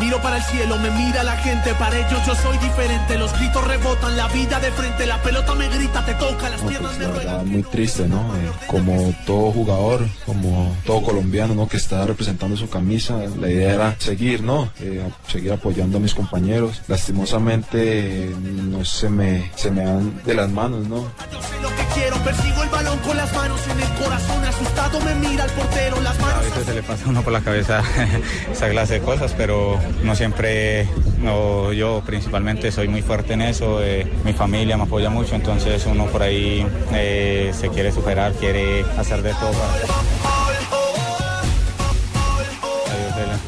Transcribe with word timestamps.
Miro 0.00 0.22
para 0.22 0.36
el 0.36 0.42
cielo, 0.44 0.78
me 0.78 0.90
mira 0.92 1.24
la 1.24 1.36
gente, 1.38 1.74
para 1.74 1.96
ellos 1.98 2.24
yo 2.24 2.34
soy 2.36 2.56
diferente. 2.58 3.18
Los 3.18 3.32
gritos 3.38 3.66
rebotan, 3.66 4.16
la 4.16 4.28
vida 4.28 4.60
de 4.60 4.70
frente, 4.70 5.06
la 5.06 5.20
pelota 5.22 5.54
me 5.54 5.68
grita, 5.68 6.04
te 6.04 6.14
toca, 6.14 6.48
las 6.48 6.62
No, 6.62 6.68
piernas 6.68 6.92
pues, 6.92 6.98
me 6.98 7.04
la 7.06 7.10
ruegan. 7.12 7.26
verdad, 7.38 7.44
muy 7.44 7.62
triste, 7.64 8.06
¿no? 8.06 8.18
Eh, 8.36 8.50
como 8.68 9.12
todo 9.26 9.50
jugador, 9.50 10.06
como 10.24 10.74
todo 10.86 11.02
colombiano, 11.02 11.54
¿no? 11.54 11.68
Que 11.68 11.78
está 11.78 12.06
representando 12.06 12.56
su 12.56 12.68
camisa, 12.70 13.16
la 13.40 13.50
idea 13.50 13.74
era 13.74 13.96
seguir, 13.98 14.42
¿no? 14.42 14.70
Eh, 14.80 15.02
seguir 15.26 15.52
apoyando 15.52 15.98
a 15.98 16.00
mis 16.00 16.14
compañeros. 16.14 16.80
Lastimosamente, 16.86 18.28
eh, 18.28 18.34
no 18.40 18.84
se 18.84 19.10
me, 19.10 19.50
se 19.56 19.70
me 19.72 19.84
dan 19.84 20.22
de 20.24 20.34
las 20.34 20.48
manos, 20.48 20.86
¿no? 20.86 20.98
Yo 21.32 21.42
sé 21.42 21.60
lo 21.60 21.68
que 21.70 21.84
quiero, 21.94 22.16
persigo 22.18 22.62
el 22.62 22.68
balón 22.68 22.98
con 23.00 23.16
las 23.16 23.32
manos 23.34 23.60
en 23.68 23.80
el 23.80 23.88
corazón, 24.04 24.44
asustado 24.44 25.00
me 25.00 25.14
mira 25.16 25.44
el 25.44 25.50
portero, 25.50 26.00
las 26.02 26.18
A 26.20 26.40
veces 26.40 26.64
se 26.66 26.74
le 26.74 26.82
pasa 26.84 27.04
a 27.04 27.08
uno 27.08 27.22
por 27.22 27.32
la 27.32 27.40
cabeza 27.40 27.82
esa 28.52 28.68
clase 28.70 28.94
de 28.94 29.00
cosas, 29.00 29.34
pero 29.36 29.78
no 30.02 30.14
siempre, 30.14 30.86
no, 31.20 31.72
yo 31.72 32.02
principalmente 32.06 32.70
soy 32.72 32.88
muy 32.88 33.02
fuerte 33.02 33.34
en 33.34 33.42
eso, 33.42 33.82
eh, 33.82 34.06
mi 34.24 34.32
familia 34.32 34.76
me 34.76 34.84
apoya 34.84 35.10
mucho, 35.10 35.34
entonces 35.34 35.84
uno 35.86 36.06
por 36.06 36.22
ahí 36.22 36.66
eh, 36.92 37.52
se 37.58 37.68
quiere 37.70 37.92
superar, 37.92 38.32
quiere 38.32 38.84
hacer 38.98 39.22
de 39.22 39.32
todo. 39.34 39.50
para- 39.52 39.98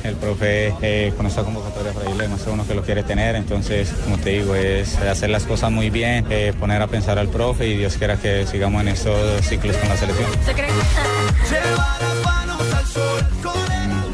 El, 0.03 0.11
el 0.11 0.17
profe 0.17 0.75
eh, 0.83 1.13
con 1.17 1.27
esta 1.27 1.43
convocatoria 1.45 1.93
por 1.93 2.05
ahí 2.07 2.13
le 2.15 2.23
demuestra 2.25 2.53
uno 2.53 2.67
que 2.67 2.75
lo 2.75 2.83
quiere 2.83 3.03
tener, 3.05 3.37
entonces 3.37 3.93
como 4.05 4.19
te 4.19 4.31
digo 4.31 4.55
es 4.57 4.97
hacer 4.99 5.31
las 5.31 5.45
cosas 5.45 5.71
muy 5.71 5.89
bien, 5.91 6.27
eh, 6.31 6.53
poner 6.59 6.83
a 6.83 6.87
pensar 6.89 7.19
al 7.19 7.29
profe 7.29 7.69
y 7.69 7.77
Dios 7.77 7.97
quiera 7.97 8.17
que 8.17 8.47
sigamos 8.47 8.81
en 8.83 8.89
estos 8.89 9.47
ciclos 9.47 9.77
con 9.77 9.89
la 9.89 9.97
selección. 9.97 10.29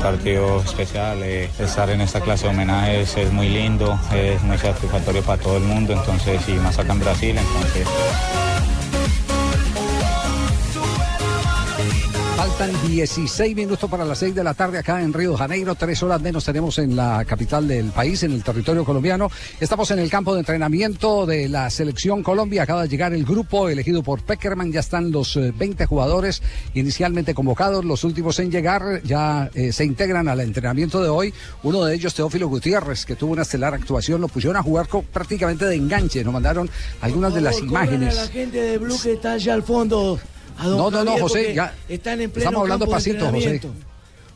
partido 0.06 0.62
especial, 0.62 1.20
eh, 1.24 1.50
estar 1.58 1.90
en 1.90 2.00
esta 2.00 2.20
clase 2.20 2.44
de 2.44 2.50
homenajes 2.50 3.16
es 3.16 3.32
muy 3.32 3.48
lindo, 3.48 3.98
es 4.14 4.40
muy 4.44 4.56
satisfactorio 4.56 5.20
para 5.22 5.42
todo 5.42 5.56
el 5.56 5.64
mundo, 5.64 5.94
entonces 5.94 6.48
y 6.48 6.52
más 6.52 6.78
acá 6.78 6.92
en 6.92 7.00
Brasil, 7.00 7.36
entonces 7.36 7.88
Faltan 12.58 12.88
16 12.88 13.54
minutos 13.54 13.90
para 13.90 14.04
las 14.06 14.18
6 14.18 14.34
de 14.34 14.42
la 14.42 14.54
tarde 14.54 14.78
acá 14.78 15.02
en 15.02 15.12
Río 15.12 15.32
de 15.32 15.36
Janeiro. 15.36 15.74
Tres 15.74 16.02
horas 16.02 16.22
menos 16.22 16.42
tenemos 16.44 16.78
en 16.78 16.96
la 16.96 17.22
capital 17.26 17.68
del 17.68 17.90
país, 17.90 18.22
en 18.22 18.32
el 18.32 18.42
territorio 18.42 18.82
colombiano. 18.82 19.30
Estamos 19.60 19.90
en 19.90 19.98
el 19.98 20.08
campo 20.08 20.32
de 20.32 20.40
entrenamiento 20.40 21.26
de 21.26 21.50
la 21.50 21.68
selección 21.68 22.22
Colombia. 22.22 22.62
Acaba 22.62 22.82
de 22.82 22.88
llegar 22.88 23.12
el 23.12 23.24
grupo 23.26 23.68
elegido 23.68 24.02
por 24.02 24.22
Peckerman. 24.22 24.72
Ya 24.72 24.80
están 24.80 25.10
los 25.12 25.36
eh, 25.36 25.52
20 25.54 25.84
jugadores 25.84 26.40
inicialmente 26.72 27.34
convocados. 27.34 27.84
Los 27.84 28.04
últimos 28.04 28.38
en 28.38 28.50
llegar 28.50 29.02
ya 29.02 29.50
eh, 29.52 29.70
se 29.72 29.84
integran 29.84 30.26
al 30.28 30.40
entrenamiento 30.40 31.02
de 31.02 31.10
hoy. 31.10 31.34
Uno 31.62 31.84
de 31.84 31.94
ellos, 31.94 32.14
Teófilo 32.14 32.48
Gutiérrez, 32.48 33.04
que 33.04 33.16
tuvo 33.16 33.32
una 33.32 33.42
estelar 33.42 33.74
actuación. 33.74 34.22
Lo 34.22 34.28
pusieron 34.28 34.56
a 34.56 34.62
jugar 34.62 34.88
co- 34.88 35.02
prácticamente 35.02 35.66
de 35.66 35.74
enganche. 35.74 36.24
Nos 36.24 36.32
mandaron 36.32 36.70
algunas 37.02 37.34
de 37.34 37.40
las 37.42 37.58
imágenes. 37.58 38.16
a 38.18 38.22
la 38.22 38.28
gente 38.28 38.58
de 38.58 38.78
Blue 38.78 38.96
que 39.02 39.12
está 39.12 39.32
allá 39.32 39.52
al 39.52 39.62
fondo. 39.62 40.18
A 40.58 40.66
don 40.66 40.78
No, 40.78 40.90
no, 40.90 41.04
no, 41.04 41.18
José, 41.18 41.54
ya. 41.54 41.74
Están 41.88 42.20
en 42.20 42.30
pleno 42.30 42.50
Estamos 42.50 42.62
hablando 42.62 42.86
campo 42.86 42.92
de 42.92 42.96
pasito, 42.96 43.30
José. 43.30 43.60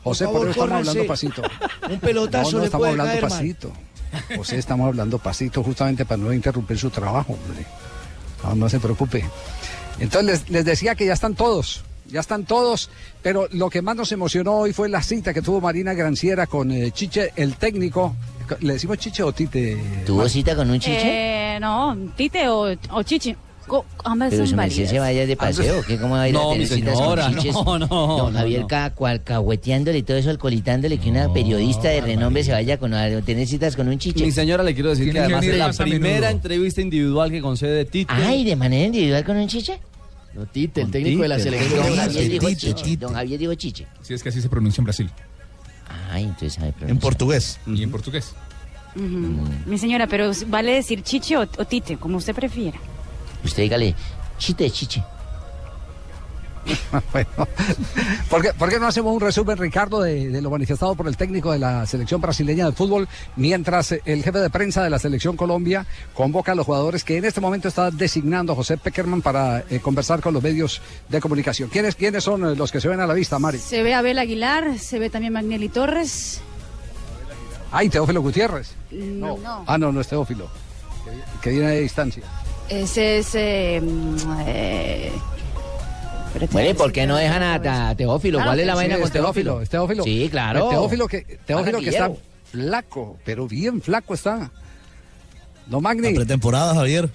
José, 0.03 0.25
Por 0.25 0.33
por, 0.33 0.41
favor, 0.41 0.49
eso 0.49 0.51
estamos 0.51 0.87
hablando 0.87 1.07
pasito. 1.07 1.41
Un 1.89 1.99
pelotazo 1.99 2.51
no, 2.51 2.51
no, 2.51 2.59
le 2.59 2.65
estamos 2.65 2.81
puede 2.87 2.91
hablando 2.91 3.11
caer 3.11 3.21
pasito. 3.21 3.71
José, 4.35 4.57
estamos 4.57 4.87
hablando 4.87 5.19
pasito 5.19 5.63
justamente 5.63 6.05
para 6.05 6.17
no 6.17 6.33
interrumpir 6.33 6.77
su 6.77 6.89
trabajo, 6.89 7.33
hombre. 7.33 7.65
No, 8.43 8.55
no 8.55 8.69
se 8.69 8.79
preocupe. 8.79 9.23
Entonces 9.99 10.41
les, 10.41 10.49
les 10.49 10.65
decía 10.65 10.95
que 10.95 11.05
ya 11.05 11.13
están 11.13 11.35
todos, 11.35 11.83
ya 12.07 12.19
están 12.19 12.45
todos, 12.45 12.89
pero 13.21 13.47
lo 13.51 13.69
que 13.69 13.81
más 13.81 13.95
nos 13.95 14.11
emocionó 14.11 14.53
hoy 14.57 14.73
fue 14.73 14.89
la 14.89 15.03
cita 15.03 15.33
que 15.33 15.41
tuvo 15.41 15.61
Marina 15.61 15.93
Granciera 15.93 16.47
con 16.47 16.71
eh, 16.71 16.91
Chiche, 16.91 17.31
el 17.35 17.55
técnico. 17.55 18.15
¿Le 18.59 18.73
decimos 18.73 18.97
Chiche 18.97 19.23
o 19.23 19.31
Tite? 19.31 19.77
¿Tuvo 20.05 20.27
cita 20.27 20.55
con 20.55 20.69
un 20.69 20.79
chiche? 20.79 21.55
Eh, 21.55 21.59
no, 21.59 21.95
Tite 22.17 22.49
o, 22.49 22.75
o 22.89 23.03
Chichi. 23.03 23.35
Ambas 24.03 24.29
Pero 24.31 24.45
son 24.47 24.69
su 24.69 24.85
se 24.87 24.99
vaya 24.99 25.25
de 25.25 25.35
paseo, 25.35 25.81
¿qué? 25.85 25.97
¿Cómo 25.97 26.15
va 26.15 26.23
a 26.23 26.27
ir 26.29 26.33
No, 26.33 26.51
a 26.51 26.55
mi 26.55 26.65
tener 26.65 26.67
citas 26.77 26.97
señora, 26.97 27.23
con 27.25 27.35
chiches? 27.37 27.53
no, 27.53 27.79
no, 27.79 27.87
Don 27.87 28.33
no, 28.33 28.39
Javier 28.39 28.61
no. 28.61 28.67
cahueteándole 29.23 29.97
y 29.99 30.03
todo 30.03 30.17
eso, 30.17 30.29
alcoholitándole, 30.29 30.97
que 30.97 31.09
una 31.09 31.31
periodista 31.31 31.89
de 31.89 32.01
renombre 32.01 32.43
se 32.43 32.51
vaya 32.51 32.77
con, 32.77 32.93
a 32.93 33.21
tener 33.21 33.47
citas 33.47 33.75
con 33.75 33.87
un 33.87 33.97
chiche. 33.97 34.25
Mi 34.25 34.31
señora, 34.31 34.63
le 34.63 34.73
quiero 34.73 34.89
decir 34.89 35.05
que 35.07 35.13
que 35.13 35.19
además 35.19 35.45
es 35.45 35.57
la 35.57 35.71
primera 35.73 36.29
entrevista 36.31 36.81
individual 36.81 37.31
que 37.31 37.41
concede 37.41 37.85
Tite. 37.85 38.13
Ay, 38.13 38.43
¿de 38.43 38.55
manera 38.55 38.85
individual 38.85 39.23
con 39.23 39.37
un 39.37 39.47
chiche? 39.47 39.79
No, 40.33 40.45
Tite, 40.45 40.81
el 40.81 40.91
técnico 40.91 41.21
de 41.23 41.27
la 41.27 41.39
selección. 41.39 41.85
Don 41.85 41.95
Javier 41.95 42.29
dijo 42.29 42.47
chiche. 42.53 42.97
Don 42.97 43.13
Javier 43.13 43.39
dijo 43.39 43.53
chiche. 43.55 43.87
Sí, 44.01 44.13
es 44.13 44.23
que 44.23 44.29
así 44.29 44.41
se 44.41 44.49
pronuncia 44.49 44.81
en 44.81 44.85
Brasil. 44.85 45.09
Ay, 46.09 46.23
entonces 46.23 46.53
sabe 46.53 46.73
En 46.87 46.97
portugués. 46.99 47.59
Y 47.67 47.83
en 47.83 47.91
portugués. 47.91 48.33
Mi 48.95 49.77
señora, 49.77 50.07
pero 50.07 50.31
vale 50.47 50.73
decir 50.73 51.01
Chichi 51.01 51.35
o, 51.35 51.41
o 51.41 51.65
Tite, 51.65 51.97
como 51.97 52.17
usted 52.17 52.35
prefiera. 52.35 52.77
Usted 53.43 53.63
dígale, 53.63 53.95
chite, 54.37 54.69
chiche. 54.69 55.03
bueno, 57.11 57.29
¿por 58.29 58.41
qué, 58.41 58.53
por 58.53 58.69
qué 58.69 58.79
no 58.79 58.87
hacemos 58.87 59.13
un 59.13 59.19
resumen, 59.19 59.57
Ricardo, 59.57 60.01
de, 60.01 60.29
de 60.29 60.41
lo 60.41 60.49
manifestado 60.49 60.95
por 60.95 61.07
el 61.07 61.17
técnico 61.17 61.51
de 61.51 61.59
la 61.59 61.85
selección 61.85 62.21
brasileña 62.21 62.65
de 62.65 62.71
fútbol, 62.71 63.07
mientras 63.35 63.91
el 63.91 64.23
jefe 64.23 64.39
de 64.39 64.49
prensa 64.49 64.83
de 64.83 64.89
la 64.89 64.99
selección 64.99 65.35
Colombia 65.35 65.85
convoca 66.13 66.51
a 66.51 66.55
los 66.55 66.65
jugadores 66.65 67.03
que 67.03 67.17
en 67.17 67.25
este 67.25 67.41
momento 67.41 67.67
está 67.67 67.89
designando 67.91 68.53
a 68.53 68.55
José 68.55 68.77
Peckerman 68.77 69.21
para 69.21 69.63
eh, 69.69 69.79
conversar 69.79 70.21
con 70.21 70.33
los 70.33 70.43
medios 70.43 70.81
de 71.09 71.19
comunicación? 71.19 71.69
¿Quiénes, 71.69 71.95
quiénes 71.95 72.23
son 72.23 72.45
eh, 72.45 72.55
los 72.55 72.71
que 72.71 72.79
se 72.79 72.87
ven 72.87 72.99
a 72.99 73.07
la 73.07 73.13
vista, 73.13 73.39
Mari? 73.39 73.57
Se 73.57 73.83
ve 73.83 73.93
Abel 73.93 74.19
Aguilar, 74.19 74.77
se 74.77 74.99
ve 74.99 75.09
también 75.09 75.33
Magnelli 75.33 75.69
Torres. 75.69 76.41
Ay, 77.71 77.89
Teófilo 77.89 78.21
Gutiérrez. 78.21 78.75
No, 78.91 79.37
no. 79.37 79.63
Ah, 79.65 79.77
no, 79.77 79.91
no 79.91 80.01
es 80.01 80.07
Teófilo, 80.07 80.49
que, 81.05 81.39
que 81.41 81.49
viene 81.51 81.71
de 81.71 81.81
distancia. 81.81 82.23
Ese 82.71 83.17
es. 83.17 83.35
eh, 83.35 83.81
mm, 83.81 84.15
eh, 84.47 85.11
Bueno, 86.51 86.69
¿y 86.69 86.73
por 86.73 86.91
qué 86.93 87.05
no 87.05 87.17
dejan 87.17 87.43
a, 87.43 87.95
Teófilo? 87.95 88.37
Claro 88.37 88.49
¿Cuál 88.49 88.59
es 88.61 88.65
la 88.65 88.73
sí, 88.73 88.77
vaina 88.77 88.99
con 88.99 89.09
Teófilo, 89.11 89.61
Teófilo? 89.67 90.03
Sí, 90.05 90.29
claro. 90.31 90.69
Teófilo 90.69 91.07
que, 91.07 91.21
Teófilo 91.45 91.79
que 91.79 91.89
está 91.89 92.11
flaco, 92.49 93.17
pero 93.25 93.45
bien 93.47 93.81
flaco 93.81 94.13
está. 94.13 94.49
Don 95.67 95.83
Magni. 95.83 96.13
pretemporada, 96.13 96.73
Javier. 96.73 97.09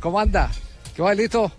¿Cómo 0.00 0.18
anda? 0.18 0.50
¿Qué 0.96 1.02
va, 1.02 1.12
Elito? 1.12 1.52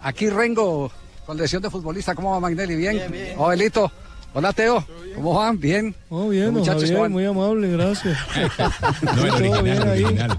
Aquí 0.00 0.30
Rengo, 0.30 0.92
con 1.26 1.36
lesión 1.36 1.60
de 1.60 1.70
futbolista. 1.70 2.14
¿Cómo 2.14 2.30
va 2.30 2.40
Magnelli? 2.40 2.76
¿Bien? 2.76 2.96
Bien, 2.96 3.10
bien. 3.10 3.34
Oh, 3.36 3.50
Elito. 3.50 3.90
Hola, 4.32 4.52
Teo. 4.52 4.84
¿Cómo 5.16 5.34
van? 5.34 5.58
¿Bien? 5.58 5.92
Oh, 6.08 6.28
bien, 6.28 6.52
muchachos, 6.52 6.88
muy 7.10 7.24
amable, 7.24 7.72
gracias. 7.72 8.16
No, 9.02 9.24
el 9.24 9.28
Todo 9.28 9.34
original, 9.34 9.62
bien 9.64 9.76
el 9.76 9.88
ahí. 9.88 10.04
original. 10.04 10.38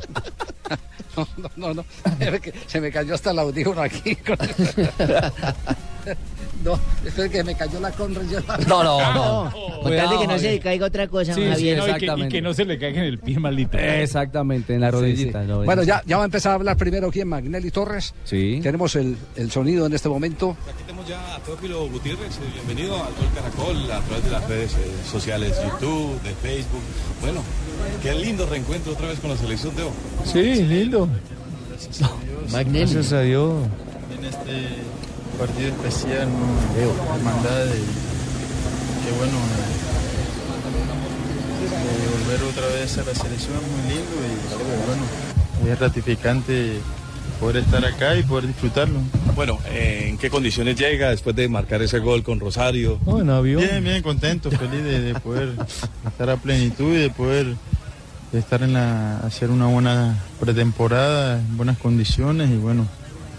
No, 1.16 1.28
no, 1.38 1.50
no, 1.56 1.74
no. 1.74 1.86
Se 2.68 2.82
me 2.82 2.92
cayó 2.92 3.16
hasta 3.16 3.32
el 3.32 3.40
audífono 3.40 3.82
aquí. 3.82 4.18
No, 6.64 6.78
es 7.06 7.30
que 7.30 7.44
me 7.44 7.56
cayó 7.56 7.80
la 7.80 7.90
conra. 7.92 8.22
yo- 8.30 8.40
No, 8.68 8.84
no, 8.84 9.14
no. 9.14 9.52
Con 9.82 9.96
tal 9.96 10.10
de 10.10 10.18
que 10.20 10.28
no 10.28 10.38
se 10.40 10.52
le 10.52 10.60
caiga 10.60 10.88
otra 10.88 11.08
cosa, 11.08 11.34
Sí, 11.34 11.42
Javier. 11.48 11.78
exactamente. 11.80 12.42
no 12.42 12.54
se 12.54 12.66
le 12.66 12.78
caiga 12.78 13.00
en 13.00 13.06
el 13.08 13.18
pie 13.20 13.40
maldito. 13.40 13.78
Exactamente, 13.78 14.74
en 14.76 14.82
la 14.82 14.92
rodillita. 14.92 15.42
sí. 15.42 15.48
no, 15.48 15.64
Bueno, 15.64 15.84
en- 15.84 15.88
ya, 15.88 16.04
ya 16.06 16.18
va 16.18 16.24
a 16.24 16.26
empezar 16.26 16.52
a 16.52 16.56
hablar 16.56 16.76
primero 16.76 17.10
quién, 17.12 17.30
Magnelli 17.30 17.72
Torres. 17.72 18.14
Sí. 18.26 18.60
Tenemos 18.62 18.96
el, 18.98 19.16
el 19.38 19.50
sonido 19.52 19.86
en 19.86 19.94
este 19.94 20.10
momento. 20.10 20.58
Aquí 20.68 20.84
tenemos 20.86 21.08
ya 21.08 21.36
a 21.36 21.40
Teófilo 21.40 21.88
Gutiérrez, 21.88 22.36
eh, 22.38 22.40
bienvenido 22.56 22.96
al 22.96 23.14
Gol 23.14 23.30
Caracol 23.34 23.92
a 23.92 24.02
través 24.02 24.26
de 24.26 24.32
las 24.32 24.48
redes 24.50 24.74
eh, 24.74 24.78
sociales, 25.10 25.56
YouTube, 25.64 26.22
de 26.24 26.32
Facebook. 26.36 26.82
Bueno, 27.22 27.42
qué 28.04 28.14
lindo 28.16 28.46
reencuentro 28.46 28.92
otra 28.94 29.08
vez 29.08 29.20
con 29.20 29.30
la 29.30 29.38
selección, 29.38 29.74
Teo. 29.76 29.92
Sí, 30.26 30.62
lindo. 30.64 31.08
Magnelli. 32.52 32.80
Gracias 32.94 33.14
a 33.14 33.22
Dios. 33.22 33.54
en 34.18 34.26
este 34.26 34.52
partido 35.40 35.70
especial, 35.70 36.28
¿no? 36.28 37.16
hermandad, 37.16 37.66
de- 37.66 37.84
que 39.04 39.12
bueno, 39.18 39.38
de 41.62 42.24
volver 42.24 42.44
otra 42.52 42.68
vez 42.68 42.98
a 42.98 43.04
la 43.04 43.16
selección 43.16 43.56
es 43.56 43.72
muy 43.72 43.82
lindo 43.90 44.16
y 44.28 44.88
bueno, 44.88 45.74
es 45.74 45.80
ratificante 45.80 46.74
poder 47.40 47.58
estar 47.64 47.86
acá 47.86 48.16
y 48.18 48.24
poder 48.24 48.48
disfrutarlo. 48.48 49.00
Bueno, 49.36 49.58
eh, 49.70 50.08
¿en 50.10 50.18
qué 50.18 50.30
condiciones 50.30 50.76
llega 50.78 51.10
después 51.10 51.36
de 51.36 51.48
marcar 51.48 51.82
ese 51.82 52.00
gol 52.00 52.22
con 52.24 52.40
Rosario? 52.40 53.00
Bien, 53.62 53.82
bien, 53.84 54.04
contento, 54.04 54.52
feliz 54.52 54.84
de, 54.84 55.00
de 55.00 55.14
poder 55.22 55.54
estar 56.06 56.30
a 56.30 56.36
plenitud 56.38 56.94
y 56.94 56.98
de 56.98 57.10
poder 57.10 57.56
estar 58.34 58.62
en 58.62 58.74
la, 58.74 59.20
hacer 59.20 59.50
una 59.52 59.68
buena 59.68 60.18
pretemporada, 60.40 61.40
en 61.40 61.56
buenas 61.58 61.78
condiciones 61.78 62.50
y 62.50 62.58
bueno, 62.58 62.86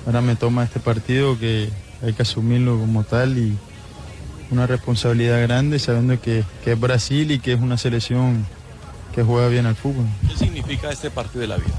ahora 0.07 0.23
me 0.23 0.35
toma 0.35 0.65
este 0.65 0.81
partido 0.81 1.39
que 1.39 1.69
hay 2.03 2.13
que 2.13 2.23
asumirlo 2.23 2.79
como 2.79 3.05
tal 3.05 3.39
y 3.39 3.57
una 4.51 4.67
responsabilidad 4.67 5.41
grande 5.43 5.79
sabiendo 5.79 6.21
que, 6.21 6.45
que 6.65 6.73
es 6.73 6.81
Brasil 6.81 7.31
y 7.31 7.39
que 7.39 7.53
es 7.53 7.61
una 7.61 7.77
selección 7.77 8.45
que 9.15 9.23
juega 9.23 9.49
bien 9.49 9.67
al 9.67 9.77
fútbol. 9.77 10.07
¿Qué 10.29 10.37
significa 10.37 10.91
este 10.91 11.11
partido 11.11 11.41
de 11.41 11.47
la 11.49 11.57
vida? 11.57 11.75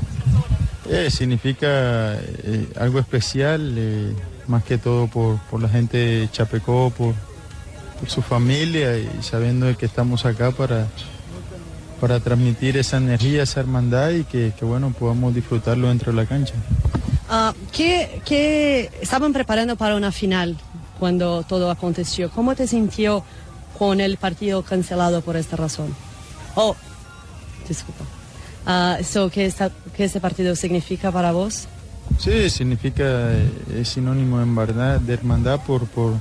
Eh, 0.89 1.09
significa 1.09 1.67
eh, 2.15 2.67
algo 2.79 2.99
especial, 2.99 3.75
eh, 3.77 4.13
más 4.47 4.63
que 4.63 4.77
todo 4.77 5.07
por, 5.07 5.37
por 5.49 5.61
la 5.61 5.69
gente 5.69 5.97
de 5.97 6.29
Chapecó, 6.31 6.91
por, 6.97 7.13
por 7.99 8.09
su 8.09 8.21
familia 8.21 8.97
y 8.97 9.09
sabiendo 9.21 9.75
que 9.77 9.85
estamos 9.85 10.25
acá 10.25 10.51
para, 10.51 10.87
para 12.01 12.19
transmitir 12.19 12.77
esa 12.77 12.97
energía, 12.97 13.43
esa 13.43 13.61
hermandad 13.61 14.09
y 14.11 14.23
que, 14.23 14.53
que, 14.57 14.65
bueno, 14.65 14.91
podamos 14.91 15.33
disfrutarlo 15.33 15.87
dentro 15.87 16.11
de 16.11 16.17
la 16.17 16.25
cancha. 16.25 16.55
Ah, 17.33 17.53
¿qué, 17.71 18.21
qué 18.25 18.91
estaban 18.99 19.31
preparando 19.31 19.77
para 19.77 19.95
una 19.95 20.11
final 20.11 20.57
cuando 20.99 21.43
todo 21.43 21.71
aconteció? 21.71 22.29
¿Cómo 22.29 22.55
te 22.55 22.67
sintió 22.67 23.23
con 23.79 24.01
el 24.01 24.17
partido 24.17 24.63
cancelado 24.63 25.21
por 25.21 25.37
esta 25.37 25.55
razón? 25.55 25.95
Oh, 26.55 26.75
disculpa. 27.65 28.03
Ah, 28.65 28.97
so, 29.01 29.29
¿qué, 29.29 29.45
está, 29.45 29.71
¿Qué 29.95 30.03
este 30.03 30.19
partido 30.19 30.57
significa 30.57 31.09
para 31.09 31.31
vos? 31.31 31.69
Sí, 32.19 32.49
significa, 32.49 33.31
es 33.73 33.87
sinónimo 33.87 34.35
de 34.35 34.43
hermandad, 34.43 34.99
de 34.99 35.13
hermandad 35.13 35.61
por, 35.61 35.87
por, 35.87 36.15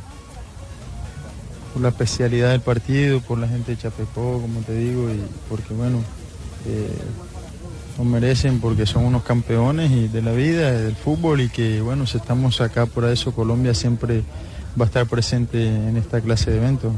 por 1.73 1.83
la 1.83 1.89
especialidad 1.89 2.51
del 2.51 2.61
partido, 2.61 3.21
por 3.21 3.37
la 3.37 3.49
gente 3.49 3.73
de 3.73 3.79
Chapecó, 3.79 4.41
como 4.41 4.61
te 4.61 4.75
digo, 4.75 5.11
y 5.11 5.21
porque 5.49 5.75
bueno, 5.75 6.05
eh, 6.67 6.89
lo 8.01 8.07
merecen 8.07 8.61
porque 8.61 8.87
son 8.87 9.05
unos 9.05 9.25
campeones 9.25 9.91
y 9.91 10.09
de 10.09 10.23
la 10.23 10.33
vida, 10.33 10.73
del 10.73 10.97
fútbol 10.97 11.43
y 11.43 11.51
que 11.51 11.83
bueno, 11.83 12.07
si 12.07 12.17
estamos 12.17 12.63
acá 12.63 12.87
por 12.87 13.05
eso, 13.05 13.35
Colombia 13.35 13.75
siempre 13.75 14.23
va 14.81 14.85
a 14.85 14.87
estar 14.87 15.07
presente 15.07 15.67
en 15.67 15.99
esta 15.99 16.23
clase 16.23 16.51
de 16.51 16.57
eventos. 16.57 16.95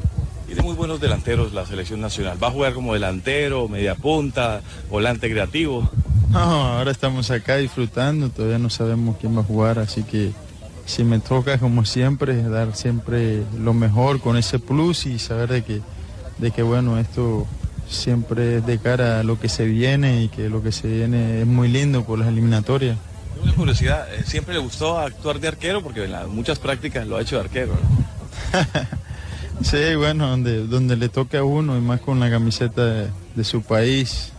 Tiene 0.47 0.63
muy 0.63 0.77
buenos 0.77 1.01
delanteros 1.01 1.53
la 1.53 1.67
selección 1.67 2.01
nacional. 2.01 2.41
¿Va 2.41 2.49
a 2.49 2.51
jugar 2.53 2.73
como 2.73 2.95
delantero, 2.95 3.67
media 3.69 3.97
punta, 3.97 4.61
volante 4.89 5.29
creativo? 5.29 5.91
No, 6.31 6.39
ahora 6.39 6.93
estamos 6.93 7.33
acá 7.33 7.57
disfrutando, 7.57 8.29
todavía 8.29 8.59
no 8.59 8.71
sabemos 8.71 9.17
quién 9.21 9.37
va 9.37 9.41
a 9.41 9.45
jugar, 9.45 9.81
así 9.81 10.05
que 10.05 10.31
si 10.85 11.03
me 11.03 11.19
toca 11.19 11.59
como 11.59 11.85
siempre, 11.85 12.41
dar 12.45 12.77
siempre 12.77 13.43
lo 13.59 13.75
mejor 13.75 14.21
con 14.21 14.37
ese 14.37 14.61
plus 14.61 15.07
y 15.07 15.19
saber 15.19 15.49
de 15.49 15.65
que, 15.65 15.81
de 16.39 16.53
que 16.53 16.63
bueno, 16.63 16.97
esto 16.97 17.49
siempre 17.93 18.59
es 18.59 18.67
de 18.67 18.79
cara 18.79 19.21
a 19.21 19.23
lo 19.23 19.39
que 19.39 19.49
se 19.49 19.65
viene 19.65 20.25
y 20.25 20.29
que 20.29 20.49
lo 20.49 20.63
que 20.63 20.73
se 20.73 20.89
viene 20.89 21.41
es 21.41 21.47
muy 21.47 21.69
lindo 21.69 22.05
por 22.05 22.19
las 22.19 22.29
eliminatorias. 22.29 22.97
Una 23.43 23.53
curiosidad, 23.55 24.13
eh, 24.15 24.23
¿siempre 24.25 24.55
le 24.55 24.61
gustó 24.61 24.99
actuar 24.99 25.41
de 25.41 25.49
arquero? 25.49 25.83
Porque 25.83 26.05
en 26.05 26.13
las 26.13 26.29
muchas 26.29 26.59
prácticas 26.59 27.07
lo 27.07 27.17
ha 27.17 27.23
hecho 27.23 27.37
de 27.37 27.43
arquero. 27.43 27.73
¿no? 27.73 28.59
Sí, 29.63 29.95
bueno, 29.95 30.29
donde, 30.29 30.67
donde 30.67 30.97
le 30.97 31.09
toque 31.09 31.37
a 31.37 31.45
uno 31.45 31.77
y 31.77 31.81
más 31.81 32.01
con 32.01 32.19
la 32.19 32.29
camiseta 32.31 32.85
de, 32.85 33.09
de 33.37 33.45
su 33.45 33.63
país. 33.63 34.33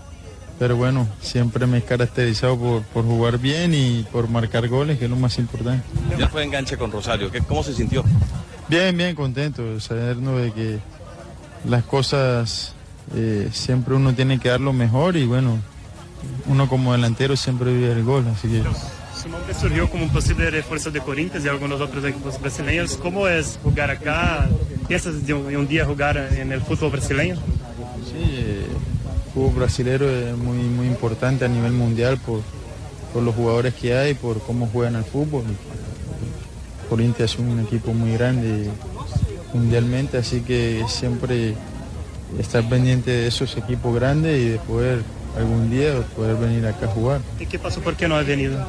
Pero 0.59 0.75
bueno, 0.75 1.07
siempre 1.21 1.65
me 1.65 1.79
he 1.79 1.81
caracterizado 1.81 2.57
por, 2.57 2.83
por, 2.83 3.06
jugar 3.06 3.38
bien 3.39 3.73
y 3.73 4.06
por 4.11 4.29
marcar 4.29 4.67
goles, 4.67 4.97
que 4.99 5.06
es 5.06 5.09
lo 5.09 5.15
más 5.15 5.38
importante. 5.39 5.85
Ya 6.17 6.27
fue 6.27 6.44
enganche 6.44 6.77
con 6.77 6.91
Rosario, 6.91 7.31
¿Qué, 7.31 7.39
¿cómo 7.39 7.63
se 7.63 7.73
sintió? 7.73 8.03
Bien, 8.67 8.95
bien, 8.95 9.15
contento, 9.15 9.79
sabernos 9.79 10.41
de 10.41 10.51
que 10.51 10.79
las 11.67 11.83
cosas 11.83 12.73
eh, 13.15 13.50
siempre 13.51 13.94
uno 13.95 14.13
tiene 14.13 14.39
que 14.39 14.50
dar 14.50 14.61
lo 14.61 14.73
mejor 14.73 15.15
y 15.15 15.25
bueno, 15.25 15.59
uno 16.47 16.67
como 16.67 16.94
delantero 16.94 17.35
siempre 17.35 17.73
vive 17.73 17.91
el 17.91 18.03
gol, 18.03 18.25
así 18.27 18.47
que... 18.47 18.63
Su 19.21 19.29
nombre 19.29 19.53
surgió 19.53 19.89
como 19.89 20.03
un 20.03 20.09
posible 20.09 20.50
refuerzo 20.50 20.91
de 20.91 21.00
Corinthians 21.00 21.45
y 21.45 21.47
algunos 21.47 21.79
otros 21.79 22.03
equipos 22.03 22.41
brasileños. 22.41 22.97
¿Cómo 23.01 23.27
es 23.27 23.57
jugar 23.63 23.89
acá? 23.89 24.50
¿Piensas 24.88 25.25
de 25.25 25.33
un, 25.33 25.67
día 25.67 25.85
jugar 25.85 26.17
en 26.17 26.51
el 26.51 26.59
fútbol 26.61 26.91
brasileño? 26.91 27.35
Sí, 28.05 28.17
eh, 28.17 28.65
el 28.67 29.31
fútbol 29.33 29.53
brasileño 29.56 30.09
es 30.09 30.38
muy, 30.38 30.57
muy 30.57 30.88
importante 30.88 31.45
a 31.45 31.47
nivel 31.47 31.71
mundial 31.71 32.17
por, 32.17 32.41
por 33.13 33.23
los 33.23 33.33
jugadores 33.33 33.75
que 33.75 33.95
hay, 33.95 34.13
por 34.13 34.41
cómo 34.41 34.67
juegan 34.67 34.97
al 34.97 35.06
fútbol. 35.06 35.44
Corinthians 36.89 37.33
es 37.33 37.39
un 37.39 37.59
equipo 37.61 37.94
muy 37.94 38.13
grande 38.13 38.69
mundialmente, 39.53 40.17
así 40.17 40.41
que 40.41 40.83
siempre 40.88 41.56
estar 42.39 42.67
pendiente 42.67 43.11
de 43.11 43.27
esos 43.27 43.55
equipos 43.57 43.95
grandes 43.95 44.41
y 44.41 44.49
de 44.49 44.57
poder 44.59 45.03
algún 45.37 45.69
día 45.69 45.93
poder 46.15 46.35
venir 46.35 46.65
acá 46.65 46.85
a 46.85 46.89
jugar. 46.89 47.21
¿Y 47.39 47.45
qué 47.45 47.57
pasó? 47.57 47.81
¿Por 47.81 47.95
qué 47.95 48.07
no 48.07 48.15
ha 48.15 48.23
venido? 48.23 48.63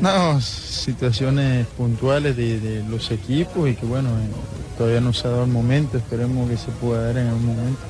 No, 0.00 0.40
situaciones 0.40 1.66
puntuales 1.76 2.36
de, 2.36 2.58
de 2.58 2.82
los 2.88 3.10
equipos 3.10 3.68
y 3.68 3.74
que 3.74 3.86
bueno, 3.86 4.08
eh, 4.08 4.28
todavía 4.78 5.00
no 5.00 5.12
se 5.12 5.26
ha 5.26 5.30
dado 5.30 5.44
el 5.44 5.50
momento, 5.50 5.98
esperemos 5.98 6.48
que 6.48 6.56
se 6.56 6.70
pueda 6.72 7.06
dar 7.06 7.18
en 7.18 7.28
algún 7.28 7.46
momento. 7.46 7.80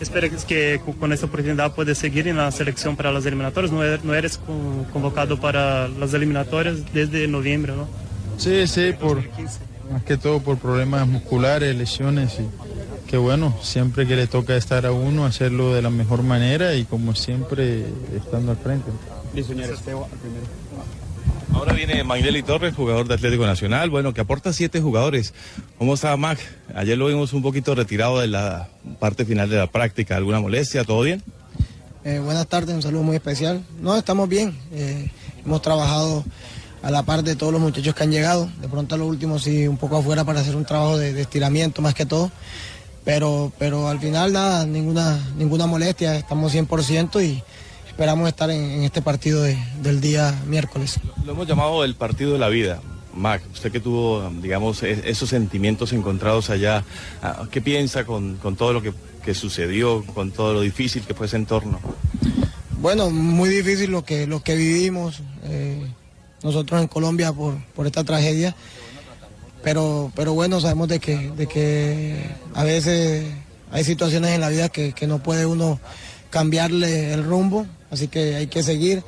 ¿Esperas 0.00 0.44
que 0.44 0.80
con 0.98 1.12
esta 1.12 1.26
oportunidad 1.26 1.72
puedes 1.72 1.98
seguir 1.98 2.26
en 2.28 2.36
la 2.36 2.50
selección 2.50 2.96
para 2.96 3.12
las 3.12 3.24
eliminatorias? 3.26 3.72
No 3.72 3.82
eres, 3.82 4.04
no 4.04 4.14
eres 4.14 4.40
convocado 4.92 5.40
para 5.40 5.88
las 5.88 6.12
eliminatorias 6.12 6.92
desde 6.92 7.28
noviembre, 7.28 7.74
¿no? 7.74 7.86
Sí, 8.36 8.66
sí, 8.66 8.92
por, 8.92 9.22
más 9.90 10.02
que 10.04 10.16
todo 10.16 10.40
por 10.40 10.58
problemas 10.58 11.06
musculares, 11.06 11.74
lesiones 11.76 12.38
y 12.40 12.48
que 13.08 13.16
bueno, 13.16 13.54
siempre 13.62 14.06
que 14.06 14.16
le 14.16 14.26
toca 14.26 14.56
estar 14.56 14.86
a 14.86 14.92
uno, 14.92 15.24
hacerlo 15.24 15.74
de 15.74 15.82
la 15.82 15.90
mejor 15.90 16.22
manera 16.22 16.74
y 16.74 16.84
como 16.84 17.14
siempre 17.14 17.84
estando 18.16 18.52
al 18.52 18.58
frente. 18.58 18.90
Ahora 21.52 21.72
viene 21.72 22.02
Magnelli 22.02 22.42
Torres, 22.42 22.74
jugador 22.74 23.06
de 23.06 23.14
Atlético 23.14 23.46
Nacional, 23.46 23.88
bueno, 23.88 24.12
que 24.12 24.20
aporta 24.20 24.52
siete 24.52 24.80
jugadores. 24.80 25.34
¿Cómo 25.78 25.94
está 25.94 26.16
Mac? 26.16 26.38
Ayer 26.74 26.98
lo 26.98 27.06
vimos 27.06 27.32
un 27.32 27.42
poquito 27.42 27.74
retirado 27.74 28.20
de 28.20 28.26
la 28.26 28.68
parte 28.98 29.24
final 29.24 29.48
de 29.48 29.58
la 29.58 29.68
práctica. 29.68 30.16
¿Alguna 30.16 30.40
molestia? 30.40 30.82
¿Todo 30.82 31.02
bien? 31.02 31.22
Eh, 32.04 32.18
buenas 32.18 32.46
tardes, 32.48 32.74
un 32.74 32.82
saludo 32.82 33.02
muy 33.04 33.16
especial. 33.16 33.62
No, 33.80 33.96
estamos 33.96 34.28
bien. 34.28 34.56
Eh, 34.72 35.10
hemos 35.44 35.62
trabajado 35.62 36.24
a 36.82 36.90
la 36.90 37.04
par 37.04 37.22
de 37.22 37.36
todos 37.36 37.52
los 37.52 37.62
muchachos 37.62 37.94
que 37.94 38.02
han 38.02 38.10
llegado. 38.10 38.50
De 38.60 38.68
pronto 38.68 38.96
a 38.96 38.98
lo 38.98 39.06
último 39.06 39.38
sí, 39.38 39.68
un 39.68 39.76
poco 39.76 39.98
afuera 39.98 40.24
para 40.24 40.40
hacer 40.40 40.56
un 40.56 40.64
trabajo 40.64 40.98
de, 40.98 41.12
de 41.12 41.22
estiramiento 41.22 41.82
más 41.82 41.94
que 41.94 42.04
todo 42.04 42.32
pero, 43.04 43.52
pero 43.58 43.88
al 43.88 44.00
final 44.00 44.32
nada, 44.32 44.66
ninguna, 44.66 45.18
ninguna 45.36 45.66
molestia, 45.66 46.16
estamos 46.16 46.54
100% 46.54 47.24
y 47.24 47.42
esperamos 47.86 48.28
estar 48.28 48.50
en, 48.50 48.62
en 48.62 48.82
este 48.82 49.02
partido 49.02 49.42
de, 49.42 49.58
del 49.82 50.00
día 50.00 50.34
miércoles. 50.46 50.98
Lo 51.24 51.32
hemos 51.32 51.46
llamado 51.46 51.84
el 51.84 51.94
partido 51.94 52.32
de 52.32 52.38
la 52.38 52.48
vida. 52.48 52.80
Mac, 53.14 53.42
usted 53.52 53.70
que 53.70 53.80
tuvo, 53.80 54.28
digamos, 54.42 54.82
esos 54.82 55.28
sentimientos 55.28 55.92
encontrados 55.92 56.50
allá, 56.50 56.84
¿qué 57.50 57.60
piensa 57.60 58.04
con, 58.04 58.36
con 58.36 58.56
todo 58.56 58.72
lo 58.72 58.82
que, 58.82 58.92
que, 59.24 59.34
sucedió, 59.34 60.04
con 60.04 60.32
todo 60.32 60.52
lo 60.54 60.60
difícil 60.62 61.02
que 61.04 61.14
fue 61.14 61.26
ese 61.26 61.36
entorno? 61.36 61.78
Bueno, 62.80 63.10
muy 63.10 63.48
difícil 63.48 63.90
lo 63.90 64.04
que, 64.04 64.26
lo 64.26 64.42
que 64.42 64.56
vivimos 64.56 65.22
eh, 65.44 65.86
nosotros 66.42 66.80
en 66.82 66.88
Colombia 66.88 67.32
por, 67.32 67.56
por 67.74 67.86
esta 67.86 68.04
tragedia 68.04 68.54
pero, 69.64 70.12
pero 70.14 70.34
bueno, 70.34 70.60
sabemos 70.60 70.88
de 70.88 71.00
que, 71.00 71.30
de 71.30 71.46
que 71.46 72.14
a 72.52 72.62
veces 72.64 73.24
hay 73.72 73.82
situaciones 73.82 74.32
en 74.32 74.42
la 74.42 74.50
vida 74.50 74.68
que, 74.68 74.92
que, 74.92 75.06
no 75.06 75.22
puede 75.22 75.46
uno 75.46 75.80
cambiarle 76.28 77.14
el 77.14 77.24
rumbo, 77.24 77.66
así 77.90 78.08
que 78.08 78.36
hay 78.36 78.46
que 78.46 78.62
seguir. 78.62 79.02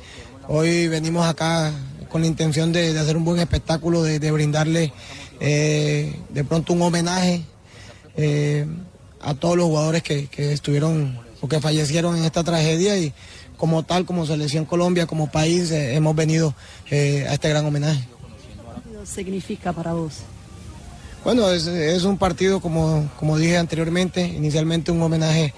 Hoy 0.47 0.87
venimos 0.87 1.27
acá 1.27 1.71
con 2.09 2.21
la 2.21 2.27
intención 2.27 2.73
de, 2.73 2.91
de 2.91 2.99
hacer 2.99 3.15
un 3.15 3.23
buen 3.23 3.39
espectáculo, 3.39 4.01
de, 4.01 4.19
de 4.19 4.31
brindarle 4.31 4.91
eh, 5.39 6.19
de 6.29 6.43
pronto 6.43 6.73
un 6.73 6.81
homenaje 6.81 7.43
eh, 8.15 8.65
a 9.21 9.35
todos 9.35 9.57
los 9.57 9.67
jugadores 9.67 10.01
que, 10.01 10.25
que 10.25 10.53
estuvieron 10.53 11.19
o 11.39 11.47
que 11.47 11.61
fallecieron 11.61 12.17
en 12.17 12.23
esta 12.23 12.43
tragedia 12.43 12.97
y 12.97 13.13
como 13.57 13.83
tal, 13.83 14.05
como 14.05 14.25
Selección 14.25 14.65
Colombia, 14.65 15.05
como 15.05 15.29
país, 15.29 15.69
eh, 15.69 15.95
hemos 15.95 16.15
venido 16.15 16.55
a 16.89 17.33
este 17.33 17.49
gran 17.49 17.65
homenaje. 17.65 18.07
¿Qué 18.99 19.05
significa 19.05 19.71
para 19.71 19.93
vos? 19.93 20.23
Bueno, 21.27 21.51
es, 21.51 22.05
un 22.05 22.17
partido, 22.17 22.61
como, 22.61 23.11
como 23.19 23.37
dije 23.37 23.57
anteriormente, 23.57 24.25
inicialmente 24.25 24.93
un 24.93 25.01
homenaje 25.01 25.53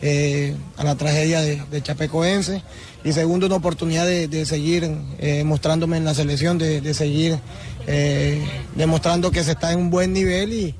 eh, 0.00 0.56
a 0.76 0.82
la 0.82 0.96
tragedia 0.96 1.40
de, 1.40 1.62
de, 1.70 1.80
Chapecoense 1.80 2.60
y 3.04 3.12
segundo 3.12 3.46
una 3.46 3.54
oportunidad 3.54 4.04
de, 4.04 4.26
de 4.26 4.44
seguir 4.44 4.90
eh, 5.20 5.44
mostrándome 5.44 5.96
en 5.96 6.04
la 6.04 6.14
selección, 6.14 6.58
de, 6.58 6.80
de 6.80 6.92
seguir 6.92 7.38
eh, 7.86 8.44
demostrando 8.74 9.30
que 9.30 9.44
se 9.44 9.52
está 9.52 9.70
en 9.70 9.78
un 9.78 9.90
buen 9.90 10.12
nivel 10.12 10.52
y, 10.52 10.74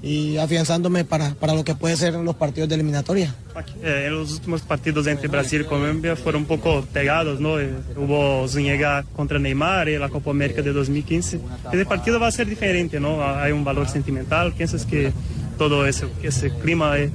y 0.00 0.36
afianzándome 0.36 1.04
para, 1.04 1.34
para 1.34 1.54
lo 1.54 1.64
que 1.64 1.74
puede 1.74 1.96
ser 1.96 2.14
los 2.14 2.36
partidos 2.36 2.68
de 2.68 2.76
eliminatoria. 2.76 3.34
Eh, 3.82 4.04
en 4.06 4.14
los 4.14 4.32
últimos 4.34 4.62
partidos 4.62 5.06
entre 5.08 5.26
Brasil 5.28 5.62
y 5.62 5.64
Colombia 5.64 6.14
fueron 6.14 6.42
un 6.42 6.48
poco 6.48 6.82
pegados, 6.92 7.40
¿no? 7.40 7.58
Eh, 7.58 7.70
hubo 7.96 8.46
Zúñiga 8.46 9.04
contra 9.16 9.38
Neymar 9.38 9.88
y 9.88 9.98
la 9.98 10.08
Copa 10.08 10.30
América 10.30 10.62
de 10.62 10.72
2015. 10.72 11.40
Ese 11.72 11.84
partido 11.84 12.20
va 12.20 12.28
a 12.28 12.32
ser 12.32 12.46
diferente, 12.46 13.00
¿no? 13.00 13.24
Hay 13.24 13.50
un 13.50 13.64
valor 13.64 13.88
sentimental. 13.88 14.52
¿Piensas 14.52 14.86
que 14.86 15.12
todo 15.58 15.84
ese, 15.86 16.06
ese 16.22 16.50
clima 16.50 16.96
eh, 16.98 17.10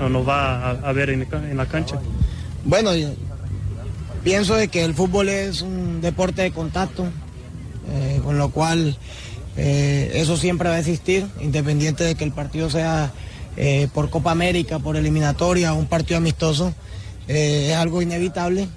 no, 0.00 0.08
no 0.08 0.24
va 0.24 0.70
a, 0.70 0.70
a 0.70 0.92
ver 0.92 1.10
en, 1.10 1.22
en 1.32 1.56
la 1.56 1.66
cancha? 1.66 2.00
Bueno, 2.64 2.96
yo 2.96 3.10
pienso 4.24 4.56
de 4.56 4.68
que 4.68 4.82
el 4.84 4.94
fútbol 4.94 5.28
es 5.28 5.62
un 5.62 6.00
deporte 6.00 6.42
de 6.42 6.50
contacto, 6.50 7.06
eh, 7.92 8.20
con 8.24 8.38
lo 8.38 8.50
cual 8.50 8.96
eh, 9.56 10.10
eso 10.14 10.36
siempre 10.36 10.68
va 10.68 10.76
a 10.76 10.78
existir, 10.80 11.26
independiente 11.40 12.04
de 12.04 12.14
que 12.14 12.24
el 12.24 12.32
partido 12.32 12.70
sea 12.70 13.12
eh, 13.56 13.88
por 13.94 14.10
Copa 14.10 14.30
América, 14.32 14.78
por 14.78 14.96
eliminatoria 14.96 15.72
un 15.72 15.86
partido 15.86 16.18
amistoso, 16.18 16.74
eh, 17.28 17.68
es 17.70 17.76
algo 17.76 18.02
inevitable. 18.02 18.68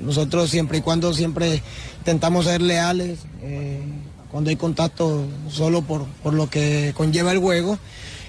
Nosotros 0.00 0.50
siempre 0.50 0.78
y 0.78 0.80
cuando 0.80 1.12
siempre 1.12 1.62
intentamos 1.98 2.46
ser 2.46 2.62
leales, 2.62 3.18
cuando 4.30 4.50
hay 4.50 4.56
contacto 4.56 5.26
solo 5.50 5.82
por, 5.82 6.06
por 6.22 6.32
lo 6.32 6.48
que 6.48 6.92
conlleva 6.96 7.32
el 7.32 7.38
juego. 7.38 7.78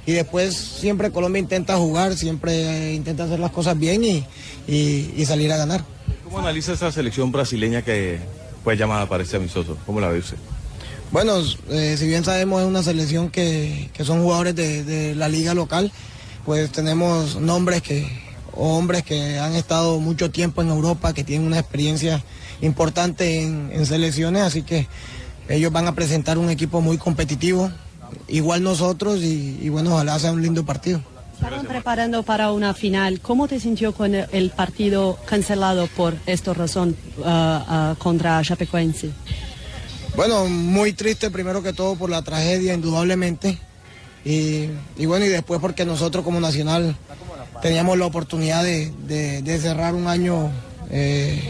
Y 0.06 0.12
después 0.12 0.54
siempre 0.56 1.12
Colombia 1.12 1.40
intenta 1.40 1.78
jugar, 1.78 2.18
siempre 2.18 2.94
intenta 2.94 3.24
hacer 3.24 3.40
las 3.40 3.52
cosas 3.52 3.80
bien 3.80 4.04
y, 4.04 4.26
y- 4.68 5.14
y 5.16 5.26
salir 5.26 5.50
a 5.54 5.58
ganar. 5.58 5.86
¿Cómo 6.26 6.40
analiza 6.40 6.74
esa 6.74 6.92
selección 6.92 7.32
brasileña 7.32 7.82
que 7.84 8.20
fue 8.66 8.76
llamada 8.76 9.08
para 9.08 9.24
este 9.24 9.38
amistoso? 9.38 9.78
¿Cómo 9.86 10.02
la 10.02 10.10
ve 10.10 10.20
usted? 10.20 10.36
Bueno, 11.14 11.36
eh, 11.70 11.96
si 11.96 12.08
bien 12.08 12.26
sabemos 12.26 12.64
es 12.64 12.68
una 12.68 12.82
selección 12.82 13.30
que, 13.30 13.92
que 13.94 14.04
son 14.04 14.24
jugadores 14.24 14.56
de, 14.56 14.84
de 14.84 15.14
la 15.14 15.30
liga 15.30 15.54
local, 15.54 15.92
pues 16.44 16.72
tenemos 16.72 17.36
nombres 17.36 17.84
que, 17.84 18.08
hombres 18.56 19.04
que 19.04 19.38
han 19.38 19.54
estado 19.54 20.00
mucho 20.00 20.32
tiempo 20.32 20.64
en 20.64 20.70
Europa, 20.70 21.14
que 21.14 21.24
tienen 21.24 21.46
una 21.46 21.60
experiencia 21.60 22.24
importante 22.62 23.44
en, 23.44 23.86
selecciones, 23.86 24.42
así 24.42 24.64
que 24.64 24.88
ellos 25.50 25.72
van 25.72 25.88
a 25.88 25.94
presentar 25.94 26.40
un 26.40 26.50
equipo 26.50 26.82
muy 26.82 26.98
competitivo, 26.98 27.70
igual 28.28 28.64
nosotros, 28.64 29.22
y, 29.22 29.70
bueno, 29.70 29.94
ojalá 29.94 30.18
sea 30.18 30.32
un 30.32 30.42
lindo 30.42 30.66
partido. 30.66 31.00
Estaban 31.36 31.68
preparando 31.68 32.24
para 32.24 32.52
una 32.54 32.74
final. 32.74 33.20
¿Cómo 33.20 33.48
te 33.48 33.60
sintió 33.60 33.94
con 33.94 34.16
el, 34.16 34.28
el 34.32 34.50
partido 34.50 35.20
cancelado 35.28 35.86
por 35.86 36.16
esta 36.26 36.56
razón 36.56 36.96
ah, 37.24 37.66
ah, 37.68 37.96
contra 38.00 38.42
Chapecoense? 38.42 39.12
Bueno, 40.16 40.46
muy 40.46 40.94
triste 40.94 41.32
primero 41.32 41.64
que 41.64 41.74
todo 41.74 41.96
por 41.96 42.10
la 42.10 42.22
tragedia, 42.22 42.76
indudablemente. 42.76 43.58
Y, 44.24 44.70
bueno, 45.06 45.26
y 45.26 45.30
después 45.30 45.60
porque 45.60 45.86
nosotros 45.86 46.24
como 46.24 46.40
Nacional 46.40 46.96
teníamos 47.64 47.98
la 47.98 48.06
oportunidad 48.06 48.64
de, 48.64 49.60
cerrar 49.60 49.96
un 49.96 50.08
año 50.08 50.52
eh, 50.92 51.42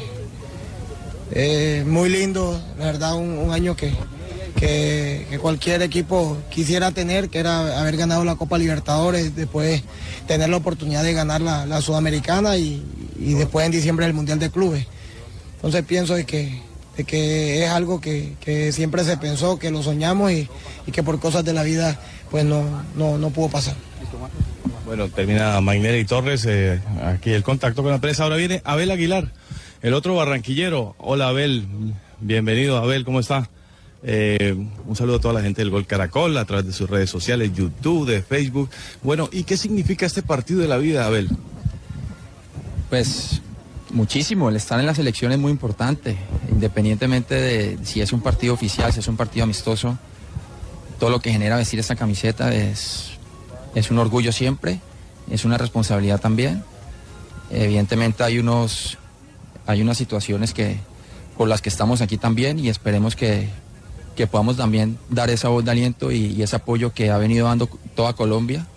eh, 1.31 1.83
muy 1.85 2.09
lindo, 2.09 2.59
la 2.79 2.85
verdad, 2.85 3.15
un, 3.15 3.51
año 3.51 3.75
que, 3.75 3.93
cualquier 5.41 5.81
equipo 5.81 6.37
quisiera 6.49 6.91
tener, 6.91 7.29
que 7.29 7.39
era 7.39 7.81
haber 7.81 7.97
ganado 7.97 8.23
la 8.23 8.35
Copa 8.37 8.57
Libertadores, 8.57 9.35
después 9.35 9.83
tener 10.25 10.47
la 10.47 10.55
oportunidad 10.55 11.03
de 11.03 11.13
ganar 11.13 11.41
la, 11.41 11.65
la 11.65 11.81
Sudamericana 11.81 12.55
y, 12.55 12.81
y 13.19 13.33
después 13.33 13.65
en 13.65 13.73
diciembre 13.73 14.05
el 14.05 14.13
Mundial 14.13 14.39
de 14.39 14.49
Clubes. 14.49 14.87
Entonces 15.55 15.83
pienso 15.83 16.15
de 16.15 16.25
que, 16.25 16.61
de 16.97 17.03
que 17.03 17.63
es 17.63 17.69
algo 17.69 17.99
que, 17.99 18.33
que 18.39 18.71
siempre 18.71 19.03
se 19.03 19.17
pensó, 19.17 19.57
que 19.57 19.71
lo 19.71 19.81
soñamos 19.81 20.31
y, 20.31 20.47
y 20.85 20.91
que 20.91 21.03
por 21.03 21.19
cosas 21.19 21.43
de 21.43 21.53
la 21.53 21.63
vida 21.63 21.99
pues 22.29 22.45
no, 22.45 22.63
no, 22.95 23.17
no 23.17 23.29
pudo 23.29 23.49
pasar. 23.49 23.75
Bueno, 24.85 25.07
termina 25.09 25.59
Magnelli 25.61 25.99
y 25.99 26.05
Torres, 26.05 26.45
eh, 26.45 26.81
aquí 27.03 27.31
el 27.31 27.43
contacto 27.43 27.83
con 27.83 27.91
la 27.91 28.01
prensa. 28.01 28.23
Ahora 28.23 28.35
viene 28.35 28.61
Abel 28.65 28.91
Aguilar, 28.91 29.31
el 29.81 29.93
otro 29.93 30.15
barranquillero. 30.15 30.95
Hola 30.97 31.29
Abel, 31.29 31.65
bienvenido 32.19 32.77
Abel, 32.77 33.05
¿cómo 33.05 33.19
está? 33.19 33.49
Eh, 34.05 34.53
un 34.85 34.95
saludo 34.97 35.15
a 35.15 35.21
toda 35.21 35.33
la 35.35 35.41
gente 35.41 35.61
del 35.61 35.69
Gol 35.69 35.87
Caracol 35.87 36.37
a 36.37 36.43
través 36.43 36.65
de 36.65 36.73
sus 36.73 36.89
redes 36.89 37.09
sociales, 37.09 37.51
YouTube, 37.55 38.05
de 38.05 38.21
Facebook. 38.21 38.69
Bueno, 39.01 39.29
¿y 39.31 39.43
qué 39.43 39.55
significa 39.55 40.05
este 40.05 40.21
partido 40.21 40.59
de 40.59 40.67
la 40.67 40.77
vida, 40.77 41.05
Abel? 41.05 41.29
Pues 42.89 43.41
muchísimo, 43.93 44.49
el 44.49 44.55
estar 44.55 44.79
en 44.79 44.85
la 44.85 44.95
selección 44.95 45.31
es 45.31 45.39
muy 45.39 45.51
importante, 45.51 46.17
independientemente 46.51 47.35
de 47.35 47.77
si 47.83 48.01
es 48.01 48.11
un 48.11 48.21
partido 48.21 48.53
oficial, 48.53 48.91
si 48.91 48.99
es 48.99 49.07
un 49.07 49.15
partido 49.15 49.43
amistoso, 49.43 49.97
todo 50.99 51.09
lo 51.09 51.19
que 51.19 51.31
genera 51.31 51.55
vestir 51.55 51.79
esta 51.79 51.95
camiseta 51.95 52.53
es, 52.53 53.11
es 53.75 53.91
un 53.91 53.99
orgullo 53.99 54.31
siempre, 54.31 54.79
es 55.29 55.45
una 55.45 55.57
responsabilidad 55.57 56.19
también. 56.19 56.63
Evidentemente 57.49 58.23
hay 58.23 58.39
unos 58.39 58.97
hay 59.65 59.81
unas 59.81 59.97
situaciones 59.97 60.53
que 60.53 60.77
por 61.37 61.47
las 61.47 61.61
que 61.61 61.69
estamos 61.69 62.01
aquí 62.01 62.17
también 62.17 62.59
y 62.59 62.69
esperemos 62.69 63.15
que, 63.15 63.47
que 64.15 64.27
podamos 64.27 64.57
también 64.57 64.97
dar 65.09 65.29
esa 65.29 65.47
voz 65.47 65.63
de 65.63 65.71
aliento 65.71 66.11
y, 66.11 66.25
y 66.25 66.43
ese 66.43 66.57
apoyo 66.57 66.93
que 66.93 67.11
ha 67.11 67.17
venido 67.17 67.47
dando 67.47 67.69
toda 67.95 68.13
Colombia 68.13 68.67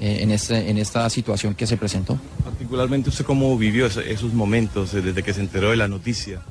eh, 0.00 0.18
en, 0.22 0.30
este, 0.30 0.70
en 0.70 0.78
esta 0.78 1.08
situación 1.10 1.54
que 1.54 1.66
se 1.66 1.76
presentó. 1.76 2.18
Particularmente 2.44 3.08
usted 3.10 3.24
cómo 3.24 3.56
vivió 3.58 3.86
ese- 3.86 4.12
esos 4.12 4.32
momentos 4.32 4.94
eh, 4.94 5.00
desde 5.02 5.22
que 5.22 5.32
se 5.34 5.40
enteró 5.40 5.70
de 5.70 5.76
la 5.76 5.88
noticia. 5.88 6.42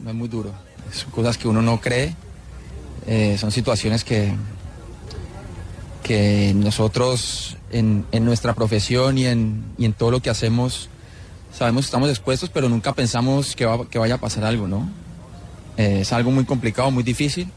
No 0.00 0.10
es 0.10 0.16
muy 0.16 0.28
duro. 0.28 0.52
Son 0.92 1.10
cosas 1.10 1.38
que 1.38 1.48
uno 1.48 1.62
no 1.62 1.80
cree. 1.80 2.14
eh, 3.06 3.36
son 3.38 3.50
situaciones 3.50 4.04
que, 4.04 4.32
que 6.02 6.52
nosotros 6.54 7.56
en, 7.70 8.04
en 8.12 8.24
nuestra 8.24 8.54
profesión 8.54 9.18
y 9.18 9.26
en, 9.26 9.64
y 9.78 9.84
en 9.84 9.92
todo 9.92 10.10
lo 10.10 10.20
que 10.20 10.30
hacemos 10.30 10.88
sabemos 11.56 11.82
que 11.84 11.86
estamos 11.86 12.08
expuestos, 12.10 12.48
pero 12.48 12.68
nunca 12.68 12.92
pensamos 12.94 13.54
que, 13.54 13.66
va- 13.66 13.86
que 13.88 13.98
vaya 13.98 14.14
a 14.14 14.18
pasar 14.18 14.44
algo, 14.44 14.66
¿no? 14.68 14.88
Eh, 15.76 15.98
es 16.00 16.12
algo 16.12 16.30
muy 16.30 16.44
complicado, 16.44 16.90
muy 16.90 17.02
difícil. 17.02 17.48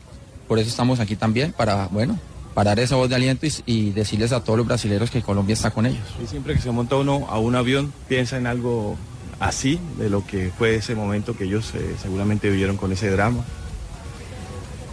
Por 0.48 0.60
eso 0.60 0.70
estamos 0.70 1.00
aquí 1.00 1.16
también, 1.16 1.54
para, 1.54 1.88
bueno, 1.88 2.20
para 2.56 2.72
dar 2.72 2.80
esa 2.80 2.96
voz 2.96 3.10
de 3.10 3.16
aliento 3.16 3.46
y, 3.46 3.54
y 3.68 3.90
decirles 3.92 4.32
a 4.32 4.44
todos 4.44 4.58
los 4.58 4.66
brasileños 4.66 5.12
que 5.12 5.22
Colombia 5.22 5.54
está 5.54 5.70
con 5.72 5.86
ellos. 5.86 6.02
Y 6.24 6.26
siempre 6.26 6.56
que 6.56 6.62
se 6.62 6.72
monta 6.72 6.96
uno 6.96 7.28
a 7.30 7.38
un 7.38 7.54
avión, 7.56 7.94
piensa 8.08 8.38
en 8.38 8.48
algo 8.48 8.96
así, 9.40 9.80
de 10.00 10.10
lo 10.10 10.26
que 10.26 10.52
fue 10.58 10.76
ese 10.76 10.96
momento 10.96 11.36
que 11.38 11.44
ellos 11.44 11.72
eh, 11.76 11.96
seguramente 12.02 12.50
vivieron 12.50 12.78
con 12.78 12.92
ese 12.92 13.10
drama. 13.12 13.44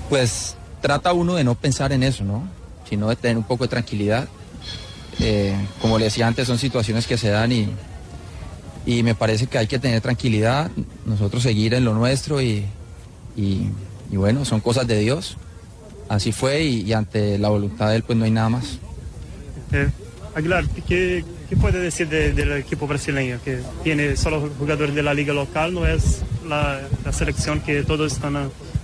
pues 0.09 0.57
trata 0.81 1.13
uno 1.13 1.35
de 1.37 1.45
no 1.45 1.55
pensar 1.55 1.93
en 1.93 2.03
eso, 2.03 2.25
¿no? 2.25 2.43
Sino 2.89 3.09
de 3.09 3.17
tener 3.17 3.37
un 3.39 3.45
poco 3.45 3.65
de 3.65 3.69
tranquilidad. 3.69 4.29
Eh, 5.21 5.55
como 5.81 5.99
le 5.99 6.07
decía 6.07 6.27
antes, 6.27 6.49
son 6.49 6.59
situaciones 6.59 7.07
que 7.07 7.17
se 7.17 7.29
dan 7.29 7.53
y, 7.53 7.69
y 8.85 9.03
me 9.05 9.15
parece 9.15 9.47
que 9.47 9.59
hay 9.59 9.69
que 9.69 9.79
tener 9.79 10.01
tranquilidad, 10.01 10.71
nosotros 11.07 11.43
seguir 11.45 11.75
en 11.75 11.85
lo 11.85 11.95
nuestro 11.95 12.43
y, 12.43 12.65
y- 13.37 13.69
y 14.11 14.17
bueno, 14.17 14.45
son 14.45 14.61
cosas 14.61 14.87
de 14.87 14.99
Dios. 14.99 15.39
Así 16.13 16.31
fue 16.31 16.63
y, 16.63 16.83
y 16.83 16.93
ante 16.93 17.39
la 17.39 17.49
voluntad 17.49 17.89
de 17.89 17.97
Él 17.97 18.03
pues 18.03 18.19
no 18.19 18.27
hay 18.27 18.31
nada 18.31 18.51
más. 18.51 18.79
Eh, 19.73 19.89
Aguilar, 20.35 20.67
¿qué, 20.87 21.25
qué 21.49 21.57
puede 21.57 21.79
decir 21.81 22.07
de- 22.09 22.33
del 22.35 22.53
equipo 22.53 22.87
brasileño? 22.87 23.39
Que 23.43 23.61
tiene 23.83 24.15
solo 24.17 24.47
jugadores 24.59 24.95
de 24.95 25.03
la 25.03 25.15
liga 25.15 25.33
local, 25.33 25.73
no 25.73 25.87
es 25.87 26.21
la, 26.47 26.83
la 27.05 27.13
selección 27.15 27.61
que 27.61 27.83
todos 27.83 28.13
están 28.13 28.37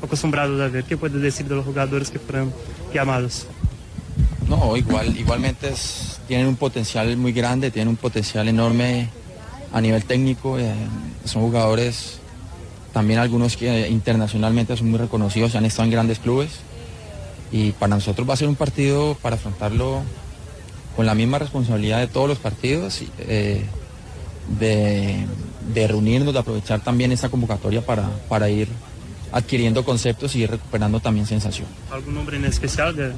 acostumbrados 0.03 0.59
a 0.59 0.69
ver. 0.69 0.85
¿Qué 0.85 0.97
puede 0.97 1.19
decir 1.19 1.45
de 1.47 1.55
los 1.57 1.67
jugadores 1.67 2.09
que 2.11 2.19
fueron 2.19 2.51
llamados? 2.95 3.47
No, 4.49 4.75
igual, 4.79 5.15
igualmente 5.15 5.69
es- 5.69 6.21
tienen 6.29 6.47
un 6.47 6.57
potencial 6.57 7.15
muy 7.19 7.33
grande, 7.33 7.71
tienen 7.71 7.89
un 7.89 7.97
potencial 7.97 8.49
enorme 8.49 9.09
a 9.73 9.83
nivel 9.83 10.03
técnico. 10.05 10.59
eh, 10.59 10.73
son 11.27 11.43
jugadores, 11.43 12.21
también 12.95 13.19
algunos 13.21 13.59
que 13.59 13.87
internacionalmente 13.91 14.75
son 14.79 14.89
muy 14.91 14.99
reconocidos, 14.99 15.55
han 15.57 15.67
estado 15.67 15.85
en 15.85 15.91
grandes 15.93 16.19
clubes. 16.21 16.61
Y 17.51 17.73
para 17.73 17.95
nosotros 17.97 18.29
va 18.29 18.35
a 18.35 18.37
ser 18.37 18.49
un 18.49 18.57
partido 18.57 19.17
para 19.23 19.37
afrontarlo 19.37 20.03
con 20.97 21.07
la 21.07 21.15
misma 21.15 21.39
responsabilidad 21.39 21.99
de 22.01 22.09
todos 22.09 22.29
los 22.29 22.39
partidos, 22.39 23.03
eh, 23.21 23.65
de, 24.59 25.27
de 25.73 25.89
reunirnos, 25.89 26.35
de 26.35 26.41
aprovechar 26.41 26.81
también 26.81 27.13
esta 27.13 27.29
convocatoria 27.29 27.85
para, 27.85 28.09
para 28.29 28.51
ir 28.51 28.69
adquiriendo 29.31 29.85
conceptos 29.85 30.35
y 30.35 30.43
ir 30.43 30.51
recuperando 30.51 31.01
también 31.01 31.27
sensación. 31.27 31.69
¿Algún 31.91 32.15
nombre 32.15 32.37
en 32.37 32.45
especial 32.45 32.97
de, 32.97 33.13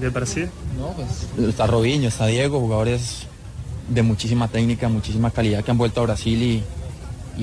de 0.00 0.08
Brasil? 0.08 0.48
No, 0.78 0.92
pues 0.92 1.48
está 1.48 1.66
Robinho, 1.66 2.08
está 2.08 2.26
Diego, 2.26 2.60
jugadores 2.60 3.26
de 3.88 4.02
muchísima 4.02 4.48
técnica, 4.48 4.88
muchísima 4.88 5.30
calidad 5.30 5.64
que 5.64 5.70
han 5.70 5.78
vuelto 5.78 6.00
a 6.00 6.04
Brasil 6.04 6.42
y, 6.42 6.62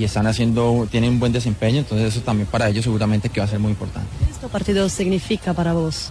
y 0.00 0.04
están 0.04 0.26
haciendo, 0.26 0.88
tienen 0.90 1.10
un 1.10 1.20
buen 1.20 1.32
desempeño, 1.32 1.78
entonces 1.78 2.14
eso 2.14 2.20
también 2.22 2.48
para 2.48 2.68
ellos 2.68 2.84
seguramente 2.84 3.28
que 3.28 3.40
va 3.40 3.46
a 3.46 3.48
ser 3.50 3.58
muy 3.58 3.70
importante. 3.70 4.08
¿Qué 4.24 4.30
este 4.30 4.48
partido 4.48 4.88
significa 4.88 5.54
para 5.54 5.72
vos? 5.72 6.10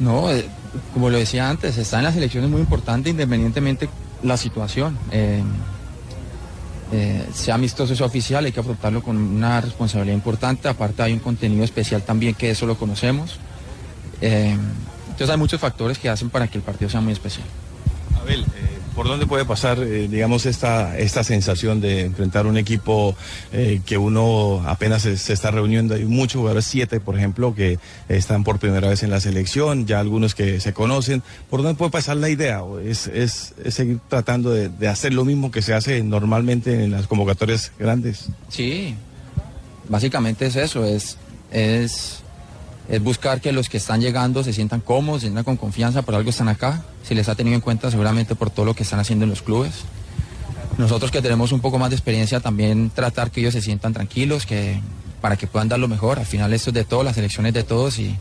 No, 0.00 0.30
eh, 0.30 0.44
como 0.92 1.10
lo 1.10 1.18
decía 1.18 1.48
antes, 1.48 1.76
estar 1.78 2.00
en 2.00 2.04
las 2.04 2.16
elecciones 2.16 2.48
es 2.48 2.52
muy 2.52 2.60
importante 2.60 3.10
independientemente 3.10 3.88
la 4.22 4.36
situación. 4.36 4.98
Eh, 5.10 5.42
eh, 6.92 7.26
sea 7.32 7.54
amistoso, 7.56 7.94
sea 7.94 8.06
oficial, 8.06 8.44
hay 8.44 8.52
que 8.52 8.60
afrontarlo 8.60 9.02
con 9.02 9.16
una 9.16 9.60
responsabilidad 9.60 10.16
importante. 10.16 10.68
Aparte 10.68 11.02
hay 11.02 11.12
un 11.12 11.20
contenido 11.20 11.64
especial 11.64 12.02
también 12.02 12.34
que 12.34 12.50
eso 12.50 12.66
lo 12.66 12.76
conocemos. 12.76 13.38
Entonces 14.20 15.30
hay 15.30 15.36
muchos 15.36 15.60
factores 15.60 15.98
que 15.98 16.08
hacen 16.08 16.30
para 16.30 16.48
que 16.48 16.58
el 16.58 16.64
partido 16.64 16.90
sea 16.90 17.00
muy 17.00 17.12
especial. 17.12 17.46
¿Por 18.94 19.06
dónde 19.08 19.26
puede 19.26 19.44
pasar, 19.44 19.78
eh, 19.80 20.08
digamos, 20.08 20.46
esta, 20.46 20.96
esta 20.98 21.24
sensación 21.24 21.80
de 21.80 22.02
enfrentar 22.02 22.46
un 22.46 22.56
equipo 22.56 23.16
eh, 23.52 23.80
que 23.84 23.98
uno 23.98 24.62
apenas 24.66 25.02
se, 25.02 25.12
está 25.32 25.50
reuniendo? 25.50 25.94
Hay 25.94 26.04
muchos 26.04 26.38
jugadores, 26.40 26.64
siete, 26.64 27.00
por 27.00 27.16
ejemplo, 27.16 27.54
que 27.54 27.78
están 28.08 28.44
por 28.44 28.58
primera 28.58 28.88
vez 28.88 29.02
en 29.02 29.10
la 29.10 29.20
selección, 29.20 29.86
ya 29.86 30.00
algunos 30.00 30.34
que 30.34 30.60
se 30.60 30.72
conocen. 30.72 31.22
¿Por 31.50 31.62
dónde 31.62 31.76
puede 31.76 31.90
pasar 31.90 32.16
la 32.16 32.28
idea? 32.28 32.62
¿O 32.62 32.78
es, 32.80 33.06
es- 33.08 33.54
es 33.64 33.74
seguir 33.74 33.98
tratando 34.08 34.50
de, 34.50 34.68
de 34.68 34.88
hacer 34.88 35.12
lo 35.14 35.24
mismo 35.24 35.50
que 35.50 35.62
se 35.62 35.74
hace 35.74 36.02
normalmente 36.02 36.84
en 36.84 36.90
las 36.92 37.06
convocatorias 37.06 37.72
grandes? 37.78 38.26
Sí, 38.48 38.94
básicamente 39.88 40.46
es 40.46 40.56
eso, 40.56 40.84
es, 40.84 41.16
es, 41.50 42.22
es 42.88 43.02
buscar 43.02 43.40
que 43.40 43.52
los 43.52 43.68
que 43.68 43.78
están 43.78 44.00
llegando 44.00 44.44
se 44.44 44.52
sientan 44.52 44.80
cómodos, 44.80 45.22
se 45.22 45.26
sientan 45.26 45.44
con 45.44 45.56
confianza, 45.56 46.02
por 46.02 46.14
algo 46.14 46.30
están 46.30 46.48
acá, 46.48 46.84
si 47.02 47.14
les 47.14 47.28
ha 47.28 47.34
tenido 47.34 47.54
en 47.54 47.60
cuenta 47.60 47.90
seguramente 47.90 48.34
por 48.34 48.50
todo 48.50 48.66
lo 48.66 48.74
que 48.74 48.82
están 48.82 49.00
haciendo 49.00 49.24
en 49.24 49.30
los 49.30 49.42
clubes. 49.42 49.72
Nosotros 50.76 51.10
que 51.10 51.22
tenemos 51.22 51.52
un 51.52 51.60
poco 51.60 51.78
más 51.78 51.90
de 51.90 51.96
experiencia 51.96 52.40
también 52.40 52.90
tratar 52.90 53.30
que 53.30 53.40
ellos 53.40 53.54
se 53.54 53.62
sientan 53.62 53.92
tranquilos, 53.92 54.44
que 54.44 54.80
para 55.20 55.36
que 55.36 55.46
puedan 55.46 55.68
dar 55.68 55.78
lo 55.78 55.88
mejor. 55.88 56.18
Al 56.18 56.26
final 56.26 56.52
esto 56.52 56.70
es 56.70 56.74
de 56.74 56.84
todos, 56.84 57.04
las 57.04 57.16
elecciones 57.16 57.54
de 57.54 57.62
todos 57.62 57.98
y, 57.98 58.16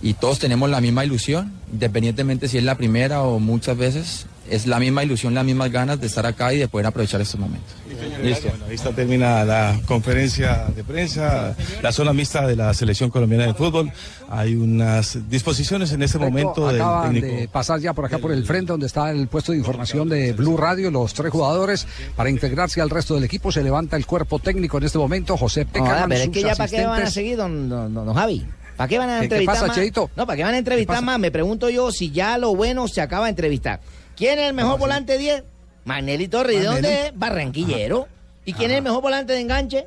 y 0.00 0.14
todos 0.14 0.38
tenemos 0.38 0.70
la 0.70 0.80
misma 0.80 1.04
ilusión, 1.04 1.52
independientemente 1.72 2.48
si 2.48 2.58
es 2.58 2.64
la 2.64 2.76
primera 2.76 3.22
o 3.22 3.38
muchas 3.40 3.76
veces, 3.76 4.26
es 4.50 4.66
la 4.66 4.78
misma 4.78 5.02
ilusión, 5.04 5.34
las 5.34 5.44
mismas 5.44 5.70
ganas 5.70 6.00
de 6.00 6.06
estar 6.06 6.24
acá 6.26 6.52
y 6.52 6.58
de 6.58 6.68
poder 6.68 6.86
aprovechar 6.86 7.20
estos 7.20 7.38
momentos. 7.40 7.74
Listo. 8.22 8.48
Bueno, 8.48 8.64
ahí 8.68 8.74
está 8.74 8.90
termina 8.92 9.44
la 9.44 9.78
conferencia 9.86 10.66
de 10.74 10.84
prensa, 10.84 11.54
la 11.82 11.92
zona 11.92 12.12
mixta 12.12 12.46
de 12.46 12.56
la 12.56 12.72
selección 12.74 13.10
colombiana 13.10 13.46
de 13.46 13.54
fútbol. 13.54 13.90
Hay 14.30 14.54
unas 14.54 15.18
disposiciones 15.28 15.92
en 15.92 16.02
este 16.02 16.18
momento 16.18 16.68
del 16.68 16.82
técnico. 17.04 17.26
de 17.26 17.48
pasar 17.48 17.80
ya 17.80 17.92
por 17.92 18.04
acá 18.04 18.18
por 18.18 18.32
el 18.32 18.44
frente 18.44 18.72
donde 18.72 18.86
está 18.86 19.10
el 19.10 19.28
puesto 19.28 19.52
de 19.52 19.58
información 19.58 20.08
de 20.08 20.32
Blue 20.32 20.56
Radio, 20.56 20.90
los 20.90 21.14
tres 21.14 21.30
jugadores 21.32 21.86
para 22.16 22.30
integrarse 22.30 22.80
al 22.80 22.90
resto 22.90 23.14
del 23.14 23.24
equipo. 23.24 23.50
Se 23.52 23.62
levanta 23.62 23.96
el 23.96 24.06
cuerpo 24.06 24.38
técnico 24.38 24.78
en 24.78 24.84
este 24.84 24.98
momento, 24.98 25.36
José 25.36 25.64
No, 25.64 25.72
Peckerman, 25.72 26.08
pero 26.08 26.20
es 26.22 26.28
que 26.30 26.42
ya 26.42 26.54
para 26.56 26.68
qué 26.70 26.86
van 26.86 27.02
a 27.02 27.10
seguir, 27.10 27.36
don, 27.36 27.68
don, 27.68 27.92
don- 27.94 28.06
don 28.06 28.14
Javi. 28.14 28.44
¿Para 28.76 28.88
qué 28.88 28.98
van 28.98 29.08
a 29.08 29.12
¿Qué- 29.14 29.18
qué 29.20 29.24
entrevistar 29.24 29.54
pasa, 29.54 29.66
más? 29.68 29.76
Cheito? 29.76 30.10
No, 30.16 30.26
¿para 30.26 30.36
qué 30.36 30.42
van 30.44 30.54
a 30.54 30.58
entrevistar 30.58 31.02
más? 31.02 31.18
Me 31.18 31.30
pregunto 31.30 31.70
yo 31.70 31.90
si 31.90 32.10
ya 32.10 32.36
lo 32.36 32.54
bueno 32.54 32.88
se 32.88 33.00
acaba 33.00 33.24
de 33.26 33.30
entrevistar. 33.30 33.80
¿Quién 34.16 34.38
es 34.38 34.48
el 34.48 34.54
mejor 34.54 34.78
volante 34.78 35.18
10? 35.18 35.42
Magnelli 35.84 36.28
Torres. 36.28 36.56
¿Y 36.56 36.60
de 36.60 36.64
dónde 36.66 37.06
es? 37.06 37.12
Barranquillero. 37.18 38.08
¿Y 38.44 38.52
quién 38.52 38.70
es 38.70 38.78
el 38.78 38.82
mejor 38.82 39.02
volante 39.02 39.32
de 39.32 39.40
enganche? 39.40 39.86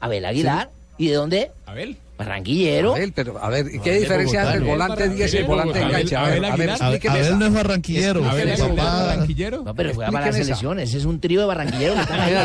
Abel 0.00 0.24
Aguilar. 0.24 0.70
¿Y 0.98 1.08
de 1.08 1.14
dónde 1.14 1.38
es? 1.42 1.48
Abel. 1.66 1.96
Barranquillero. 2.18 2.94
Abel, 2.94 3.12
pero 3.14 3.42
a 3.42 3.48
ver, 3.48 3.66
¿y 3.74 3.78
qué 3.80 3.90
Abel 3.90 4.00
diferencia 4.02 4.40
entre 4.42 4.56
el 4.58 4.64
volante 4.64 5.02
Abel 5.04 5.16
10 5.16 5.32
y 5.32 5.36
el 5.38 5.44
volante 5.44 5.78
de 5.78 5.84
Abel- 5.84 5.94
enganche? 5.94 6.16
A 6.16 6.22
ver, 6.24 6.32
Abel 6.32 6.44
a 6.44 6.56
ver, 6.56 6.70
Abel 7.08 7.38
no 7.38 7.46
es 7.46 7.52
barranquillero, 7.54 8.20
esa. 8.36 8.68
papá- 8.68 9.04
barranquillero. 9.06 9.62
No, 9.62 9.74
pero 9.74 9.94
juega 9.94 10.10
para 10.12 10.26
la 10.26 10.32
selección. 10.34 10.78
Ese 10.80 10.98
es 10.98 11.04
un 11.06 11.18
trío 11.20 11.40
de 11.40 11.46
barranquilleros 11.46 11.98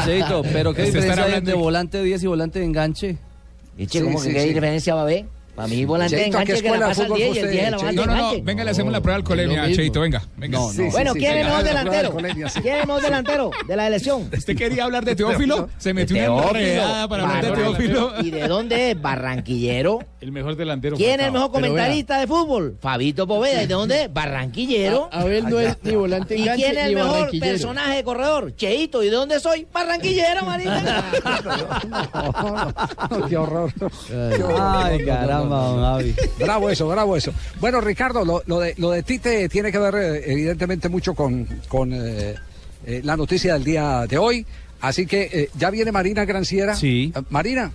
Cheito, 0.05 0.43
pero 0.53 0.73
¿qué 0.73 0.83
diferencia 0.83 1.25
hay 1.25 1.33
entre 1.33 1.53
volante 1.55 2.01
10 2.01 2.23
y 2.23 2.27
volante 2.27 2.59
de 2.59 2.65
enganche? 2.65 3.17
Eche, 3.77 3.99
Sí, 3.99 4.05
¿cómo 4.05 4.19
sí, 4.21 4.29
que 4.29 4.33
qué 4.35 4.41
sí. 4.43 4.47
diferencia 4.47 4.93
va 4.95 5.01
a 5.01 5.03
haber? 5.03 5.25
Para 5.55 5.67
mí, 5.69 5.85
volante 5.85 6.15
de 6.17 6.21
Cheito, 6.23 6.37
¿a 6.37 6.43
qué 6.43 6.51
enganche 6.51 6.63
que 6.63 6.69
la 6.69 6.75
escuela 6.75 6.85
de 6.85 6.89
pasa 6.91 7.01
al 7.01 7.07
fútbol 7.07 7.17
10 7.19 7.35
y 7.35 7.39
el 7.39 7.51
10 7.51 7.63
de 7.65 7.71
la 7.71 7.77
banda 7.77 8.05
No, 8.05 8.05
no, 8.15 8.33
no, 8.33 8.43
venga, 8.43 8.63
le 8.65 8.71
hacemos 8.71 8.91
la 8.91 9.01
prueba 9.01 9.15
al 9.15 9.23
colemia, 9.23 9.71
Cheito, 9.73 10.01
venga. 10.01 10.21
venga. 10.35 10.57
No, 10.59 10.73
no. 10.73 10.91
Bueno, 10.91 11.13
sí, 11.13 11.19
¿quién 11.19 11.31
sí, 11.31 11.37
es 11.37 11.41
el 11.43 11.45
mejor 11.47 11.63
delantero? 11.63 12.11
¿Quién 12.11 12.25
es 12.75 12.81
el 12.81 12.87
mejor 12.87 13.01
delantero 13.01 13.51
de 13.67 13.75
la 13.77 13.87
elección? 13.87 14.29
¿Usted 14.35 14.55
quería 14.57 14.83
hablar 14.83 15.05
de 15.05 15.15
Teófilo? 15.15 15.69
Se 15.77 15.93
metió 15.93 16.33
una 16.33 16.47
enredada 16.49 17.07
para 17.07 17.23
hablar 17.23 17.45
de. 17.45 17.51
Teófilo. 17.61 18.13
¿Y 18.21 18.31
de 18.31 18.47
dónde 18.49 18.91
es? 18.91 19.01
Barranquillero. 19.01 19.99
El 20.19 20.31
mejor 20.31 20.55
delantero. 20.55 20.97
¿Quién 20.97 21.19
es 21.19 21.27
el 21.27 21.31
mejor 21.31 21.51
comentarista 21.51 22.19
de 22.19 22.27
fútbol? 22.27 22.77
Fabito 22.81 23.25
Poveda. 23.27 23.63
¿Y 23.63 23.67
de 23.67 23.73
dónde 23.73 24.03
es? 24.03 24.13
Barranquillero. 24.13 25.07
A- 25.11 25.21
Abel 25.21 25.47
no 25.49 25.59
es 25.59 25.77
ni 25.83 25.95
volante 25.95 26.35
¿Y 26.35 26.41
enganche 26.41 26.65
quién 26.65 26.77
es 26.77 26.85
el 26.87 26.95
mejor 26.95 27.29
personaje 27.39 27.95
de 27.97 28.03
corredor? 28.03 28.55
Cheito. 28.55 29.03
¿Y 29.03 29.09
de 29.09 29.15
dónde 29.15 29.39
soy? 29.39 29.65
Barranquillero, 29.71 30.41
marica. 30.45 31.05
No, 33.09 33.27
qué 33.27 33.37
horror. 33.37 33.71
Qué 34.07 34.43
horror. 34.43 34.61
Ay, 34.83 35.05
caramba, 35.05 35.44
don 35.49 35.81
Javi. 35.81 36.15
Bravo 36.39 36.69
eso, 36.69 36.87
bravo 36.87 37.15
eso. 37.17 37.31
Bueno, 37.59 37.81
Ricardo, 37.81 38.23
lo, 38.25 38.43
lo 38.47 38.59
de, 38.59 38.73
lo 38.77 38.91
de 38.91 39.03
Tite 39.03 39.47
tiene 39.49 39.71
que 39.71 39.77
ver 39.79 39.95
eh, 39.95 40.31
evidentemente 40.31 40.89
mucho 40.89 41.13
con, 41.13 41.47
con 41.67 41.91
eh, 41.93 42.35
eh, 42.85 43.01
la 43.03 43.15
noticia 43.17 43.53
del 43.53 43.63
día 43.63 44.05
de 44.07 44.17
hoy. 44.17 44.45
Así 44.81 45.05
que 45.07 45.29
eh, 45.31 45.49
ya 45.57 45.69
viene 45.71 45.91
Marina 45.91 46.25
Granciera. 46.25 46.75
Sí. 46.75 47.11
Marina, 47.29 47.71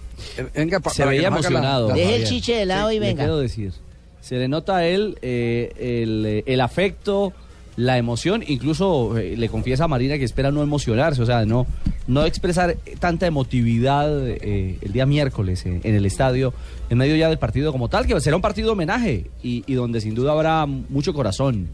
venga 0.55 0.81
pa- 0.81 0.91
Se 0.91 1.03
para 1.03 1.11
que 1.13 1.17
veía 1.17 1.31
la- 1.31 1.37
emocionado. 1.37 1.89
la- 1.89 1.95
Deje 1.95 2.17
el 2.17 2.25
chiche 2.25 2.55
de 2.55 2.67
lado 2.67 2.93
y 2.93 2.99
venga. 2.99 3.23
quiero 3.25 3.39
decir, 3.39 3.73
se 4.21 4.37
le 4.37 4.47
nota 4.49 4.77
a 4.77 4.87
él 4.87 5.19
eh, 5.23 5.73
el, 6.03 6.45
el 6.47 6.61
afecto, 6.61 7.33
la 7.77 7.97
emoción, 7.99 8.45
incluso 8.47 9.17
eh, 9.17 9.35
le 9.37 9.49
confiesa 9.49 9.85
a 9.85 9.89
Marina 9.89 10.19
que 10.19 10.25
espera 10.25 10.51
no 10.53 10.63
emocionarse, 10.63 11.23
o 11.23 11.27
sea, 11.27 11.47
no, 11.47 11.67
no 12.07 12.27
expresar 12.27 12.77
tanta 12.99 13.27
emotividad 13.27 14.29
eh, 14.29 14.77
el 14.83 14.93
día 14.93 15.07
miércoles 15.07 15.65
eh, 15.67 15.81
en 15.83 15.95
el 15.95 16.05
estadio, 16.05 16.53
en 16.91 16.99
medio 16.99 17.17
ya 17.17 17.29
del 17.31 17.39
partido 17.39 17.73
como 17.73 17.89
tal, 17.89 18.07
que 18.07 18.21
será 18.21 18.37
un 18.37 18.43
partido 18.43 18.73
homenaje 18.73 19.31
y, 19.43 19.65
y 19.67 19.75
donde 19.75 20.01
sin 20.03 20.15
duda 20.15 20.33
habrá 20.33 20.67
mucho 20.67 21.15
corazón. 21.15 21.69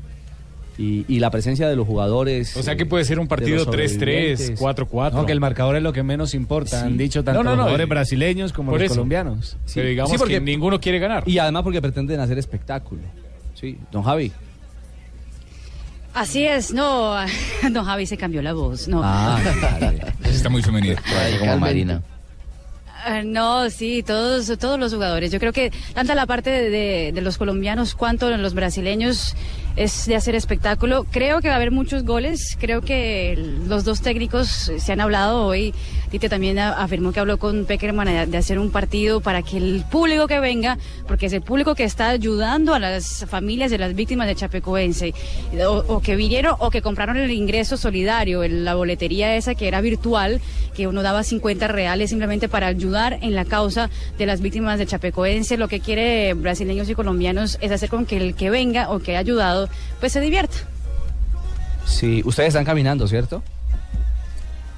Y, 0.78 1.06
y 1.08 1.20
la 1.20 1.30
presencia 1.30 1.66
de 1.70 1.74
los 1.74 1.86
jugadores. 1.86 2.54
O 2.54 2.62
sea 2.62 2.76
que 2.76 2.84
puede 2.84 3.04
ser 3.06 3.18
un 3.18 3.26
partido 3.28 3.56
los 3.64 3.68
3-3, 3.68 3.88
sobrevivientes. 3.94 4.60
4-4. 4.60 5.12
No, 5.14 5.24
que 5.24 5.32
el 5.32 5.40
marcador 5.40 5.74
es 5.74 5.82
lo 5.82 5.90
que 5.94 6.02
menos 6.02 6.34
importa, 6.34 6.80
Sí. 6.80 6.86
han 6.86 6.98
dicho 6.98 7.24
tanto 7.24 7.42
No, 7.42 7.44
no, 7.44 7.50
los 7.56 7.60
jugadores 7.64 7.86
eh, 7.86 7.88
brasileños 7.88 8.52
como 8.52 8.72
por 8.72 8.80
los 8.80 8.84
eso. 8.84 8.94
colombianos. 8.96 9.56
Sí. 9.64 9.72
Pero 9.76 9.88
digamos 9.88 10.12
Sí, 10.12 10.18
porque- 10.18 10.34
que 10.34 10.40
ninguno 10.42 10.78
quiere 10.78 10.98
ganar. 10.98 11.22
Y 11.26 11.38
además 11.38 11.62
porque 11.62 11.80
pretenden 11.80 12.20
hacer 12.20 12.36
espectáculo. 12.38 13.00
Sí, 13.54 13.78
don 13.90 14.02
Javi. 14.02 14.30
Así 16.12 16.44
es, 16.44 16.72
no, 16.72 17.14
don 17.72 17.84
Javi 17.84 18.06
se 18.06 18.16
cambió 18.18 18.42
la 18.42 18.52
voz, 18.54 18.88
no. 18.88 19.00
Ah, 19.04 19.38
Está 20.24 20.48
muy 20.50 20.62
femenina. 20.62 20.96
como 21.38 21.58
Marina. 21.58 22.02
Ah, 23.08 23.22
No, 23.22 23.70
sí, 23.70 24.02
todos, 24.02 24.46
todos 24.58 24.80
los 24.80 24.92
jugadores. 24.92 25.30
Yo 25.30 25.38
creo 25.38 25.52
que 25.52 25.70
tanto 25.94 26.12
la 26.14 26.26
parte 26.26 26.50
de, 26.50 26.70
de- 26.70 27.12
de 27.12 27.20
los 27.20 27.38
colombianos 27.38 27.94
cuanto 27.94 28.28
los 28.42 28.52
brasileños 28.52 29.36
es 29.76 30.06
de 30.06 30.16
hacer 30.16 30.34
espectáculo. 30.34 31.04
Creo 31.10 31.40
que 31.40 31.48
va 31.48 31.54
a 31.54 31.56
haber 31.56 31.70
muchos 31.70 32.04
goles. 32.04 32.56
Creo 32.58 32.80
que 32.80 33.38
los 33.68 33.84
dos 33.84 34.00
técnicos 34.00 34.72
se 34.78 34.92
han 34.92 35.00
hablado 35.00 35.44
hoy. 35.46 35.74
Tite 36.10 36.28
también 36.28 36.58
afirmó 36.58 37.12
que 37.12 37.20
habló 37.20 37.36
con 37.38 37.64
Peckerman 37.66 38.30
de, 38.30 38.36
hacer 38.38 38.58
un 38.60 38.70
partido 38.70 39.20
para 39.20 39.42
que 39.42 39.56
el 39.56 39.84
público 39.90 40.28
que 40.28 40.38
venga, 40.38 40.78
porque 41.08 41.26
es 41.26 41.32
el 41.32 41.42
público 41.42 41.74
que 41.74 41.82
está 41.84 42.08
ayudando 42.10 42.74
a 42.74 42.78
las 42.78 43.24
familias 43.28 43.70
de 43.72 43.78
las 43.78 43.94
víctimas 43.94 44.28
de 44.28 44.36
Chapecoense, 44.36 45.12
o, 45.68 45.84
o 45.88 46.00
que 46.00 46.14
vinieron 46.14 46.54
o 46.60 46.70
que 46.70 46.80
compraron 46.80 47.16
el 47.16 47.32
ingreso 47.32 47.76
solidario, 47.76 48.44
el- 48.44 48.64
la 48.64 48.76
boletería 48.76 49.34
esa 49.36 49.56
que 49.56 49.66
era 49.66 49.80
virtual, 49.80 50.40
que 50.76 50.86
uno 50.86 51.02
daba 51.02 51.24
50 51.24 51.66
reales 51.68 52.10
simplemente 52.10 52.48
para 52.48 52.68
ayudar 52.68 53.18
en 53.22 53.34
la 53.34 53.44
causa 53.44 53.90
de 54.16 54.26
las 54.26 54.40
víctimas 54.40 54.78
de 54.78 54.86
Chapecoense. 54.86 55.56
Lo 55.56 55.66
que 55.66 55.80
quiere 55.80 56.34
brasileños 56.34 56.88
y 56.88 56.94
colombianos 56.94 57.58
es 57.60 57.72
hacer 57.72 57.88
con 57.90 58.06
que 58.06 58.16
el 58.16 58.34
que 58.36 58.48
venga 58.50 58.90
o 58.90 59.00
que 59.00 59.16
ha 59.16 59.18
ayudado, 59.20 59.65
pues 60.00 60.12
se 60.12 60.20
divierta. 60.20 60.56
Sí, 61.84 62.22
ustedes 62.24 62.48
están 62.48 62.64
caminando, 62.64 63.06
¿cierto? 63.06 63.42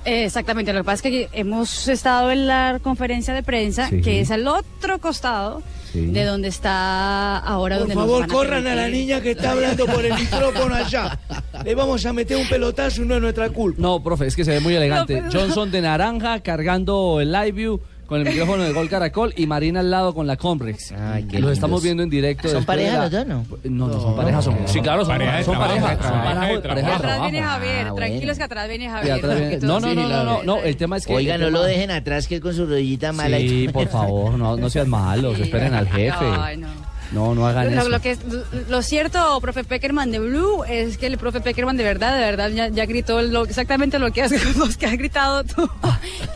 Eh, 0.04 0.24
Exactamente, 0.24 0.72
lo 0.72 0.80
que 0.80 0.84
pasa 0.84 1.08
es 1.08 1.12
que 1.12 1.28
hemos 1.32 1.88
estado 1.88 2.30
en 2.30 2.46
la 2.46 2.78
conferencia 2.82 3.34
de 3.34 3.42
prensa, 3.42 3.88
Sí. 3.88 4.00
que 4.00 4.20
es 4.20 4.30
al 4.30 4.46
otro 4.46 4.98
costado 5.00 5.62
Sí. 5.92 6.06
de 6.06 6.24
donde 6.24 6.48
está 6.48 7.38
ahora 7.38 7.76
Por 7.76 7.80
donde 7.88 7.94
favor, 7.94 8.26
corran 8.28 8.66
a 8.66 8.74
la 8.74 8.88
niña 8.88 9.20
que 9.20 9.32
está 9.32 9.50
hablando 9.52 9.86
por 9.86 10.04
el 10.04 10.14
micrófono 10.14 10.74
allá. 10.74 11.18
Le 11.64 11.74
vamos 11.74 12.04
a 12.06 12.12
meter 12.12 12.36
un 12.36 12.48
pelotazo 12.48 13.02
y 13.02 13.06
no 13.06 13.16
es 13.16 13.20
nuestra 13.22 13.50
culpa. 13.50 13.80
No, 13.82 14.02
profe, 14.02 14.26
es 14.26 14.36
que 14.36 14.44
se 14.44 14.52
ve 14.52 14.60
muy 14.60 14.74
elegante. 14.74 15.20
No, 15.20 15.28
pero- 15.30 15.40
Johnson 15.40 15.70
de 15.70 15.80
naranja 15.82 16.40
cargando 16.40 17.20
el 17.20 17.32
live 17.32 17.52
view 17.52 17.80
con 18.08 18.20
el 18.20 18.26
micrófono 18.32 18.62
de 18.64 18.72
Gol 18.72 18.88
Caracol 18.88 19.34
y 19.36 19.46
Marina 19.46 19.80
al 19.80 19.90
lado 19.90 20.14
con 20.14 20.26
la 20.26 20.36
Comrex. 20.36 20.94
qué 21.30 21.38
los 21.40 21.52
estamos 21.52 21.82
viendo 21.82 22.02
en 22.02 22.08
directo. 22.10 22.48
¿Son 22.48 22.64
pareja 22.64 23.02
los 23.02 23.10
dos, 23.10 23.26
no? 23.26 23.44
No, 23.64 23.86
no 23.88 24.00
son 24.00 24.16
pareja, 24.16 24.40
son. 24.42 24.56
Sí, 24.66 24.80
claro, 24.80 25.04
son 25.04 25.18
Pareja 25.18 25.42
son 25.44 25.58
pareja. 25.58 25.98
Son 26.02 26.22
pareja 26.22 26.96
Atrás 26.96 27.20
viene. 27.22 27.42
Javier, 27.42 27.86
Ah, 27.90 27.94
tranquilos 27.94 28.38
que 28.38 28.42
atrás 28.44 28.68
viene 28.68 28.88
Javier. 28.88 29.12
atrás 29.14 29.38
viene- 29.38 29.58
que 29.58 29.66
No, 29.66 29.78
no, 29.78 29.94
no, 29.94 30.08
no, 30.08 30.24
no, 30.24 30.42
no, 30.42 30.58
el 30.62 30.76
tema 30.76 30.96
es 30.96 31.06
que. 31.06 31.14
Oiga, 31.14 31.36
no 31.38 31.50
lo 31.50 31.62
dejen 31.62 31.90
atrás 31.90 32.26
que 32.26 32.40
con 32.40 32.54
su 32.54 32.64
rodillita 32.66 33.12
mala. 33.12 33.36
Sí, 33.38 33.68
por 33.72 33.88
favor, 33.88 34.32
no, 34.38 34.56
no 34.56 34.70
sean 34.70 34.88
malos, 34.88 35.38
esperen 35.38 35.74
al 35.74 35.86
jefe. 35.88 36.24
Ay, 36.40 36.56
no. 36.56 36.68
No, 37.10 37.34
no 37.34 37.46
hagan 37.46 37.74
Lo, 37.74 37.80
eso. 37.80 37.88
lo 37.90 38.00
que 38.00 38.10
es- 38.12 38.20
lo 38.68 38.82
cierto, 38.82 39.40
profe 39.40 39.64
Peckerman 39.64 40.10
de 40.10 40.18
Blue, 40.18 40.64
es 40.64 40.98
que 40.98 41.06
el 41.06 41.16
profe 41.16 41.40
Peckerman 41.40 41.76
de 41.78 41.84
verdad, 41.84 42.14
de 42.14 42.20
verdad, 42.20 42.50
ya, 42.50 42.68
ya 42.68 42.84
gritó 42.84 43.22
lo- 43.22 43.44
exactamente 43.46 43.98
lo 43.98 44.10
que 44.12 44.22
has, 44.22 44.30
los 44.56 44.76
que 44.76 44.86
has 44.86 44.92
gritado 44.98 45.42
tú. 45.44 45.68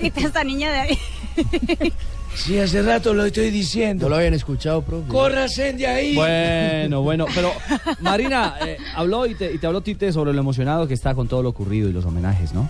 Quita 0.01 0.21
esta 0.21 0.45
niña 0.45 0.71
de 0.71 0.79
ahí. 0.81 0.99
Sí, 2.35 2.59
hace 2.59 2.83
rato 2.83 3.13
lo 3.13 3.27
estoy 3.27 3.51
diciendo. 3.51 4.07
No 4.07 4.11
lo 4.11 4.17
habían 4.17 4.35
escuchado, 4.35 4.83
profe. 4.83 5.09
Córrasen 5.09 5.77
de 5.77 5.87
ahí. 5.87 6.15
Bueno, 6.15 7.03
bueno, 7.03 7.27
pero 7.35 7.53
Marina, 8.01 8.55
eh, 8.67 8.79
habló 8.95 9.27
y 9.27 9.35
te, 9.35 9.53
y 9.53 9.59
te 9.59 9.67
habló 9.67 9.83
Tite 9.83 10.13
sobre 10.13 10.33
lo 10.33 10.41
emocionado 10.41 10.89
que 10.89 10.95
está 10.95 11.15
con 11.15 11.29
todo 11.29 11.43
lo 11.43 11.51
ocurrido 11.51 11.89
y 11.89 11.93
los 11.93 12.05
homenajes, 12.07 12.53
¿no? 12.55 12.69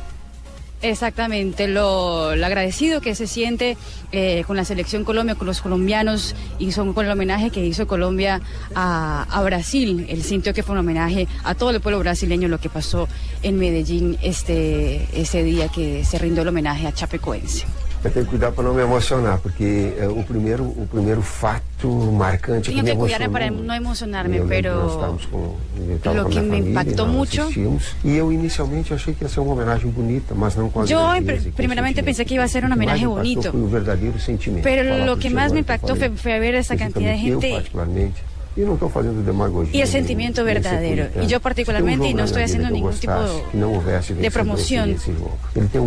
Exactamente, 0.83 1.69
lo, 1.69 2.35
lo 2.35 2.45
agradecido 2.45 3.01
que 3.01 3.15
se 3.15 3.29
siente 3.29 3.77
eh, 4.11 4.43
con 4.49 4.57
la 4.57 4.65
selección 4.65 5.05
Colombia, 5.05 5.37
con 5.37 5.47
los 5.47 5.61
colombianos 5.61 6.35
y 6.59 6.73
son 6.73 6.93
con 6.93 7.07
el 7.07 7.13
homenaje 7.13 7.51
que 7.51 7.65
hizo 7.65 7.87
Colombia 7.87 8.41
a, 8.75 9.23
a 9.31 9.43
Brasil. 9.45 10.07
Él 10.09 10.25
sintió 10.25 10.53
que 10.53 10.65
fue 10.65 10.73
un 10.73 10.81
homenaje 10.81 11.29
a 11.45 11.55
todo 11.55 11.71
el 11.71 11.81
pueblo 11.81 12.01
brasileño 12.01 12.49
lo 12.49 12.59
que 12.59 12.69
pasó 12.69 13.09
en 13.45 13.61
Medellín 13.61 14.19
este 14.23 15.07
ese 15.15 15.45
día 15.45 15.69
que 15.69 16.05
se 16.05 16.19
rindió 16.19 16.43
el 16.43 16.49
homenaje 16.49 16.89
a 16.89 16.93
Chapecoense. 16.93 17.65
Eu 18.05 18.11
tenho 18.11 18.25
que 18.25 18.31
cuidar 18.31 18.51
para 18.51 18.65
não 18.65 18.75
me 18.75 18.83
emocionar, 18.83 19.39
porque 19.39 19.95
é, 19.97 20.09
o, 20.09 20.25
primeiro, 20.25 20.65
o 20.65 20.89
primeiro 20.91 21.23
fato 21.23 21.89
marcante 22.13 22.71
que 22.71 22.75
Tengo 22.77 22.83
me 22.85 22.91
que 22.91 22.97
cuidarme 22.99 23.27
emocionou. 23.27 23.57
para 23.57 23.67
no 23.69 23.75
emocionarme, 23.75 24.37
eu 24.39 24.49
que 24.49 24.49
nós 24.49 24.63
pero 24.63 24.87
estávamos 24.89 25.27
com, 25.27 25.57
lo 26.15 26.29
que 26.29 26.41
me 26.41 26.59
impactó 26.59 27.07
nós 27.07 27.15
mucho- 27.15 27.49
E 28.05 28.17
eu 28.17 28.33
inicialmente 28.33 28.93
achei 28.93 29.15
que 29.15 29.23
ia 29.23 29.29
ser 29.29 29.39
uma 29.41 29.53
homenagem 29.53 29.89
bonita, 29.91 30.35
mas 30.35 30.57
não 30.57 30.69
com 30.69 30.81
a 30.81 30.85
Yo 30.85 30.99
primeramente 31.55 32.03
pensé 32.03 32.25
que 32.25 32.35
iba 32.35 32.43
a 32.43 32.49
ser 32.49 32.65
un 32.65 32.73
O 32.73 32.77
que 32.77 32.85
mais 32.87 33.01
homenaje 33.01 33.07
me 33.07 33.13
impactou 33.13 33.37
bonito. 33.37 33.53
Foi 33.53 33.61
o 33.63 33.69
verdadeiro 33.69 34.19
sentimento. 34.19 34.65
Pero 34.65 35.07
lo 35.07 35.17
que 35.19 35.31
más 35.31 35.53
me 35.53 35.59
que 35.59 35.61
impactó 35.61 35.95
fue, 35.95 36.11
fue 36.11 36.41
ver 36.41 36.55
esa 36.57 36.77
cantidad 36.77 37.13
de 37.13 37.17
especificamente 37.17 37.31
Eu, 37.33 37.41
gente 37.41 37.55
particularmente, 37.55 38.23
e 38.57 38.61
não 38.61 38.75
estou 38.75 38.89
fazendo 38.91 39.23
demagogia. 39.25 39.71
y 39.77 39.81
el 39.81 39.89
sentimiento 39.89 40.45
verdadero. 40.45 41.09
Y 41.23 41.27
yo 41.27 41.41
particularmente, 41.41 42.09
y 42.09 42.15
no 42.15 42.25
estoy 42.25 42.43
haciendo 42.43 42.71
ningún 42.71 42.93
tipo 42.93 43.13
de 44.21 44.31
promoción. 44.31 44.97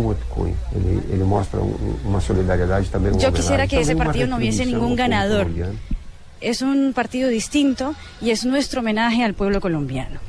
outro 0.04 0.26
cunho, 0.28 0.54
ele, 0.74 1.00
ele 1.12 1.24
mostra 1.24 1.60
um- 1.60 1.76
uma 2.04 2.20
solidariedade 2.20 2.88
também 2.90 3.12
uma 3.12 3.20
Yo 3.20 3.32
quisiera 3.32 3.66
que 3.66 3.78
ese 3.78 3.94
partido 3.96 4.26
no 4.26 4.36
hubiese 4.36 4.66
ningún 4.66 4.96
ganador. 4.96 5.48
Es 6.40 6.60
un 6.60 6.92
partido 6.94 7.28
distinto 7.28 7.94
y 8.20 8.30
es 8.30 8.44
nuestro 8.44 8.80
homenaje 8.80 9.24
al 9.24 9.32
pueblo 9.34 9.60
colombiano. 9.60 10.20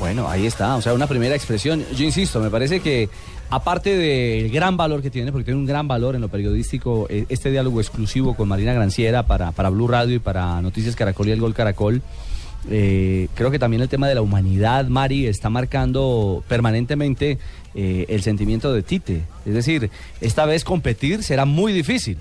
Bueno, 0.00 0.30
ahí 0.30 0.46
está, 0.46 0.76
o 0.76 0.82
sea, 0.82 0.94
una 0.94 1.06
primera 1.06 1.34
expresión. 1.34 1.84
Yo 1.94 2.04
insisto, 2.06 2.40
me 2.40 2.48
parece 2.48 2.80
que 2.80 3.10
aparte 3.50 3.94
del 3.94 4.50
gran 4.50 4.78
valor 4.78 5.02
que 5.02 5.10
tiene, 5.10 5.30
porque 5.30 5.44
tiene 5.44 5.60
un 5.60 5.66
gran 5.66 5.86
valor 5.86 6.14
en 6.14 6.22
lo 6.22 6.28
periodístico, 6.30 7.06
eh, 7.10 7.26
este 7.28 7.50
diálogo 7.50 7.82
exclusivo 7.82 8.34
con 8.34 8.48
Marina 8.48 8.72
Granciera 8.72 9.26
para, 9.26 9.52
para 9.52 9.68
Blue 9.68 9.86
Radio 9.86 10.16
y 10.16 10.18
para 10.18 10.62
Noticias 10.62 10.96
Caracol 10.96 11.28
y 11.28 11.32
el 11.32 11.40
Gol 11.40 11.52
Caracol, 11.52 12.00
eh, 12.70 13.28
creo 13.34 13.50
que 13.50 13.58
también 13.58 13.82
el 13.82 13.90
tema 13.90 14.08
de 14.08 14.14
la 14.14 14.22
humanidad, 14.22 14.86
Mari, 14.86 15.26
está 15.26 15.50
marcando 15.50 16.42
permanentemente 16.48 17.38
eh, 17.74 18.06
el 18.08 18.22
sentimiento 18.22 18.72
de 18.72 18.82
Tite. 18.82 19.24
Es 19.44 19.52
decir, 19.52 19.90
esta 20.22 20.46
vez 20.46 20.64
competir 20.64 21.22
será 21.22 21.44
muy 21.44 21.74
difícil. 21.74 22.16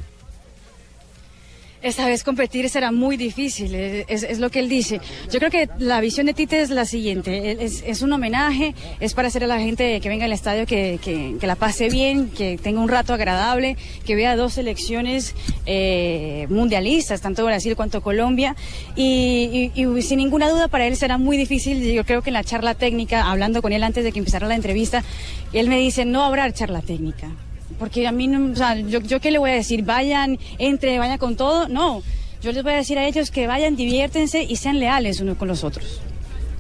Esta 1.81 2.05
vez 2.07 2.25
competir 2.25 2.69
será 2.69 2.91
muy 2.91 3.15
difícil, 3.15 3.73
eh, 3.73 4.05
es, 4.09 4.37
lo 4.39 4.49
que 4.49 4.59
él 4.59 4.67
dice. 4.67 4.99
Yo 5.31 5.39
creo 5.39 5.49
que 5.49 5.69
la 5.79 6.01
visión 6.01 6.25
de 6.25 6.33
Tite 6.33 6.59
es 6.61 6.71
la 6.71 6.83
siguiente, 6.83 7.51
él- 7.51 7.59
es, 7.61 7.83
es 7.87 8.01
un 8.01 8.11
homenaje, 8.11 8.75
es 8.99 9.13
para 9.13 9.29
hacer 9.29 9.45
a 9.45 9.47
la 9.47 9.59
gente 9.59 10.01
que 10.01 10.09
venga 10.09 10.25
al 10.25 10.33
estadio 10.33 10.65
que, 10.65 10.99
que- 11.01 11.37
que 11.39 11.47
la 11.47 11.55
pase 11.55 11.89
bien, 11.89 12.31
que 12.31 12.57
tenga 12.57 12.81
un 12.81 12.89
rato 12.89 13.13
agradable, 13.13 13.77
que 14.05 14.15
vea 14.15 14.35
dos 14.35 14.53
selecciones 14.55 15.35
eh, 15.65 16.47
mundialistas, 16.49 17.21
tanto 17.21 17.45
Brasil 17.45 17.77
cuanto 17.77 18.01
Colombia, 18.01 18.57
y, 18.97 19.71
y- 19.73 19.85
y 19.87 20.01
sin 20.01 20.17
ninguna 20.17 20.49
duda 20.49 20.67
para 20.67 20.85
él 20.85 20.97
será 20.97 21.17
muy 21.17 21.37
difícil, 21.37 21.81
yo 21.93 22.03
creo 22.03 22.21
que 22.21 22.29
en 22.29 22.33
la 22.33 22.43
charla 22.43 22.73
técnica, 22.75 23.31
hablando 23.31 23.61
con 23.61 23.71
él 23.71 23.83
antes 23.83 24.03
de 24.03 24.11
que 24.11 24.19
empezara 24.19 24.47
la 24.47 24.55
entrevista, 24.55 25.01
él 25.53 25.69
me 25.69 25.79
dice, 25.79 26.03
no 26.03 26.23
habrá 26.23 26.51
charla 26.51 26.81
técnica. 26.81 27.29
Porque 27.79 28.05
a 28.07 28.11
mí, 28.11 28.27
no, 28.27 28.51
o 28.51 28.55
sea, 28.55 28.75
yo, 28.75 28.99
yo 28.99 29.19
qué 29.19 29.31
le 29.31 29.39
voy 29.39 29.51
a 29.51 29.53
decir, 29.53 29.83
vayan, 29.83 30.37
entre, 30.57 30.99
vayan 30.99 31.17
con 31.17 31.35
todo, 31.35 31.67
no. 31.69 32.03
Yo 32.41 32.51
les 32.51 32.61
voy 32.63 32.73
a 32.73 32.75
decir 32.75 32.97
a 32.99 33.07
ellos 33.07 33.31
que 33.31 33.47
vayan, 33.47 33.75
diviértense 33.75 34.43
y 34.43 34.55
sean 34.57 34.79
leales 34.79 35.19
unos 35.21 35.37
con 35.37 35.47
los 35.47 35.63
otros. 35.63 36.01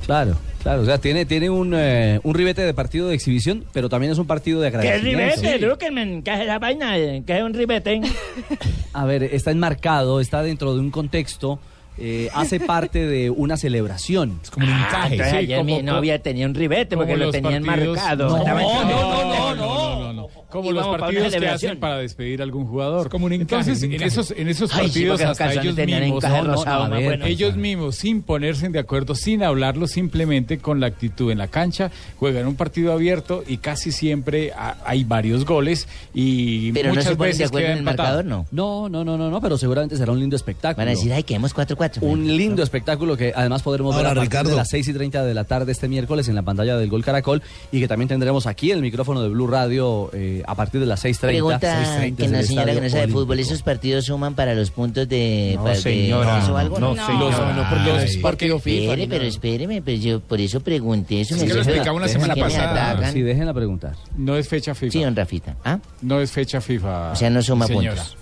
Claro, 0.05 0.35
claro, 0.63 0.81
o 0.81 0.85
sea, 0.85 0.97
tiene, 0.97 1.25
tiene 1.25 1.49
un, 1.49 1.73
eh, 1.75 2.19
un 2.23 2.33
ribete 2.33 2.61
de 2.63 2.73
partido 2.73 3.07
de 3.09 3.15
exhibición, 3.15 3.63
pero 3.73 3.89
también 3.89 4.11
es 4.11 4.17
un 4.17 4.25
partido 4.27 4.59
de 4.61 4.71
¿Qué 4.71 4.77
agradecimiento. 4.77 5.35
ribete? 5.41 5.59
Druckerman, 5.65 6.21
¿qué 6.23 6.33
es 6.33 6.39
esa 6.41 6.57
vaina? 6.59 6.93
¿Qué 6.95 7.37
es 7.37 7.43
un 7.43 7.53
ribete? 7.53 8.01
A 8.93 9.05
ver, 9.05 9.23
está 9.23 9.51
enmarcado, 9.51 10.19
está 10.19 10.41
dentro 10.41 10.73
de 10.73 10.79
un 10.79 10.89
contexto, 10.89 11.59
eh, 11.97 12.29
hace 12.33 12.59
parte 12.59 13.05
de 13.05 13.29
una 13.29 13.55
celebración. 13.57 14.39
Es 14.41 14.49
como 14.49 14.65
un 14.65 14.71
encaje, 14.71 15.13
Entonces 15.15 15.31
sí, 15.31 15.37
ayer 15.37 15.57
como- 15.59 15.75
mi 15.77 15.83
novia 15.83 16.19
tenía 16.21 16.45
un 16.47 16.55
ribete 16.55 16.95
porque 16.97 17.15
lo 17.17 17.29
tenía 17.29 17.57
enmarcado. 17.57 18.29
No, 18.29 18.37
no, 18.37 18.37
entrando- 18.39 18.83
no, 18.85 18.85
no, 18.85 19.55
no, 19.55 19.99
no, 19.99 20.13
no. 20.13 20.27
Como 20.49 20.71
los 20.71 20.87
partidos 20.87 21.33
que 21.35 21.47
hacen 21.47 21.79
para 21.79 21.97
despedir 21.97 22.41
a 22.41 22.43
algún 22.43 22.65
jugador. 22.65 23.09
como 23.09 23.25
un 23.27 23.33
encaje, 23.33 23.71
Entonces, 23.71 23.87
un 23.87 23.93
en 23.93 24.01
esos, 24.03 24.31
en 24.31 24.47
esos 24.47 24.71
Ay, 24.73 24.89
sí, 24.89 25.05
partidos 25.05 25.21
hasta 25.21 25.53
ellos 25.53 25.75
mismos, 25.75 26.23
no, 26.23 26.43
no, 26.43 26.89
ver, 26.89 27.03
bueno. 27.05 27.25
ellos 27.25 27.55
mismos, 27.55 27.95
sin 27.95 28.21
ponerse 28.21 28.69
de 28.69 28.79
acuerdo, 28.79 29.15
sin 29.15 29.43
hablarlo, 29.43 29.87
simplemente 29.87 30.57
con 30.57 30.79
la 30.79 30.87
actitud 30.87 31.31
en 31.31 31.37
la 31.37 31.47
cancha, 31.47 31.91
juegan 32.17 32.47
un 32.47 32.55
partido 32.55 32.91
abierto 32.93 33.43
y 33.47 33.57
casi 33.57 33.91
siempre 33.91 34.51
ha- 34.53 34.77
hay 34.85 35.03
varios 35.03 35.45
goles 35.45 35.87
y 36.13 36.71
Pero 36.71 36.89
no 36.89 36.95
muchas 36.95 37.05
se 37.11 37.15
ponen 37.15 37.31
de 37.31 37.37
veces 37.37 37.47
acuerdo 37.47 37.65
queda 37.65 37.71
en 37.73 37.77
el 37.79 37.83
marcador, 37.83 38.25
¿no? 38.25 38.45
No, 38.51 38.89
no, 38.89 39.03
no, 39.03 39.17
no, 39.17 39.29
no, 39.29 39.41
pero 39.41 39.57
seguramente 39.57 39.97
será 39.97 40.11
un 40.11 40.19
lindo 40.19 40.35
espectáculo. 40.35 40.77
Van 40.85 40.87
a 40.87 40.91
decir, 40.97 41.13
ay, 41.13 41.23
quedemos 41.23 41.53
4-4. 41.55 41.99
Un 42.01 42.25
lindo 42.37 42.63
espectáculo 42.63 43.15
que 43.15 43.31
además 43.35 43.61
podremos 43.61 43.95
ver 43.95 44.05
a 44.05 44.09
partir 44.09 44.23
Ricardo. 44.23 44.49
de 44.51 44.55
las 44.55 44.69
6 44.69 44.87
y 44.87 44.93
30 44.93 45.23
de 45.23 45.33
la 45.33 45.43
tarde 45.43 45.71
este 45.71 45.87
miércoles 45.87 46.27
en 46.27 46.35
la 46.35 46.41
pantalla 46.43 46.75
del 46.77 46.89
Gol 46.89 47.03
Caracol 47.03 47.41
y 47.71 47.79
que 47.79 47.87
también 47.87 48.07
tendremos 48.09 48.47
aquí 48.47 48.71
el 48.71 48.81
micrófono 48.81 49.21
de 49.21 49.29
Blue 49.29 49.47
Radio 49.47 50.09
eh, 50.13 50.38
a 50.45 50.55
partir 50.55 50.79
de 50.81 50.87
las 50.87 51.03
6.30. 51.03 51.19
Pregunta 51.19 51.83
6:30 52.01 52.15
que 52.15 52.25
el 52.25 52.45
señora 52.45 52.73
que 52.73 52.81
no 52.81 52.89
sabe 52.89 53.07
fútbol, 53.07 53.39
¿esos 53.39 53.61
partidos 53.61 54.05
suman 54.05 54.35
para 54.35 54.53
los 54.55 54.71
puntos 54.71 55.07
de, 55.09 55.53
No, 55.57 55.63
pa- 55.63 55.69
de 55.71 55.75
señora, 55.75 56.39
eso 56.39 56.53
o 56.53 56.57
algo? 56.57 56.79
no, 56.79 56.95
señora. 56.95 57.53
No, 57.53 57.69
porque 57.69 57.89
no 57.91 57.99
es 57.99 58.17
partido 58.17 58.59
FIFA, 58.59 58.83
Espere, 58.93 59.07
pero 59.07 59.23
espéreme, 59.25 59.81
pero 59.81 59.97
yo 59.97 60.19
por 60.19 60.39
eso 60.41 60.59
pregunté 60.59 61.21
eso. 61.21 61.35
Es 61.35 61.41
me 61.41 61.47
que 61.47 61.53
lo 61.53 61.63
la 61.99 62.05
¿es 62.05 62.11
semana 62.11 62.35
pasada. 62.35 62.91
atacan? 62.91 63.13
Sí, 63.13 63.21
déjenla 63.21 63.53
preguntar. 63.53 63.95
No 64.17 64.37
es 64.37 64.47
fecha 64.47 64.73
FIFA. 64.75 64.91
Sí, 64.91 65.03
don 65.03 65.15
Rafita. 65.15 65.55
¿Ah? 65.63 65.79
No 66.01 66.19
es 66.21 66.31
fecha 66.31 66.61
FIFA. 66.61 67.11
O 67.11 67.15
sea, 67.15 67.29
no 67.29 67.41
suma 67.41 67.67
señora. 67.67 67.95
puntos. 67.95 68.17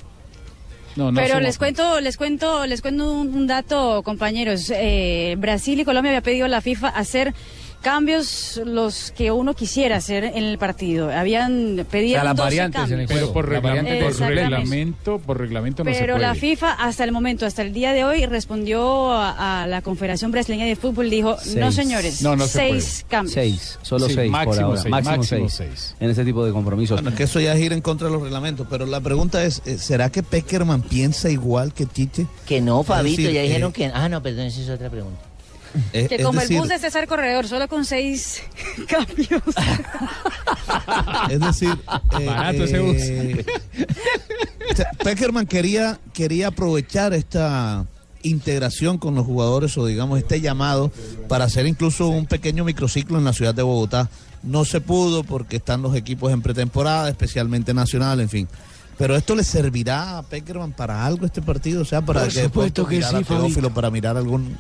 No, 0.96 1.12
no 1.12 1.22
Pero 1.22 1.40
les 1.40 1.60
cuento, 1.60 2.00
les 2.02 2.18
cuento, 2.18 2.66
les 2.66 2.82
cuento 2.82 3.12
un, 3.12 3.28
un 3.34 3.46
dato, 3.46 4.02
compañeros. 4.04 4.72
Eh, 4.74 5.36
Brasil 5.38 5.80
y 5.80 5.86
Colombia 5.86 6.10
había 6.10 6.22
pedido 6.22 6.46
a 6.46 6.50
la 6.50 6.60
FIFA 6.60 6.88
hacer 6.88 7.36
cambios 7.82 8.60
los 8.66 9.12
que 9.12 9.32
uno 9.32 9.54
quisiera 9.54 9.98
hacer 9.98 10.24
en 10.24 10.44
el 10.44 10.58
partido. 10.58 11.12
Habían 11.12 11.86
pedido 11.90 12.24
las 12.24 12.36
12 12.36 12.44
variantes 12.44 12.92
en 12.92 13.00
el 13.00 13.08
cambios. 13.08 13.30
Pero 13.30 13.34
por, 13.34 13.48
reglamento, 13.50 14.06
por 14.06 14.20
reglamento, 14.28 15.20
por 15.20 15.38
reglamento 15.40 15.84
no 15.84 15.94
se 15.94 16.00
Pero 16.00 16.16
puede. 16.16 16.28
la 16.28 16.36
FIFA 16.36 16.74
hasta 16.74 17.04
el 17.04 17.12
momento, 17.12 17.46
hasta 17.46 17.62
el 17.62 17.74
día 17.74 17.94
de 17.94 18.04
hoy, 18.04 18.26
respondió 18.26 19.12
a, 19.12 19.64
a 19.64 19.68
la 19.68 19.82
Confederación 19.82 20.32
Brasileña 20.32 20.66
de 20.66 20.76
Fútbol, 20.76 21.10
dijo, 21.10 21.38
no 21.56 21.72
señores, 21.72 22.22
No, 22.22 22.36
no 22.36 22.46
se 22.46 22.60
seis 22.60 23.06
cambios. 23.08 23.34
Seis, 23.34 23.80
solo 23.82 24.08
Sí, 24.08 24.16
seis 24.16 24.32
por 24.32 24.46
máximo 24.46 24.66
ahora. 24.68 24.82
seis, 24.82 24.92
máximo, 24.92 25.18
máximo 25.18 25.50
seis, 25.50 25.54
seis. 25.70 25.96
en 26.00 26.10
este 26.10 26.26
tipo 26.26 26.46
de 26.46 26.52
compromisos. 26.52 27.02
Bueno, 27.02 27.16
que 27.16 27.24
eso 27.24 27.40
ya 27.40 27.54
es 27.54 27.60
ir 27.62 27.74
en 27.74 27.82
contra 27.82 28.08
de 28.08 28.14
los 28.14 28.22
reglamentos, 28.22 28.68
pero 28.70 28.86
la 28.86 29.00
pregunta 29.02 29.44
es, 29.44 29.62
eh, 29.66 29.78
¿será 29.78 30.10
que 30.12 30.24
Peckerman 30.24 30.82
piensa 30.82 31.30
igual 31.30 31.74
que 31.74 31.86
Tite? 31.86 32.28
Que 32.46 32.62
no, 32.62 32.84
Fabito, 32.84 33.18
decir, 33.22 33.32
ya 33.36 33.42
dijeron 33.42 33.70
eh, 33.72 33.74
que... 33.74 33.86
Ah, 33.94 34.10
no, 34.10 34.22
perdón, 34.22 34.46
esa 34.48 34.62
es 34.62 34.70
otra 34.70 34.90
pregunta. 34.90 35.22
Eh, 35.94 36.08
Que 36.08 36.16
es 36.16 36.24
como 36.24 36.40
decir, 36.40 36.56
el 36.56 36.62
bus 36.62 36.70
de 36.70 36.80
César 36.80 37.08
Corredor, 37.08 37.48
solo 37.48 37.68
con 37.68 37.86
seis 37.86 38.42
cambios. 38.88 39.42
Es 41.30 41.40
decir, 41.40 41.78
eh, 42.20 42.26
Barato 42.26 42.64
ese 42.64 42.80
bus. 42.80 42.96
eh, 43.00 43.46
o 44.72 44.76
sea, 44.76 44.92
Peckerman 45.04 45.46
quería, 45.48 46.00
quería 46.14 46.48
aprovechar 46.48 47.14
esta 47.14 47.86
integración 48.24 48.98
con 48.98 49.16
los 49.16 49.26
jugadores 49.26 49.78
o 49.78 49.86
digamos 49.86 50.20
este 50.20 50.42
llamado 50.42 50.92
para 51.30 51.46
hacer 51.46 51.66
incluso 51.68 52.08
un 52.10 52.26
pequeño 52.26 52.66
microciclo 52.66 53.18
en 53.18 53.24
la 53.24 53.34
ciudad 53.34 53.56
de 53.56 53.64
Bogotá. 53.64 54.10
No 54.44 54.66
se 54.66 54.82
pudo 54.82 55.24
porque 55.24 55.58
están 55.58 55.82
los 55.82 55.96
equipos 55.96 56.32
en 56.32 56.42
pretemporada, 56.42 57.10
especialmente 57.10 57.74
nacional, 57.74 58.20
en 58.20 58.30
fin. 58.30 58.48
Pero 58.98 59.16
esto 59.16 59.36
le 59.36 59.44
servirá 59.44 60.18
a 60.18 60.24
Peckerman 60.24 60.72
para 60.72 61.06
algo 61.06 61.26
este 61.26 61.42
partido, 61.42 61.84
o 61.84 61.86
sea, 61.86 62.02
para 62.02 62.22
Por 62.22 62.34
que 62.34 62.44
supuesto 62.44 62.86
que 62.88 62.96
mirar 62.96 63.12
sí, 63.12 63.16
a 63.18 63.20
Teófilo, 63.24 63.50
Fabito. 63.52 63.74
para 63.74 63.92
mirar 63.92 64.18
algún 64.18 64.58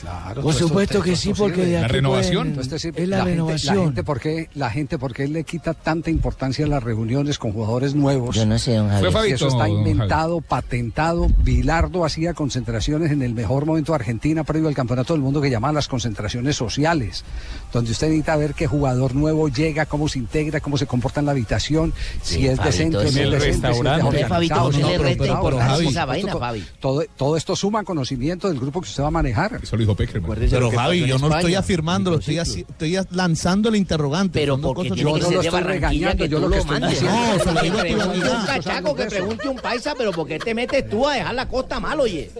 Claro, 0.00 0.42
Por 0.42 0.54
supuesto 0.54 0.98
esto- 0.98 1.04
que 1.04 1.16
sí, 1.16 1.32
porque 1.36 1.64
de 1.66 1.76
aquí 1.76 1.82
La 1.82 1.88
renovación. 1.88 2.52
pueden- 2.54 2.60
es 2.74 3.08
la 3.08 3.16
gente- 3.18 3.30
renovación. 3.30 3.76
La 3.76 3.82
gente, 3.84 4.04
¿por 4.04 4.20
qué, 4.20 4.48
la 4.54 4.70
gente, 4.70 4.98
¿por 4.98 5.12
qué 5.12 5.28
le 5.28 5.44
quita 5.44 5.74
tanta 5.74 6.10
importancia 6.10 6.64
a 6.64 6.68
las 6.68 6.82
reuniones 6.82 7.38
con 7.38 7.52
jugadores 7.52 7.94
nuevos? 7.94 8.34
Yo 8.36 8.46
no 8.46 8.58
sé, 8.58 8.76
don 8.76 8.88
Javier. 8.88 9.12
Fabito, 9.12 9.34
eso 9.34 9.48
está 9.48 9.66
don 9.66 9.70
inventado, 9.86 10.40
patentado. 10.40 11.28
Bilardo 11.38 12.04
hacía 12.04 12.32
concentraciones 12.34 13.10
en 13.10 13.22
el 13.22 13.34
mejor 13.34 13.66
momento 13.66 13.92
de 13.92 13.96
Argentina 13.96 14.44
previo 14.44 14.68
al 14.68 14.74
Campeonato 14.74 15.12
del 15.12 15.22
Mundo 15.22 15.40
que 15.40 15.50
llamaban 15.50 15.74
las 15.74 15.88
concentraciones 15.88 16.56
sociales, 16.56 17.24
donde 17.72 17.90
usted 17.92 18.06
necesita 18.08 18.36
ver 18.36 18.54
qué 18.54 18.66
jugador 18.66 19.14
nuevo 19.14 19.48
llega, 19.48 19.86
cómo 19.86 20.08
se 20.08 20.18
integra, 20.18 20.60
cómo 20.60 20.78
se 20.78 20.86
comporta 20.86 21.20
en 21.20 21.26
la 21.26 21.32
habitación, 21.32 21.92
si 22.22 22.36
Sí, 22.36 22.46
es 22.46 22.56
Fabito, 22.56 22.64
decente 22.64 22.96
o 22.96 23.00
no 23.02 23.02
en 23.02 23.08
es 23.08 23.16
el 23.16 23.30
decente, 23.30 23.44
si 23.44 23.48
es 23.50 23.62
restaurante. 23.62 24.24
Fabito, 24.26 24.54
no, 24.54 24.70
le 24.70 24.78
pero- 24.78 25.02
resta 25.02 25.22
pero- 25.22 25.34
importancia 25.34 25.68
Javi, 25.74 25.86
a 25.86 25.90
esa 25.90 26.04
vaina, 26.06 26.30
todo- 26.32 26.40
Fabi. 26.40 26.64
Todo, 26.80 27.04
todo 27.16 27.36
esto 27.36 27.56
suma 27.56 27.84
conocimiento 27.84 28.48
del 28.48 28.58
grupo 28.58 28.80
que 28.80 28.88
usted 28.88 29.02
va 29.02 29.08
a 29.08 29.10
manejar. 29.10 29.60
Eso 29.62 29.76
lo 29.76 29.82
dijo 29.94 29.96
Peckerman. 29.96 30.38
Pero 30.50 30.70
Javi, 30.70 31.06
yo 31.06 31.18
no 31.18 31.34
estoy 31.34 31.54
afirmando, 31.54 32.14
estoy, 32.18 32.38
así- 32.38 32.64
estoy 32.68 32.96
lanzando 33.10 33.68
el 33.68 33.76
interrogante. 33.76 34.38
Pero 34.40 34.60
porque 34.60 34.90
Yo 34.90 35.04
no 35.10 35.18
lo 35.18 35.40
estoy 35.40 35.60
regañando, 35.62 36.24
que 36.24 36.28
yo 36.28 36.38
lo 36.38 36.50
que 36.50 36.58
estoy 36.58 36.80
diciendo. 36.80 37.10
No, 37.10 37.38
se 37.44 37.52
lo 37.52 37.60
Que 37.60 37.62
digo 37.66 37.78
a 37.78 37.82
tu 37.82 37.88
pregunte 37.96 38.30
un 38.30 38.46
cachaco, 38.46 38.94
que 38.96 39.04
pregunte 39.06 39.48
un 39.48 39.56
paisa, 39.56 39.94
pero 39.96 40.12
¿por 40.12 40.26
qué 40.26 40.38
te 40.38 40.54
metes 40.54 40.88
tú 40.88 41.06
a 41.08 41.14
dejar 41.14 41.34
la 41.34 41.48
costa 41.48 41.80
mal, 41.80 42.00
oye? 42.00 42.30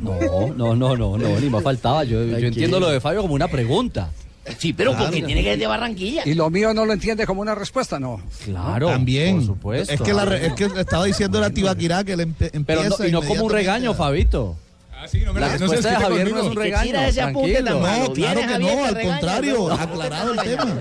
No, 0.00 0.18
no, 0.56 0.74
no, 0.76 0.96
no, 0.96 1.18
no, 1.18 1.40
ni 1.40 1.48
más 1.50 1.62
faltaba. 1.62 2.04
Yo, 2.04 2.24
yo 2.24 2.36
entiendo 2.48 2.80
lo 2.80 2.88
de 2.88 3.00
Fabio 3.00 3.22
como 3.22 3.34
una 3.34 3.48
pregunta. 3.48 4.10
Sí, 4.58 4.74
pero 4.74 4.90
Claro. 4.90 5.06
porque 5.06 5.22
tiene 5.22 5.42
que 5.42 5.50
ser 5.50 5.58
de 5.58 5.66
Barranquilla. 5.66 6.22
Y 6.26 6.34
lo 6.34 6.50
mío 6.50 6.74
no 6.74 6.84
lo 6.84 6.92
entiende 6.92 7.24
como 7.26 7.40
una 7.40 7.54
respuesta, 7.54 7.98
no. 7.98 8.20
Claro, 8.44 8.88
También. 8.88 9.36
por 9.36 9.46
supuesto. 9.46 9.94
Es 9.94 10.02
que, 10.02 10.12
la 10.12 10.24
es 10.36 10.52
que 10.52 10.66
estaba 10.66 11.04
diciendo 11.06 11.40
la 11.40 11.48
Tibaquirá 11.48 12.04
que 12.04 12.14
le 12.14 12.26
empe- 12.28 12.50
empieza 12.52 12.82
Pero 12.82 12.96
no, 12.98 13.06
y 13.06 13.10
no 13.12 13.22
como 13.22 13.44
un 13.44 13.50
regaño, 13.50 13.94
Fabito. 13.94 14.56
Ah, 15.04 15.08
sí, 15.08 15.20
no 15.20 15.34
me 15.34 15.40
La 15.40 15.48
la- 15.48 15.52
no 15.54 15.58
respuesta 15.66 15.90
de 15.90 15.96
Javier 15.96 16.30
no 16.30 16.38
es 16.40 16.44
un 16.46 16.56
regaño. 16.56 16.82
tira 16.84 17.08
ese 17.08 17.20
apunte 17.20 17.52
tranquilo. 17.62 17.70
tan 17.72 17.82
malo. 17.82 18.04
No, 18.08 18.12
claro 18.14 18.40
que 18.40 18.46
Javier, 18.46 18.76
no, 18.78 18.84
al 18.86 18.94
regaña, 18.94 19.12
contrario, 19.18 19.56
¿no? 19.68 19.74
aclarado 19.74 20.32
el 20.32 20.38
tema. 20.44 20.78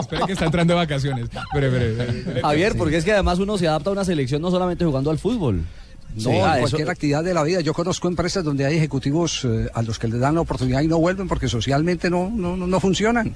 Espera 0.00 0.26
que 0.26 0.32
está 0.32 0.44
entrando 0.46 0.72
de 0.74 0.76
vacaciones. 0.78 1.24
Espere, 1.26 1.66
espere, 1.66 2.18
espere. 2.18 2.40
Javier, 2.42 2.76
porque 2.78 2.96
es 2.96 3.04
que 3.04 3.12
además 3.12 3.38
uno 3.38 3.58
se 3.58 3.68
adapta 3.68 3.90
a 3.90 3.92
una 3.92 4.04
selección 4.06 4.40
no 4.40 4.50
solamente 4.50 4.84
jugando 4.86 5.10
al 5.10 5.18
fútbol. 5.18 5.64
No, 6.14 6.20
Sí, 6.22 6.30
en 6.30 6.44
ah, 6.44 6.56
cualquier 6.60 6.82
eso- 6.82 6.90
actividad 6.92 7.24
de 7.24 7.34
la 7.34 7.42
vida. 7.42 7.60
Yo 7.60 7.74
conozco 7.74 8.08
empresas 8.08 8.42
donde 8.44 8.64
hay 8.64 8.76
ejecutivos 8.76 9.44
eh, 9.44 9.68
a 9.74 9.82
los 9.82 9.98
que 9.98 10.08
les 10.08 10.20
dan 10.20 10.36
la 10.36 10.40
oportunidad 10.42 10.80
y 10.80 10.86
no 10.88 10.98
vuelven 10.98 11.28
porque 11.28 11.48
socialmente 11.48 12.08
no, 12.08 12.30
no, 12.34 12.56
no- 12.56 12.66
no 12.66 12.80
funcionan. 12.80 13.34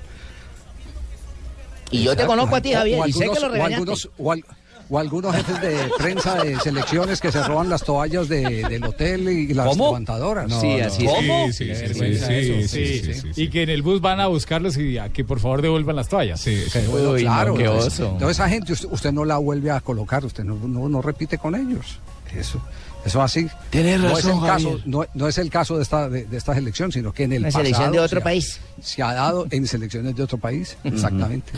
Y 1.90 2.04
yo 2.04 2.16
te 2.16 2.24
conozco 2.24 2.56
a 2.56 2.60
ti, 2.62 2.72
O- 2.74 2.78
Javier, 2.78 3.00
o 3.00 3.06
y 3.06 3.12
sé 3.12 3.28
que 3.28 3.40
lo 3.40 3.46
o 3.46 3.48
regañaste. 3.50 3.74
algunos, 3.74 4.08
o 4.16 4.32
al- 4.32 4.44
o 4.90 4.98
algunos 4.98 5.34
jefes 5.36 5.60
de 5.60 5.90
prensa 5.98 6.42
de 6.42 6.58
selecciones 6.60 7.20
que 7.20 7.30
se 7.30 7.42
roban 7.42 7.68
las 7.68 7.82
toallas 7.82 8.28
de- 8.28 8.62
del 8.68 8.84
hotel 8.84 9.28
y 9.28 9.52
las 9.54 9.66
¿Cómo? 9.68 9.86
levantadoras. 9.88 10.52
Sí, 10.60 10.80
así 10.80 11.04
es. 11.06 11.12
¿Cómo? 11.12 11.46
Sí, 11.48 11.52
sí, 11.52 11.64
Qué 11.66 11.74
sí, 11.74 11.82
vergüenza 11.82 12.26
sí, 12.26 12.32
eso. 12.34 12.52
sí, 12.54 12.68
Sí, 12.68 12.98
sí, 13.02 13.14
sí. 13.14 13.32
sí. 13.34 13.42
Y 13.42 13.48
que 13.50 13.62
en 13.62 13.70
el 13.70 13.82
bus 13.82 14.00
van 14.00 14.20
a 14.20 14.26
buscarlos 14.28 14.76
y 14.78 14.98
a 14.98 15.08
que 15.10 15.24
por 15.24 15.40
favor 15.40 15.60
devuelvan 15.62 15.96
las 15.96 16.08
toallas. 16.08 16.40
Sí, 16.40 16.56
sí. 16.70 16.78
Bueno, 16.90 17.10
Uy, 17.10 17.24
no, 17.24 17.30
claro, 17.30 17.54
qué 17.54 17.64
entonces, 17.64 18.00
esa 18.30 18.48
gente 18.48 18.72
usted, 18.72 18.88
usted 18.90 19.12
no 19.12 19.24
la 19.24 19.36
vuelve 19.38 19.70
a 19.70 19.80
colocar, 19.80 20.24
usted 20.24 20.44
no, 20.44 20.54
no, 20.66 20.88
no 20.88 21.02
repite 21.02 21.38
con 21.38 21.54
ellos. 21.54 21.98
Eso, 22.34 22.62
eso 23.06 23.22
así. 23.22 23.48
Tienes 23.70 24.00
no 24.00 24.16
es 24.18 24.24
el 24.26 24.40
caso, 24.40 24.80
no, 24.84 25.06
no 25.14 25.28
es 25.28 25.38
el 25.38 25.48
caso 25.50 25.76
de 25.76 25.82
esta, 25.82 26.08
de, 26.10 26.24
de 26.26 26.36
esta 26.36 26.54
selección, 26.54 26.92
sino 26.92 27.12
que 27.12 27.24
en 27.24 27.32
el 27.32 27.42
pasado 27.44 27.64
selección 27.64 27.92
de 27.92 27.98
otro 28.00 28.18
se 28.18 28.22
ha- 28.22 28.24
país. 28.24 28.60
Se 28.82 29.02
ha 29.02 29.14
dado 29.14 29.46
en 29.50 29.66
selecciones 29.66 30.14
de 30.14 30.22
otro 30.22 30.36
país, 30.38 30.76
exactamente. 30.84 31.52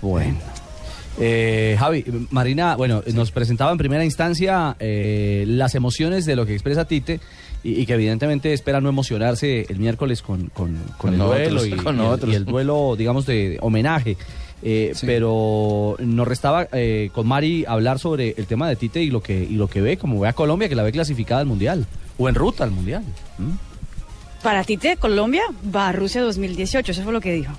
Bueno. 0.00 0.38
Eh, 1.20 1.76
Javi, 1.78 2.04
Marina, 2.30 2.74
bueno, 2.76 3.02
nos 3.12 3.30
presentaba 3.32 3.70
en 3.72 3.78
primera 3.78 4.04
instancia 4.04 4.76
eh, 4.80 5.44
las 5.46 5.74
emociones 5.74 6.24
de 6.24 6.36
lo 6.36 6.46
que 6.46 6.54
expresa 6.54 6.86
Tite 6.86 7.20
y, 7.62 7.80
y 7.80 7.86
que 7.86 7.94
evidentemente 7.94 8.52
espera 8.52 8.80
no 8.80 8.88
emocionarse 8.88 9.66
el 9.68 9.78
miércoles 9.78 10.22
con, 10.22 10.46
con- 10.48 10.76
con 10.76 10.96
Con 10.98 11.12
el 11.12 11.18
nosotros, 11.18 11.48
duelo 11.50 11.66
y, 11.66 11.70
con 11.70 11.94
y 11.96 11.98
el, 11.98 12.04
nosotros. 12.04 12.32
y 12.32 12.34
el 12.36 12.44
duelo, 12.44 12.94
digamos, 12.96 13.26
de 13.26 13.58
homenaje. 13.60 14.16
Eh, 14.64 14.92
Pero 15.04 15.96
nos 15.98 16.26
restaba 16.28 16.68
eh, 16.72 17.10
con 17.12 17.26
Mari 17.26 17.64
hablar 17.66 17.98
sobre 17.98 18.34
el 18.38 18.46
tema 18.46 18.68
de 18.68 18.76
Tite 18.76 19.02
y 19.02 19.10
lo 19.10 19.20
que 19.20 19.42
y 19.42 19.54
lo 19.56 19.66
que 19.68 19.80
ve, 19.80 19.96
como 19.96 20.20
ve 20.20 20.28
a 20.28 20.32
Colombia, 20.34 20.68
que 20.68 20.76
la 20.76 20.84
ve 20.84 20.92
clasificada 20.92 21.40
al 21.40 21.46
Mundial 21.48 21.84
o 22.16 22.28
en 22.28 22.34
ruta 22.36 22.62
al 22.62 22.70
Mundial. 22.70 23.02
¿Mm? 23.38 23.50
Para 24.42 24.62
Tite, 24.64 24.96
Colombia 24.98 25.42
va 25.74 25.88
a 25.88 25.92
Rusia 25.92 26.22
2018, 26.22 26.92
eso 26.92 27.02
fue 27.02 27.12
lo 27.12 27.20
que 27.20 27.32
dijo. 27.32 27.52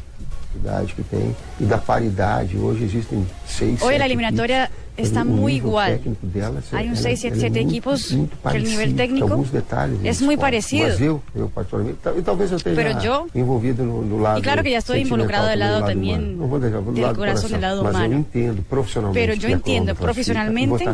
Que 0.95 1.03
tem 1.03 1.35
e 1.59 1.63
da 1.65 1.77
paridade. 1.77 2.57
Hoje 2.57 2.85
existem 2.85 3.25
seis. 3.47 3.81
Hoy 3.81 3.97
la 3.97 4.05
eliminatoria 4.05 4.65
equipos. 4.65 5.05
está 5.07 5.23
muy 5.23 5.55
igual. 5.55 5.99
delas 6.21 6.65
Hay 6.73 6.87
un 6.87 6.93
ela- 6.93 7.01
6, 7.01 7.19
7, 7.19 7.27
ela 7.27 7.37
é 7.37 7.39
7 7.49 7.59
muito- 7.59 7.69
equipos 7.71 8.11
muito 8.11 8.37
que 8.49 8.57
el 8.57 8.63
nivel 8.63 8.95
técnico 8.95 9.45
detalhes 9.51 9.99
es 10.03 10.21
muy 10.21 10.37
parecido. 10.37 10.87
Mas 10.89 11.01
eu, 11.01 11.21
eu 11.35 11.49
particularmente, 11.49 11.99
tal- 12.03 12.17
e 12.17 12.21
talvez 12.21 12.51
eu 12.51 12.57
esteja 12.57 12.75
Pero 12.75 12.99
yo- 13.01 13.27
envolvido 13.33 13.83
no, 13.83 14.01
no 14.03 14.19
lado 14.21 14.39
Y 14.39 14.41
claro 14.43 14.61
que 14.63 14.69
ya 14.71 14.77
estoy 14.77 14.99
involucrado 15.01 15.47
del 15.47 15.59
lado 15.59 15.83
también 15.85 16.39
humano. 16.39 16.59
Del 16.59 17.01
lado 17.01 17.15
corazón, 17.15 17.51
del 17.51 17.61
lado 17.61 17.83
mas 17.83 17.93
eu 17.95 17.99
humano. 17.99 18.15
entendo 18.15 18.61
profissionalmente 18.69 19.19
Pero 19.27 19.33
yo 19.39 19.49
entiendo 19.49 19.95
profesionalmente 19.95 20.85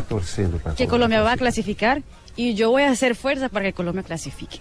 que 0.76 0.86
Colombia 0.88 1.22
va 1.22 1.32
a 1.32 1.36
clasificar 1.36 2.02
y 2.36 2.54
yo 2.54 2.70
voy 2.70 2.84
a 2.84 2.90
hacer 2.90 3.14
fuerza 3.14 3.48
para 3.48 3.66
que 3.66 3.72
Colombia 3.74 4.02
clasifique. 4.02 4.60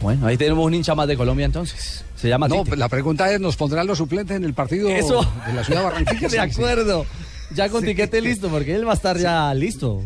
Bueno, 0.00 0.26
ahí 0.26 0.36
tenemos 0.36 0.64
un 0.64 0.72
hincha 0.74 0.94
más 0.94 1.06
de 1.08 1.16
Colombia 1.16 1.44
entonces. 1.46 2.04
Se 2.16 2.28
llama 2.28 2.48
No, 2.48 2.64
Tite. 2.64 2.76
la 2.76 2.88
pregunta 2.88 3.30
es, 3.32 3.40
¿nos 3.40 3.56
pondrán 3.56 3.86
los 3.86 3.98
suplentes 3.98 4.36
en 4.36 4.44
el 4.44 4.54
partido 4.54 4.88
Eso. 4.88 5.26
de 5.46 5.52
la 5.52 5.62
ciudad 5.64 5.80
de 5.80 5.84
Barranquilla? 5.86 6.28
de 6.30 6.40
acuerdo. 6.40 7.06
Ya 7.54 7.68
con 7.68 7.84
Tiquete 7.84 8.20
listo, 8.20 8.48
porque 8.48 8.74
él 8.74 8.86
va 8.86 8.92
a 8.92 8.94
estar 8.94 9.18
ya 9.18 9.52
listo. 9.54 10.02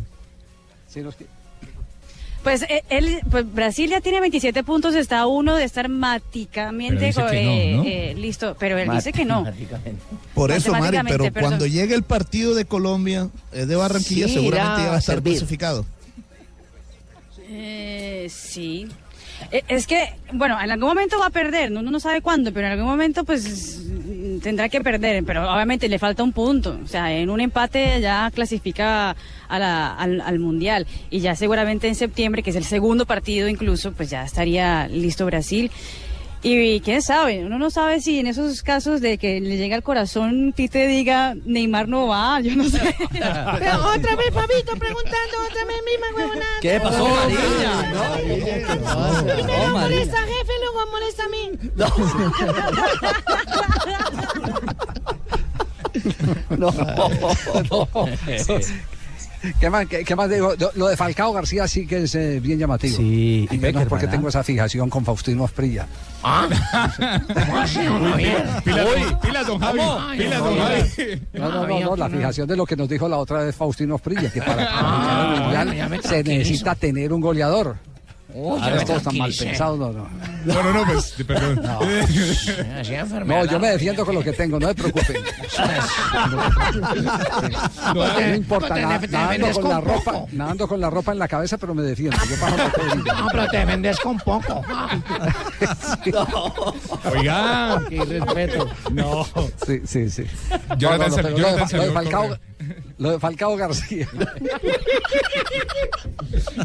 Sí, 0.89 1.01
Pues 2.43 2.63
eh, 2.63 2.83
él, 2.89 3.21
pues 3.31 3.53
Brasil 3.53 3.91
ya 3.91 4.01
tiene 4.01 4.21
27 4.21 4.65
puntos, 4.65 4.95
está 4.95 5.21
a 5.21 5.27
uno 5.27 5.55
de 5.55 5.65
estar 5.65 5.89
Pero 5.89 7.43
no, 7.45 7.51
eh, 7.53 7.73
¿no? 7.77 7.85
eh, 7.85 8.15
listo, 8.17 8.57
pero 8.59 8.79
él 8.79 8.91
dice 8.91 9.13
que 9.13 9.25
no. 9.25 9.45
Por 10.35 10.51
eso, 10.53 10.73
Mari, 10.73 10.99
pero 11.07 11.25
perdón. 11.33 11.51
cuando 11.51 11.67
llegue 11.67 11.95
el 11.95 12.03
partido 12.03 12.55
de 12.55 12.65
Colombia, 12.65 13.29
es 13.53 13.69
de 13.69 13.77
Barranquilla, 13.77 14.27
Sí, 14.29 14.35
seguramente 14.35 14.83
ya 14.83 14.87
va 14.89 14.93
a 14.93 14.97
a 14.97 14.99
estar 14.99 15.17
servir. 15.17 15.35
clasificado. 15.35 15.85
Eh, 17.49 18.29
sí. 18.31 18.89
Eh, 19.51 19.63
Es 19.69 19.87
que, 19.87 20.13
bueno, 20.33 20.61
en 20.61 20.71
algún 20.71 20.89
momento 20.89 21.19
va 21.19 21.27
a 21.27 21.31
perder, 21.31 21.71
¿no? 21.71 21.81
uno 21.81 21.91
no 21.91 22.01
sabe 22.01 22.21
cuándo, 22.21 22.53
pero 22.53 22.67
en 22.67 22.73
algún 22.73 22.87
momento 22.89 23.25
pues 23.25 23.81
tendrá 24.43 24.69
que 24.69 24.81
perder, 24.81 25.25
pero 25.25 25.51
obviamente 25.51 25.89
le 25.89 25.99
falta 25.99 26.23
un 26.23 26.33
punto, 26.33 26.79
o 26.83 26.87
sea, 26.87 27.13
en 27.13 27.31
un 27.31 27.41
empate 27.41 28.01
ya 28.01 28.31
clasifica 28.35 29.17
a 29.49 29.59
la- 29.59 29.95
al, 29.95 30.21
al 30.21 30.39
Mundial 30.39 30.87
y 31.11 31.21
ya 31.21 31.35
seguramente 31.37 31.89
en 31.89 31.95
septiembre, 31.95 32.43
que 32.43 32.51
es 32.51 32.57
el 32.57 32.65
segundo 32.65 33.07
partido 33.07 33.49
incluso, 33.49 33.93
pues 33.93 34.11
ya 34.11 34.25
estaría 34.25 34.89
listo 34.89 35.25
Brasil. 35.27 35.71
Y 36.47 36.81
quién 36.81 37.01
sabe, 37.01 37.43
uno 37.43 37.59
no 37.59 37.71
sabe 37.71 38.03
si 38.03 38.19
en 38.19 38.27
esos 38.27 38.63
casos 38.63 39.01
de 39.01 39.17
que 39.17 39.41
le 39.41 39.57
llega 39.57 39.77
al 39.77 39.83
corazón 39.83 40.53
Tite 40.53 40.87
diga 40.87 41.35
Neymar 41.47 41.89
no 41.89 42.07
va, 42.07 42.39
yo 42.43 42.55
no 42.55 42.69
sé. 42.69 42.81
Pero 43.13 43.79
otra 43.89 44.15
vez, 44.15 44.27
Fabito, 44.31 44.77
preguntando 44.77 45.39
otra 45.51 45.65
vez 45.65 45.77
misma 45.87 46.07
huevonada. 46.15 46.61
¿Qué 46.61 46.79
pasó, 46.81 47.09
María? 47.09 47.39
Primero 49.23 49.69
No, 49.69 49.73
María. 49.75 49.97
molesta 49.97 50.19
a 50.19 50.27
jefe, 50.27 50.53
luego 50.61 50.87
molesta 50.93 51.25
a 51.25 51.29
mí. 51.29 51.51
No, 56.59 56.69
no. 57.71 57.89
¿Qué 59.61 59.71
más, 59.71 59.87
qué, 59.87 60.05
qué 60.05 60.17
más 60.17 60.31
digo? 60.31 60.55
Lo- 60.75 60.87
de 60.89 60.97
Falcao 60.97 61.33
García 61.33 61.67
sí 61.69 61.87
que 61.87 62.05
es 62.05 62.15
eh, 62.15 62.41
bien 62.41 62.59
llamativo. 62.59 62.97
Sí, 62.97 63.49
y 63.51 63.55
y 63.55 63.59
yo 63.59 63.73
no 63.73 63.81
sé 63.81 63.87
por 63.87 63.99
qué 63.99 64.07
Peckerman, 64.07 64.11
tengo 64.11 64.27
¿ah? 64.27 64.31
esa 64.31 64.43
fijación 64.45 64.89
con 64.91 65.05
Faustino 65.05 65.45
Asprilla. 65.45 65.87
Don- 68.65 69.21
pilas, 69.21 69.47
don 69.47 69.59
Javi. 69.61 69.81
Pilas, 70.19 70.39
don 70.41 70.59
Javi. 70.59 71.23
No, 71.35 71.49
no, 71.51 71.67
no, 71.67 71.81
no, 71.81 71.97
la 71.97 72.09
fijación 72.09 72.49
de 72.49 72.57
lo 72.57 72.65
que 72.67 72.77
nos 72.77 72.89
dijo 72.89 73.09
la 73.09 73.19
otra 73.19 73.45
vez 73.45 73.55
Faustino 73.55 73.95
Asprilla, 73.97 74.31
que 74.31 74.41
para 74.41 74.67
Ah, 74.71 75.51
ya 75.53 75.65
Mundial 75.65 76.01
se 76.03 76.23
necesita 76.25 76.75
tener 76.75 77.13
un 77.13 77.21
goleador. 77.21 77.77
Oh, 78.37 78.59
Ahora 78.61 78.85
todos 78.85 79.03
tan 79.05 79.17
mal 79.17 79.33
pensados, 79.39 79.79
no, 79.79 79.93
no. 79.93 80.09
No, 80.45 80.63
no, 80.63 80.73
no, 80.73 80.85
pues, 80.85 81.15
perdón. 81.27 81.61
No, 83.27 83.45
yo 83.45 83.61
me 83.61 83.69
defiendo 83.71 84.05
con 84.05 84.15
lo 84.17 84.23
que 84.23 84.33
tengo, 84.33 84.59
no 84.59 84.67
se 84.69 84.75
preocupen. 84.75 85.17
No 87.95 88.35
importa, 88.35 88.75
te- 88.75 88.83
na- 88.83 89.01
te 89.01 89.09
nadando 89.09 89.53
con 89.53 89.69
la 89.71 89.81
ropa, 89.81 90.13
poco. 90.13 90.29
nadando 90.33 90.69
con 90.69 90.81
la 90.81 90.91
ropa 90.91 91.13
en 91.13 91.19
la 91.19 91.29
cabeza, 91.29 91.59
pero 91.59 91.75
me 91.75 91.83
defiendo. 91.83 92.17
Yo 92.29 92.37
paso. 92.41 92.57
No, 92.97 93.29
pero 93.31 93.47
te 93.49 93.65
vendes 93.65 94.01
con 94.01 94.19
poco. 94.19 94.63
Oiga. 97.13 97.83
Qué 97.89 97.97
irrespeto. 97.97 98.69
No. 98.93 99.27
Sí, 99.67 99.81
sí, 99.85 100.11
sí. 100.11 100.25
Jonathan 100.79 101.11
No, 101.11 101.17
no, 101.17 101.31
no, 101.31 101.37
Jonathan 101.37 101.93
Falcao, 101.93 102.21
corriendo. 102.23 102.54
Lo 102.99 103.13
de 103.13 103.19
Falcao 103.19 103.57
García. 103.57 104.09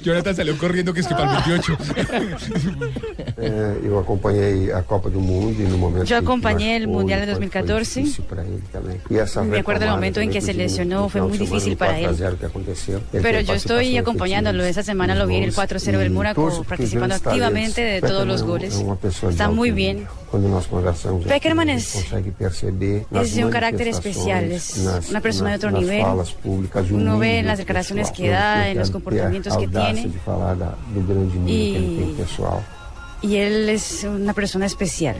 Jonathan 0.03 0.35
salió 0.35 0.57
corriendo 0.57 0.93
que 0.93 1.01
es 1.01 1.07
que 1.07 1.15
para 1.15 1.37
el 1.37 1.43
28. 1.43 1.77
É, 3.37 3.77
eu 3.87 3.97
acompanhei 3.99 4.71
a 4.71 4.81
Copa 4.83 5.09
do 5.09 5.19
Mundo 5.19 5.61
e 5.61 5.65
no 5.65 5.77
momento 5.77 6.05
Yo 6.05 6.17
acompañé 6.17 6.75
el 6.75 6.87
Mundial 6.87 7.21
de 7.21 7.25
foi- 7.27 7.35
foi 7.35 7.49
2014. 7.49 8.01
difícil 8.03 8.23
para 8.25 8.43
ele 8.43 8.61
também. 8.71 8.97
E 9.09 9.17
essa 9.17 9.41
Me 9.43 9.59
acuerdo 9.59 9.79
del 9.81 9.89
retomada 9.89 9.95
momento 9.95 10.19
en 10.21 10.29
que 10.29 10.41
se 10.41 10.53
lesionó, 10.53 11.07
fue 11.09 11.21
muy 11.21 11.37
difícil 11.37 11.77
para 11.77 11.93
4 11.93 12.07
a 12.07 12.11
él. 12.11 12.15
0 12.17 12.37
que 12.39 12.45
aconteceu. 12.45 12.99
Ele 13.13 13.21
Pero 13.23 13.39
yo 13.41 13.53
estoy 13.53 13.97
acompañándolo. 13.97 14.63
Esa 14.65 14.83
semana 14.83 15.15
lo 15.15 15.25
vi 15.27 15.37
en 15.37 15.43
el 15.43 15.51
gols 15.51 15.57
4-0 15.69 15.97
del 15.99 16.11
Mónaco, 16.11 16.63
participando 16.67 17.15
activamente 17.15 17.81
de 17.81 18.01
todos 18.01 18.27
los 18.27 18.43
goles. 18.43 18.75
Está 19.29 19.49
muy 19.49 19.71
bien. 19.71 20.07
Peckerman 21.27 21.69
es- 21.69 21.95
es 21.95 23.35
de 23.35 23.45
un 23.45 23.49
carácter 23.51 23.87
especial, 23.87 24.51
es 24.51 24.77
una 25.09 25.21
persona 25.21 25.49
de 25.51 25.55
otro 25.55 25.71
nivel. 25.71 25.88
Falas 26.01 26.31
públicas, 26.33 26.85
o 26.91 26.95
Uno 26.95 27.17
ve 27.19 27.39
en 27.39 27.47
las 27.47 27.57
declaraciones 27.57 28.09
pessoal. 28.09 28.27
que 28.27 28.31
da, 28.31 28.69
en 28.69 28.77
los 28.77 28.91
comportamientos 28.91 29.53
a 29.53 29.57
que 29.59 29.67
tiene. 29.67 30.07
de 30.07 30.19
falar 30.19 30.57
da- 30.57 30.75
do 30.93 31.01
grande 31.07 31.35
nível 31.39 31.81
que 31.97 32.03
ele 32.03 32.15
Y-. 33.21 33.27
Y 33.27 33.35
él 33.37 33.69
es 33.69 34.03
una 34.05 34.33
persona 34.33 34.65
especial. 34.65 35.15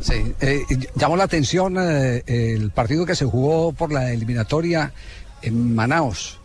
Sí, 0.00 0.14
eh, 0.40 0.62
llamó 0.94 1.16
la 1.16 1.24
atención 1.24 1.76
eh, 1.78 2.22
el 2.26 2.70
partido 2.70 3.06
que 3.06 3.14
se 3.14 3.24
jugó 3.24 3.72
por 3.72 3.90
la 3.92 4.12
eliminatoria 4.12 4.92
en 5.42 5.74
Manaos. 5.74 6.38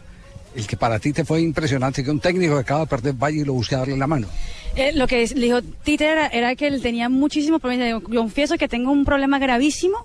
El 0.55 0.67
que 0.67 0.75
para 0.77 0.99
ti 0.99 1.13
te 1.13 1.23
fue 1.23 1.41
impresionante, 1.41 2.03
que 2.03 2.11
un 2.11 2.19
técnico 2.19 2.55
que 2.55 2.61
acaba 2.61 2.81
de 2.81 2.87
perder 2.87 3.13
vaya 3.13 3.41
y 3.41 3.45
lo 3.45 3.53
busque 3.53 3.75
a 3.75 3.79
darle 3.79 3.95
la 3.97 4.07
mano. 4.07 4.27
Eh, 4.75 4.91
lo 4.93 5.05
que 5.07 5.23
es- 5.23 5.33
le 5.35 5.45
dijo 5.47 5.61
Tite 5.83 6.05
era, 6.05 6.27
era 6.27 6.55
que 6.55 6.67
él 6.67 6.81
tenía 6.81 7.07
muchísimos 7.09 7.59
problemas. 7.61 7.89
Yo 7.89 8.01
confieso 8.03 8.57
que 8.57 8.67
tengo 8.69 8.91
un 8.91 9.03
problema 9.05 9.37
gravísimo 9.39 9.97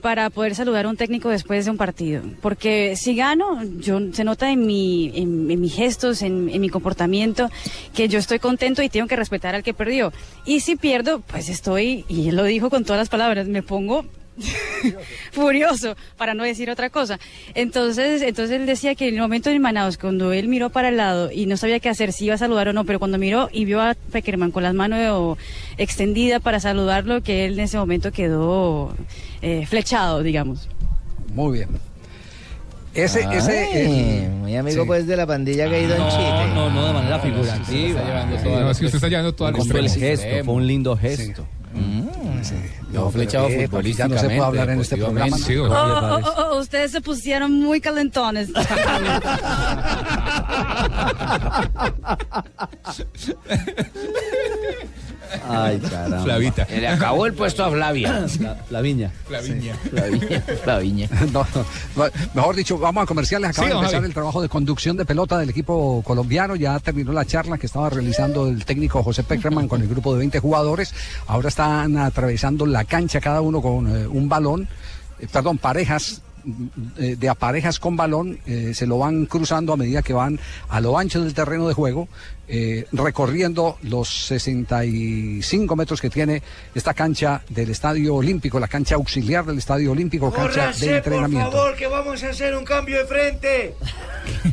para 0.00 0.30
poder 0.30 0.54
saludar 0.54 0.86
a 0.86 0.88
un 0.88 0.96
técnico 0.96 1.28
después 1.28 1.64
de 1.64 1.70
un 1.70 1.76
partido. 1.76 2.22
Porque 2.40 2.96
si 2.96 3.14
gano, 3.14 3.62
yo, 3.78 4.00
se 4.12 4.24
nota 4.24 4.50
en, 4.50 4.66
mi, 4.66 5.12
en, 5.14 5.60
mis 5.60 5.74
gestos, 5.74 6.22
en, 6.22 6.48
en 6.48 6.60
mi 6.60 6.68
comportamiento, 6.68 7.48
que 7.94 8.08
yo 8.08 8.18
estoy 8.18 8.38
contento 8.38 8.82
y 8.82 8.88
tengo 8.88 9.06
que 9.06 9.16
respetar 9.16 9.54
al 9.54 9.62
que 9.62 9.74
perdió. 9.74 10.12
Y 10.44 10.60
si 10.60 10.76
pierdo, 10.76 11.20
pues 11.20 11.48
estoy, 11.48 12.04
y 12.08 12.28
él 12.28 12.36
lo 12.36 12.44
dijo 12.44 12.70
con 12.70 12.84
todas 12.84 12.98
las 12.98 13.08
palabras, 13.08 13.46
me 13.46 13.62
pongo 13.62 14.04
furioso, 15.32 15.96
para 16.16 16.34
no 16.34 16.44
decir 16.44 16.70
otra 16.70 16.90
cosa. 16.90 17.18
Entonces, 17.54 18.22
entonces 18.22 18.56
él 18.60 18.66
decía 18.66 18.94
que 18.94 19.08
en 19.08 19.14
el 19.14 19.20
momento 19.20 19.50
de 19.50 19.58
Manaus, 19.58 19.98
cuando 19.98 20.32
él 20.32 20.48
miró 20.48 20.70
para 20.70 20.88
el 20.88 20.96
lado 20.96 21.30
y 21.30 21.46
no 21.46 21.56
sabía 21.56 21.80
qué 21.80 21.88
hacer, 21.88 22.12
si 22.12 22.26
iba 22.26 22.34
a 22.34 22.38
saludar 22.38 22.68
o 22.68 22.72
no, 22.72 22.84
pero 22.84 22.98
cuando 22.98 23.18
miró 23.18 23.48
y 23.52 23.64
vio 23.64 23.80
a 23.80 23.94
Peckerman 24.12 24.50
con 24.50 24.62
las 24.62 24.74
manos 24.74 25.38
extendidas 25.78 26.40
para 26.40 26.60
saludarlo, 26.60 27.22
que 27.22 27.46
él 27.46 27.54
en 27.54 27.60
ese 27.60 27.78
momento 27.78 28.12
quedó 28.12 28.94
eh, 29.42 29.66
flechado, 29.66 30.22
digamos. 30.22 30.68
Muy 31.34 31.58
bien. 31.58 31.68
Ese, 32.92 33.24
Ay, 33.24 33.36
ese. 33.38 34.22
eh, 34.24 34.28
muy 34.28 34.56
amigo 34.56 34.82
sí. 34.82 34.86
pues 34.86 35.06
de 35.06 35.16
la 35.16 35.24
pandilla 35.24 35.68
que 35.68 35.76
ha 35.76 35.80
ido 35.80 35.94
en 35.94 36.08
Chile. 36.08 36.54
No, 36.54 36.70
no, 36.70 36.86
de 36.88 36.92
manera 36.92 37.20
figurativa. 37.20 38.02
No, 38.44 38.70
es 38.70 38.78
que 38.78 38.86
usted 38.86 38.96
está 38.96 39.08
llevando 39.08 39.32
toda 39.32 39.52
la 39.52 39.58
Fue 39.58 39.78
el 39.78 39.88
gesto, 39.88 40.26
fue 40.44 40.54
un 40.54 40.66
lindo 40.66 40.96
gesto. 40.96 41.46
No, 42.92 43.10
flechado 43.10 43.48
eh, 43.48 43.68
porque 43.70 43.92
ya 43.92 44.08
no 44.08 44.18
se 44.18 44.26
puede 44.26 44.40
hablar 44.40 44.70
en 44.70 44.80
este 44.80 44.96
programa. 44.96 45.36
Sí, 45.38 45.56
Oh, 45.56 45.66
oh, 45.66 46.20
oh, 46.24 46.34
oh, 46.36 46.58
ustedes 46.60 46.90
se 46.92 47.00
pusieron 47.00 47.52
muy 47.60 47.80
calentones. 47.80 48.50
Ay, 55.48 55.78
caramba. 55.78 56.22
Flavita. 56.22 56.66
Le 56.70 56.88
acabó 56.88 57.26
el 57.26 57.34
puesto 57.34 57.64
a 57.64 57.70
Flavia. 57.70 58.26
Flaviña. 58.68 59.10
Flaviña. 59.26 59.74
Flaviña. 59.90 60.40
Flaviña. 60.62 61.08
No, 61.32 61.46
no, 61.96 62.04
mejor 62.34 62.56
dicho, 62.56 62.78
vamos 62.78 63.02
a 63.04 63.06
comerciales. 63.06 63.50
Acaba 63.50 63.66
Sí, 63.66 63.72
de 63.72 63.78
empezar 63.78 63.96
Javi. 64.00 64.06
el 64.08 64.14
trabajo 64.14 64.42
de 64.42 64.48
conducción 64.48 64.96
de 64.96 65.04
pelota 65.04 65.38
del 65.38 65.50
equipo 65.50 66.02
colombiano. 66.04 66.56
Ya 66.56 66.78
terminó 66.80 67.12
la 67.12 67.24
charla 67.24 67.58
que 67.58 67.66
estaba 67.66 67.90
realizando 67.90 68.48
el 68.48 68.64
técnico 68.64 69.02
José 69.02 69.22
Peckerman 69.22 69.68
con 69.68 69.80
el 69.82 69.88
grupo 69.88 70.12
de 70.12 70.18
20 70.20 70.38
jugadores. 70.40 70.92
Ahora 71.26 71.48
están 71.48 71.96
atravesando 71.98 72.66
la 72.66 72.84
cancha 72.84 73.20
cada 73.20 73.40
uno 73.40 73.60
con 73.62 73.86
eh, 73.88 74.06
un 74.06 74.28
balón, 74.28 74.68
eh, 75.18 75.26
perdón, 75.32 75.58
parejas. 75.58 76.22
Eh, 76.98 77.16
De 77.18 77.28
a 77.28 77.34
parejas 77.34 77.78
con 77.78 77.96
balón 77.96 78.38
eh, 78.46 78.72
se 78.74 78.86
lo 78.86 78.98
van 78.98 79.26
cruzando 79.26 79.72
a 79.72 79.76
medida 79.76 80.02
que 80.02 80.12
van 80.12 80.38
a 80.68 80.80
lo 80.80 80.98
ancho 80.98 81.22
del 81.22 81.34
terreno 81.34 81.68
de 81.68 81.74
juego, 81.74 82.08
eh, 82.48 82.86
recorriendo 82.92 83.78
los 83.82 84.26
65 84.26 85.76
metros 85.76 86.00
que 86.00 86.10
tiene 86.10 86.42
esta 86.74 86.94
cancha 86.94 87.42
del 87.48 87.70
Estadio 87.70 88.14
Olímpico, 88.16 88.58
la 88.58 88.68
cancha 88.68 88.96
auxiliar 88.96 89.44
del 89.44 89.58
Estadio 89.58 89.92
Olímpico, 89.92 90.32
cancha 90.32 90.48
de 90.48 90.50
Córrase, 90.58 90.86
por 90.86 90.96
entrenamiento. 90.96 91.52
favor, 91.52 91.76
que 91.76 91.86
vamos 91.86 92.22
a 92.24 92.30
hacer 92.30 92.56
un 92.56 92.64
cambio 92.64 92.98
de 92.98 93.04
frente. 93.04 93.74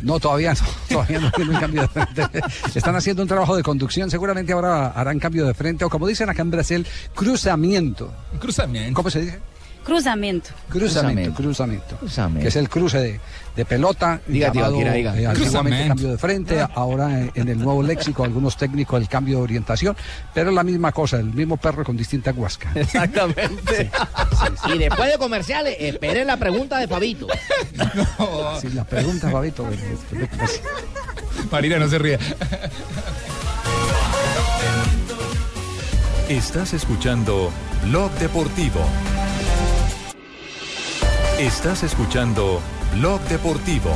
No, 0.04 0.19
todavía 0.19 0.54
no, 0.54 0.60
todavía 0.89 1.19
no 1.19 1.32
tienen 1.32 1.60
cambio 1.60 1.82
de 1.82 1.88
frente. 1.88 2.41
Están 2.76 2.95
haciendo 2.95 3.21
un 3.23 3.28
trabajo 3.28 3.56
de 3.56 3.63
conducción, 3.63 4.12
seguramente 4.12 4.54
ahora 4.54 4.88
harán 4.88 5.19
cambio 5.19 5.45
de 5.45 5.54
frente, 5.54 5.86
o 5.86 5.89
como 5.89 6.08
dicen 6.08 6.30
acá 6.30 6.41
en 6.41 6.52
Brasil, 6.52 6.86
cruzamiento. 7.15 8.13
Cruzamiento. 8.39 8.93
¿Cómo 8.93 9.10
se 9.10 9.21
dice? 9.21 9.39
Cruzamiento. 9.88 10.50
Cruzamiento, 10.67 11.34
cruzamiento. 11.34 11.95
Cruzamiento. 11.97 12.41
Que 12.41 12.50
es 12.50 12.56
el 12.58 12.67
cruce 12.69 12.97
de, 13.00 13.19
de 13.56 13.65
pelota, 13.65 14.19
Diga, 14.28 14.47
llamado, 14.54 14.73
Tibaquira, 14.73 14.91
diga. 14.93 15.12
eh, 15.17 15.26
antiguamente 15.28 15.43
Cruzamiento. 15.45 15.88
cambio 15.88 16.08
de 16.12 16.17
frente, 16.17 16.67
ahora 16.76 17.21
en 17.34 17.47
el 17.47 17.58
nuevo 17.58 17.82
léxico 17.82 18.26
algunos 18.26 18.58
técnicos 18.58 19.02
el 19.02 19.08
cambio 19.08 19.38
de 19.38 19.43
orientación, 19.43 19.95
pero 20.34 20.50
es 20.50 20.56
la 20.58 20.63
misma 20.65 20.91
cosa, 20.91 21.17
el 21.19 21.34
mismo 21.34 21.56
perro 21.56 21.86
con 21.86 21.95
distinta 21.95 22.32
guasca. 22.34 22.69
Exactamente. 22.76 23.89
Y 24.73 24.78
después 24.78 25.10
de 25.10 25.17
comerciales, 25.17 25.78
esperen 25.80 26.28
la 26.28 26.36
pregunta 26.36 26.80
de 26.80 26.88
Fabito. 26.89 27.28
Sí, 28.62 28.67
la 28.73 28.84
pregunta, 28.84 29.30
Fabito. 29.32 29.65
Marina, 31.50 31.80
no 31.80 31.88
se 31.88 31.97
ría. 31.97 32.19
Estás 36.28 36.73
escuchando 36.73 37.52
Blog 37.86 38.12
Deportivo. 38.19 38.82
Estás 41.39 41.84
escuchando 41.84 42.60
Blog 42.95 43.21
Deportivo. 43.30 43.91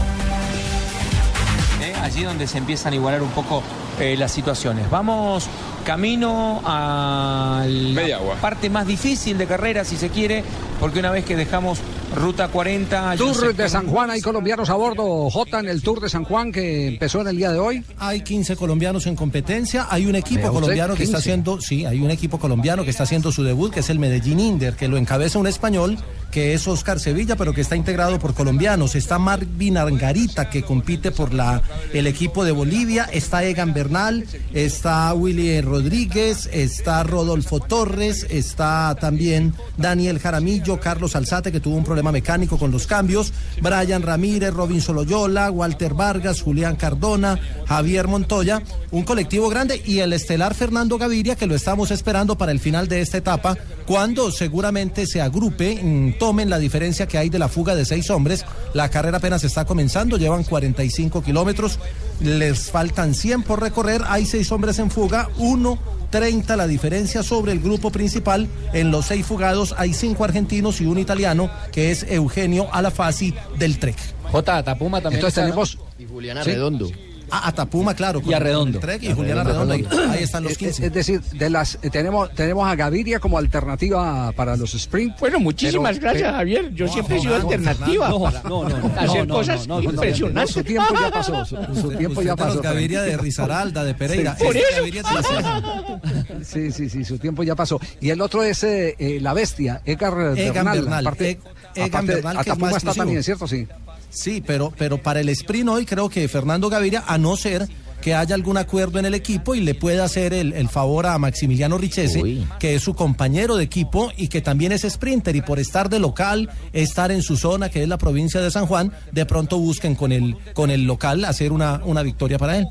¿eh? 1.82 1.94
allí 2.00 2.24
donde 2.24 2.46
se 2.46 2.60
empiezan 2.60 2.94
a 2.94 2.96
igualar 2.96 3.24
un 3.24 3.32
poco 3.32 3.64
eh, 4.00 4.16
las 4.16 4.32
situaciones. 4.32 4.90
Vamos 4.92 5.48
camino 5.84 6.62
a 6.64 7.66
la 7.68 8.36
parte 8.40 8.70
más 8.70 8.86
difícil 8.86 9.40
de 9.40 9.48
carrera, 9.48 9.84
si 9.84 9.98
se 9.98 10.10
quiere, 10.10 10.44
porque 10.80 11.00
una 11.00 11.10
vez 11.10 11.26
que 11.26 11.36
dejamos 11.36 11.80
ruta 12.16 12.50
40... 12.50 13.10
hay 13.10 13.20
un 13.20 13.34
Tour 13.34 13.56
de 13.56 13.70
San 13.70 13.88
Juan, 13.88 14.12
hay 14.12 14.22
colombianos 14.22 14.70
a 14.70 14.76
bordo, 14.76 15.28
J 15.32 15.60
en 15.62 15.70
el 15.70 15.82
Tour 15.82 16.00
de 16.00 16.10
San 16.10 16.24
Juan 16.24 16.52
que 16.52 16.90
empezó 16.90 17.22
en 17.22 17.28
el 17.30 17.38
día 17.38 17.52
de 17.52 17.58
hoy. 17.58 17.84
Hay 17.98 18.22
15 18.22 18.56
colombianos 18.56 19.08
en 19.08 19.16
competencia, 19.16 19.88
hay 19.90 20.06
un 20.06 20.14
equipo 20.14 20.48
usted, 20.48 20.54
colombiano 20.54 20.94
que 20.94 21.04
está 21.04 21.18
15. 21.18 21.18
haciendo, 21.18 21.60
sí, 21.60 21.86
hay 21.86 22.02
un 22.02 22.12
equipo 22.12 22.38
colombiano 22.38 22.84
que 22.84 22.92
está 22.92 23.04
haciendo 23.04 23.32
su 23.32 23.44
debut, 23.44 23.74
que 23.74 23.80
es 23.80 23.90
el 23.90 23.98
Medellín 23.98 24.40
Inder, 24.40 24.76
que 24.76 24.88
lo 24.88 24.98
encabeza 24.98 25.40
un 25.40 25.48
español, 25.48 25.98
que 26.32 26.54
es 26.54 26.68
Oscar 26.68 27.00
Sevilla, 27.00 27.36
pero 27.36 27.54
que 27.54 27.62
está 27.62 27.76
integrado 27.76 28.18
por 28.18 28.34
colombianos. 28.34 28.96
Está 28.96 29.20
Marvin 29.20 29.78
Argarita, 29.78 30.50
que 30.50 30.64
compite 30.64 31.12
por 31.12 31.34
la, 31.34 31.62
el 31.94 32.08
equipo 32.08 32.46
de 32.46 32.52
Bolivia, 32.52 33.10
está 33.12 33.44
Egan 33.44 33.74
Bernal, 33.74 34.26
está 34.54 35.14
Willy 35.14 35.62
Rodríguez, 35.62 36.50
está 36.52 37.04
Rodolfo 37.04 37.60
Torres, 37.60 38.26
está 38.30 38.96
también 39.00 39.54
Daniel 39.78 40.20
Jaramillo, 40.20 40.80
Carlos 40.80 41.16
Alzate, 41.16 41.52
que 41.52 41.60
tuvo 41.60 41.76
un 41.76 41.84
problema 41.84 42.12
mecánico 42.12 42.58
con 42.58 42.72
los 42.72 42.88
cambios, 42.88 43.34
Brian 43.62 44.02
Ramírez, 44.02 44.54
Robinson 44.54 44.96
Loyola, 44.96 45.52
Walter 45.52 45.94
Vargas, 45.94 46.42
Julián 46.42 46.78
Cardona, 46.78 47.40
Javier 47.68 48.08
Montoya, 48.08 48.62
un 48.92 49.04
colectivo 49.04 49.50
grande 49.50 49.82
y 49.86 50.00
el 50.00 50.14
estelar 50.14 50.56
Fernando 50.56 50.98
Gaviria, 50.98 51.36
que 51.36 51.48
lo 51.48 51.56
estamos 51.56 51.92
esperando 51.92 52.38
para 52.38 52.52
el 52.52 52.60
final 52.60 52.88
de 52.88 53.02
esta 53.02 53.18
etapa, 53.18 53.58
cuando 53.92 54.32
seguramente 54.32 55.06
se 55.06 55.20
agrupe, 55.20 55.78
mm, 55.84 56.18
tomen 56.18 56.50
la 56.50 56.60
diferencia 56.60 57.08
que 57.08 57.18
hay 57.18 57.28
de 57.28 57.38
la 57.38 57.50
fuga 57.50 57.76
de 57.76 57.84
seis 57.84 58.10
hombres. 58.10 58.46
La 58.74 58.88
carrera 58.88 59.18
apenas 59.18 59.44
está 59.44 59.66
comenzando, 59.66 60.16
llevan 60.16 60.46
45 60.46 61.22
kilómetros, 61.22 61.78
les 62.22 62.72
faltan 62.72 63.14
100 63.14 63.44
por 63.44 63.60
recorrer, 63.60 64.02
hay 64.08 64.26
seis 64.26 64.50
hombres 64.54 64.80
en 64.80 64.92
fuga, 64.92 65.28
uno 65.38 65.78
30 66.10 66.56
la 66.56 66.68
diferencia 66.68 67.22
sobre 67.22 67.52
el 67.52 67.60
grupo 67.60 67.92
principal. 67.92 68.48
En 68.72 68.92
los 68.92 69.08
seis 69.08 69.26
fugados 69.26 69.76
hay 69.78 69.94
cinco 69.94 70.24
argentinos 70.24 70.80
y 70.80 70.86
un 70.86 70.98
italiano, 70.98 71.52
que 71.74 71.92
es 71.92 72.06
Eugenio 72.08 72.74
Alafasi 72.74 73.34
del 73.60 73.78
Trek. 73.78 73.98
J. 74.32 74.64
Tapuma 74.64 75.02
también. 75.02 75.20
Entonces 75.20 75.38
está, 75.38 75.42
tenemos... 75.42 75.78
Y 76.00 76.06
Juliana 76.06 76.46
Sí. 76.46 76.52
Redondo. 76.52 76.90
Ah, 77.34 77.48
a 77.48 77.52
Tapuma, 77.54 77.94
claro. 77.94 78.22
Y 78.26 78.34
a 78.34 78.38
con- 78.38 78.44
Redondo. 78.46 78.80
Trek 78.80 79.04
y 79.04 79.08
A. 79.08 79.16
Redondo. 79.16 79.74
Ahí 80.10 80.24
están 80.24 80.44
los 80.44 80.52
Es- 80.54 80.58
15. 80.58 80.86
Es 80.88 80.94
decir, 80.94 81.22
de 81.22 81.50
las 81.50 81.80
eh, 81.82 81.90
tenemos 81.90 82.30
tenemos 82.36 82.68
a 82.70 82.76
Gaviria 82.76 83.20
como 83.20 83.38
alternativa 83.38 84.32
para 84.34 84.58
los 84.58 84.74
sprint. 84.74 85.18
Bueno, 85.20 85.40
muchísimas 85.40 85.98
Pero- 85.98 86.12
gracias, 86.12 86.36
Javier. 86.36 86.74
Yo 86.74 86.88
No, 86.88 86.94
siempre 86.94 87.16
he 87.16 87.18
no, 87.18 87.24
sido 87.24 87.38
no, 87.40 87.44
alternativa 87.44 88.10
no, 88.10 88.20
para 88.22 88.44
no, 88.44 88.50
no, 88.70 88.70
no, 88.80 89.00
hacer 89.00 89.28
cosas 89.28 89.68
no, 89.68 89.76
no, 89.76 89.82
no, 89.82 89.90
impresionantes. 89.92 90.54
Su 90.54 90.64
tiempo 90.64 90.94
ya 91.00 91.12
pasó, 91.12 91.46
su, 91.46 91.56
su 91.82 91.92
tiempo 91.92 92.22
ya 92.22 92.36
pasó. 92.36 92.62
Gaviria 92.62 93.02
de 93.04 93.18
Risaralda, 93.18 93.84
de 93.84 93.94
Pereira. 93.94 94.36
Sí. 94.38 94.46
Este 94.48 94.62
Por 94.82 94.92
eso. 94.92 96.02
Sí, 96.44 96.72
sí, 96.72 96.90
sí, 96.90 97.06
su 97.06 97.18
tiempo 97.18 97.44
ya 97.44 97.56
pasó. 97.56 97.80
Y 98.00 98.10
el 98.10 98.22
otro 98.22 98.44
es 98.44 98.64
eh, 98.64 98.96
eh, 98.98 99.20
la 99.22 99.34
bestia, 99.34 99.82
Edgar 99.86 100.16
Bernal. 100.16 100.80
Bernal. 100.82 101.08
Aparte, 101.08 101.30
E- 101.32 101.40
Egan 101.76 101.90
aparte, 101.90 102.16
Bernal, 102.16 102.34
que 102.36 102.42
Atapuma 102.42 102.68
más 102.72 102.78
está 102.78 102.94
también, 102.94 103.24
¿cierto? 103.24 103.48
Sí. 103.48 103.68
Sí, 104.12 104.44
pero, 104.46 104.72
pero 104.78 105.02
para 105.02 105.22
el 105.22 105.30
sprint 105.30 105.70
hoy 105.70 105.86
creo 105.86 106.10
que 106.10 106.28
Fernando 106.28 106.70
Gaviria, 106.70 107.04
a 107.08 107.18
no 107.18 107.36
ser 107.38 107.68
que 108.02 108.16
haya 108.16 108.36
algún 108.36 108.58
acuerdo 108.58 109.00
en 109.00 109.06
el 109.06 109.14
equipo 109.14 109.56
y 109.56 109.62
le 109.62 109.76
pueda 109.76 110.04
hacer 110.04 110.34
el, 110.34 110.54
el 110.54 110.68
favor 110.68 111.06
a 111.06 111.18
Maximiliano 111.18 111.78
Richese, 111.78 112.44
que 112.60 112.76
es 112.76 112.82
su 112.82 112.96
compañero 112.96 113.56
de 113.56 113.64
equipo 113.64 114.12
y 114.18 114.28
que 114.28 114.42
también 114.42 114.72
es 114.72 114.82
sprinter 114.82 115.36
y 115.36 115.42
por 115.42 115.60
estar 115.60 115.88
de 115.88 116.00
local, 116.00 116.50
estar 116.74 117.12
en 117.12 117.22
su 117.22 117.38
zona, 117.38 117.70
que 117.70 117.84
es 117.84 117.88
la 117.88 117.98
provincia 117.98 118.42
de 118.42 118.52
San 118.52 118.66
Juan, 118.66 118.92
de 119.12 119.26
pronto 119.26 119.60
busquen 119.60 119.96
con 119.96 120.12
el, 120.12 120.36
con 120.54 120.72
el 120.72 120.86
local 120.86 121.24
hacer 121.26 121.52
una, 121.52 121.80
una 121.86 122.02
victoria 122.02 122.38
para 122.40 122.58
él. 122.58 122.68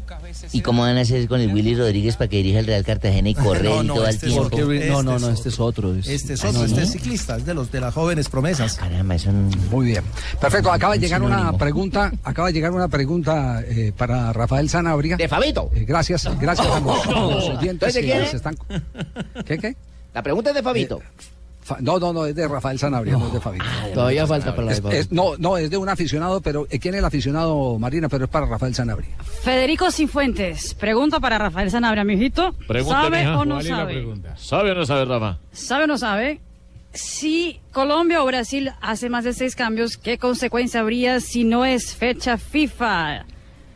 ¿Y 0.52 0.62
cómo 0.62 0.82
van 0.82 0.96
a 0.98 1.02
hacer 1.02 1.28
con 1.28 1.40
el 1.40 1.52
Willy 1.52 1.74
Rodríguez 1.76 2.16
para 2.16 2.28
que 2.28 2.38
dirija 2.38 2.58
el 2.58 2.66
Real 2.66 2.84
Cartagena 2.84 3.28
y 3.28 3.34
correr 3.36 3.64
No, 3.70 3.82
y 3.84 3.86
todo 3.86 4.04
el 4.04 4.10
este 4.14 4.26
es 4.26 4.32
tiempo? 4.32 4.46
otro. 4.56 4.66
No, 4.68 5.02
no, 5.02 5.18
no, 5.18 5.28
Este 5.28 5.32
este 5.34 5.48
es 5.50 5.60
otro. 5.60 5.94
es- 5.94 6.08
Este 6.08 6.32
es 6.34 6.44
Ah, 6.44 6.48
otro, 6.48 6.60
no, 6.60 6.64
este 6.66 6.76
no. 6.80 6.82
es 6.86 6.92
ciclista, 6.92 7.36
es 7.36 7.46
de 7.46 7.54
los 7.54 7.70
de 7.70 7.80
las 7.80 7.94
jóvenes 7.94 8.28
promesas. 8.28 8.74
Caramba, 8.74 9.14
es 9.14 9.26
un... 9.26 9.48
Muy 9.70 9.86
bien. 9.86 10.02
Perfecto, 10.40 10.72
acaba 10.72 10.94
de 10.94 10.98
Un 10.98 11.02
llegar 11.04 11.22
una 11.22 11.52
pregunta, 11.56 12.12
acaba 12.24 12.48
de 12.48 12.54
llegar 12.54 12.72
una 12.72 12.88
pregunta 12.88 13.62
eh, 13.66 13.92
para 13.96 14.32
Rafael 14.32 14.68
Sanabria. 14.68 15.16
De 15.16 15.28
Fabito. 15.28 15.70
Eh, 15.74 15.84
gracias, 15.86 16.28
gracias 16.40 16.66
a 16.66 16.80
los, 16.80 17.06
a 17.06 17.10
los 17.10 17.44
oyentes 17.50 17.70
¿Entonces 17.70 17.94
de 17.94 18.00
que 18.02 18.36
están. 18.36 18.56
¿Qué, 19.46 19.58
qué? 19.58 19.76
La 20.12 20.22
pregunta 20.22 20.50
es 20.50 20.56
de 20.56 20.62
Fabito. 20.62 20.98
Fa- 20.98 21.04
No, 21.80 21.98
no, 21.98 22.12
no, 22.12 22.26
es 22.26 22.34
de 22.34 22.48
Rafael 22.48 22.78
Sanabria, 22.78 23.12
no, 23.14 23.26
es 23.26 23.32
de 23.32 23.40
Fabito. 23.40 23.64
Todavía 23.94 24.26
falta 24.26 24.50
para 24.54 24.62
la 24.66 24.72
de 24.72 24.76
Es- 24.78 24.82
Fabito. 24.82 25.00
es- 25.00 25.12
no, 25.12 25.36
no, 25.38 25.56
es 25.56 25.70
de 25.70 25.76
un 25.76 25.88
aficionado, 25.88 26.40
pero 26.40 26.66
eh, 26.70 26.78
¿quién 26.78 26.94
es 26.94 26.98
el 26.98 27.04
aficionado, 27.04 27.78
Marina? 27.78 28.08
Pero 28.08 28.24
es 28.24 28.30
para 28.30 28.46
Rafael 28.46 28.74
Sanabria. 28.74 29.10
Federico 29.42 29.90
Cifuentes, 29.90 30.74
pregunta 30.74 31.20
para 31.20 31.38
Rafael 31.38 31.70
Sanabria, 31.70 32.04
mi 32.04 32.14
hijito. 32.14 32.52
Pregunta, 32.66 33.02
¿Sabe 33.02 33.18
mija. 33.20 33.38
o 33.38 33.44
no 33.44 33.54
¿Cuál 33.56 33.66
es 33.66 33.70
la 33.70 33.76
sabe? 33.76 34.04
¿Sabe 34.36 34.70
o 34.70 34.74
no 34.74 34.86
sabe, 34.86 35.04
Rafa? 35.04 35.38
¿Sabe 35.52 35.84
o 35.84 35.86
no 35.86 35.98
sabe 35.98 36.40
Si 36.92 37.60
Colombia 37.72 38.20
o 38.22 38.26
Brasil 38.26 38.72
hace 38.80 39.08
más 39.08 39.22
de 39.24 39.32
seis 39.32 39.54
cambios, 39.54 39.96
¿qué 39.96 40.18
consecuencia 40.18 40.80
habría 40.80 41.20
si 41.20 41.44
no 41.44 41.64
es 41.64 41.94
fecha 41.94 42.36
FIFA? 42.36 43.24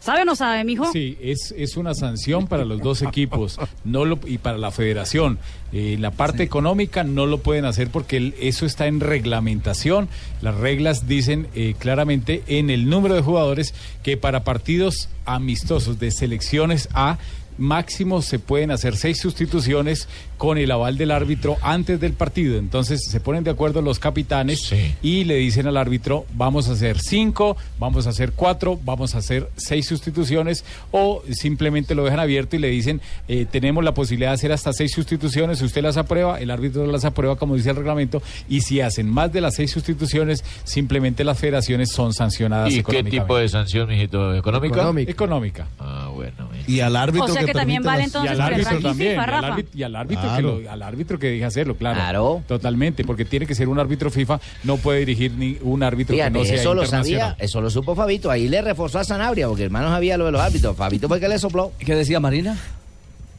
¿Sabe 0.05 0.21
o 0.21 0.25
no 0.27 0.37
sabe, 0.37 0.65
mijo? 0.65 0.93
Sí, 0.93 1.17
es, 1.23 1.55
es 1.57 1.79
una 1.79 1.95
sanción 1.95 2.47
para 2.47 2.67
los 2.67 2.83
dos 2.83 3.01
equipos 3.01 3.57
no 3.87 4.05
lo, 4.05 4.21
y 4.27 4.37
para 4.37 4.59
la 4.59 4.71
federación. 4.71 5.39
Eh, 5.73 5.95
en 5.95 6.03
la 6.03 6.11
parte 6.11 6.43
económica 6.43 7.05
no 7.05 7.25
lo 7.25 7.39
pueden 7.39 7.65
hacer 7.65 7.89
porque 7.89 8.19
el- 8.19 8.35
eso 8.39 8.67
está 8.67 8.87
en 8.87 9.01
reglamentación. 9.01 10.09
Las 10.43 10.57
reglas 10.57 11.09
dicen 11.09 11.49
eh, 11.55 11.75
claramente 11.79 12.43
en 12.49 12.69
el 12.69 12.91
número 12.91 13.15
de 13.15 13.23
jugadores 13.23 13.73
que 14.03 14.19
para 14.19 14.45
partidos 14.45 15.09
amistosos 15.25 15.99
de 15.99 16.11
selecciones 16.11 16.89
A 16.93 17.17
máximo 17.57 18.21
se 18.21 18.39
pueden 18.41 18.73
hacer 18.73 18.97
seis 18.97 19.21
sustituciones 19.21 20.09
con 20.45 20.59
el 20.59 20.71
aval 20.71 20.99
del 20.99 21.11
árbitro 21.11 21.57
antes 21.63 21.99
del 22.01 22.13
partido. 22.13 22.59
Entonces 22.59 23.01
se 23.11 23.19
ponen 23.21 23.45
de 23.45 23.51
acuerdo 23.51 23.81
los 23.81 23.99
capitanes 23.99 24.61
y 25.03 25.25
le 25.25 25.37
dicen 25.37 25.67
al 25.67 25.77
árbitro, 25.79 26.27
vamos 26.35 26.69
a 26.69 26.73
hacer 26.73 26.99
cinco, 27.01 27.57
vamos 27.79 28.07
a 28.07 28.11
hacer 28.11 28.33
cuatro, 28.33 28.79
vamos 28.85 29.15
a 29.15 29.19
hacer 29.19 29.49
seis 29.57 29.87
sustituciones 29.87 30.65
o 30.91 31.23
simplemente 31.33 31.95
lo 31.95 32.05
dejan 32.05 32.21
abierto 32.21 32.57
y 32.57 32.59
le 32.59 32.69
dicen, 32.69 33.01
eh, 33.27 33.47
tenemos 33.51 33.83
la 33.83 33.95
posibilidad 33.95 34.31
de 34.31 34.35
hacer 34.35 34.53
hasta 34.53 34.73
seis 34.73 34.93
sustituciones, 34.93 35.63
usted 35.63 35.83
las 35.83 35.97
aprueba, 35.97 36.39
el 36.41 36.51
árbitro 36.51 36.87
las 36.87 37.05
aprueba 37.07 37.37
como 37.37 37.57
dice 37.57 37.71
el 37.71 37.77
reglamento 37.77 38.23
y 38.49 38.61
si 38.61 38.81
hacen 38.83 39.09
más 39.09 39.33
de 39.33 39.41
las 39.41 39.55
seis 39.55 39.71
sustituciones, 39.71 40.45
simplemente 40.65 41.25
las 41.25 41.39
federaciones 41.39 41.91
son 41.91 42.13
sancionadas. 42.13 42.73
¿Y 42.73 42.83
qué 42.83 43.03
tipo 43.05 43.37
de 43.39 43.49
sanción, 43.49 43.89
mijito? 43.89 44.35
¿Económica? 44.35 44.91
Económica. 45.11 45.67
Ah, 45.79 46.11
bueno. 46.13 46.51
Y 46.67 46.81
al 46.81 46.97
árbitro 46.97 47.25
O 47.25 47.29
sea 47.29 47.45
que 47.45 47.53
también 47.53 47.83
permite 47.83 47.87
vale 47.87 47.99
las- 47.99 48.07
entonces 48.07 48.31
y 48.31 48.35
al 48.35 48.41
árbitro 48.41 48.81
también, 48.81 49.11
FIFA, 49.13 49.25
y 49.25 49.35
al 49.35 49.45
árbitro, 49.45 49.79
y 49.79 49.83
al 49.83 49.97
árbitro, 49.97 50.34
que 50.34 50.34
Claro. 50.41 50.61
lo- 50.61 50.71
al 50.71 50.83
árbitro 50.83 51.19
que 51.19 51.29
deje 51.29 51.45
hacerlo, 51.45 51.77
claro. 51.77 52.43
Totalmente, 52.47 53.05
porque 53.05 53.25
tiene 53.25 53.47
que 53.47 53.55
ser 53.55 53.69
un 53.69 53.79
árbitro 53.79 54.11
FIFA, 54.11 54.41
no 54.65 54.77
puede 54.77 55.01
dirigir 55.01 55.33
ni 55.33 55.57
un 55.63 55.83
árbitro 55.83 56.13
que 56.15 56.23
Fíjate, 56.23 56.39
no 56.39 56.45
sea 56.45 56.55
eso 56.57 56.75
lo 56.75 56.87
sabía, 56.87 57.37
eso 57.39 57.61
lo 57.61 57.71
supo 57.71 57.95
Fabito. 57.95 58.31
Ahí 58.31 58.49
le 58.49 58.63
reforzó 58.63 58.99
a 58.99 59.05
Sanabria, 59.05 59.49
porque 59.49 59.65
hermano 59.65 59.89
sabía 59.89 60.17
lo 60.17 60.27
de 60.27 60.33
los 60.33 60.41
árbitros. 60.41 60.77
Fabito 60.77 61.09
fue 61.09 61.21
que 61.21 61.29
le 61.29 61.39
sopló. 61.39 61.73
¿Qué 61.79 61.95
decía 61.95 62.21
Marina? 62.21 62.57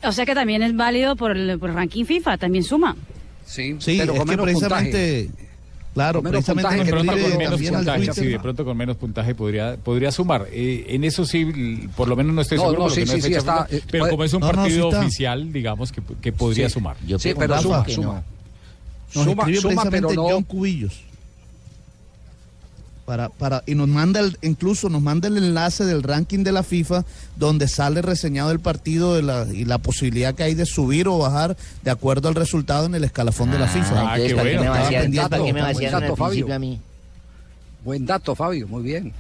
O 0.04 0.12
sea 0.12 0.26
que 0.26 0.36
también 0.36 0.62
es 0.62 0.76
válido 0.76 1.16
por 1.16 1.32
el, 1.36 1.58
por 1.58 1.70
el 1.70 1.76
ranking 1.76 2.06
FIFA, 2.06 2.38
también 2.38 2.64
suma. 2.64 2.96
Sí, 3.46 3.76
Sí, 3.80 4.00
es 4.00 4.10
que 4.10 4.38
precisamente, 4.38 5.30
claro, 5.96 6.22
Con 6.22 6.32
precisamente 6.32 6.70
puntaje 6.70 6.84
De 6.84 6.92
pronto 6.92 7.12
con 7.12 7.38
menos 7.38 7.50
también 7.52 7.74
al 7.76 7.80
puntaje, 7.80 7.98
Twitter, 8.06 8.14
sí, 8.24 8.30
de 8.30 8.40
pronto 8.40 8.66
con 8.66 8.78
menos 8.78 8.98
puntaje 8.98 9.34
podría, 9.36 9.78
podría 9.78 10.12
sumar. 10.12 10.48
Eh, 10.52 10.86
en 10.90 11.04
eso 11.04 11.26
sí, 11.26 11.88
por 11.96 12.08
lo 12.08 12.16
menos 12.16 12.36
no 12.36 12.42
estoy 12.42 12.58
No, 12.58 12.64
seguro, 12.66 12.80
no, 12.82 12.86
porque 12.90 13.02
sí, 13.02 13.08
no 13.08 13.12
sí, 13.14 13.18
es 13.18 13.24
sí, 13.24 13.30
fecha 13.30 13.40
está, 13.40 13.66
FIFA, 13.66 13.76
eh, 13.78 13.84
pero 13.90 14.02
puede- 14.04 14.12
como 14.12 14.24
es 14.26 14.34
un 14.34 14.40
No, 14.42 14.46
no, 14.46 14.52
sí 14.52 14.58
partido 14.58 14.88
oficial, 14.90 15.52
digamos, 15.54 15.92
que, 15.92 16.02
que 16.22 16.32
podría 16.32 16.68
Sí. 16.70 16.74
sumar. 16.74 16.96
Sí, 17.18 17.34
pero 17.36 17.60
suma, 17.62 17.86
suma. 17.90 18.24
Nos 19.16 19.24
Suma, 19.24 19.44
escribe 19.44 19.62
suma, 19.62 19.84
pero 19.84 19.90
precisamente 19.90 20.16
no. 20.16 20.24
John 20.30 20.44
Cubillos. 20.44 21.02
Para, 23.06 23.30
para, 23.30 23.62
y 23.68 23.76
nos 23.76 23.88
manda 23.88 24.20
el- 24.20 24.36
incluso 24.42 24.90
nos 24.90 25.00
manda 25.02 25.28
el 25.28 25.38
enlace 25.38 25.86
del 25.86 26.02
ranking 26.02 26.44
de 26.44 26.52
la 26.52 26.64
FIFA 26.64 27.06
donde 27.36 27.68
sale 27.68 28.02
reseñado 28.02 28.50
el 28.50 28.60
partido 28.60 29.14
de 29.16 29.22
la, 29.22 29.46
y 29.54 29.64
la 29.66 29.78
posibilidad 29.78 30.34
que 30.34 30.42
hay 30.42 30.56
de 30.56 30.66
subir 30.66 31.08
o 31.08 31.20
bajar 31.20 31.56
de 31.84 31.92
acuerdo 31.92 32.30
al 32.30 32.36
resultado 32.36 32.88
en 32.88 32.96
el 32.96 33.04
escalafón 33.04 33.52
de 33.52 33.60
la 33.60 33.68
FIFA. 33.68 34.12
Ah, 34.12 34.18
entonces, 34.18 34.34
¿para 34.36 34.50
qué 34.50 34.56
me 34.56 34.62
Estaba 34.66 34.80
vaciaron- 34.80 35.02
pendiente. 35.04 35.30
¿para 35.30 35.44
qué 35.44 35.54
me 35.54 35.62
Buen 35.62 35.74
vaciaron 35.74 35.96
al 35.96 36.02
dato, 36.02 36.16
Fabio. 36.16 36.30
principio 36.32 36.56
a 36.56 36.60
mí? 36.60 36.80
Buen 37.84 38.06
dato, 38.08 38.36
Fabio, 38.36 38.68
muy 38.68 38.82
bien. 38.84 39.14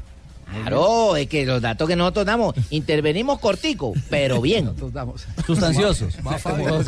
Claro, 0.51 1.15
es 1.15 1.27
que 1.27 1.45
los 1.45 1.61
datos 1.61 1.87
que 1.87 1.95
nosotros 1.95 2.25
damos, 2.25 2.55
intervenimos 2.69 3.39
cortico, 3.39 3.93
pero 4.09 4.41
bien. 4.41 4.65
Nosotros 4.65 4.93
damos. 4.93 5.25
Sustanciosos. 5.45 6.17
Va, 6.25 6.37
Fabio. 6.37 6.81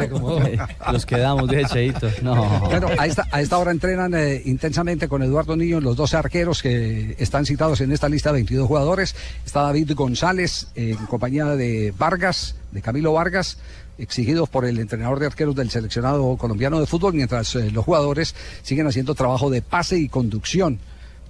Los 0.91 1.05
quedamos 1.05 1.47
de 1.49 1.62
echaditos. 1.62 2.22
No. 2.22 2.60
Bueno, 2.62 2.89
a 2.97 3.05
esta, 3.05 3.28
a 3.32 3.41
esta 3.41 3.58
hora 3.58 3.72
entrenan 3.72 4.14
eh, 4.14 4.41
intensamente 4.45 5.08
con 5.08 5.24
Eduardo 5.24 5.55
Niño 5.55 5.82
los 5.82 5.95
dos 5.95 6.14
arqueros 6.14 6.62
que 6.62 7.16
están 7.20 7.45
citados 7.45 7.82
en 7.82 7.91
esta 7.91 8.10
lista 8.10 8.30
de 8.30 8.36
22 8.36 8.68
jugadores. 8.68 9.16
Está 9.45 9.62
David 9.62 9.91
González 9.95 10.68
eh, 10.76 10.95
en 10.97 11.05
compañía 11.08 11.45
de 11.45 11.93
Vargas, 11.97 12.55
de 12.72 12.82
Camilo 12.82 13.14
Vargas 13.14 13.58
exigidos 13.97 14.49
por 14.49 14.66
el 14.66 14.80
entrenador 14.80 15.20
de 15.20 15.26
arqueros 15.26 15.55
del 15.55 15.70
seleccionado 15.70 16.38
colombiano 16.38 16.80
de 16.80 16.86
fútbol, 16.86 17.14
mientras 17.14 17.55
eh, 17.55 17.72
los 17.72 17.84
jugadores 17.84 18.36
siguen 18.62 18.88
haciendo 18.88 19.16
trabajo 19.16 19.49
de 19.49 19.62
pase 19.62 19.97
y 19.97 20.08
conducción. 20.08 20.80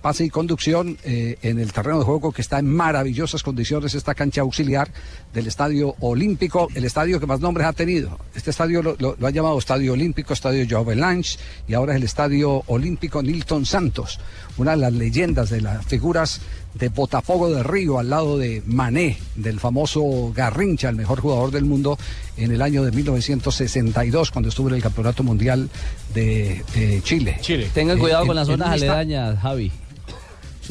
Pase 0.07 0.23
y 0.23 0.29
conducción 0.29 0.97
eh, 1.03 1.37
en 1.41 1.59
el 1.59 1.73
terreno 1.73 1.99
de 1.99 2.05
juego 2.05 2.31
que 2.31 2.41
está 2.41 2.59
en 2.59 2.73
maravillosas 2.73 3.43
condiciones, 3.43 3.93
esta 3.93 4.15
cancha 4.15 4.39
auxiliar 4.39 4.87
del 5.33 5.47
Estadio 5.47 5.95
Olímpico, 5.99 6.69
el 6.75 6.85
estadio 6.85 7.19
que 7.19 7.25
más 7.25 7.41
nombres 7.41 7.67
ha 7.67 7.73
tenido. 7.73 8.17
Este 8.33 8.51
estadio 8.51 8.81
lo, 8.81 8.95
lo, 8.99 9.17
lo 9.19 9.27
han 9.27 9.33
llamado 9.33 9.59
Estadio 9.59 9.91
Olímpico, 9.91 10.31
Estadio 10.31 10.65
Joao 10.69 10.85
Belange 10.85 11.37
y 11.67 11.73
ahora 11.73 11.91
es 11.91 11.97
el 11.97 12.03
Estadio 12.03 12.63
Olímpico 12.67 13.21
Nilton 13.21 13.65
Santos, 13.65 14.21
una 14.57 14.71
de 14.71 14.77
las 14.77 14.93
leyendas 14.93 15.49
de 15.49 15.59
las 15.59 15.85
figuras 15.85 16.39
de 16.75 16.87
Botafogo 16.87 17.49
de 17.49 17.63
Río 17.63 17.99
al 17.99 18.09
lado 18.09 18.37
de 18.37 18.63
Mané, 18.65 19.17
del 19.35 19.59
famoso 19.59 20.31
Garrincha, 20.33 20.87
el 20.87 20.95
mejor 20.95 21.19
jugador 21.19 21.51
del 21.51 21.65
mundo 21.65 21.99
en 22.37 22.53
el 22.53 22.61
año 22.61 22.85
de 22.85 22.93
1962 22.93 24.31
cuando 24.31 24.47
estuvo 24.47 24.69
en 24.69 24.75
el 24.75 24.81
Campeonato 24.81 25.23
Mundial 25.23 25.69
de 26.13 26.63
eh, 26.75 27.01
Chile. 27.03 27.39
Chile. 27.41 27.69
Tengan 27.73 27.97
Eh, 27.97 27.99
cuidado 27.99 28.25
con 28.25 28.37
las 28.37 28.47
zonas 28.47 28.69
aledañas, 28.69 29.37
Javi. 29.41 29.69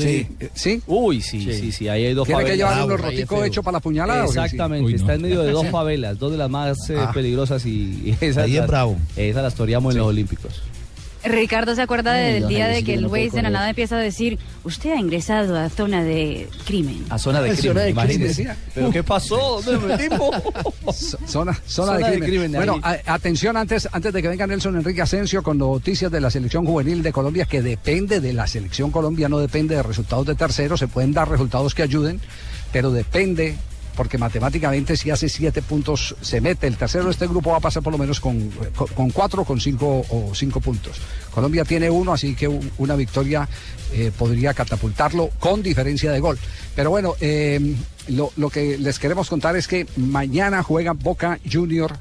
Sí, 0.03 0.27
eh, 0.41 0.49
sí. 0.55 0.83
Uy, 0.87 1.21
sí, 1.21 1.41
sí, 1.53 1.73
sí, 1.73 1.89
ahí 1.89 2.05
hay 2.07 2.15
dos 2.15 2.27
Tiene 2.27 2.43
que 2.45 2.49
favelas. 2.51 2.71
llevar 2.71 2.85
unos 2.87 3.01
Ah, 3.01 3.03
roticos 3.11 3.47
hechos 3.47 3.65
para 3.65 3.77
la 3.77 3.81
puñalada. 3.81 4.25
Exactamente, 4.25 4.85
Uy, 4.87 4.93
no. 4.95 4.99
está 4.99 5.15
en 5.15 5.23
medio 5.23 5.43
de 5.43 5.51
dos 5.53 5.67
favelas, 5.69 6.19
dos 6.19 6.33
de 6.33 6.39
las 6.39 6.51
más 6.51 6.91
eh, 6.91 6.97
Ah. 6.99 7.11
peligrosas 7.13 7.65
y, 7.67 7.71
y 8.05 8.17
esas 8.25 8.45
Ahí 8.45 8.53
es 8.53 8.59
las- 8.61 8.67
bravo. 8.69 8.97
Esas 9.17 9.43
las 9.43 9.55
toreamos 9.55 9.95
en 9.95 9.99
los 9.99 10.09
Olímpicos. 10.09 10.63
Ricardo 11.29 11.75
se 11.75 11.83
acuerda 11.83 12.13
Ay, 12.13 12.35
del 12.35 12.49
día 12.49 12.69
de 12.69 12.83
que 12.85 12.95
el 12.95 13.03
no 13.03 13.09
Waze 13.09 13.31
de 13.37 13.43
la 13.43 13.51
nada 13.51 13.69
empieza 13.69 13.97
a 13.97 14.01
decir, 14.01 14.39
usted 14.65 14.93
ha 14.93 14.97
ingresado 15.01 15.57
a 15.59 15.69
zona 15.69 16.03
de 16.03 16.49
crimen. 16.67 17.05
A 17.11 17.19
zona 17.19 17.41
de 17.43 17.51
crimen, 17.57 17.63
de 17.63 17.71
crimen, 17.73 17.89
imagínese. 17.91 18.29
decía. 18.45 18.57
¿Pero 18.75 18.91
qué 18.91 19.03
pasó? 19.03 19.61
Zona, 19.63 21.27
zona, 21.27 21.61
Zona 21.67 21.99
de 21.99 22.11
de 22.21 22.21
crimen. 22.27 22.53
bueno, 22.53 22.79
a- 22.83 22.99
atención 23.07 23.57
antes, 23.57 23.89
antes 23.93 24.13
de 24.13 24.23
que 24.23 24.29
venga 24.29 24.47
Nelson 24.47 24.77
Enrique 24.77 25.03
Asensio 25.03 25.43
con 25.43 25.59
noticias 25.59 26.11
de 26.11 26.21
la 26.21 26.31
selección 26.31 26.65
juvenil 26.65 27.03
de 27.03 27.13
Colombia, 27.13 27.45
que 27.45 27.63
depende 27.63 28.21
de 28.21 28.33
la 28.33 28.47
selección 28.47 28.91
Colombia, 28.91 29.29
no 29.29 29.39
depende 29.39 29.75
de 29.77 29.83
resultados 29.83 30.27
de 30.27 30.35
terceros, 30.35 30.81
se 30.81 30.89
pueden 30.89 31.13
dar 31.13 31.29
resultados 31.29 31.75
que 31.75 31.83
ayuden, 31.83 32.21
pero 32.73 32.91
depende, 32.91 33.57
porque 33.97 34.19
matemáticamente 34.19 34.97
si 34.97 35.11
hace 35.11 35.29
siete 35.29 35.63
puntos 35.63 36.15
se 36.21 36.41
mete. 36.41 36.67
El 36.67 36.77
tercero 36.77 37.07
de 37.07 37.11
este 37.11 37.27
grupo 37.27 37.51
va 37.51 37.57
a 37.57 37.61
pasar 37.61 37.83
por 37.83 37.93
lo 37.93 37.99
menos 37.99 38.21
con, 38.21 38.51
con, 38.95 39.11
cuatro 39.11 39.45
con 39.45 39.61
cinco 39.61 40.05
o 40.09 40.35
cinco 40.35 40.61
puntos. 40.61 41.01
Colombia 41.33 41.65
tiene 41.65 41.91
uno, 41.91 42.13
así 42.13 42.35
que 42.35 42.47
una 42.79 42.95
victoria 42.95 43.49
eh, 43.93 44.13
podría 44.17 44.55
catapultarlo 44.55 45.31
con 45.41 45.63
diferencia 45.63 46.13
de 46.13 46.21
gol. 46.21 46.39
Pero 46.75 46.91
bueno, 46.91 47.15
eh, 47.21 47.75
lo, 48.09 48.31
lo 48.37 48.51
que 48.51 48.79
les 48.79 48.99
queremos 48.99 49.29
contar 49.29 49.57
es 49.57 49.67
que 49.67 49.87
mañana 49.97 50.63
juega 50.63 50.93
Boca 50.93 51.39
Junior 51.51 51.97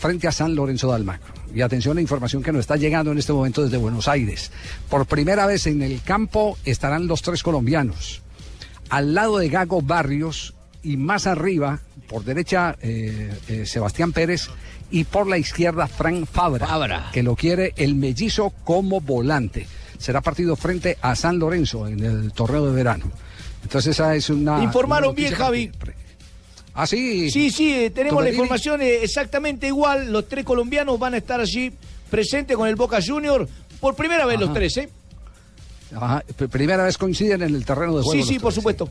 frente 0.00 0.26
a 0.26 0.32
San 0.32 0.54
Lorenzo 0.54 0.88
de 0.88 0.94
Almagro. 0.94 1.34
Y 1.54 1.60
atención 1.60 1.92
a 1.92 1.94
la 1.96 2.00
información 2.00 2.42
que 2.42 2.52
nos 2.52 2.60
está 2.60 2.76
llegando 2.76 3.12
en 3.12 3.18
este 3.18 3.32
momento 3.32 3.62
desde 3.62 3.76
Buenos 3.76 4.08
Aires. 4.08 4.50
Por 4.88 5.06
primera 5.06 5.46
vez 5.46 5.66
en 5.66 5.82
el 5.82 6.00
campo 6.02 6.56
estarán 6.64 7.06
los 7.06 7.22
tres 7.22 7.42
colombianos. 7.42 8.22
Al 8.88 9.14
lado 9.14 9.38
de 9.38 9.48
Gago 9.48 9.82
Barrios 9.82 10.54
y 10.82 10.96
más 10.96 11.26
arriba, 11.26 11.78
por 12.08 12.24
derecha, 12.24 12.76
eh, 12.82 13.32
eh, 13.48 13.66
Sebastián 13.66 14.12
Pérez 14.12 14.48
y 14.90 15.04
por 15.04 15.28
la 15.28 15.38
izquierda, 15.38 15.86
Frank 15.86 16.26
Fabra, 16.26 17.10
que 17.12 17.22
lo 17.22 17.36
quiere 17.36 17.72
el 17.76 17.94
mellizo 17.94 18.50
como 18.64 19.00
volante. 19.00 19.66
Será 19.98 20.20
partido 20.20 20.56
frente 20.56 20.96
a 21.02 21.14
San 21.14 21.38
Lorenzo 21.38 21.86
en 21.86 22.02
el 22.04 22.32
torneo 22.32 22.66
de 22.66 22.72
verano. 22.72 23.04
Entonces 23.62 23.94
esa 23.94 24.14
es 24.16 24.30
una... 24.30 24.62
Informaron 24.64 25.10
una 25.10 25.16
bien, 25.16 25.34
Javi. 25.34 25.70
Ah, 26.72 26.86
sí. 26.86 27.30
Sí, 27.30 27.50
sí, 27.50 27.72
eh, 27.74 27.90
tenemos 27.90 28.22
la 28.22 28.30
información 28.30 28.80
exactamente 28.80 29.66
igual. 29.66 30.10
Los 30.10 30.28
tres 30.28 30.44
colombianos 30.44 30.98
van 30.98 31.14
a 31.14 31.18
estar 31.18 31.40
allí 31.40 31.70
presentes 32.08 32.56
con 32.56 32.66
el 32.68 32.76
Boca 32.76 32.98
Junior. 33.06 33.46
Por 33.80 33.94
primera 33.94 34.24
vez 34.24 34.40
los 34.40 34.52
tres, 34.54 34.76
¿eh? 34.78 34.88
Ajá, 35.94 36.22
pr- 36.38 36.48
primera 36.48 36.84
vez 36.84 36.96
coinciden 36.96 37.42
en 37.42 37.54
el 37.54 37.64
terreno 37.64 37.96
de 37.98 38.02
juego. 38.02 38.12
Sí, 38.12 38.22
sí, 38.22 38.28
tres, 38.34 38.42
por 38.42 38.52
supuesto. 38.52 38.88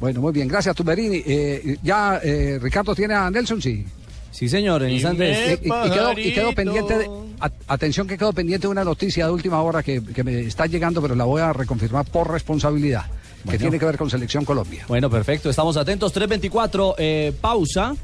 Bueno, 0.00 0.20
muy 0.20 0.32
bien, 0.32 0.46
gracias 0.48 0.74
Tuberini. 0.76 1.22
Eh, 1.26 1.76
ya 1.82 2.20
eh, 2.22 2.58
Ricardo 2.60 2.94
tiene 2.94 3.14
a 3.14 3.30
Nelson, 3.30 3.60
sí. 3.60 3.84
Sí, 4.30 4.48
señor, 4.48 4.82
en 4.84 4.90
Y, 4.90 4.94
instantes. 4.94 5.58
y- 5.62 5.66
y 5.66 5.90
quedó, 5.90 6.12
y 6.18 6.32
quedó 6.32 6.52
pendiente, 6.54 6.98
de- 6.98 7.10
a- 7.40 7.50
atención 7.66 8.06
que 8.06 8.16
quedó 8.16 8.32
pendiente 8.32 8.66
de 8.68 8.70
una 8.70 8.84
noticia 8.84 9.26
de 9.26 9.32
última 9.32 9.60
hora 9.62 9.82
que, 9.82 10.02
que 10.02 10.22
me 10.22 10.40
está 10.40 10.66
llegando, 10.66 11.02
pero 11.02 11.14
la 11.16 11.24
voy 11.24 11.40
a 11.42 11.52
reconfirmar 11.52 12.04
por 12.04 12.30
responsabilidad, 12.30 13.06
que 13.50 13.58
tiene 13.58 13.78
que 13.78 13.86
ver 13.86 13.96
con 13.96 14.08
Selección 14.10 14.44
Colombia. 14.44 14.84
Bueno, 14.86 15.10
perfecto, 15.10 15.50
estamos 15.50 15.76
atentos. 15.76 16.12
3.24, 16.14 16.94
eh, 16.98 17.32
pausa. 17.40 17.96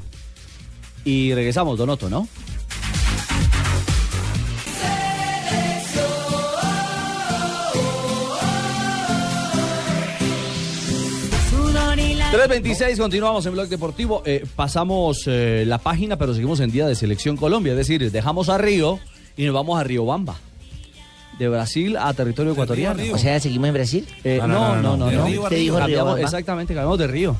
Y 1.05 1.33
regresamos, 1.33 1.77
Donoto, 1.77 2.09
¿no? 2.09 2.27
3.26, 12.35 12.97
continuamos 12.97 13.45
en 13.45 13.53
Blog 13.53 13.69
Deportivo. 13.69 14.21
Eh, 14.25 14.45
pasamos 14.57 15.23
eh, 15.25 15.63
la 15.65 15.77
página, 15.77 16.17
pero 16.17 16.33
seguimos 16.33 16.59
en 16.59 16.69
Día 16.69 16.85
de 16.85 16.93
Selección 16.93 17.37
Colombia. 17.37 17.71
Es 17.71 17.77
decir, 17.77 18.11
dejamos 18.11 18.49
a 18.49 18.57
Río 18.57 18.99
y 19.37 19.45
nos 19.45 19.53
vamos 19.53 19.79
a 19.79 19.83
Río 19.85 20.05
Bamba. 20.05 20.35
de 21.39 21.47
Brasil 21.49 21.95
a 21.97 22.13
territorio 22.13 22.51
ecuatoriano. 22.53 23.01
O 23.13 23.17
sea, 23.17 23.39
¿seguimos 23.39 23.67
en 23.69 23.73
Brasil? 23.73 24.07
Eh, 24.25 24.39
No, 24.41 24.75
no, 24.81 24.97
no, 24.97 25.09
no. 25.11 25.25
Usted 25.25 25.31
dijo 25.33 25.47
Río 25.49 25.79
Cambiamos- 25.79 26.05
Bamba. 26.13 26.21
Exactamente, 26.21 26.73
cambiamos 26.73 26.99
de 26.99 27.07
Río. 27.07 27.35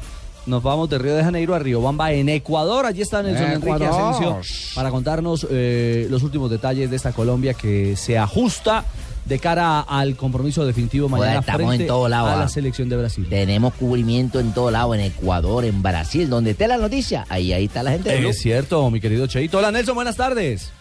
Nos 0.45 0.63
vamos 0.63 0.89
de 0.89 0.97
Río 0.97 1.15
de 1.15 1.23
Janeiro 1.23 1.55
a 1.55 1.59
Río 1.59 1.81
Bamba 1.81 2.11
en 2.13 2.29
Ecuador. 2.29 2.85
Allí 2.85 3.01
está 3.01 3.21
Nelson 3.21 3.47
Enrique 3.51 3.67
Ecuador. 3.75 4.11
Asensio 4.13 4.41
para 4.75 4.91
contarnos 4.91 5.45
eh, 5.49 6.07
los 6.09 6.23
últimos 6.23 6.49
detalles 6.51 6.89
de 6.89 6.95
esta 6.95 7.11
Colombia 7.11 7.53
que 7.53 7.95
se 7.97 8.17
ajusta 8.17 8.85
de 9.25 9.39
cara 9.39 9.81
al 9.81 10.15
compromiso 10.15 10.65
definitivo 10.65 11.09
mañana 11.09 11.39
estamos 11.39 11.67
frente 11.67 11.83
en 11.83 11.87
todo 11.87 12.07
lado. 12.07 12.27
a 12.27 12.33
ah. 12.33 12.39
la 12.39 12.47
selección 12.47 12.89
de 12.89 12.97
Brasil. 12.97 13.25
Tenemos 13.29 13.73
cubrimiento 13.73 14.39
en 14.39 14.53
todo 14.53 14.71
lado, 14.71 14.93
en 14.95 15.01
Ecuador, 15.01 15.65
en 15.65 15.81
Brasil, 15.81 16.29
donde 16.29 16.51
esté 16.51 16.67
la 16.67 16.77
noticia. 16.77 17.25
Ahí, 17.29 17.51
ahí 17.53 17.65
está 17.65 17.83
la 17.83 17.91
gente 17.91 18.09
de. 18.09 18.29
Es 18.29 18.39
cierto, 18.39 18.89
mi 18.91 19.01
querido 19.01 19.27
Cheito. 19.27 19.57
Hola 19.57 19.71
Nelson, 19.71 19.95
buenas 19.95 20.15
tardes. 20.15 20.71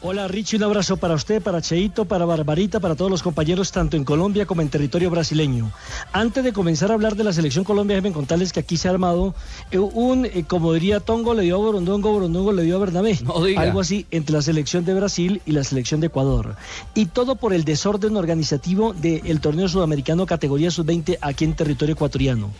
Hola 0.00 0.28
Richie, 0.28 0.58
un 0.58 0.62
abrazo 0.62 0.96
para 0.96 1.14
usted, 1.14 1.42
para 1.42 1.60
Cheito, 1.60 2.04
para 2.04 2.24
Barbarita, 2.24 2.78
para 2.78 2.94
todos 2.94 3.10
los 3.10 3.24
compañeros 3.24 3.72
tanto 3.72 3.96
en 3.96 4.04
Colombia 4.04 4.46
como 4.46 4.62
en 4.62 4.68
territorio 4.68 5.10
brasileño. 5.10 5.72
Antes 6.12 6.44
de 6.44 6.52
comenzar 6.52 6.92
a 6.92 6.94
hablar 6.94 7.16
de 7.16 7.24
la 7.24 7.32
selección 7.32 7.64
Colombia, 7.64 7.96
déjenme 7.96 8.14
contarles 8.14 8.52
que 8.52 8.60
aquí 8.60 8.76
se 8.76 8.86
ha 8.86 8.92
armado 8.92 9.34
eh, 9.72 9.78
un, 9.78 10.24
eh, 10.24 10.44
como 10.46 10.72
diría 10.72 11.00
Tongo, 11.00 11.34
le 11.34 11.42
dio 11.42 11.56
a 11.56 11.58
Borondongo, 11.58 12.12
Borondongo 12.12 12.52
le 12.52 12.62
dio 12.62 12.76
a 12.76 12.78
Bernabé. 12.78 13.18
Algo 13.56 13.80
así 13.80 14.06
entre 14.12 14.36
la 14.36 14.42
selección 14.42 14.84
de 14.84 14.94
Brasil 14.94 15.42
y 15.44 15.50
la 15.50 15.64
selección 15.64 15.98
de 15.98 16.06
Ecuador. 16.06 16.54
Y 16.94 17.06
todo 17.06 17.34
por 17.34 17.52
el 17.52 17.64
desorden 17.64 18.16
organizativo 18.16 18.92
del 18.92 19.40
torneo 19.40 19.66
sudamericano 19.66 20.26
categoría 20.26 20.70
sub-20 20.70 21.18
aquí 21.20 21.44
en 21.44 21.54
territorio 21.54 21.94
ecuatoriano. 21.94 22.52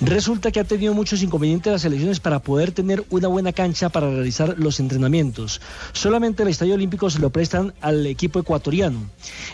Resulta 0.00 0.52
que 0.52 0.60
ha 0.60 0.64
tenido 0.64 0.94
muchos 0.94 1.20
inconvenientes 1.24 1.72
las 1.72 1.82
selecciones 1.82 2.20
para 2.20 2.38
poder 2.38 2.70
tener 2.70 3.04
una 3.10 3.26
buena 3.26 3.52
cancha 3.52 3.88
para 3.88 4.08
realizar 4.08 4.54
los 4.56 4.78
entrenamientos. 4.78 5.60
Solamente 5.92 6.44
el 6.44 6.50
Estadio 6.50 6.75
Olímpico 6.76 7.10
se 7.10 7.18
lo 7.18 7.30
prestan 7.30 7.74
al 7.80 8.06
equipo 8.06 8.38
ecuatoriano. 8.38 9.10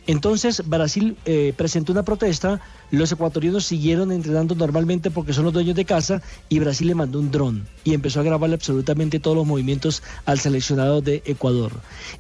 Entonces 0.06 0.68
Brasil 0.68 1.16
eh, 1.24 1.54
presentó 1.56 1.92
una 1.92 2.02
protesta, 2.02 2.60
los 2.93 3.11
ecuatorianos 3.11 3.64
siguieron 3.64 4.12
entrenando 4.12 4.55
normalmente 4.55 5.11
porque 5.11 5.32
son 5.32 5.45
los 5.45 5.55
dueños 5.55 5.74
de 5.74 5.86
casa 5.86 6.20
y 6.51 6.59
Brasil 6.59 6.86
le 6.86 6.95
mandó 6.95 7.18
un 7.18 7.30
dron 7.30 7.66
y 7.84 7.95
empezó 7.95 8.20
a 8.20 8.22
grabarle 8.22 8.55
absolutamente 8.55 9.18
todos 9.18 9.34
los 9.34 9.47
movimientos 9.47 10.03
al 10.26 10.38
seleccionado 10.38 11.01
de 11.01 11.22
Ecuador. 11.24 11.72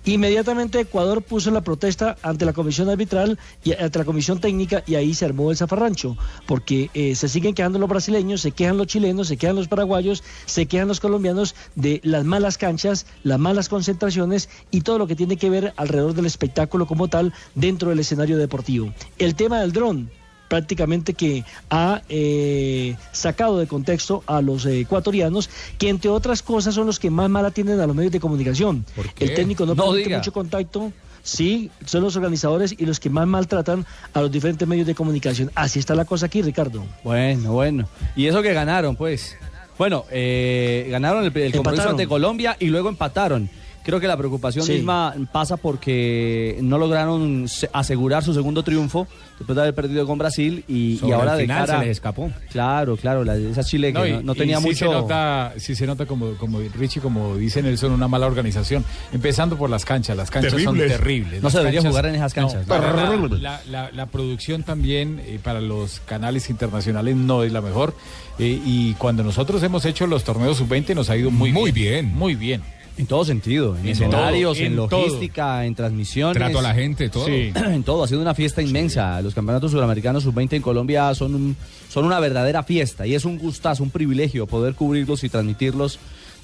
Inmediatamente 0.06 0.80
Ecuador 0.80 1.20
puso 1.20 1.50
la 1.50 1.60
protesta 1.60 2.16
ante 2.22 2.46
la 2.46 2.54
comisión 2.54 2.88
arbitral 2.88 3.38
y 3.62 3.74
ante 3.74 3.98
la 3.98 4.06
comisión 4.06 4.40
técnica 4.40 4.82
y 4.86 4.94
ahí 4.94 5.12
se 5.12 5.26
armó 5.26 5.50
el 5.50 5.58
zafarrancho 5.58 6.16
porque 6.46 6.90
eh, 6.94 7.14
se 7.16 7.28
siguen 7.28 7.54
quejando 7.54 7.78
los 7.78 7.90
brasileños, 7.90 8.40
se 8.40 8.52
quejan 8.52 8.78
los 8.78 8.86
chilenos, 8.86 9.28
se 9.28 9.36
quejan 9.36 9.56
los 9.56 9.68
paraguayos, 9.68 10.24
se 10.46 10.64
quejan 10.64 10.88
los 10.88 11.00
colombianos 11.00 11.54
de 11.74 12.00
las 12.02 12.24
malas 12.24 12.56
canchas, 12.56 13.04
las 13.24 13.38
malas 13.38 13.68
concentraciones 13.68 14.48
y 14.70 14.80
todo 14.80 14.96
lo 14.96 15.06
que 15.06 15.16
tiene 15.16 15.36
que 15.36 15.50
ver 15.50 15.74
alrededor 15.76 16.14
del 16.14 16.24
espectáculo 16.24 16.86
como 16.86 17.08
tal 17.08 17.34
dentro 17.54 17.90
del 17.90 17.98
escenario 17.98 18.38
deportivo. 18.38 18.94
El 19.18 19.34
tema 19.34 19.60
del 19.60 19.72
dron 19.72 20.21
prácticamente 20.52 21.14
que 21.14 21.44
ha 21.70 22.02
eh, 22.10 22.94
sacado 23.10 23.58
de 23.58 23.66
contexto 23.66 24.22
a 24.26 24.42
los 24.42 24.66
eh, 24.66 24.80
ecuatorianos, 24.80 25.48
que 25.78 25.88
entre 25.88 26.10
otras 26.10 26.42
cosas 26.42 26.74
son 26.74 26.86
los 26.86 26.98
que 26.98 27.08
más 27.10 27.30
mal 27.30 27.46
atienden 27.46 27.80
a 27.80 27.86
los 27.86 27.96
medios 27.96 28.12
de 28.12 28.20
comunicación. 28.20 28.84
qué? 29.14 29.24
El 29.24 29.34
técnico 29.34 29.64
no, 29.64 29.74
No 29.74 29.84
permite 29.86 30.04
diga. 30.08 30.18
mucho 30.18 30.30
contacto. 30.30 30.92
Sí, 31.22 31.70
son 31.86 32.02
los 32.02 32.16
organizadores 32.16 32.74
y 32.76 32.84
los 32.84 33.00
que 33.00 33.08
más 33.08 33.26
maltratan 33.26 33.86
a 34.12 34.20
los 34.20 34.30
diferentes 34.30 34.68
medios 34.68 34.86
de 34.86 34.94
comunicación. 34.94 35.50
Así 35.54 35.78
está 35.78 35.94
la 35.94 36.04
cosa 36.04 36.26
aquí, 36.26 36.42
Ricardo. 36.42 36.84
Bueno, 37.02 37.52
bueno. 37.52 37.88
Y 38.14 38.26
eso 38.26 38.42
que 38.42 38.52
ganaron, 38.52 38.94
pues. 38.94 39.34
Bueno, 39.78 40.04
eh, 40.10 40.86
ganaron 40.90 41.24
el, 41.24 41.28
el 41.28 41.52
compromiso 41.52 41.60
Empataron. 41.60 41.90
ante 41.92 42.06
Colombia 42.06 42.56
y 42.60 42.66
luego 42.66 42.90
empataron. 42.90 43.48
Creo 43.84 43.98
que 44.00 44.06
la 44.06 44.16
preocupación 44.16 44.64
Sí. 44.64 44.74
misma 44.74 45.14
pasa 45.32 45.56
porque 45.56 46.58
no 46.62 46.78
lograron 46.78 47.48
se- 47.48 47.68
asegurar 47.72 48.22
su 48.22 48.32
segundo 48.32 48.62
triunfo 48.62 49.08
después 49.38 49.56
de 49.56 49.62
haber 49.62 49.74
perdido 49.74 50.06
con 50.06 50.18
Brasil 50.18 50.64
y, 50.68 51.00
y 51.04 51.10
ahora 51.10 51.32
el 51.32 51.38
de 51.38 51.46
cara... 51.48 51.78
se 51.80 51.84
les 51.86 51.88
escapó. 51.88 52.30
Claro, 52.50 52.96
claro, 52.96 53.24
la, 53.24 53.34
esa 53.36 53.64
Chile 53.64 53.92
que 53.92 53.98
no, 53.98 54.06
y- 54.06 54.22
no 54.22 54.32
y 54.34 54.36
tenía 54.36 54.58
sí 54.58 54.66
mucho... 54.66 54.76
Se 54.78 54.84
nota, 54.86 55.52
sí 55.56 55.74
se 55.74 55.86
nota 55.86 56.06
como, 56.06 56.34
como 56.36 56.60
Richie, 56.78 57.00
como 57.00 57.36
dice 57.36 57.60
Nelson, 57.60 57.90
una 57.92 58.06
mala 58.06 58.26
organización. 58.26 58.84
Empezando 59.12 59.56
por 59.56 59.68
las 59.68 59.84
canchas. 59.84 60.16
Las 60.16 60.30
canchas 60.30 60.52
Terribles. 60.52 60.90
son 60.92 60.98
terribles. 60.98 61.40
No 61.42 61.46
Las 61.46 61.52
se 61.52 61.58
debería 61.58 61.80
canchas- 61.80 61.90
jugar 61.90 62.06
en 62.06 62.14
esas 62.14 62.34
canchas. 62.34 62.66
No, 62.68 63.28
la, 63.38 63.60
la- 63.68 63.90
la 63.90 64.06
producción 64.06 64.62
también 64.62 65.20
eh, 65.26 65.40
para 65.42 65.60
los 65.60 66.00
canales 66.06 66.48
internacionales 66.50 67.16
no 67.16 67.42
es 67.42 67.50
la 67.52 67.60
mejor. 67.60 67.94
Eh, 68.38 68.60
y 68.64 68.94
cuando 68.94 69.22
nosotros 69.24 69.62
hemos 69.62 69.84
hecho 69.84 70.06
los 70.06 70.22
torneos 70.24 70.56
sub-20 70.58 70.94
nos 70.94 71.10
ha 71.10 71.16
ido 71.16 71.30
muy, 71.30 71.52
Muy 71.52 71.72
bien. 71.72 72.12
Muy 72.14 72.34
bien. 72.36 72.62
En 72.98 73.06
todo 73.06 73.24
sentido, 73.24 73.74
en, 73.76 73.86
En 73.86 73.88
escenarios, 73.92 74.56
todo, 74.58 74.66
en, 74.66 74.72
en 74.72 74.88
todo. 74.88 75.06
logística, 75.06 75.64
en 75.64 75.74
transmisiones. 75.74 76.36
Trato 76.36 76.58
a 76.58 76.62
la 76.62 76.74
gente, 76.74 77.08
todo. 77.08 77.24
Sí. 77.26 77.50
en 77.54 77.82
todo, 77.82 78.04
ha 78.04 78.08
sido 78.08 78.20
una 78.20 78.34
fiesta 78.34 78.60
inmensa. 78.60 79.20
Los 79.22 79.34
campeonatos 79.34 79.70
sudamericanos 79.72 80.22
sub-20 80.24 80.52
en 80.54 80.62
Colombia 80.62 81.14
son, 81.14 81.34
un- 81.34 81.56
son 81.88 82.04
una 82.04 82.20
verdadera 82.20 82.62
fiesta 82.62 83.06
y 83.06 83.14
es 83.14 83.24
un 83.24 83.38
gustazo, 83.38 83.82
un 83.82 83.90
privilegio 83.90 84.46
poder 84.46 84.74
cubrirlos 84.74 85.24
y 85.24 85.30
transmitirlos 85.30 85.98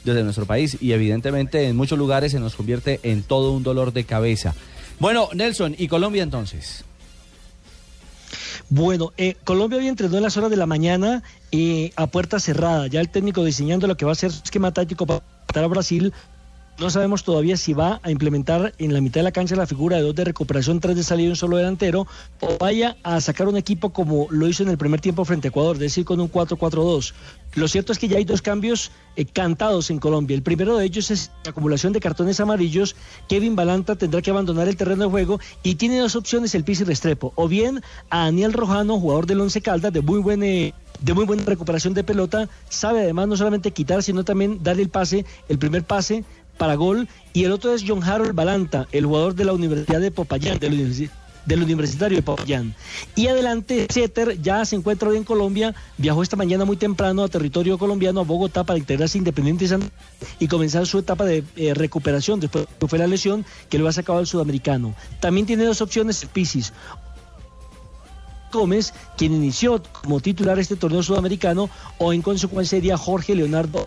desde 0.05 0.22
nuestro 0.24 0.46
país 0.46 0.78
y 0.80 0.92
evidentemente 0.92 1.66
en 1.68 1.76
muchos 1.76 1.99
lugares 1.99 2.32
se 2.32 2.40
nos 2.40 2.55
convierte 2.55 2.99
en 3.03 3.22
todo 3.22 3.53
un 3.53 3.62
dolor 3.62 3.92
de 3.92 4.05
cabeza. 4.05 4.55
Bueno, 5.01 5.28
Nelson, 5.34 5.74
¿y 5.76 5.86
Colombia 5.88 6.22
entonces? 6.22 6.84
Bueno, 8.70 9.12
eh, 9.16 9.34
Colombia 9.44 9.78
hoy 9.78 9.88
entrenó 9.88 10.16
en 10.16 10.22
las 10.22 10.36
horas 10.36 10.51
de 10.51 10.57
la 10.57 10.66
mañana 10.66 11.22
eh, 11.53 11.92
a 11.96 12.07
puerta 12.07 12.38
cerrada. 12.38 12.86
Ya 12.86 13.01
el 13.01 13.09
técnico 13.09 13.44
diseñando 13.44 13.86
lo 13.86 13.96
que 13.96 14.05
va 14.05 14.12
a 14.12 14.14
ser 14.14 14.30
su 14.30 14.42
esquema 14.44 14.72
táctico 14.72 15.07
para 15.07 15.22
matar 15.46 15.64
a 15.64 15.68
Brasil. 15.68 16.12
No 16.79 16.91
sabemos 16.91 17.24
todavía 17.24 17.57
si 17.57 17.72
va 17.72 17.99
a 18.05 18.11
implementar 18.12 18.72
en 18.79 18.95
la 18.95 19.01
mitad 19.01 19.18
de 19.18 19.24
la 19.24 19.33
cancha 19.33 19.57
la 19.57 19.66
figura 19.66 19.97
de 19.97 20.03
dos 20.03 20.14
de 20.14 20.22
recuperación, 20.22 20.79
tres 20.79 20.95
de 20.95 21.03
salida 21.03 21.26
y 21.26 21.31
un 21.31 21.37
solo 21.37 21.57
delantero, 21.57 22.07
o 22.39 22.57
vaya 22.57 22.97
a 23.03 23.20
sacar 23.20 23.49
un 23.49 23.57
equipo 23.57 23.91
como 23.91 24.29
lo 24.31 24.47
hizo 24.47 24.62
en 24.62 24.68
el 24.68 24.79
primer 24.79 25.01
tiempo 25.01 25.24
frente 25.24 25.49
a 25.49 25.51
Ecuador, 25.51 25.74
es 25.74 25.81
decir, 25.81 26.05
con 26.05 26.20
un 26.20 26.31
4-4-2. 26.31 27.14
Lo 27.57 27.66
cierto 27.66 27.91
es 27.91 27.99
que 27.99 28.07
ya 28.07 28.18
hay 28.18 28.24
dos 28.24 28.43
cambios 28.43 28.93
eh, 29.16 29.24
cantados 29.24 29.91
en 29.91 29.99
Colombia. 29.99 30.37
El 30.37 30.43
primero 30.43 30.76
de 30.76 30.85
ellos 30.85 31.11
es 31.11 31.33
la 31.43 31.51
acumulación 31.51 31.93
de 31.93 31.99
cartones 31.99 32.39
amarillos. 32.39 32.95
Kevin 33.29 33.57
Balanta 33.57 33.97
tendrá 33.97 34.22
que 34.22 34.31
abandonar 34.31 34.68
el 34.68 34.76
terreno 34.76 35.03
de 35.03 35.11
juego 35.11 35.41
y 35.64 35.74
tiene 35.74 35.99
dos 35.99 36.14
opciones 36.14 36.55
el 36.55 36.62
Pizzi 36.62 36.85
Restrepo. 36.85 37.33
O 37.35 37.49
bien 37.49 37.83
a 38.09 38.26
Daniel 38.26 38.53
Rojano, 38.53 39.01
jugador 39.01 39.26
del 39.26 39.41
Once 39.41 39.61
Caldas, 39.61 39.93
de 39.93 40.01
muy 40.01 40.20
buen... 40.20 40.45
eh, 40.45 40.74
de 41.01 41.14
muy 41.14 41.26
buena 41.26 41.45
recuperación 41.45 41.95
de 41.95 42.03
pelota, 42.03 42.49
sabe 42.68 43.03
además 43.03 43.29
no 43.29 43.37
solamente 43.37 43.70
quitar, 43.70 44.03
sino 44.03 44.24
también 44.24 44.64
darle 44.64 44.83
el 44.83 44.89
pase, 44.89 45.24
el 45.49 45.57
primer 45.57 45.85
pase 45.85 46.24
para 46.59 46.74
gol, 46.74 47.09
y 47.32 47.44
el 47.44 47.52
otro 47.52 47.72
es 47.72 47.84
John 47.86 48.02
Harold 48.02 48.34
Balanta, 48.34 48.86
el 48.92 49.06
jugador 49.06 49.34
de 49.34 49.44
la 49.44 49.52
Universidad 49.52 50.00
de 50.00 50.11
Popayán, 50.11 50.59
del, 50.59 50.74
universi- 50.74 51.11
del 51.46 51.62
Universitario 51.62 52.18
de 52.18 52.22
Popayán. 52.22 52.74
Y 53.14 53.28
adelante, 53.28 53.86
Setter 53.88 54.42
ya 54.42 54.64
se 54.64 54.76
encuentra 54.76 55.09
hoy 55.09 55.16
en 55.16 55.24
Colombia, 55.24 55.74
viajó 55.96 56.22
esta 56.22 56.36
mañana 56.36 56.64
muy 56.64 56.76
temprano 56.76 57.22
a 57.22 57.28
territorio 57.28 57.78
colombiano, 57.78 58.20
a 58.20 58.24
Bogotá, 58.24 58.64
para 58.64 58.78
integrarse 58.78 59.16
Independiente 59.16 59.68
Santa 59.68 59.88
y 60.38 60.48
comenzar 60.48 60.86
su 60.86 60.98
etapa 60.98 61.24
de 61.24 61.44
eh, 61.56 61.74
recuperación 61.74 62.40
después 62.40 62.66
que 62.78 62.88
fue 62.88 62.98
la 62.98 63.06
lesión 63.06 63.46
que 63.70 63.78
lo 63.78 63.88
ha 63.88 63.92
sacado 63.92 64.18
al 64.18 64.26
sudamericano. 64.26 64.94
También 65.20 65.46
tiene 65.46 65.64
dos 65.64 65.80
opciones 65.80 66.26
Pisis, 66.32 66.72
Gómez, 68.50 68.94
quien 69.18 69.34
inició 69.34 69.82
como 70.02 70.20
titular 70.20 70.59
este 70.59 70.74
torneo 70.74 71.02
sudamericano, 71.02 71.68
o 71.98 72.12
en 72.14 72.22
consecuencia 72.22 72.78
sería 72.78 72.96
Jorge 72.96 73.34
Leonardo 73.34 73.84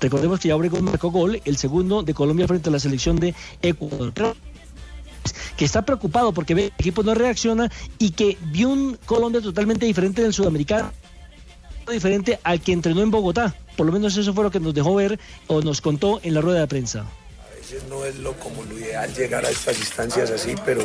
Recordemos 0.00 0.40
que 0.40 0.48
ya 0.48 0.56
Obregón 0.56 0.84
marcó 0.84 1.10
gol, 1.10 1.40
el 1.44 1.56
segundo 1.56 2.02
de 2.02 2.14
Colombia 2.14 2.48
frente 2.48 2.68
a 2.70 2.72
la 2.72 2.78
selección 2.78 3.16
de 3.16 3.34
Ecuador. 3.62 4.12
Que 5.56 5.64
está 5.64 5.82
preocupado 5.82 6.32
porque 6.32 6.54
ve 6.54 6.62
que 6.62 6.66
el 6.66 6.74
equipo 6.80 7.02
no 7.02 7.14
reacciona 7.14 7.70
y 7.98 8.10
que 8.10 8.36
vio 8.52 8.70
un 8.70 8.98
Colombia 9.06 9.40
totalmente 9.40 9.86
diferente 9.86 10.22
del 10.22 10.32
sudamericano 10.32 10.92
diferente 11.92 12.40
al 12.42 12.60
que 12.60 12.72
entrenó 12.72 13.02
en 13.02 13.10
Bogotá. 13.10 13.54
Por 13.76 13.86
lo 13.86 13.92
menos 13.92 14.16
eso 14.16 14.32
fue 14.32 14.44
lo 14.44 14.50
que 14.50 14.60
nos 14.60 14.72
dejó 14.72 14.94
ver 14.94 15.18
o 15.46 15.60
nos 15.60 15.80
contó 15.80 16.20
en 16.22 16.34
la 16.34 16.40
rueda 16.40 16.60
de 16.60 16.66
prensa. 16.66 17.04
No 17.88 18.04
es 18.04 18.16
lo 18.18 18.32
como 18.34 18.62
lo 18.64 18.78
ideal 18.78 19.12
llegar 19.14 19.44
a 19.44 19.50
estas 19.50 19.78
instancias 19.78 20.30
así, 20.30 20.54
pero, 20.64 20.82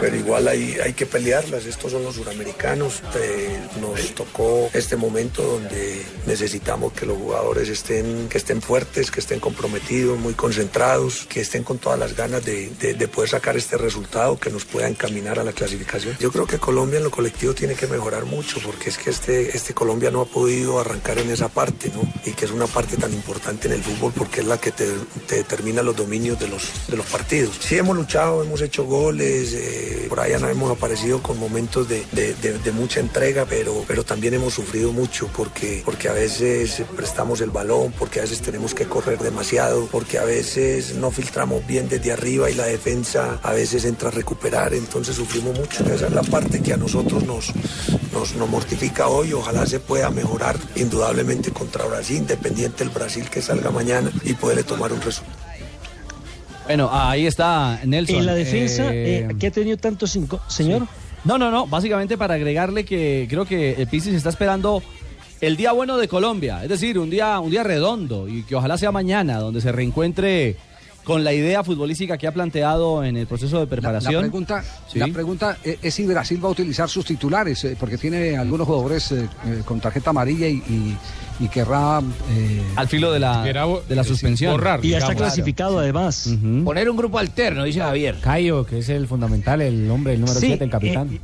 pero 0.00 0.16
igual 0.16 0.48
hay, 0.48 0.76
hay 0.82 0.92
que 0.92 1.06
pelearlas. 1.06 1.64
Estos 1.66 1.92
son 1.92 2.04
los 2.04 2.14
suramericanos. 2.16 3.02
Eh, 3.16 3.58
nos 3.80 4.14
tocó 4.14 4.70
este 4.72 4.96
momento 4.96 5.42
donde 5.42 6.02
necesitamos 6.26 6.92
que 6.92 7.06
los 7.06 7.16
jugadores 7.18 7.68
estén, 7.68 8.28
que 8.28 8.38
estén 8.38 8.62
fuertes, 8.62 9.10
que 9.10 9.20
estén 9.20 9.40
comprometidos, 9.40 10.18
muy 10.18 10.34
concentrados, 10.34 11.26
que 11.28 11.40
estén 11.40 11.62
con 11.64 11.78
todas 11.78 11.98
las 11.98 12.16
ganas 12.16 12.44
de, 12.44 12.70
de- 12.80 12.94
de 12.94 13.08
poder 13.08 13.30
sacar 13.30 13.56
este 13.56 13.76
resultado 13.76 14.38
que 14.38 14.50
nos 14.50 14.64
pueda 14.64 14.88
encaminar 14.88 15.38
a 15.38 15.44
la 15.44 15.52
clasificación. 15.52 16.16
Yo 16.20 16.30
creo 16.32 16.46
que 16.46 16.58
Colombia 16.58 16.98
en 16.98 17.04
lo 17.04 17.10
colectivo 17.10 17.54
tiene 17.54 17.74
que 17.74 17.86
mejorar 17.86 18.24
mucho 18.24 18.58
porque 18.64 18.90
es 18.90 18.98
que 18.98 19.10
este, 19.10 19.56
este 19.56 19.74
Colombia 19.74 20.10
no 20.10 20.20
ha 20.20 20.26
podido 20.26 20.78
arrancar 20.80 21.18
en 21.18 21.30
esa 21.30 21.48
parte, 21.48 21.90
¿no? 21.94 22.02
Y 22.24 22.32
que 22.32 22.44
es 22.44 22.50
una 22.50 22.66
parte 22.66 22.96
tan 22.96 23.12
importante 23.12 23.68
en 23.68 23.74
el 23.74 23.82
fútbol 23.82 24.12
porque 24.16 24.40
es 24.40 24.46
la 24.46 24.58
que 24.58 24.70
te, 24.72 24.86
te 25.26 25.36
determina 25.36 25.82
los 25.82 25.96
dominios 25.96 26.21
de 26.22 26.48
los, 26.48 26.70
de 26.88 26.96
los 26.96 27.06
partidos. 27.06 27.56
Sí 27.60 27.76
hemos 27.76 27.96
luchado, 27.96 28.42
hemos 28.42 28.60
hecho 28.62 28.84
goles, 28.84 29.52
eh, 29.54 30.06
por 30.08 30.20
allá 30.20 30.38
hemos 30.50 30.70
aparecido 30.70 31.20
con 31.22 31.38
momentos 31.38 31.88
de, 31.88 32.04
de- 32.12 32.72
mucha 32.72 33.00
entrega, 33.00 33.44
pero, 33.46 33.84
pero 33.86 34.02
también 34.04 34.32
hemos 34.34 34.54
sufrido 34.54 34.92
mucho 34.92 35.28
porque, 35.36 35.82
porque 35.84 36.08
a 36.08 36.12
veces 36.12 36.82
prestamos 36.96 37.40
el 37.42 37.50
balón, 37.50 37.92
porque 37.98 38.20
a 38.20 38.22
veces 38.22 38.40
tenemos 38.40 38.74
que 38.74 38.86
correr 38.86 39.18
demasiado, 39.18 39.86
porque 39.92 40.18
a 40.18 40.24
veces 40.24 40.94
no 40.94 41.10
filtramos 41.10 41.66
bien 41.66 41.88
desde 41.88 42.12
arriba 42.12 42.50
y 42.50 42.54
la 42.54 42.64
defensa 42.64 43.38
a 43.42 43.52
veces 43.52 43.84
entra 43.84 44.08
a 44.08 44.12
recuperar, 44.12 44.72
entonces 44.72 45.16
sufrimos 45.16 45.58
mucho. 45.58 45.84
Esa 45.84 46.06
es 46.06 46.12
la 46.12 46.22
parte 46.22 46.62
que 46.62 46.72
a 46.72 46.76
nosotros 46.78 47.24
nos, 47.24 47.52
nos, 48.12 48.34
nos 48.36 48.48
mortifica 48.48 49.08
hoy, 49.08 49.32
ojalá 49.34 49.66
se 49.66 49.80
pueda 49.80 50.08
mejorar 50.10 50.56
indudablemente 50.76 51.50
contra 51.52 51.84
Brasil, 51.84 52.16
independiente 52.18 52.84
del 52.84 52.92
Brasil 52.94 53.28
que 53.28 53.42
salga 53.42 53.70
mañana 53.70 54.10
y 54.24 54.32
poderle 54.34 54.62
tomar 54.64 54.92
un 54.92 55.00
resultado. 55.02 55.41
Bueno, 56.66 56.88
ahí 56.92 57.26
está 57.26 57.80
Nelson. 57.84 58.16
En 58.16 58.26
la 58.26 58.34
defensa, 58.34 58.92
Eh, 58.92 59.28
eh, 59.30 59.34
que 59.38 59.48
ha 59.48 59.50
tenido 59.50 59.76
tantos 59.76 60.10
cinco. 60.10 60.40
Señor. 60.48 60.86
No, 61.24 61.38
no, 61.38 61.50
no. 61.50 61.66
Básicamente 61.66 62.16
para 62.18 62.34
agregarle 62.34 62.84
que 62.84 63.26
creo 63.28 63.44
que 63.44 63.72
el 63.74 63.86
Pisis 63.86 64.14
está 64.14 64.28
esperando 64.30 64.82
el 65.40 65.56
día 65.56 65.72
bueno 65.72 65.96
de 65.98 66.08
Colombia. 66.08 66.62
Es 66.62 66.68
decir, 66.68 66.98
un 66.98 67.10
día, 67.10 67.38
un 67.40 67.50
día 67.50 67.62
redondo 67.62 68.28
y 68.28 68.42
que 68.44 68.54
ojalá 68.54 68.78
sea 68.78 68.92
mañana, 68.92 69.38
donde 69.38 69.60
se 69.60 69.72
reencuentre 69.72 70.56
con 71.04 71.24
la 71.24 71.32
idea 71.32 71.64
futbolística 71.64 72.16
que 72.16 72.28
ha 72.28 72.32
planteado 72.32 73.02
en 73.02 73.16
el 73.16 73.26
proceso 73.26 73.58
de 73.58 73.64
La 73.64 73.70
preparación. 73.70 74.20
pregunta, 74.22 74.62
Sí. 74.86 75.00
la 75.00 75.08
pregunta 75.08 75.58
eh, 75.64 75.78
es 75.82 75.94
si 75.94 76.06
Brasil 76.06 76.42
va 76.44 76.48
a 76.48 76.52
utilizar 76.52 76.88
sus 76.88 77.04
titulares, 77.04 77.64
eh, 77.64 77.76
porque 77.78 77.98
tiene 77.98 78.36
algunos 78.36 78.68
jugadores 78.68 79.10
eh, 79.10 79.26
con 79.64 79.80
tarjeta 79.80 80.10
amarilla 80.10 80.46
y, 80.46 80.58
y- 80.58 80.96
y 81.42 81.48
querrá... 81.48 82.00
eh, 82.30 82.62
Al 82.76 82.86
filo 82.88 83.10
de 83.12 83.18
la, 83.18 83.42
de 83.42 83.94
la 83.96 84.04
suspensión. 84.04 84.60
y 84.82 84.90
ya 84.90 84.98
está 84.98 85.14
clasificado 85.14 85.78
además. 85.80 86.28
Poner 86.64 86.88
un 86.88 86.96
grupo 86.96 87.18
alterno, 87.18 87.64
dice 87.64 87.80
Javier. 87.80 88.16
Cayo, 88.20 88.64
que 88.64 88.78
es 88.78 88.88
el 88.88 89.06
fundamental, 89.08 89.60
el 89.60 89.90
hombre, 89.90 90.14
el 90.14 90.20
número 90.20 90.38
Sí, 90.38 90.46
7, 90.46 90.64
el 90.64 90.70
capitán. 90.70 91.08
eh, 91.12 91.20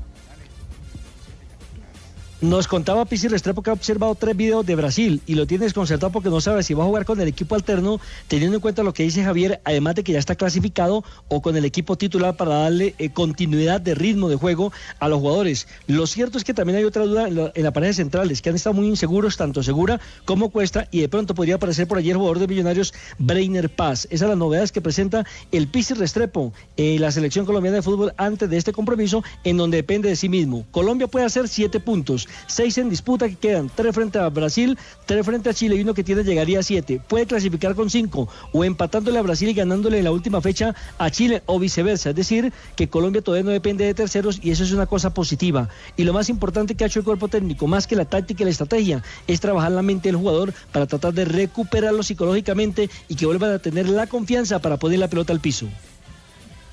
Nos 2.41 2.69
contaba 2.69 3.05
Pizzi 3.05 3.27
Restrepo 3.27 3.65
que 3.65 3.71
ha 3.71 3.73
observado 3.73 4.15
tres 4.15 4.37
videos 4.37 4.65
de 4.65 4.77
Brasil 4.77 5.21
y 5.27 5.35
lo 5.35 5.45
tiene 5.49 5.65
desconcertado 5.65 6.13
porque 6.13 6.31
no 6.31 6.41
sabe 6.41 6.63
si 6.63 6.73
va 6.73 6.85
a 6.85 6.87
jugar 6.87 7.05
con 7.05 7.21
el 7.21 7.27
equipo 7.27 7.57
alterno, 7.57 8.01
teniendo 8.29 8.55
en 8.55 8.61
cuenta 8.61 8.85
lo 8.85 8.95
que 8.95 9.03
dice 9.03 9.25
Javier, 9.25 9.61
además 9.65 9.97
de 9.97 10.05
que 10.05 10.13
ya 10.13 10.21
está 10.21 10.37
clasificado, 10.37 11.03
o 11.27 11.43
con 11.43 11.57
el 11.57 11.65
equipo 11.65 11.99
titular 11.99 12.37
para 12.37 12.55
darle 12.55 12.95
eh, 12.99 13.11
continuidad 13.11 13.81
de 13.81 13.97
ritmo 13.97 14.29
de 14.29 14.37
juego 14.37 14.73
a 15.01 15.09
los 15.09 15.19
jugadores. 15.19 15.67
Lo 15.89 16.07
cierto 16.07 16.39
es 16.39 16.45
que 16.45 16.55
también 16.55 16.79
hay 16.79 16.85
otra 16.85 17.07
duda 17.07 17.27
en 17.27 17.35
la, 17.35 17.53
en 17.53 17.65
la 17.65 17.73
pareja 17.73 17.95
centrales, 17.95 18.41
que 18.41 18.51
han 18.51 18.55
estado 18.55 18.75
muy 18.75 18.87
inseguros, 18.87 19.37
tanto 19.37 19.65
Segura 19.65 19.99
como 20.25 20.51
Cuesta, 20.51 20.87
y 20.93 21.01
de 21.01 21.09
pronto 21.09 21.35
podría 21.35 21.57
aparecer 21.57 21.89
por 21.89 21.99
allí 21.99 22.11
el 22.11 22.19
jugador 22.19 22.39
de 22.39 22.47
Millonarios, 22.47 22.95
Breiner 23.19 23.69
Paz. 23.69 24.07
Esas 24.11 24.21
son 24.21 24.29
las 24.29 24.39
novedades 24.39 24.71
que 24.71 24.81
presenta 24.81 25.27
el 25.51 25.67
Pizzi 25.67 25.95
Restrepo, 25.95 26.53
eh, 26.77 26.99
la 27.01 27.11
selección 27.11 27.47
colombiana 27.47 27.79
de 27.79 27.83
fútbol 27.83 28.15
antes 28.17 28.49
de 28.49 28.59
este 28.59 28.73
compromiso, 28.73 29.25
en 29.43 29.57
donde 29.57 29.79
depende 29.79 30.09
de 30.09 30.15
sí 30.15 30.29
mismo. 30.29 30.65
Colombia 30.71 31.09
puede 31.09 31.27
hacer 31.27 31.49
siete 31.49 31.81
puntos, 31.81 32.28
seis 32.47 32.79
en 32.79 32.91
disputa 32.91 33.29
que 33.29 33.37
quedan, 33.37 33.71
tres 33.75 33.95
frente 33.95 34.19
a 34.19 34.29
Brasil, 34.29 34.79
tres 35.07 35.25
frente 35.25 35.51
a 35.51 35.55
Chile 35.55 35.77
y 35.77 35.81
uno 35.81 35.95
que 35.95 36.05
tiene 36.05 36.25
llegaría 36.25 36.61
a 36.61 36.63
siete. 36.63 37.01
Puede 37.07 37.27
clasificar 37.27 37.75
con 37.75 37.91
cinco 37.91 38.29
o 38.53 38.65
empatándole 38.65 39.19
a 39.19 39.23
Brasil 39.23 39.49
y 39.49 39.55
ganándole 39.55 39.99
en 39.99 40.05
la 40.05 40.13
última 40.13 40.41
fecha 40.41 40.75
a 40.99 41.11
Chile 41.11 41.43
o 41.47 41.59
viceversa. 41.59 42.11
Es 42.11 42.17
decir, 42.17 42.53
que 42.77 42.89
Colombia 42.89 43.23
todavía 43.23 43.45
no 43.45 43.51
depende 43.51 43.85
de 43.85 43.95
terceros 43.95 44.41
y 44.43 44.51
eso 44.51 44.65
es 44.65 44.73
una 44.73 44.87
cosa 44.87 45.15
positiva. 45.15 45.69
Y 45.97 46.05
lo 46.05 46.13
más 46.13 46.29
importante 46.29 46.75
que 46.75 46.85
ha 46.85 46.87
hecho 46.87 47.01
el 47.01 47.05
cuerpo 47.05 47.29
técnico, 47.29 47.67
más 47.67 47.87
que 47.87 47.97
la 47.97 48.05
táctica 48.05 48.43
y 48.43 48.45
la 48.45 48.51
estrategia, 48.51 49.03
es 49.27 49.41
trabajar 49.41 49.73
la 49.73 49.83
mente 49.83 50.09
del 50.09 50.17
jugador 50.17 50.53
para 50.73 50.87
tratar 50.87 51.15
de 51.15 51.25
recuperarlo 51.25 52.03
psicológicamente 52.03 52.91
y 53.09 53.15
que 53.15 53.27
vuelvan 53.27 53.53
a 53.53 53.59
tener 53.59 53.89
la 53.89 54.07
confianza 54.07 54.59
para 54.61 54.77
poner 54.77 54.99
la 54.99 55.09
pelota 55.09 55.33
al 55.33 55.41
piso. 55.41 55.69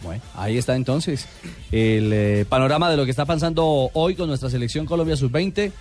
Bueno, 0.01 0.21
ahí 0.35 0.57
está 0.57 0.75
entonces 0.75 1.27
el 1.71 2.11
eh, 2.13 2.45
panorama 2.47 2.89
de 2.91 2.97
lo 2.97 3.05
que 3.05 3.11
está 3.11 3.25
pasando 3.25 3.89
hoy 3.93 4.15
con 4.15 4.27
nuestra 4.27 4.49
selección 4.49 4.85
Colombia 4.85 5.15
Sub-20 5.17 5.71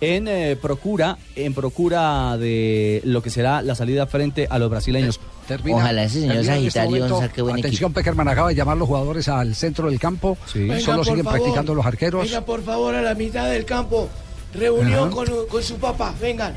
en 0.00 0.26
eh, 0.28 0.56
procura, 0.60 1.16
en 1.36 1.54
procura 1.54 2.36
de 2.36 3.00
lo 3.04 3.22
que 3.22 3.30
será 3.30 3.62
la 3.62 3.74
salida 3.74 4.06
frente 4.06 4.46
a 4.50 4.58
los 4.58 4.68
brasileños. 4.70 5.20
termina- 5.46 5.76
Ojalá 5.78 6.04
ese 6.04 6.20
señor 6.22 6.36
este 6.36 6.46
Sagitario 6.52 6.90
momento. 6.90 7.20
saque 7.20 7.42
buen 7.42 7.58
Atención, 7.58 7.92
Peckerman 7.92 8.28
acaba 8.28 8.48
de 8.48 8.54
llamar 8.54 8.76
a 8.76 8.78
los 8.80 8.88
jugadores 8.88 9.28
al 9.28 9.54
centro 9.54 9.88
del 9.88 9.98
campo. 10.00 10.36
Vengan, 10.54 10.80
Solo 10.80 11.04
siguen 11.04 11.24
favor. 11.24 11.38
practicando 11.40 11.74
los 11.74 11.86
arqueros. 11.86 12.24
Vengan, 12.24 12.44
por 12.44 12.62
favor, 12.64 12.94
a 12.94 13.02
la 13.02 13.14
mitad 13.14 13.48
del 13.48 13.64
campo. 13.64 14.08
Reunión 14.52 15.10
con, 15.10 15.26
con 15.48 15.62
su 15.62 15.76
papá. 15.76 16.14
Vengan. 16.20 16.54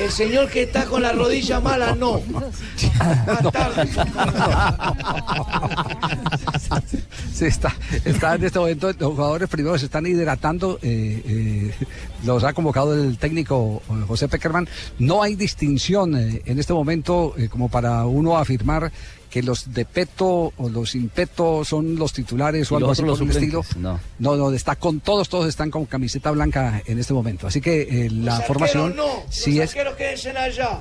El 0.00 0.10
señor 0.10 0.48
que 0.48 0.62
está 0.62 0.86
con 0.86 1.02
la 1.02 1.12
rodilla 1.12 1.60
mala, 1.60 1.94
no. 1.94 2.20
Más 3.26 3.52
tarde. 3.52 3.88
Sí, 7.32 7.46
está, 7.46 7.74
está 8.04 8.34
en 8.34 8.44
este 8.44 8.58
momento, 8.58 8.92
los 8.98 9.14
jugadores 9.14 9.48
primero 9.48 9.78
se 9.78 9.86
están 9.86 10.06
hidratando, 10.06 10.78
eh, 10.82 11.22
eh, 11.26 11.74
los 12.24 12.44
ha 12.44 12.52
convocado 12.52 12.94
el 12.94 13.18
técnico 13.18 13.82
eh, 13.88 14.04
José 14.06 14.28
Peckerman. 14.28 14.68
No 14.98 15.22
hay 15.22 15.34
distinción 15.34 16.16
eh, 16.16 16.42
en 16.44 16.58
este 16.58 16.72
momento 16.72 17.34
como 17.50 17.68
para 17.68 18.04
uno 18.04 18.36
afirmar 18.36 18.92
que 19.32 19.42
los 19.42 19.72
de 19.72 19.86
peto 19.86 20.52
o 20.56 20.68
los 20.68 20.90
sin 20.90 21.08
peto 21.08 21.64
son 21.64 21.96
los 21.96 22.12
titulares 22.12 22.70
o 22.70 22.76
algo 22.76 22.90
así 22.90 23.02
por 23.02 23.20
el 23.22 23.30
estilo. 23.30 23.64
no. 23.78 23.98
No, 24.18 24.36
no, 24.36 24.52
está 24.52 24.76
con 24.76 25.00
todos, 25.00 25.30
todos 25.30 25.48
están 25.48 25.70
con 25.70 25.86
camiseta 25.86 26.30
blanca 26.30 26.82
en 26.84 26.98
este 26.98 27.14
momento. 27.14 27.46
Así 27.46 27.62
que 27.62 27.80
eh, 28.06 28.10
la 28.10 28.36
Los 28.36 28.46
formación 28.46 28.94
no. 28.94 29.06
sí 29.30 29.52
los 29.56 29.64
es 29.64 29.70
arqueros 29.70 29.96
quédense 29.96 30.30
allá. 30.30 30.80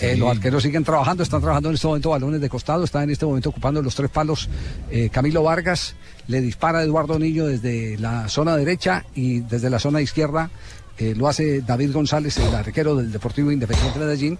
eh, 0.00 0.16
los 0.16 0.30
arqueros 0.30 0.62
siguen 0.62 0.84
trabajando, 0.84 1.24
están 1.24 1.40
trabajando 1.40 1.70
en 1.70 1.74
este 1.74 1.88
momento 1.88 2.10
balones 2.10 2.40
de 2.40 2.48
costado, 2.48 2.84
está 2.84 3.02
en 3.02 3.10
este 3.10 3.26
momento 3.26 3.48
ocupando 3.50 3.82
los 3.82 3.96
tres 3.96 4.10
palos 4.10 4.48
eh, 4.90 5.08
Camilo 5.10 5.42
Vargas, 5.42 5.96
le 6.28 6.40
dispara 6.40 6.78
a 6.78 6.82
Eduardo 6.84 7.18
Niño 7.18 7.46
desde 7.46 7.98
la 7.98 8.28
zona 8.28 8.56
derecha 8.56 9.04
y 9.16 9.40
desde 9.40 9.70
la 9.70 9.80
zona 9.80 10.00
izquierda 10.00 10.50
eh, 10.98 11.14
lo 11.16 11.26
hace 11.26 11.62
David 11.62 11.92
González, 11.92 12.36
el 12.36 12.54
arquero 12.54 12.94
del 12.94 13.10
Deportivo 13.10 13.50
Independiente 13.50 13.98
de 13.98 14.04
Medellín. 14.04 14.38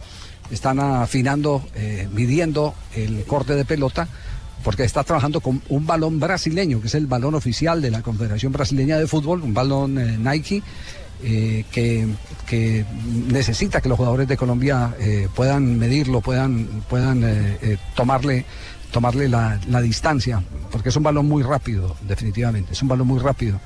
Están 0.53 0.79
afinando, 0.79 1.65
eh, 1.75 2.07
midiendo 2.13 2.75
el 2.95 3.25
corte 3.25 3.57
de 3.57 3.65
pelota 3.65 4.07
porque 4.63 4.85
está 4.85 5.03
trabajando 5.03 5.41
con 5.41 5.61
un 5.71 5.87
balón 5.87 6.21
brasileño, 6.21 6.81
que 6.81 6.87
es 6.87 6.95
el 6.95 7.07
balón 7.07 7.35
oficial 7.35 7.83
de 7.83 7.91
la 7.91 8.03
Confederación 8.03 8.53
Brasileña 8.53 8.99
de 8.99 9.09
Fútbol, 9.09 9.43
un 9.43 9.55
balón 9.55 9.99
eh, 9.99 10.19
Nike. 10.19 10.63
eh, 11.25 11.65
que, 11.73 12.07
que 12.47 12.85
necesita 13.29 13.81
que 13.81 13.89
los 13.89 13.97
jugadores 13.97 14.29
de 14.29 14.37
Colombia 14.37 14.95
puedan 15.35 15.79
medirlo, 15.79 16.21
puedan, 16.21 16.83
puedan 16.89 17.25
tomarle, 17.95 18.45
tomarle 18.91 19.29
la, 19.29 19.59
la 19.69 19.81
distancia, 19.81 20.43
porque 20.71 20.91
es 20.91 20.97
un 20.97 21.05
balón 21.05 21.27
muy 21.29 21.43
rápido, 21.43 21.97
definitivamente, 22.07 22.73
es 22.73 22.83
un 22.83 22.89
balón 22.89 23.07
muy 23.07 23.21
rápido. 23.21 23.59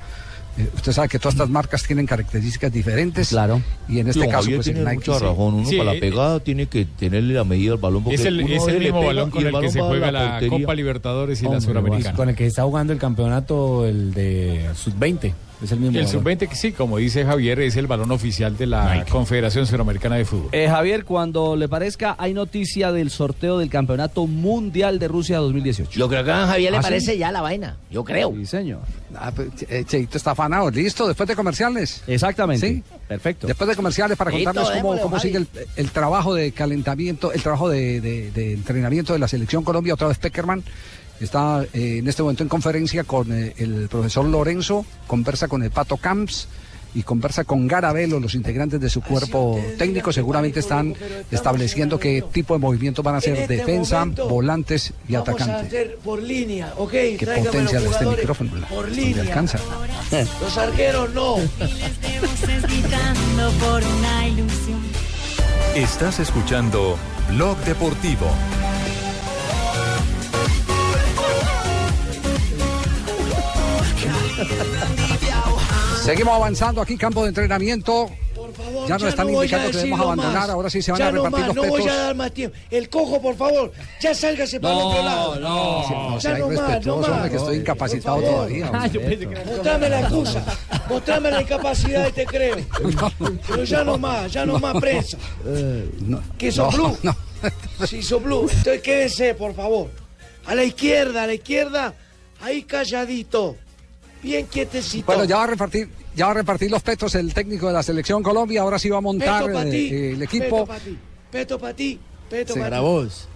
Eh, 0.57 0.69
usted 0.75 0.91
sabe 0.91 1.07
que 1.07 1.19
todas 1.19 1.35
estas 1.35 1.49
marcas 1.49 1.83
tienen 1.83 2.05
características 2.05 2.71
diferentes. 2.71 3.29
Claro. 3.29 3.61
Y 3.87 3.99
en 3.99 4.07
este 4.07 4.21
Don 4.21 4.29
caso, 4.29 4.49
pues 4.49 4.65
tiene 4.65 4.79
el 4.79 4.85
Nike. 4.85 4.97
mucha 4.97 5.19
sí. 5.19 5.25
razón. 5.25 5.53
Uno 5.53 5.69
Sí, 5.69 5.77
para 5.77 5.91
eh, 5.91 5.95
la 5.95 5.99
pegada 5.99 6.39
tiene 6.39 6.65
que 6.67 6.85
tenerle 6.85 7.33
la 7.35 7.43
medida 7.43 7.73
al 7.73 7.77
balón. 7.77 8.03
Porque 8.03 8.15
Es 8.15 8.25
el, 8.25 8.41
uno 8.41 8.53
es 8.53 8.67
el 8.67 8.79
mismo 8.79 9.05
balón 9.05 9.29
con 9.29 9.45
el, 9.45 9.51
balón 9.51 9.61
que 9.61 9.71
se 9.71 9.81
juega 9.81 10.11
la. 10.11 10.41
Copa 10.49 10.73
Libertadores 10.73 11.41
y 11.41 11.45
la 11.45 11.61
Suramericana. 11.61 12.15
Con 12.15 12.29
el 12.29 12.35
que 12.35 12.45
está 12.45 12.63
jugando 12.63 12.93
el 12.93 12.99
campeonato, 12.99 13.85
el 13.85 14.13
de 14.13 14.69
sub-20. 14.75 15.33
Es 15.63 15.71
el 15.71 15.79
mismo. 15.79 15.97
El 15.97 16.05
balón. 16.05 16.21
sub-20, 16.23 16.47
que 16.49 16.55
sí, 16.55 16.71
como 16.71 16.97
dice 16.97 17.25
Javier, 17.25 17.59
es 17.61 17.75
el 17.77 17.87
balón 17.87 18.11
oficial 18.11 18.55
de 18.57 18.67
la 18.67 19.05
Confederación 19.09 19.65
Suramericana 19.65 20.15
de 20.15 20.25
Fútbol. 20.25 20.49
Eh, 20.51 20.67
Javier, 20.69 21.03
cuando 21.03 21.55
le 21.55 21.67
parezca, 21.67 22.15
hay 22.19 22.33
noticia 22.33 22.91
del 22.91 23.09
sorteo 23.09 23.57
del 23.57 23.69
Campeonato 23.69 24.27
Mundial 24.27 24.99
de 24.99 25.07
Rusia 25.07 25.37
2018. 25.39 25.97
Yo 25.99 26.07
creo 26.07 26.23
que 26.23 26.31
a 26.31 26.45
Javier 26.47 26.71
le 26.71 26.77
¿Ah, 26.77 26.81
sí? 26.81 26.85
parece 26.85 27.17
ya 27.17 27.31
la 27.31 27.41
vaina. 27.41 27.77
Yo 27.89 28.03
creo. 28.03 28.33
Sí, 28.35 28.45
señor. 28.45 28.81
Ah, 29.15 29.31
pues, 29.35 29.49
eh, 29.69 29.83
Cheito 29.87 30.17
está 30.17 30.31
afanado. 30.31 30.69
¿Listo? 30.69 31.07
Después 31.07 31.27
de 31.27 31.35
comerciales. 31.35 32.03
Exactamente. 32.05 32.67
Sí. 32.67 32.83
Perfecto. 33.07 33.47
Después 33.47 33.67
de 33.69 33.75
comerciales 33.75 34.17
para 34.17 34.29
Listo, 34.31 34.45
contarles 34.53 34.81
cómo, 34.81 34.93
démosle, 34.93 35.01
cómo 35.01 35.19
sigue 35.19 35.37
el, 35.37 35.47
el 35.75 35.89
trabajo 35.91 36.33
de 36.35 36.51
calentamiento, 36.51 37.31
el 37.31 37.41
trabajo 37.41 37.69
de, 37.69 37.99
de- 38.01 38.31
de 38.31 38.53
entrenamiento 38.53 39.13
de 39.13 39.19
la 39.19 39.27
selección 39.27 39.63
Colombia. 39.63 39.93
Otra 39.95 40.07
vez 40.07 40.17
Peckerman 40.19 40.63
está 41.19 41.63
eh, 41.73 41.97
en 41.99 42.07
este 42.07 42.21
momento 42.21 42.43
en 42.43 42.49
conferencia 42.49 43.03
con 43.03 43.31
eh, 43.31 43.53
el 43.57 43.87
profesor 43.89 44.25
Lorenzo, 44.25 44.85
conversa 45.07 45.47
con 45.47 45.63
el 45.63 45.71
Pato 45.71 45.97
Camps 45.97 46.47
y 46.93 47.03
conversa 47.03 47.43
con 47.43 47.67
Garabelo, 47.67 48.19
los 48.19 48.33
integrantes 48.33 48.79
de 48.79 48.89
su 48.89 49.01
cuerpo 49.01 49.59
técnico. 49.77 50.11
Seguramente 50.11 50.61
están 50.61 50.95
estableciendo 51.29 51.99
qué 51.99 52.23
tipo 52.31 52.53
de 52.55 52.59
movimientos 52.59 53.03
van 53.05 53.15
a 53.15 53.17
hacer 53.19 53.35
este 53.37 53.57
defensa, 53.57 53.99
momento, 53.99 54.29
volantes 54.29 54.93
y 55.07 55.13
Vamos 55.13 55.27
a 55.29 55.31
atacantes. 55.31 55.67
hacer 55.67 55.97
por 56.03 56.21
línea, 56.23 56.73
¿ok? 56.77 56.91
Qué 56.91 57.41
potencia 57.43 57.79
de 57.81 57.89
este 57.89 58.05
micrófono. 58.05 58.51
Por 58.67 58.85
¿Dónde 58.87 59.01
línea. 59.01 59.21
alcanza? 59.23 59.59
Los 60.41 60.57
arqueros 60.57 61.13
no. 61.13 61.35
gritando 62.63 63.51
por 63.59 63.83
una 63.83 64.27
ilusión. 64.27 64.79
Estás 65.75 66.19
escuchando 66.19 66.97
Blog 67.29 67.57
Deportivo. 67.65 68.27
Seguimos 76.03 76.35
avanzando 76.35 76.81
aquí, 76.81 76.97
campo 76.97 77.23
de 77.23 77.29
entrenamiento. 77.29 78.09
favor, 78.55 78.87
Ya 78.87 78.97
nos 78.97 79.09
están 79.09 79.27
no 79.27 79.33
indicando 79.33 79.69
que 79.71 79.77
debemos 79.77 79.99
abandonar, 79.99 80.33
más. 80.33 80.49
ahora 80.49 80.69
sí 80.69 80.81
se 80.81 80.91
van 80.91 80.99
ya 80.99 81.07
a 81.07 81.11
no 81.11 81.23
repartir 81.25 81.39
más, 81.47 81.47
los 81.47 81.55
no 81.65 81.69
voy 81.71 81.81
petos. 81.81 81.95
a 81.97 82.01
dar 82.03 82.15
más 82.15 82.31
tiempo. 82.33 82.57
El 82.71 82.89
cojo, 82.89 83.21
por 83.21 83.35
favor, 83.35 83.71
ya 83.99 84.15
sálgase 84.15 84.59
para 84.59 84.73
el 84.73 84.79
No, 84.79 84.87
otro 84.87 85.03
lado. 85.03 85.39
no, 85.39 86.13
ya 86.15 86.21
sea 86.21 86.37
no 86.37 86.47
más, 86.49 86.85
no 86.85 86.97
más. 86.97 87.09
hombre, 87.09 87.29
que 87.29 87.35
estoy 87.37 87.57
incapacitado 87.57 88.15
Por 88.17 88.25
todavía, 88.25 88.65
hombre. 88.65 88.81
Ah, 88.83 88.87
yo 88.87 89.01
pensé 89.01 89.17
que 89.27 89.33
era- 89.33 89.45
Mostrame 89.45 89.89
la 89.89 89.99
excusa, 90.01 90.43
mostrame 90.89 91.31
la 91.31 91.41
incapacidad 91.41 92.07
y 92.07 92.11
te 92.13 92.25
creo. 92.25 92.55
Pero 93.47 93.63
ya 93.65 93.83
no 93.83 93.97
más, 93.97 94.31
ya 94.31 94.45
no, 94.45 94.59
más 94.59 94.77
prensa. 94.79 95.17
¿Qué 96.37 96.51
sos 96.51 96.77
no, 96.77 96.95
blue? 97.01 97.15
Sí, 97.85 98.01
blue. 98.23 98.41
Entonces 98.49 98.81
quédense, 98.81 99.33
por 99.35 99.53
favor. 99.53 99.89
A 100.45 100.55
la 100.55 100.63
izquierda, 100.63 101.23
a 101.23 101.27
la 101.27 101.33
izquierda, 101.33 101.93
ahí 102.41 102.63
calladito. 102.63 103.57
Bien 104.27 104.45
quietecito. 104.47 105.05
Bueno, 105.05 105.23
ya 105.23 105.37
va 105.37 105.45
a 105.45 105.47
repartir, 105.47 105.87
ya 106.13 106.25
va 106.25 106.31
a 106.31 106.33
repartir 106.33 106.69
los 106.69 106.83
petos 106.83 107.15
el 107.15 107.33
técnico 107.33 107.67
de 107.67 107.73
la 107.73 107.81
selección 107.81 108.21
Colombia. 108.21 108.59
Ahora 108.61 108.77
sí 108.77 108.89
va 108.89 108.97
a 108.97 109.01
montar 109.01 109.45
Peto 109.45 109.61
eh, 109.61 109.71
ti, 109.71 109.87
eh, 109.95 110.11
el 110.11 110.19
peto 110.19 110.23
equipo. 110.25 110.65
para 110.65 110.79
ti, 110.81 110.97
peto 111.31 111.57
para 111.59 111.73
ti, 111.73 111.99
peto 112.29 112.53
Sí. 112.53 112.59
para 112.59 112.79
vos. 112.81 113.29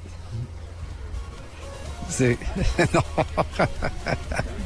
Sí. 2.10 2.36
No. 2.94 3.04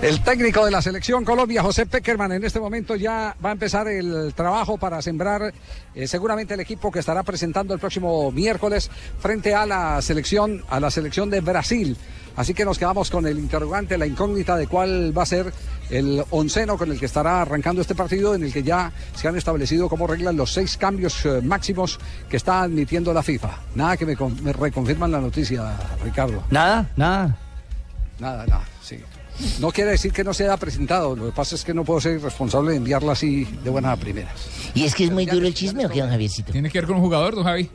El 0.00 0.22
técnico 0.22 0.64
de 0.64 0.70
la 0.70 0.80
selección 0.80 1.24
Colombia, 1.24 1.62
José 1.62 1.86
Peckerman, 1.86 2.32
en 2.32 2.44
este 2.44 2.60
momento 2.60 2.96
ya 2.96 3.36
va 3.44 3.50
a 3.50 3.52
empezar 3.52 3.88
el 3.88 4.32
trabajo 4.34 4.78
para 4.78 5.02
sembrar 5.02 5.52
eh, 5.94 6.06
seguramente 6.06 6.54
el 6.54 6.60
equipo 6.60 6.90
que 6.90 7.00
estará 7.00 7.22
presentando 7.22 7.74
el 7.74 7.80
próximo 7.80 8.30
miércoles 8.32 8.90
frente 9.18 9.54
a 9.54 9.66
la 9.66 10.00
selección, 10.02 10.64
a 10.70 10.80
la 10.80 10.90
selección 10.90 11.30
de 11.30 11.40
Brasil. 11.40 11.96
Así 12.36 12.52
que 12.52 12.64
nos 12.64 12.78
quedamos 12.78 13.10
con 13.10 13.26
el 13.26 13.38
interrogante, 13.38 13.96
la 13.96 14.06
incógnita 14.06 14.56
de 14.56 14.66
cuál 14.66 15.16
va 15.16 15.22
a 15.22 15.26
ser 15.26 15.52
el 15.90 16.24
onceno 16.30 16.76
con 16.76 16.90
el 16.90 16.98
que 16.98 17.06
estará 17.06 17.42
arrancando 17.42 17.80
este 17.80 17.94
partido, 17.94 18.34
en 18.34 18.42
el 18.42 18.52
que 18.52 18.62
ya 18.62 18.92
se 19.14 19.28
han 19.28 19.36
establecido 19.36 19.88
como 19.88 20.06
reglas 20.06 20.34
los 20.34 20.52
seis 20.52 20.76
cambios 20.76 21.24
eh, 21.26 21.40
máximos 21.42 22.00
que 22.28 22.36
está 22.36 22.62
admitiendo 22.62 23.12
la 23.12 23.22
FIFA. 23.22 23.50
Nada 23.74 23.96
que 23.96 24.06
me, 24.06 24.16
me 24.42 24.52
reconfirman 24.52 25.12
la 25.12 25.20
noticia, 25.20 25.76
Ricardo. 26.02 26.42
Nada, 26.50 26.90
nada. 26.96 27.36
Nada, 28.18 28.46
nada, 28.46 28.64
sí. 28.82 28.98
No 29.60 29.70
quiere 29.70 29.92
decir 29.92 30.12
que 30.12 30.24
no 30.24 30.32
se 30.32 30.44
haya 30.44 30.56
presentado, 30.56 31.16
lo 31.16 31.26
que 31.26 31.32
pasa 31.32 31.54
es 31.54 31.64
que 31.64 31.74
no 31.74 31.84
puedo 31.84 32.00
ser 32.00 32.20
responsable 32.20 32.72
de 32.72 32.76
enviarla 32.76 33.12
así 33.12 33.44
de 33.44 33.70
buenas 33.70 33.92
a 33.92 33.96
primeras. 33.96 34.32
¿Y 34.74 34.84
es 34.84 34.94
que 34.94 35.04
es 35.04 35.10
muy 35.10 35.26
duro 35.26 35.46
el 35.46 35.54
chisme 35.54 35.86
o 35.86 35.90
qué, 35.90 36.00
don 36.00 36.10
Javiercito? 36.10 36.52
¿Tiene 36.52 36.70
que 36.70 36.78
ver 36.78 36.86
con 36.86 36.96
un 36.96 37.02
jugador, 37.02 37.34
don 37.34 37.44
Javi? 37.44 37.68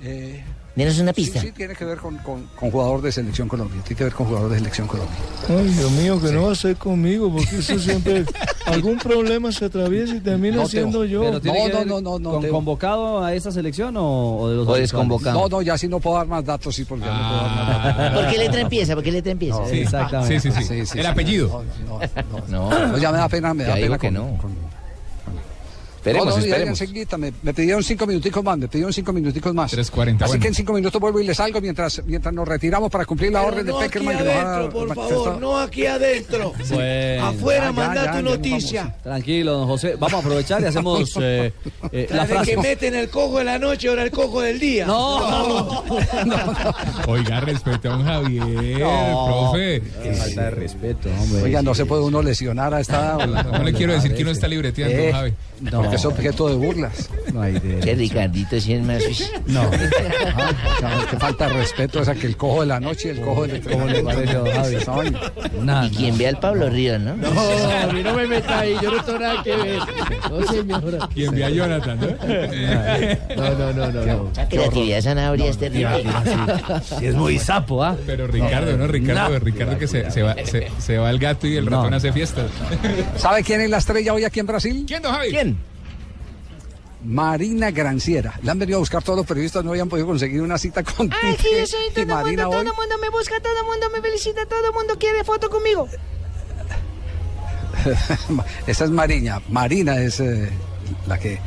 Denos 0.75 0.97
una 0.99 1.11
Sí, 1.11 1.15
pista. 1.23 1.41
sí, 1.41 1.51
tiene 1.51 1.75
que 1.75 1.83
ver 1.83 1.97
con, 1.97 2.17
con- 2.19 2.45
con 2.55 2.71
jugador 2.71 3.01
de 3.01 3.11
selección 3.11 3.47
Colombia, 3.49 3.81
tiene 3.83 3.97
que 3.97 4.03
ver 4.05 4.13
con 4.13 4.27
jugador 4.27 4.49
de 4.51 4.59
selección 4.59 4.87
Colombia. 4.87 5.15
Ay, 5.49 5.67
Dios 5.67 5.91
mío, 5.91 6.21
que 6.21 6.31
no 6.31 6.43
va 6.43 6.51
a 6.53 6.55
ser 6.55 6.77
conmigo, 6.77 7.29
porque 7.31 7.57
eso 7.57 7.77
siempre 7.79 8.23
algún 8.65 8.97
problema 8.97 9.51
se 9.51 9.65
atraviesa 9.65 10.15
y 10.15 10.19
termina 10.21 10.57
No, 10.57 10.67
siendo 10.67 11.03
yo. 11.03 11.21
Pero 11.21 11.41
tiene 11.41 11.57
que 11.69 11.73
ver 11.75 11.87
con- 11.87 12.49
¿Convocado 12.49 13.23
a 13.23 13.33
esa 13.33 13.51
selección 13.51 13.97
o, 13.97 14.37
o 14.37 14.49
de 14.49 14.55
los 14.55 14.67
habituales? 14.69 15.33
No, 15.33 15.49
no, 15.49 15.61
ya 15.61 15.77
sí 15.77 15.87
no 15.89 15.99
puedo 15.99 16.15
dar 16.17 16.27
más 16.27 16.45
datos, 16.45 16.73
sí, 16.75 16.85
porque 16.85 17.03
ya 17.05 17.11
no 17.13 17.27
puedo 17.29 17.41
dar 17.41 17.51
más 17.55 17.97
datos. 17.97 18.21
¿Por 18.23 18.31
qué 18.31 18.37
letra 18.37 18.61
empieza? 18.61 18.95
¿Por 18.95 19.03
qué 19.03 19.11
letra 19.11 19.31
empieza? 19.33 19.65
Sí, 19.67 19.79
exactamente. 19.81 20.39
Sí, 20.39 20.51
sí, 20.51 20.85
sí. 20.85 20.99
El 20.99 21.05
apellido. 21.07 21.63
No, 22.47 22.69
no, 22.69 22.97
ya 22.97 23.11
me 23.11 23.17
da 23.17 23.27
pena, 23.27 23.53
me 23.53 23.63
Ya 23.63 23.69
da 23.71 23.75
digo 23.75 23.87
pena 23.87 23.97
que 23.97 24.07
con- 24.07 24.13
no. 24.13 24.59
Esperemos, 26.09 26.25
no, 26.27 26.35
no, 26.35 26.37
ya, 26.37 26.41
ya 26.41 26.55
esperemos. 26.55 26.81
enseguida, 26.81 27.17
me, 27.17 27.33
me 27.41 27.53
pidieron 27.53 27.83
cinco 27.83 28.05
minuticos 28.07 28.43
más, 28.43 28.57
me 28.57 28.67
pidieron 28.67 28.93
cinco 28.93 29.13
minuticos 29.13 29.53
más. 29.53 29.73
3.40, 29.73 30.15
Así 30.15 30.15
bueno. 30.27 30.41
que 30.41 30.47
en 30.47 30.53
cinco 30.55 30.73
minutos 30.73 31.01
vuelvo 31.01 31.19
y 31.19 31.25
les 31.27 31.37
salgo 31.37 31.61
mientras, 31.61 32.01
mientras 32.05 32.33
nos 32.33 32.47
retiramos 32.47 32.89
para 32.91 33.05
cumplir 33.05 33.31
la 33.31 33.39
Pero 33.41 33.51
orden 33.53 33.65
no 33.67 33.77
de 33.79 33.85
aquí 33.85 33.93
Peckerman. 33.99 34.17
que 34.17 34.23
nos 34.23 34.33
ha 34.33 34.55
adentro, 34.55 34.79
por 34.79 34.95
favor, 34.95 35.39
no 35.41 35.57
aquí 35.59 35.85
adentro. 35.85 36.53
Bueno. 36.69 37.25
Afuera, 37.27 37.65
Ya, 37.65 37.71
manda 37.71 38.05
ya, 38.05 38.11
tu 38.11 38.17
ya 38.17 38.21
noticia. 38.21 38.95
Tranquilo, 39.03 39.53
don 39.53 39.67
José. 39.67 39.95
Vamos 39.99 40.13
a 40.13 40.17
aprovechar 40.19 40.61
y 40.61 40.65
hacemos 40.65 41.11
eh, 41.21 41.53
eh, 41.91 42.07
la 42.11 42.25
frase. 42.25 42.51
que 42.51 42.57
meten 42.57 42.95
el 42.95 43.09
cojo 43.09 43.37
de 43.39 43.43
la 43.45 43.59
noche, 43.59 43.87
ahora 43.89 44.03
el 44.03 44.11
cojo 44.11 44.41
del 44.41 44.59
día. 44.59 44.85
No, 44.85 45.83
Oiga, 47.07 47.39
respete 47.41 47.87
a 47.87 47.91
don 47.91 48.03
Javier, 48.05 48.79
No, 48.79 49.25
profe. 49.51 49.81
Qué 50.03 50.13
falta 50.13 50.43
de 50.43 50.51
respeto, 50.51 51.09
hombre. 51.19 51.43
Oiga, 51.43 51.61
no 51.61 51.73
se 51.73 51.85
puede 51.85 52.03
uno 52.03 52.21
lesionar 52.21 52.73
a 52.73 52.79
esta 52.79 53.17
hora. 53.17 53.43
No 53.43 53.63
le 53.63 53.73
quiero 53.73 53.93
decir 53.93 54.13
que 54.15 54.21
uno 54.21 54.31
está 54.31 54.47
libreteando, 54.47 54.95
Eh, 54.97 55.11
Javi. 55.11 55.33
Porque 55.71 55.97
es 55.99 56.05
objeto 56.05 56.47
de 56.47 56.55
burlas. 56.55 57.09
No 57.33 57.41
hay 57.41 57.53
de... 57.53 57.79
Qué 57.81 57.93
Ricardito, 57.95 58.59
si 58.59 58.73
es 58.73 58.81
más. 58.83 59.03
No. 59.45 59.69
Ah, 60.81 61.05
qué 61.09 61.17
falta 61.17 61.47
de 61.47 61.53
respeto 61.55 62.01
esa 62.01 62.15
que 62.15 62.27
el 62.27 62.37
cojo 62.37 62.61
de 62.61 62.67
la 62.67 62.79
noche 62.79 63.09
y 63.09 63.11
el 63.11 63.21
cojo 63.21 63.45
del 63.45 63.61
¿Cómo 63.61 63.85
le 63.85 64.01
parece, 64.01 64.33
don 64.33 64.47
Javi? 64.49 65.15
Nada, 65.61 65.87
Y 65.87 65.89
quien 65.89 66.17
vea 66.17 66.29
al 66.29 66.39
Pablo 66.39 66.69
Ríos, 66.69 66.99
¿no? 67.01 67.15
No, 67.17 67.29
a 67.29 67.91
mí 67.91 68.01
no 68.01 68.13
me 68.15 68.27
meta 68.27 68.59
ahí, 68.59 68.75
yo 68.81 68.91
no 68.91 69.03
tengo 69.03 69.19
nada 69.19 69.43
que 69.43 69.55
ver. 69.55 69.79
No, 70.29 70.47
señora. 70.47 71.09
Y 71.15 71.25
envía 71.25 71.47
a 71.47 71.49
Jonathan, 71.49 71.99
¿no? 71.99 72.07
No, 73.35 73.49
no, 73.55 73.73
no, 73.73 73.91
no. 73.91 74.05
no. 74.05 74.31
La 74.35 74.47
creatividad 74.47 75.01
zanahoria 75.01 75.49
es 75.49 75.57
terrible. 75.57 76.03
Sí, 76.99 77.05
es 77.07 77.15
muy 77.15 77.37
sapo, 77.39 77.83
¿ah? 77.83 77.97
Pero 78.05 78.27
Ricardo, 78.27 78.77
¿no? 78.77 78.87
Ricardo, 78.87 79.33
No. 79.33 79.39
Ricardo 79.39 79.77
que 79.77 79.87
se, 79.87 80.09
se 80.11 80.21
va, 80.21 80.35
se, 80.45 80.67
se 80.79 80.97
va 80.97 81.09
el 81.09 81.19
gato 81.19 81.45
y 81.47 81.57
el 81.57 81.65
ratón 81.65 81.93
hace 81.93 82.13
fiesta. 82.13 82.45
¿Sabe 83.17 83.43
quién 83.43 83.61
es 83.61 83.69
la 83.69 83.77
estrella 83.77 84.13
hoy 84.13 84.23
aquí 84.23 84.39
en 84.39 84.45
Brasil? 84.47 84.85
¿Quién, 84.87 85.01
don 85.01 85.11
Javi? 85.11 85.29
¿Quién? 85.29 85.57
Marina 87.03 87.71
Granciera. 87.71 88.39
La 88.43 88.51
han 88.51 88.59
venido 88.59 88.77
a 88.77 88.79
buscar 88.79 89.03
todos 89.03 89.17
los 89.17 89.25
periodistas, 89.25 89.63
no 89.63 89.71
habían 89.71 89.87
podido 89.89 90.07
conseguir 90.07 90.41
una 90.41 90.57
cita 90.57 90.83
con 90.83 91.09
Ay, 91.21 91.35
sí, 91.39 91.47
yo 91.57 91.65
soy 91.65 91.89
todo 91.91 92.01
el 92.01 92.07
Marina 92.07 92.43
mundo, 92.43 92.57
hoy. 92.57 92.65
todo 92.65 92.73
el 92.73 92.77
mundo 92.77 92.95
me 93.01 93.09
busca, 93.09 93.39
todo 93.39 93.57
el 93.59 93.65
mundo 93.65 93.89
me 93.93 94.01
felicita, 94.01 94.45
todo 94.45 94.67
el 94.67 94.73
mundo 94.73 94.97
quiere 94.99 95.23
foto 95.23 95.49
conmigo. 95.49 95.87
Esa 98.67 98.85
es 98.85 98.91
Mariña. 98.91 99.41
Marina 99.49 99.97
es 100.01 100.19
eh, 100.19 100.49
la 101.07 101.17
que 101.17 101.39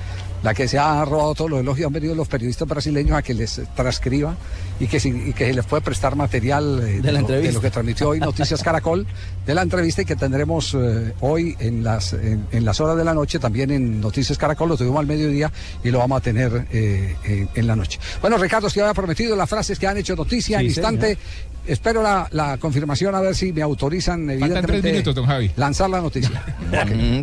la 0.43 0.55
que 0.55 0.67
se 0.69 0.79
ha 0.79 1.05
robado 1.05 1.35
todos 1.35 1.51
los 1.51 1.61
elogios. 1.61 1.87
Han 1.87 1.93
venido 1.93 2.15
los 2.15 2.29
periodistas 2.29 2.67
brasileños 2.69 3.17
a 3.17 3.23
que 3.23 3.35
les 3.35 3.61
transcriba 3.77 4.35
y 4.81 4.87
que, 4.87 4.99
si- 4.99 5.11
y 5.29 5.33
que 5.33 5.53
les 5.53 5.65
puede 5.65 5.83
prestar 5.83 6.17
material 6.17 6.81
eh, 6.83 7.01
De 7.01 7.13
la 7.13 7.13
lo, 7.13 7.19
entrevista. 7.21 7.53
lo 7.55 7.61
que 7.61 7.71
transmitió 7.71 8.09
hoy 8.09 8.21
Noticias 8.21 8.63
Caracol 8.65 9.07
de 9.47 9.55
la 9.55 9.63
entrevista 9.63 10.03
y 10.03 10.05
que 10.05 10.17
tendremos 10.17 10.75
eh, 10.75 11.13
hoy 11.21 11.57
en 11.61 11.85
las, 11.85 12.13
en, 12.15 12.47
en 12.51 12.65
las 12.65 12.81
horas 12.81 12.97
de 12.97 13.05
la 13.05 13.15
noche, 13.15 13.39
también 13.39 13.71
en 13.71 14.01
Noticias 14.01 14.37
Caracol. 14.39 14.69
Lo 14.71 14.77
tuvimos 14.77 14.99
al 15.01 15.07
mediodía 15.07 15.51
y 15.85 15.91
lo 15.91 15.99
vamos 15.99 16.19
a 16.19 16.21
tener 16.21 16.67
eh, 16.73 17.17
en, 17.25 17.49
en 17.55 17.67
la 17.67 17.77
noche. 17.77 17.99
Bueno, 18.21 18.37
Ricardo, 18.39 18.67
usted 18.67 18.81
había 18.83 18.95
prometido 18.95 19.37
las 19.37 19.49
frases 19.49 19.79
que 19.79 19.87
han 19.87 19.97
hecho 19.99 20.17
noticia 20.17 20.59
Sí, 20.59 20.65
en 20.65 20.71
instante. 20.71 21.07
señor. 21.07 21.53
Espero 21.65 22.03
la, 22.03 22.27
la 22.33 22.57
confirmación 22.59 23.15
a 23.15 23.21
ver 23.21 23.37
si 23.37 23.53
me 23.53 23.63
autorizan 23.63 24.27
tres 24.27 24.43
evidentemente 24.43 24.91
minutos, 24.91 25.15
don 25.15 25.27
Javi. 25.27 25.49
lanzar 25.55 25.89
la 25.91 26.01
noticia. 26.01 26.43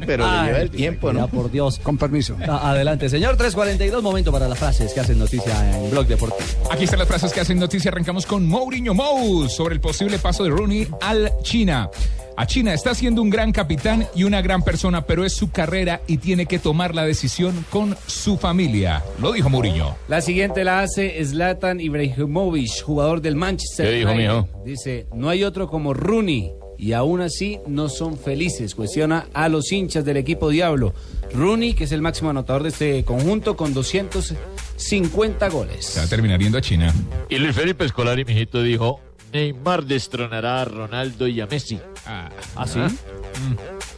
pero 0.05 0.23
le 0.25 0.31
Ay, 0.31 0.45
lleva 0.47 0.59
el 0.61 0.69
tiempo, 0.71 1.11
ya, 1.11 1.19
¿no? 1.19 1.27
por 1.27 1.51
Dios. 1.51 1.79
Con 1.83 1.97
permiso. 1.97 2.37
Ah, 2.47 2.69
Adelante, 2.71 3.08
señor. 3.09 3.37
342, 3.37 4.03
momento 4.03 4.31
para 4.31 4.47
las 4.47 4.57
frases 4.57 4.93
que 4.93 4.99
hacen 4.99 5.19
noticia 5.19 5.53
en 5.75 5.91
Blog 5.91 6.07
Deportivo. 6.07 6.69
Aquí 6.71 6.83
están 6.85 6.99
las 6.99 7.07
frases 7.07 7.31
que 7.33 7.39
hacen 7.39 7.59
noticia. 7.59 7.91
Arrancamos 7.91 8.25
con 8.25 8.45
Mourinho 8.47 8.93
Mous 8.93 9.53
sobre 9.53 9.75
el 9.75 9.81
posible 9.81 10.19
paso 10.19 10.43
de 10.43 10.49
Rooney 10.49 10.87
al 11.01 11.31
China. 11.43 11.89
A 12.37 12.45
China 12.47 12.73
está 12.73 12.95
siendo 12.95 13.21
un 13.21 13.29
gran 13.29 13.51
capitán 13.51 14.07
y 14.15 14.23
una 14.23 14.41
gran 14.41 14.61
persona, 14.61 15.05
pero 15.05 15.25
es 15.25 15.33
su 15.33 15.51
carrera 15.51 15.99
y 16.07 16.19
tiene 16.19 16.45
que 16.45 16.57
tomar 16.57 16.95
la 16.95 17.03
decisión 17.03 17.65
con 17.69 17.97
su 18.07 18.37
familia. 18.37 19.03
Lo 19.21 19.33
dijo 19.33 19.49
Mourinho. 19.49 19.97
La 20.07 20.21
siguiente 20.21 20.63
la 20.63 20.79
hace 20.79 21.21
Zlatan 21.25 21.81
Ibrahimovic, 21.81 22.81
jugador 22.81 23.19
del 23.19 23.35
Manchester 23.35 23.87
¿Qué 23.87 23.91
dijo, 23.97 24.11
United. 24.11 24.29
mijo? 24.29 24.47
Dice, 24.63 25.07
no 25.13 25.27
hay 25.27 25.43
otro 25.43 25.67
como 25.67 25.93
Rooney 25.93 26.53
y 26.79 26.93
aún 26.93 27.21
así 27.21 27.59
no 27.67 27.89
son 27.89 28.17
felices. 28.17 28.73
Cuestiona 28.73 29.27
a 29.33 29.49
los 29.49 29.71
hinchas 29.71 30.05
del 30.05 30.17
equipo 30.17 30.49
Diablo. 30.49 30.93
Rooney, 31.33 31.73
que 31.73 31.83
es 31.83 31.91
el 31.91 32.01
máximo 32.01 32.29
anotador 32.29 32.63
de 32.63 32.69
este 32.69 33.03
conjunto 33.03 33.57
con 33.57 33.73
250 33.73 35.49
goles. 35.49 35.85
Se 35.85 35.99
va 35.99 36.05
a 36.05 36.09
terminar 36.09 36.39
yendo 36.39 36.57
a 36.57 36.61
China. 36.61 36.93
Y 37.29 37.37
Luis 37.37 37.55
Felipe 37.55 37.85
Escolari, 37.85 38.23
mijito, 38.23 38.63
dijo: 38.63 39.01
Neymar 39.33 39.85
destronará 39.85 40.61
a 40.61 40.65
Ronaldo 40.65 41.27
y 41.27 41.41
a 41.41 41.45
Messi. 41.45 41.79
Ah, 42.05 42.31
sí? 42.65 42.79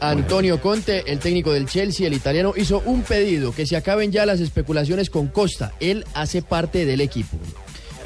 Antonio 0.01 0.59
Conte, 0.59 1.03
el 1.05 1.19
técnico 1.19 1.53
del 1.53 1.67
Chelsea, 1.67 2.07
el 2.07 2.13
italiano, 2.13 2.53
hizo 2.57 2.81
un 2.85 3.03
pedido, 3.03 3.53
que 3.53 3.67
se 3.67 3.77
acaben 3.77 4.11
ya 4.11 4.25
las 4.25 4.39
especulaciones 4.39 5.09
con 5.09 5.27
Costa. 5.27 5.73
Él 5.79 6.03
hace 6.15 6.41
parte 6.41 6.85
del 6.85 6.99
equipo. 7.01 7.37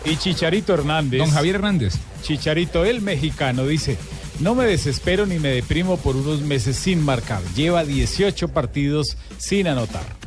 Y 0.04 0.18
Chicharito 0.18 0.74
Hernández. 0.74 1.20
Don 1.20 1.32
Javier 1.32 1.56
Hernández. 1.56 1.96
Chicharito, 2.22 2.86
el 2.86 3.02
mexicano, 3.02 3.66
dice, 3.66 3.98
no 4.40 4.56
me 4.56 4.66
desespero 4.66 5.26
ni 5.26 5.40
me 5.40 5.50
deprimo 5.50 5.98
por 5.98 6.16
unos 6.16 6.42
meses 6.42 6.76
sin 6.76 7.04
marcar. 7.04 7.42
Lleva 7.56 7.84
18 7.84 8.50
partidos 8.50 9.18
sin 9.38 9.68
anotar. 9.68 10.25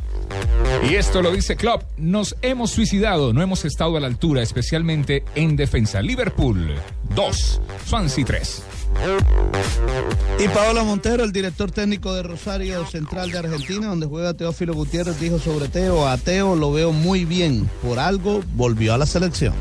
Y 0.89 0.95
esto 0.95 1.23
lo 1.23 1.33
dice 1.33 1.57
Klopp. 1.57 1.83
Nos 1.97 2.37
hemos 2.43 2.71
suicidado, 2.71 3.33
no 3.33 3.43
hemos 3.43 3.65
estado 3.65 3.97
a 3.97 4.01
la 4.01 4.07
altura, 4.07 4.43
especialmente 4.43 5.25
en 5.35 5.57
defensa. 5.57 6.01
Liverpool 6.01 6.75
2, 7.15 7.61
Swansea 7.87 8.25
3. 8.25 8.63
Y 10.39 10.49
Paolo 10.49 10.85
Montero, 10.85 11.25
el 11.25 11.33
director 11.33 11.71
técnico 11.71 12.15
de 12.15 12.23
Rosario 12.23 12.87
Central 12.87 13.31
de 13.31 13.39
Argentina, 13.39 13.89
donde 13.89 14.07
juega 14.07 14.35
Teófilo 14.35 14.75
Gutiérrez, 14.75 15.21
dijo 15.21 15.39
sobre 15.39 15.69
Teo, 15.69 16.07
a 16.07 16.17
Teo 16.17 16.57
lo 16.57 16.73
veo 16.73 16.93
muy 16.93 17.25
bien, 17.25 17.69
por 17.83 17.99
algo 17.99 18.43
volvió 18.55 18.95
a 18.95 18.99
la 18.99 19.07
selección. 19.07 19.55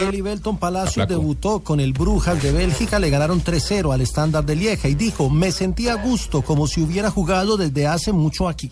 Eli 0.00 0.20
Belton 0.20 0.58
Palacios 0.58 1.08
debutó 1.08 1.60
con 1.60 1.80
el 1.80 1.92
Brujas 1.92 2.42
de 2.42 2.52
Bélgica, 2.52 2.98
le 2.98 3.10
ganaron 3.10 3.42
3-0 3.42 3.92
al 3.92 4.00
estándar 4.00 4.44
de 4.46 4.56
Lieja 4.56 4.88
y 4.88 4.94
dijo, 4.94 5.28
me 5.28 5.52
sentí 5.52 5.88
a 5.88 5.94
gusto 5.94 6.42
como 6.42 6.66
si 6.66 6.80
hubiera 6.80 7.10
jugado 7.10 7.56
desde 7.56 7.86
hace 7.86 8.12
mucho 8.12 8.48
aquí. 8.48 8.70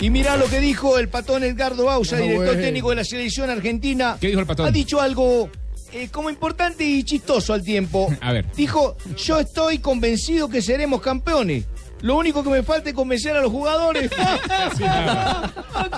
Y 0.00 0.10
mirá 0.10 0.36
lo 0.36 0.46
que 0.46 0.60
dijo 0.60 0.98
el 0.98 1.08
patón 1.08 1.42
Edgardo 1.42 1.86
Bausa, 1.86 2.16
Ah, 2.16 2.20
director 2.20 2.56
técnico 2.56 2.90
de 2.90 2.96
la 2.96 3.04
selección 3.04 3.50
argentina. 3.50 4.16
¿Qué 4.20 4.28
dijo 4.28 4.40
el 4.40 4.46
patón? 4.46 4.66
Ha 4.66 4.70
dicho 4.70 5.00
algo 5.00 5.50
eh, 5.92 6.08
como 6.12 6.30
importante 6.30 6.84
y 6.84 7.02
chistoso 7.02 7.52
al 7.52 7.62
tiempo. 7.64 8.08
A 8.20 8.32
ver. 8.32 8.46
Dijo, 8.54 8.96
yo 9.16 9.40
estoy 9.40 9.78
convencido 9.78 10.48
que 10.48 10.62
seremos 10.62 11.00
campeones. 11.00 11.64
Lo 12.00 12.16
único 12.16 12.44
que 12.44 12.50
me 12.50 12.62
falta 12.62 12.90
es 12.90 12.94
convencer 12.94 13.36
a 13.36 13.40
los 13.40 13.50
jugadores. 13.50 14.08
¡Ah, 14.86 15.50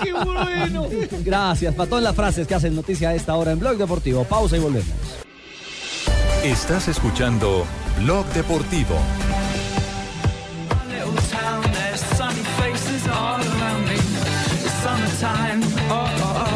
qué 0.03 0.11
bueno! 0.13 0.87
Gracias, 1.23 1.75
Patón. 1.75 2.03
Las 2.03 2.15
frases 2.15 2.47
que 2.47 2.55
hacen 2.55 2.75
noticia 2.75 3.09
a 3.09 3.13
esta 3.15 3.35
hora 3.35 3.51
en 3.51 3.59
Blog 3.59 3.77
Deportivo. 3.77 4.23
Pausa 4.23 4.57
y 4.57 4.59
volvemos. 4.61 4.89
Estás 6.43 6.87
escuchando 6.87 7.67
Blog 7.99 8.25
Deportivo. 8.33 8.95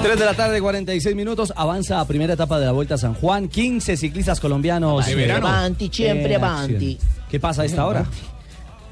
3 0.06 0.20
de 0.20 0.26
la 0.26 0.34
tarde, 0.36 0.62
46 0.62 1.16
minutos. 1.16 1.51
Avanza 1.56 1.99
a 1.99 2.06
primera 2.06 2.34
etapa 2.34 2.60
de 2.60 2.66
la 2.68 2.72
Vuelta 2.72 2.93
a 2.93 2.97
San 2.99 3.16
Juan. 3.16 3.47
15 3.47 3.97
ciclistas 3.97 4.39
colombianos. 4.39 5.03
De 5.03 5.16
verano. 5.16 5.47
Avanti, 5.47 5.89
siempre 5.91 6.36
avanti. 6.36 6.99
¿Qué 7.30 7.39
pasa 7.39 7.64
a 7.64 7.66
esta 7.66 7.88
hora? 7.88 8.06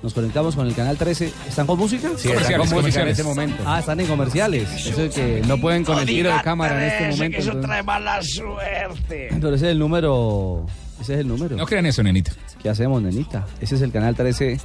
Nos 0.01 0.13
conectamos 0.13 0.55
con 0.55 0.65
el 0.67 0.73
canal 0.73 0.97
13. 0.97 1.31
¿Están 1.47 1.67
con 1.67 1.77
música? 1.77 2.09
Sí, 2.17 2.29
están 2.29 2.57
con 2.57 2.69
música 2.71 3.03
en 3.03 3.07
este 3.09 3.23
momento. 3.23 3.63
Ah, 3.65 3.79
están 3.79 3.99
en 3.99 4.07
comerciales. 4.07 4.67
Eso 4.87 5.03
es 5.03 5.13
que 5.13 5.43
no 5.47 5.59
pueden 5.61 5.83
con 5.85 5.99
el 5.99 6.05
tiro 6.07 6.35
de 6.35 6.41
cámara 6.41 6.75
en 6.83 6.91
este 6.91 7.09
momento. 7.11 7.37
Eso 7.37 7.47
entonces- 7.51 7.69
trae 7.69 7.83
mala 7.83 8.19
suerte. 8.23 9.29
Pero 9.31 9.53
ese 9.53 9.65
es 9.67 9.71
el 9.71 9.79
número. 9.79 10.65
Ese 10.99 11.13
es 11.13 11.19
el 11.19 11.27
número. 11.27 11.55
No 11.55 11.65
crean 11.67 11.85
eso, 11.85 12.01
nenita. 12.01 12.31
¿Qué 12.61 12.69
hacemos, 12.69 13.01
nenita? 13.03 13.45
Ese 13.61 13.75
es 13.75 13.81
el 13.81 13.91
canal 13.91 14.15
13 14.15 14.59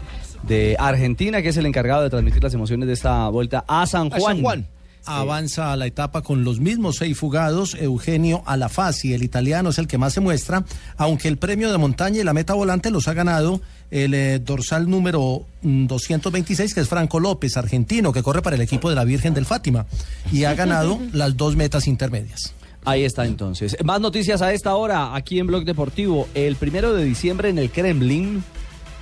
de 0.45 0.77
Argentina, 0.79 1.43
que 1.43 1.51
es 1.51 1.57
el 1.59 1.67
encargado 1.67 2.03
de 2.05 2.11
transmitir 2.11 2.43
las 2.43 2.55
emociones 2.55 2.87
de 2.87 2.95
esta 2.95 3.29
vuelta 3.29 3.65
a 3.69 3.87
San 3.87 4.09
Juan. 4.11 4.67
Avanza 5.05 5.73
a 5.73 5.77
la 5.77 5.87
etapa 5.87 6.23
con 6.23 6.45
los 6.45 6.61
mismos 6.61 6.97
seis 6.97 7.17
fugados. 7.17 7.75
Eugenio 7.75 8.43
Alafasi, 8.47 9.15
el 9.15 9.23
italiano, 9.23 9.71
es 9.71 9.79
el 9.79 9.87
que 9.87 9.99
más 9.99 10.13
se 10.13 10.21
muestra, 10.21 10.65
aunque 10.97 11.29
el 11.29 11.39
premio 11.39 11.73
de 11.73 11.79
montaña 11.79 12.21
y 12.21 12.25
la 12.25 12.35
meta 12.35 12.55
volante 12.55 12.91
los 12.91 13.09
ha 13.09 13.15
ganado 13.15 13.61
el 13.91 14.15
eh, 14.15 14.39
dorsal 14.39 14.89
número 14.89 15.47
mm, 15.63 15.87
226, 15.87 16.75
que 16.75 16.81
es 16.81 16.89
Franco 16.89 17.21
López, 17.21 17.57
argentino, 17.57 18.13
que 18.13 18.23
corre 18.23 18.43
para 18.43 18.57
el 18.57 18.63
equipo 18.63 18.91
de 18.91 18.97
la 18.97 19.05
Virgen 19.05 19.35
del 19.35 19.47
Fátima, 19.47 19.87
y 20.33 20.45
ha 20.45 20.55
ganado 20.55 21.01
las 21.13 21.37
dos 21.37 21.57
metas 21.57 21.87
intermedias. 21.87 22.55
Ahí 22.85 23.05
está 23.05 23.27
entonces. 23.27 23.77
Más 23.85 24.01
noticias 24.01 24.41
a 24.41 24.53
esta 24.53 24.75
hora 24.75 25.15
aquí 25.15 25.39
en 25.39 25.47
Blog 25.47 25.65
Deportivo. 25.65 26.29
El 26.35 26.57
primero 26.57 26.95
de 26.95 27.05
diciembre 27.05 27.51
en 27.51 27.59
el 27.59 27.71
Kremlin 27.71 28.43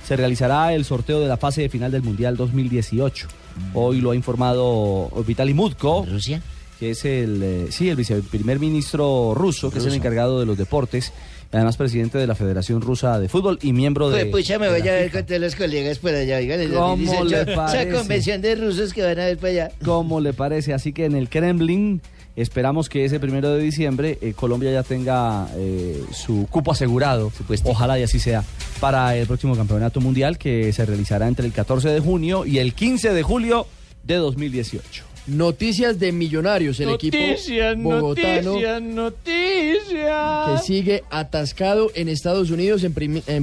se 0.07 0.15
realizará 0.15 0.73
el 0.73 0.85
sorteo 0.85 1.19
de 1.19 1.27
la 1.27 1.35
fase 1.37 1.61
de 1.61 1.69
final 1.69 1.91
del 1.91 2.01
Mundial 2.01 2.37
2018. 2.37 3.27
Hoy 3.73 3.99
lo 3.99 4.11
ha 4.11 4.15
informado 4.15 5.09
Vitaly 5.27 5.53
Mutko. 5.53 6.05
¿Rusia? 6.09 6.41
Que 6.79 6.91
es 6.91 7.03
el, 7.05 7.41
eh, 7.43 7.67
sí, 7.71 7.89
el 7.89 7.95
viceprimer 7.95 8.59
ministro 8.59 9.33
ruso, 9.35 9.69
que 9.71 9.79
es 9.79 9.85
el 9.85 9.93
encargado 9.95 10.39
de 10.39 10.45
los 10.45 10.57
deportes. 10.57 11.11
Además, 11.51 11.75
presidente 11.77 12.17
de 12.17 12.27
la 12.27 12.35
Federación 12.35 12.81
Rusa 12.81 13.19
de 13.19 13.29
Fútbol 13.29 13.57
y 13.61 13.73
miembro 13.73 14.09
de. 14.09 14.25
Pues 14.27 14.43
pucha, 14.45 14.59
me 14.59 14.69
voy 14.69 14.81
a 14.87 14.91
ver 14.93 15.11
con 15.11 15.25
todos 15.25 15.41
los 15.41 15.55
colegas 15.55 15.97
por 15.97 16.11
allá. 16.13 16.37
Oigan, 16.37 16.69
¿Cómo 16.71 17.23
le 17.23 17.45
yo- 17.45 17.55
parece? 17.55 17.89
Esa 17.89 17.97
convención 17.97 18.41
de 18.41 18.55
rusos 18.55 18.93
que 18.93 19.01
van 19.01 19.19
a 19.19 19.25
ver 19.25 19.37
para 19.37 19.49
allá. 19.51 19.71
como 19.83 20.19
le 20.21 20.33
parece. 20.33 20.73
Así 20.73 20.93
que 20.93 21.05
en 21.05 21.15
el 21.15 21.29
Kremlin 21.29 22.01
esperamos 22.37 22.87
que 22.87 23.03
ese 23.03 23.19
primero 23.19 23.49
de 23.49 23.61
diciembre 23.61 24.19
eh, 24.21 24.33
Colombia 24.33 24.71
ya 24.71 24.83
tenga 24.83 25.49
eh, 25.55 26.01
su 26.11 26.47
cupo 26.49 26.71
asegurado. 26.71 27.31
Ojalá 27.63 27.99
y 27.99 28.03
así 28.03 28.19
sea 28.19 28.43
para 28.79 29.17
el 29.17 29.25
próximo 29.27 29.55
campeonato 29.55 29.99
mundial 29.99 30.37
que 30.37 30.71
se 30.71 30.85
realizará 30.85 31.27
entre 31.27 31.45
el 31.45 31.51
14 31.51 31.89
de 31.89 31.99
junio 31.99 32.45
y 32.45 32.59
el 32.59 32.73
15 32.73 33.11
de 33.11 33.23
julio 33.23 33.67
de 34.03 34.15
2018. 34.15 35.06
Noticias 35.27 35.99
de 35.99 36.13
Millonarios, 36.13 36.79
el 36.79 36.87
Noticias, 36.87 37.47
equipo 37.73 37.89
bogotano 37.89 38.51
noticias, 38.53 38.81
noticias. 38.81 40.49
que 40.61 40.65
sigue 40.65 41.03
atascado 41.09 41.91
en 41.95 42.07
Estados 42.07 42.49
Unidos. 42.49 42.83
En, 42.83 42.93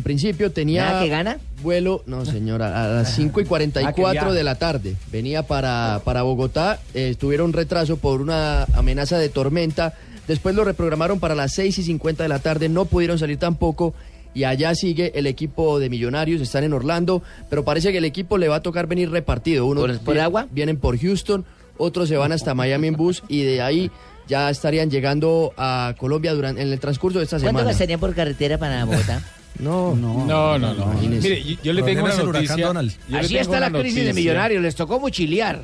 principio 0.03 0.51
tenía 0.51 0.87
¿Nada 0.87 1.03
que 1.03 1.09
gana? 1.11 1.39
vuelo, 1.63 2.03
no 2.07 2.25
señora, 2.25 2.85
a 2.85 2.89
las 2.89 3.15
5 3.15 3.41
y 3.41 3.43
Ah, 3.43 3.45
que 3.45 3.49
44 3.49 4.13
viaja. 4.13 4.33
de 4.33 4.45
la 4.45 4.55
tarde. 4.55 4.97
Venía 5.13 5.43
para, 5.43 6.01
para 6.05 6.23
Bogotá, 6.23 6.81
eh, 6.95 7.17
tuvieron 7.19 7.53
retraso 7.53 7.99
por 7.99 8.21
una 8.23 8.65
amenaza 8.75 9.19
de 9.19 9.29
tormenta. 9.29 9.93
Después 10.27 10.55
lo 10.55 10.65
reprogramaron 10.65 11.21
para 11.21 11.35
las 11.35 11.53
6 11.53 11.79
y 11.79 11.83
50 11.83 12.23
de 12.23 12.29
la 12.31 12.39
tarde, 12.39 12.71
no 12.71 12.87
pudieron 12.87 13.19
salir 13.19 13.37
tampoco. 13.39 13.93
Y 14.33 14.45
allá 14.45 14.75
sigue 14.75 15.13
el 15.17 15.27
equipo 15.29 15.79
de 15.79 15.91
Millonarios, 15.91 16.41
están 16.41 16.65
en 16.65 16.73
Orlando, 16.73 17.23
pero 17.51 17.65
parece 17.65 17.93
que 17.93 17.99
el 17.99 18.05
equipo 18.05 18.37
le 18.39 18.49
va 18.49 18.57
a 18.57 18.63
tocar 18.63 18.87
venir 18.89 19.11
repartido. 19.11 19.67
Uno 19.67 19.83
¿Por- 19.83 19.99
por 20.01 20.15
vi- 20.15 20.21
agua? 20.21 20.49
Vienen 20.51 20.77
por 20.79 20.99
Houston, 20.99 21.45
otros 21.77 22.09
se 22.09 22.17
van 22.17 22.33
hasta 22.33 22.55
Miami 22.55 22.89
en 22.89 22.95
bus 22.97 23.23
y 23.29 23.43
de 23.43 23.63
ahí 23.63 23.91
ya 24.27 24.49
estarían 24.51 24.91
llegando 24.91 25.53
a 25.57 25.95
Colombia 25.99 26.33
durante, 26.35 26.63
en 26.63 26.73
el 26.73 26.81
transcurso 26.81 27.19
de 27.19 27.25
esta 27.25 27.37
¿Cuánto 27.37 27.49
semana. 27.51 27.69
gastarían 27.71 28.01
por 28.01 28.15
carretera 28.15 28.59
para 28.59 28.85
Bogotá? 28.85 29.23
No, 29.57 29.95
no, 29.95 30.27
No, 30.27 30.59
no, 30.59 30.75
no. 30.75 30.87
Mire, 30.95 31.41
yo, 31.41 31.57
yo 31.63 31.73
le 31.73 31.83
tengo 31.85 32.05
una 32.05 32.17
noticia. 32.17 32.73
Así 33.21 33.37
está 33.39 33.61
la 33.61 33.71
crisis 33.71 33.95
de 33.95 34.01
noticia. 34.07 34.15
millonarios, 34.15 34.61
les 34.61 34.75
tocó 34.75 34.99
mochilear. 34.99 35.61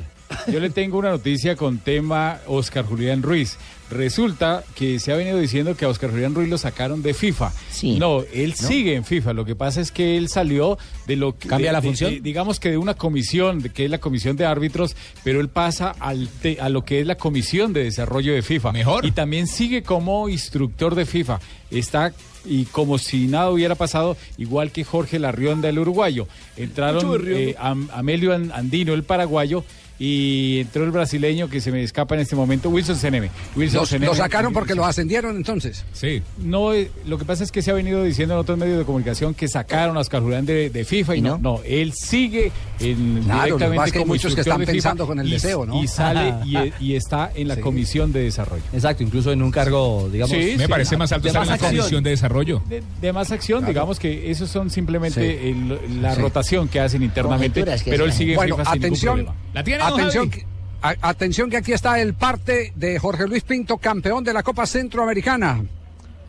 Yo 0.46 0.60
le 0.60 0.70
tengo 0.70 0.96
una 0.96 1.10
noticia 1.10 1.56
con 1.56 1.78
tema 1.78 2.38
Oscar 2.46 2.84
Julián 2.84 3.20
Ruiz. 3.20 3.56
Resulta 3.90 4.64
que 4.74 4.98
se 5.00 5.12
ha 5.12 5.16
venido 5.16 5.36
diciendo 5.38 5.76
que 5.76 5.84
a 5.84 5.88
Oscar 5.88 6.10
Julián 6.10 6.34
Ruiz 6.34 6.48
lo 6.48 6.58
sacaron 6.58 7.02
de 7.02 7.12
FIFA. 7.12 7.52
No, 7.98 8.22
él 8.32 8.54
sigue 8.54 8.94
en 8.94 9.04
FIFA. 9.04 9.32
Lo 9.32 9.44
que 9.44 9.56
pasa 9.56 9.80
es 9.80 9.90
que 9.92 10.16
él 10.16 10.28
salió 10.28 10.78
de 11.06 11.16
lo 11.16 11.36
que. 11.36 11.48
¿Cambia 11.48 11.68
de- 11.70 11.72
la 11.72 11.82
función? 11.82 12.14
de- 12.14 12.20
digamos 12.20 12.60
que 12.60 12.70
de 12.70 12.78
una 12.78 12.94
comisión, 12.94 13.60
de- 13.60 13.70
que 13.70 13.84
es 13.84 13.90
la 13.90 13.98
comisión 13.98 14.36
de 14.36 14.46
árbitros, 14.46 14.96
pero 15.24 15.40
él 15.40 15.48
pasa 15.48 15.94
al 15.98 16.28
te- 16.28 16.60
a 16.60 16.68
lo 16.68 16.84
que 16.84 17.00
es 17.00 17.06
la 17.06 17.16
comisión 17.16 17.72
de 17.72 17.84
desarrollo 17.84 18.32
de 18.32 18.42
FIFA. 18.42 18.72
Mejor. 18.72 19.04
Y 19.04 19.10
también 19.10 19.46
sigue 19.46 19.82
como 19.82 20.28
instructor 20.28 20.94
de 20.94 21.04
FIFA. 21.04 21.40
Está. 21.70 22.12
Y 22.46 22.64
como 22.66 22.96
si 22.96 23.26
nada 23.26 23.50
hubiera 23.50 23.74
pasado, 23.74 24.16
igual 24.38 24.72
que 24.72 24.82
Jorge 24.82 25.18
Larrionda, 25.18 25.68
el 25.68 25.78
uruguayo. 25.78 26.26
Entraron 26.56 27.22
eh, 27.28 27.54
Am- 27.58 27.88
Amelio 27.92 28.34
An- 28.34 28.50
Andino, 28.54 28.94
el 28.94 29.02
paraguayo, 29.02 29.62
y 30.02 30.60
entró 30.60 30.82
el 30.84 30.90
brasileño 30.90 31.48
que 31.50 31.60
se 31.60 31.70
me 31.70 31.82
escapa 31.82 32.14
en 32.14 32.22
este 32.22 32.34
momento, 32.34 32.70
Wilson 32.70 32.96
Ceneme. 32.96 33.28
Wilson 33.54 33.80
Los- 33.82 33.92
lo 34.00 34.14
sacaron 34.14 34.52
porque 34.54 34.74
lo 34.74 34.86
ascendieron 34.86 35.36
entonces. 35.36 35.84
Sí. 35.92 36.22
No, 36.38 36.72
eh, 36.72 36.90
lo 37.06 37.18
que 37.18 37.26
pasa 37.26 37.44
es 37.44 37.52
que 37.52 37.60
se 37.60 37.70
ha 37.70 37.74
venido 37.74 38.02
diciendo 38.02 38.32
en 38.34 38.40
otros 38.40 38.56
medios 38.56 38.78
de 38.78 38.84
comunicación 38.86 39.34
que 39.34 39.46
sacaron 39.46 39.96
a 39.98 40.00
Oscar 40.00 40.22
Julián 40.22 40.46
de, 40.46 40.70
de 40.70 40.84
FIFA 40.86 41.16
y 41.16 41.20
no? 41.20 41.36
no, 41.38 41.60
él 41.66 41.92
sigue 41.92 42.50
en, 42.80 43.24
Claro, 43.24 43.50
lo 43.50 43.58
que 43.58 43.64
directamente 43.64 43.84
es 43.88 43.92
que 43.92 43.98
hay 43.98 44.04
muchos 44.06 44.34
que 44.34 44.40
están 44.40 44.64
pensando 44.64 45.06
con 45.06 45.20
el 45.20 45.28
y- 45.28 45.32
deseo, 45.32 45.66
¿no? 45.66 45.82
Y 45.82 45.86
sale 45.86 46.34
y, 46.46 46.56
e- 46.56 46.72
y 46.80 46.94
está 46.94 47.30
en 47.34 47.48
la 47.48 47.56
Sí. 47.56 47.60
comisión 47.60 48.10
de 48.10 48.20
desarrollo. 48.22 48.62
Exacto, 48.72 49.02
incluso 49.02 49.32
en 49.32 49.42
un 49.42 49.50
cargo, 49.50 50.08
digamos. 50.10 50.30
Sí, 50.34 50.54
Me 50.56 50.64
sí. 50.64 50.70
parece 50.70 50.96
más 50.96 51.12
alto 51.12 51.24
De 51.24 51.28
estar 51.28 51.42
en 51.42 51.48
la 51.48 51.54
acción. 51.56 51.76
comisión 51.76 52.02
de 52.02 52.10
desarrollo. 52.10 52.62
De, 52.70 52.82
de 53.02 53.12
más 53.12 53.30
acción, 53.32 53.66
digamos 53.66 53.98
que 53.98 54.30
esos 54.30 54.48
son 54.50 54.70
simplemente 54.70 55.50
el- 55.50 56.00
la 56.00 56.14
Sí. 56.14 56.22
rotación 56.22 56.68
que 56.68 56.80
hacen 56.80 57.02
internamente, 57.02 57.62
pero 57.84 58.06
él 58.06 58.12
sigue 58.14 58.32
en 58.32 58.36
Bueno, 58.36 58.56
FIFA 58.56 58.64
sin 58.70 58.72
ningún 58.80 58.86
atención, 58.86 59.14
problema. 59.16 59.34
¿La 59.52 59.64
tiene, 59.64 59.82
atención, 59.94 60.30
Javi? 60.30 60.42
que- 60.42 60.46
a- 60.82 61.08
atención 61.08 61.50
que 61.50 61.56
aquí 61.58 61.72
está 61.72 62.00
el 62.00 62.14
parte 62.14 62.72
de 62.76 62.98
Jorge 62.98 63.26
Luis 63.26 63.42
Pinto, 63.42 63.78
campeón 63.78 64.24
de 64.24 64.32
la 64.32 64.42
Copa 64.42 64.66
Centroamericana. 64.66 65.62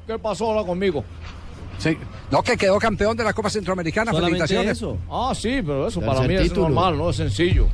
¿Qué 0.08 0.18
pasó 0.20 0.48
ahora 0.52 0.66
conmigo? 0.66 1.04
Sí. 1.78 1.98
No, 2.30 2.44
que 2.44 2.58
quedó 2.58 2.78
campeón 2.80 3.18
de 3.18 3.24
la 3.24 3.34
Copa 3.34 3.50
Centroamericana. 3.50 4.12
Felicitaciones. 4.12 4.84
Ah, 5.10 5.34
sí, 5.36 5.62
pero 5.66 5.88
eso 5.88 6.00
para 6.02 6.22
mí 6.22 6.36
es 6.36 6.56
normal, 6.56 6.98
no 6.98 7.10
es 7.10 7.16
sencillo. 7.16 7.68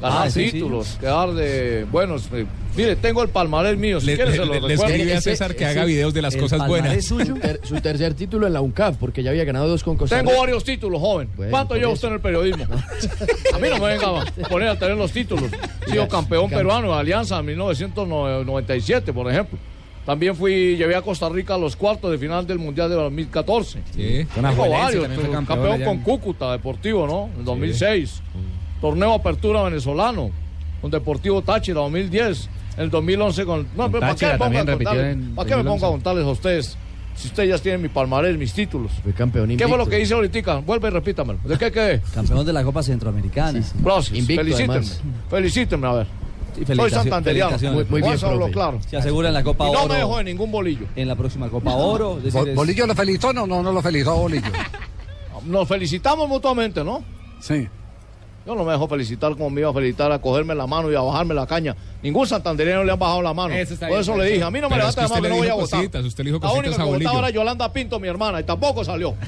Ganar 0.00 0.28
Ah, 0.28 0.30
sí, 0.30 0.52
títulos, 0.52 0.96
quedar 1.00 1.32
de 1.32 1.84
buenos. 1.90 2.28
eh, 2.32 2.46
Mire, 2.76 2.94
tengo 2.94 3.20
el 3.24 3.30
palmarés 3.30 3.76
mío, 3.76 3.98
si 4.00 4.06
Le- 4.06 4.14
quieres 4.14 4.34
le- 4.34 4.40
se 4.40 4.46
lo 4.60 4.68
le- 4.68 4.74
escribí 4.74 5.10
a 5.10 5.20
César 5.20 5.56
que 5.56 5.66
haga 5.66 5.84
videos 5.84 6.14
de 6.14 6.22
las 6.22 6.34
el 6.36 6.40
cosas 6.40 6.64
buenas. 6.68 7.04
suyo. 7.04 7.26
Su, 7.26 7.34
ter- 7.40 7.60
su 7.64 7.80
tercer 7.80 8.14
título 8.14 8.46
en 8.46 8.52
la 8.52 8.60
UNCAF, 8.60 8.96
porque 8.98 9.24
ya 9.24 9.30
había 9.30 9.42
ganado 9.44 9.66
dos 9.66 9.82
con 9.82 9.96
Costa 9.96 10.16
Tengo 10.16 10.30
Rica. 10.30 10.40
varios 10.42 10.62
títulos, 10.62 11.00
joven. 11.00 11.28
Bueno, 11.36 11.50
¿Cuánto 11.50 11.74
lleva 11.74 11.90
usted 11.90 12.06
en 12.08 12.14
el 12.14 12.20
periodismo? 12.20 12.64
A 13.54 13.58
mí 13.58 13.68
no 13.68 13.78
me 13.78 13.86
venga 13.88 14.20
a 14.20 14.24
poner 14.48 14.68
a 14.68 14.78
tener 14.78 14.96
los 14.96 15.10
títulos. 15.10 15.50
He 15.86 15.90
sido 15.90 16.06
campeón 16.06 16.48
peruano 16.48 16.92
de 16.94 17.00
Alianza 17.00 17.40
en 17.40 17.46
1997, 17.46 19.12
por 19.12 19.28
ejemplo. 19.30 19.58
También 20.06 20.34
fui, 20.36 20.76
llevé 20.76 20.94
a 20.94 21.02
Costa 21.02 21.28
Rica 21.28 21.54
a 21.54 21.58
los 21.58 21.76
cuartos 21.76 22.10
de 22.10 22.16
final 22.16 22.46
del 22.46 22.58
Mundial 22.58 22.88
de 22.88 22.94
2014. 22.94 23.80
Sí, 23.94 24.24
con 24.34 24.42
Tengo 24.44 24.68
varios. 24.70 25.06
campeón 25.46 25.82
con 25.82 25.98
Cúcuta, 25.98 26.52
Deportivo, 26.52 27.06
¿no? 27.06 27.28
En 27.38 27.44
2006. 27.44 28.22
Torneo 28.80 29.14
Apertura 29.14 29.62
Venezolano. 29.62 30.30
Con 30.80 30.90
Deportivo 30.90 31.42
Táchira, 31.42 31.80
2010. 31.80 32.48
En 32.76 32.84
el 32.84 32.90
2011 32.90 33.44
con... 33.44 33.66
No, 33.76 33.88
pero 33.90 34.00
¿para 34.00 34.14
qué, 34.14 34.26
me 34.26 34.38
pongo 34.38 34.58
a 34.58 34.64
contarles- 34.64 35.12
en 35.12 35.34
¿para 35.34 35.48
qué 35.48 35.56
me 35.56 35.64
pongo 35.64 35.86
a 35.86 35.88
2011? 35.88 35.90
contarles 35.90 36.24
a 36.24 36.28
ustedes? 36.30 36.76
Si 37.16 37.26
ustedes 37.26 37.48
ya 37.50 37.58
tienen 37.58 37.82
mi 37.82 37.88
palmarés, 37.88 38.38
mis 38.38 38.52
títulos. 38.52 38.92
Fue 39.02 39.12
campeón 39.12 39.56
¿Qué 39.56 39.66
fue 39.66 39.76
lo 39.76 39.86
que 39.88 40.00
hice 40.00 40.14
ahorita? 40.14 40.58
Vuelve 40.58 40.86
y 40.86 40.90
repítamelo. 40.92 41.40
¿De 41.42 41.58
qué 41.58 41.72
quedé? 41.72 42.00
Campeón 42.14 42.46
de 42.46 42.52
la 42.52 42.62
Copa 42.62 42.80
Centroamericana. 42.84 43.60
Gracias. 43.82 44.16
Invicto, 44.16 44.42
Felicítenme. 44.44 44.72
además. 44.74 45.00
Felicítenme, 45.28 45.86
a 45.88 45.92
ver. 45.94 46.06
Sí, 46.56 46.64
Soy 46.76 46.90
santanderiano. 46.90 47.58
Muy- 47.72 47.84
muy 47.86 48.02
bien, 48.02 48.18
profe. 48.20 48.52
claro. 48.52 48.78
Se 48.88 48.96
asegura 48.96 49.28
en 49.28 49.34
la 49.34 49.42
Copa 49.42 49.68
Y 49.68 49.72
no 49.72 49.80
Oro. 49.80 49.88
me 49.88 49.96
dejo 49.96 50.18
de 50.18 50.24
ningún 50.24 50.52
bolillo. 50.52 50.86
En 50.94 51.08
la 51.08 51.16
próxima 51.16 51.48
Copa 51.48 51.74
Oro. 51.74 52.20
decir, 52.22 52.48
es- 52.50 52.54
¿Bolillo 52.54 52.86
lo 52.86 52.94
felicitó? 52.94 53.32
No, 53.32 53.46
no, 53.48 53.64
no 53.64 53.72
lo 53.72 53.82
felicitó 53.82 54.14
Bolillo. 54.16 54.46
Nos 55.46 55.66
felicitamos 55.66 56.28
mutuamente, 56.28 56.84
¿no? 56.84 57.02
Sí. 57.40 57.68
Yo 58.48 58.54
no 58.54 58.64
me 58.64 58.72
dejo 58.72 58.88
felicitar 58.88 59.32
como 59.32 59.50
me 59.50 59.60
iba 59.60 59.68
a 59.68 59.74
felicitar 59.74 60.10
a 60.10 60.18
cogerme 60.22 60.54
la 60.54 60.66
mano 60.66 60.90
y 60.90 60.94
a 60.94 61.02
bajarme 61.02 61.34
la 61.34 61.46
caña. 61.46 61.76
Ningún 62.02 62.26
santandereano 62.26 62.82
le 62.82 62.92
han 62.92 62.98
bajado 62.98 63.20
la 63.20 63.34
mano. 63.34 63.52
Eso 63.52 63.74
está 63.74 63.88
Por 63.88 64.00
eso 64.00 64.16
le 64.16 64.24
dije, 64.24 64.42
a 64.42 64.50
mí 64.50 64.58
no 64.58 64.70
me 64.70 64.78
levanta 64.78 65.02
la 65.02 65.08
mano, 65.08 65.20
que 65.20 65.28
le 65.28 65.34
no 65.34 65.36
voy 65.36 65.48
a 65.48 65.52
votar. 65.52 65.80
cositas, 65.80 66.02
usted 66.02 66.24
le 66.24 66.30
dijo 66.32 66.42
la 66.42 66.52
única 66.54 66.76
que 66.78 66.82
votaba 66.82 67.18
era 67.18 67.28
Yolanda 67.28 67.70
Pinto, 67.70 68.00
mi 68.00 68.08
hermana, 68.08 68.40
y 68.40 68.44
tampoco 68.44 68.82
salió. 68.86 69.14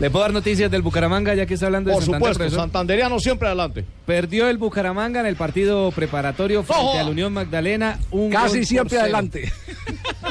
¿Le 0.00 0.10
puedo 0.10 0.24
dar 0.24 0.32
noticias 0.32 0.68
del 0.68 0.82
Bucaramanga 0.82 1.36
ya 1.36 1.46
que 1.46 1.54
está 1.54 1.66
hablando 1.66 1.90
de 1.90 1.94
Por 1.94 2.02
Santander, 2.02 2.20
supuesto, 2.20 2.38
profesor? 2.38 2.60
santanderiano 2.62 3.20
siempre 3.20 3.46
adelante. 3.46 3.84
Perdió 4.04 4.48
el 4.48 4.58
Bucaramanga 4.58 5.20
en 5.20 5.26
el 5.26 5.36
partido 5.36 5.92
preparatorio 5.92 6.64
frente 6.64 6.98
a 6.98 7.04
la 7.04 7.10
Unión 7.10 7.32
Magdalena. 7.32 8.00
Un 8.10 8.30
Casi 8.30 8.64
siempre 8.64 8.98
adelante. 8.98 9.52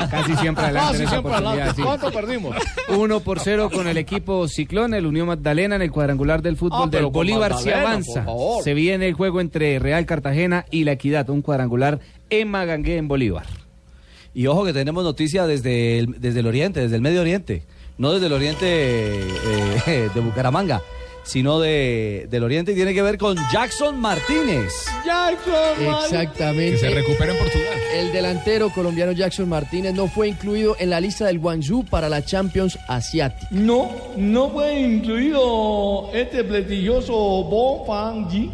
Casi 0.10 0.36
siempre 0.38 0.66
adelante. 0.66 0.98
Casi 1.00 1.08
siempre 1.08 1.34
adelante. 1.34 1.74
sí. 1.76 1.82
¿Cuánto 1.82 2.12
perdimos? 2.12 2.56
1 2.90 3.20
por 3.22 3.40
0 3.40 3.70
con 3.74 3.88
el 3.88 3.98
equipo 3.98 4.48
Ciclón, 4.48 4.94
el 4.94 5.06
Unión 5.06 5.28
Magdalena 5.28 5.76
en 5.76 5.82
el 5.82 5.92
cuadrangular 5.92 6.42
del 6.42 6.58
fútbol 6.58 6.84
Ah, 6.86 6.90
del 6.90 7.06
Bolívar 7.08 7.58
se 7.58 7.74
avanza. 7.74 8.26
Se 8.64 8.74
viene 8.74 9.08
el 9.08 9.14
juego 9.14 9.42
entre 9.42 9.80
Real 9.80 10.06
Cartagena 10.06 10.66
y 10.72 10.84
La 10.84 10.94
Equidad, 10.94 11.30
un 11.30 11.42
cuadrangular 11.42 12.00
en 12.30 12.50
Magangué 12.50 12.98
en 12.98 13.08
Bolívar. 13.08 13.46
Y 14.34 14.48
ojo 14.48 14.66
que 14.66 14.74
tenemos 14.74 15.04
noticia 15.04 15.46
desde 15.46 16.00
el, 16.00 16.20
desde 16.20 16.40
el 16.40 16.48
oriente, 16.48 16.80
desde 16.80 16.96
el 16.96 17.02
Medio 17.02 17.22
Oriente. 17.22 17.64
No 18.00 18.12
desde 18.12 18.26
el 18.26 18.34
oriente 18.34 18.66
eh, 18.68 20.10
de 20.16 20.20
Bucaramanga, 20.20 20.82
sino 21.24 21.60
de, 21.60 22.28
del 22.30 22.44
oriente 22.44 22.74
y 22.74 22.76
tiene 22.76 22.94
que 22.94 23.02
ver 23.02 23.18
con 23.18 23.38
Jackson 23.52 24.00
Martínez. 24.00 24.74
Exactamente. 26.04 26.72
Que 26.72 26.78
se 26.78 26.90
recupera 26.90 27.32
en 27.32 27.40
Portugal. 27.40 27.80
El 27.94 28.12
delantero 28.12 28.70
colombiano 28.70 29.12
Jackson 29.14 29.50
Martínez 29.50 29.94
no 29.94 30.08
fue 30.08 30.28
incluido 30.28 30.76
en 30.80 30.90
la 30.90 31.00
lista 31.00 31.26
del 31.26 31.40
Guangzhou 31.40 31.86
para 31.86 32.10
la 32.10 32.24
Champions 32.24 32.78
Asiática. 32.88 33.48
No, 33.52 33.90
no 34.18 34.50
fue 34.50 34.80
incluido 34.82 36.10
este 36.14 36.44
prestigioso 36.44 37.14
Bon 37.14 37.86
Fangui. 37.88 38.52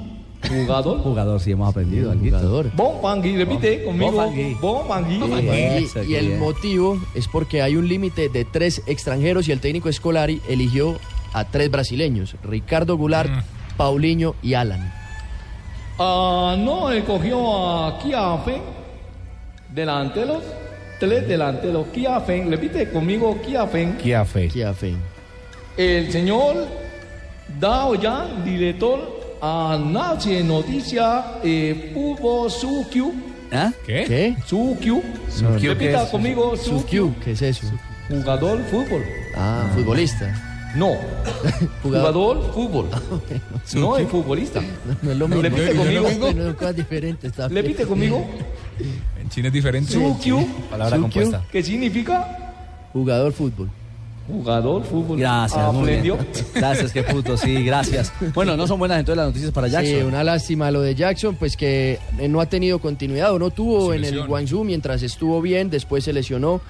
Jugador. 0.48 1.02
Jugador, 1.02 1.40
sí, 1.42 1.52
hemos 1.52 1.70
aprendido. 1.70 2.14
Jugador. 2.14 2.72
Bon 2.76 3.02
Fangui, 3.02 3.36
repite 3.36 3.84
conmigo. 3.84 4.14
Fangui. 4.14 4.54
Bon 4.62 4.88
Fangui. 4.88 5.20
Y, 5.20 6.12
y 6.12 6.16
el 6.16 6.38
motivo 6.38 6.98
es 7.14 7.28
porque 7.28 7.62
hay 7.62 7.76
un 7.76 7.88
límite 7.88 8.30
de 8.30 8.46
tres 8.46 8.82
extranjeros 8.86 9.48
y 9.48 9.52
el 9.52 9.60
técnico 9.60 9.90
Escolari 9.90 10.42
eligió 10.48 10.98
a 11.34 11.46
tres 11.46 11.70
brasileños, 11.70 12.36
Ricardo 12.44 12.98
Goulart, 12.98 13.32
Paulinho 13.78 14.36
y 14.42 14.54
Alan. 14.54 14.92
Ah, 15.98 16.56
no, 16.58 16.92
escogió 16.92 17.86
a 17.86 18.00
Kiafen. 18.00 18.62
Delanteros. 19.74 20.44
Tres 21.00 21.28
delanteros. 21.28 21.88
Kiafen. 21.88 22.50
Repite 22.50 22.90
conmigo 22.90 23.38
Kiafen. 23.42 23.98
Kiafe. 23.98 24.48
Kiafen. 24.48 24.98
El 25.78 26.12
señor 26.12 26.68
Dao 27.60 27.96
Yan, 27.96 28.44
director 28.44 29.20
a 29.42 29.78
Nache 29.82 30.44
Noticia 30.44 31.40
eh, 31.44 31.92
Fútbol 31.94 32.50
Sukyu. 32.50 33.14
¿Ah? 33.52 33.72
¿Qué? 33.86 34.06
¿Qué? 34.06 34.36
Sukyu. 34.46 35.02
Sukyu, 35.30 35.60
¿qué 35.60 35.68
Repita 35.70 36.10
conmigo 36.10 36.56
Sukyu. 36.56 36.80
Sukyu, 36.80 37.16
¿qué 37.24 37.32
es 37.32 37.42
eso? 37.42 37.68
Jugador 38.10 38.60
fútbol. 38.70 39.04
Ah, 39.36 39.70
futbolista. 39.74 40.49
No. 40.76 40.96
Jugador. 41.84 42.38
Jugador 42.38 42.54
fútbol. 42.54 42.90
No 43.76 43.98
es 43.98 44.08
futbolista. 44.08 44.62
No 45.02 45.12
es 45.12 45.18
lo 45.18 45.28
mismo. 45.28 45.44
Conmigo. 45.78 46.56
Cosas 46.56 46.76
diferentes. 46.76 47.32
está 47.32 47.48
bien. 47.48 47.64
Repite 47.64 47.86
conmigo. 47.86 48.26
En 49.20 49.30
China 49.30 49.48
es 49.48 49.54
diferente. 49.54 49.94
Sukyu. 49.94 50.48
Palabra 50.70 50.98
compuesta. 50.98 51.44
¿Qué 51.52 51.64
significa? 51.64 52.50
Jugador 52.94 53.32
fútbol. 53.34 53.70
Jugador 54.28 54.84
fútbol. 54.84 55.18
Gracias, 55.18 55.74
muy 55.74 55.88
bien. 55.88 56.00
Aprendió. 56.00 56.18
Gracias, 56.54 56.92
qué 56.92 57.02
puto, 57.02 57.36
sí, 57.36 57.64
gracias. 57.64 58.14
Bueno, 58.36 58.56
no 58.56 58.68
son 58.68 58.78
buenas 58.78 59.00
entonces 59.00 59.18
las 59.18 59.28
noticias 59.28 59.52
para 59.52 59.68
Jackson. 59.68 59.96
Sí, 59.96 60.04
una 60.04 60.24
lástima 60.24 60.70
lo 60.70 60.82
de 60.82 60.94
Jackson, 60.94 61.36
pues 61.36 61.58
que 61.58 62.00
no 62.30 62.40
ha 62.40 62.46
tenido 62.46 62.78
continuidad 62.78 63.34
o 63.34 63.40
no 63.40 63.50
tuvo 63.50 63.92
Se 63.92 63.98
en 63.98 64.06
el. 64.06 64.28
Guangzhou 64.28 64.64
mientras 64.64 65.02
estuvo 65.02 65.42
bien, 65.42 65.72
después 65.72 66.04
se 66.04 66.14
lesionó 66.14 66.62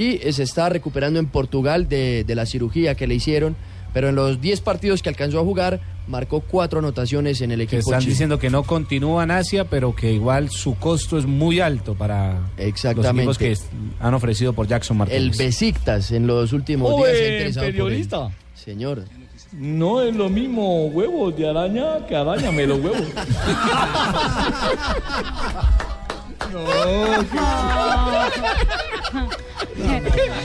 y 0.00 0.18
se 0.32 0.42
está 0.44 0.68
recuperando 0.68 1.18
en 1.18 1.26
Portugal 1.26 1.88
de, 1.88 2.22
de 2.24 2.34
la 2.34 2.46
cirugía 2.46 2.94
que 2.94 3.06
le 3.06 3.14
hicieron. 3.16 3.56
Pero 3.94 4.10
en 4.10 4.16
los 4.16 4.40
10 4.42 4.60
partidos 4.60 5.00
que 5.02 5.08
alcanzó 5.08 5.40
a 5.40 5.42
jugar, 5.42 5.80
marcó 6.08 6.40
cuatro 6.40 6.78
anotaciones 6.80 7.40
en 7.40 7.52
el 7.52 7.60
Que 7.60 7.76
equipo 7.76 7.80
están 7.90 8.00
chino. 8.00 8.10
diciendo 8.10 8.38
que 8.38 8.50
no 8.50 8.62
continúa 8.62 9.24
en 9.24 9.30
Asia, 9.30 9.64
pero 9.64 9.96
que 9.96 10.12
igual 10.12 10.50
su 10.50 10.74
costo 10.76 11.16
es 11.18 11.24
muy 11.24 11.60
alto 11.60 11.94
para 11.94 12.34
los 12.34 12.40
Exactamente. 12.66 13.22
equipos 13.22 13.38
que 13.38 13.56
han 13.98 14.12
ofrecido 14.12 14.52
por 14.52 14.68
Jackson 14.68 14.96
El 14.96 14.98
Martínez. 14.98 15.38
Besiktas 15.38 16.12
en 16.12 16.26
los 16.26 16.52
últimos 16.52 16.94
días 16.96 17.16
se 17.16 17.48
ha 17.48 17.52
por 17.54 17.64
él. 17.64 17.72
periodista. 17.72 18.28
Señor. 18.54 19.04
No 19.52 20.02
es 20.02 20.14
lo 20.14 20.28
mismo 20.28 20.88
huevos 20.88 21.34
de 21.34 21.48
araña 21.48 22.06
que 22.06 22.14
arañame 22.14 22.66
los 22.66 22.78
huevos. 22.80 23.02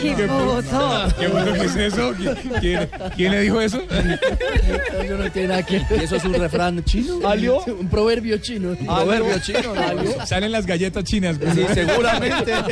¡Qué 0.02 0.28
puto! 0.28 1.08
¿Qué 1.20 1.28
bueno 1.28 1.54
que 1.54 1.66
es 1.66 1.76
eso? 1.76 2.14
¿Qui- 2.14 2.60
¿Quién, 2.60 2.90
quién 3.16 3.32
le 3.32 3.42
dijo 3.42 3.62
eso? 3.62 3.82
Eso 3.82 5.18
no 5.18 5.32
tiene 5.32 5.48
nada 5.50 5.64
que. 5.64 5.78
¿Y 5.78 6.04
eso 6.04 6.16
es 6.18 6.26
un 6.26 6.34
refrán 6.34 6.84
chino? 6.84 7.28
¿Alio? 7.28 7.64
Un 7.66 7.88
proverbio 7.88 8.38
chino. 8.38 8.70
Un 8.70 8.86
proverbio 8.86 9.40
chino. 9.40 9.74
¿no? 9.74 10.26
Salen 10.26 10.52
las 10.52 10.66
galletas 10.66 11.04
chinas. 11.04 11.38
Sí, 11.54 11.66
seguramente. 11.74 12.54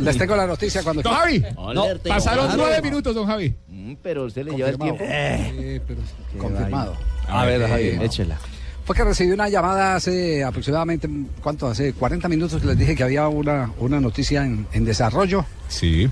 Les 0.00 0.16
tengo 0.18 0.36
la 0.36 0.46
noticia 0.46 0.82
cuando 0.82 1.02
Don 1.02 1.12
Javi, 1.14 1.44
no, 1.74 1.86
pasaron 2.06 2.50
nueve 2.56 2.80
minutos, 2.82 3.14
don 3.14 3.26
Javi. 3.26 3.54
Mm, 3.68 3.94
pero 4.02 4.24
usted 4.24 4.44
le 4.44 4.52
lleva 4.56 4.70
el 4.70 4.78
tiempo. 4.78 5.04
Eh, 5.06 5.80
pero 5.86 6.00
confirmado. 6.38 6.96
A 7.28 7.44
ver, 7.44 7.62
Eh, 7.62 7.68
Javi, 7.68 8.04
échela. 8.04 8.36
Fue 8.84 8.94
que 8.94 9.02
recibí 9.04 9.30
una 9.30 9.48
llamada 9.48 9.94
hace 9.96 10.44
aproximadamente, 10.44 11.08
¿cuánto? 11.42 11.66
Hace 11.68 11.94
40 11.94 12.28
minutos 12.28 12.60
que 12.60 12.66
les 12.68 12.76
dije 12.78 12.94
que 12.94 13.02
había 13.02 13.28
una, 13.28 13.70
una 13.78 13.98
noticia 14.00 14.44
en, 14.44 14.66
en 14.72 14.84
desarrollo. 14.84 15.46
Sí. 15.68 16.10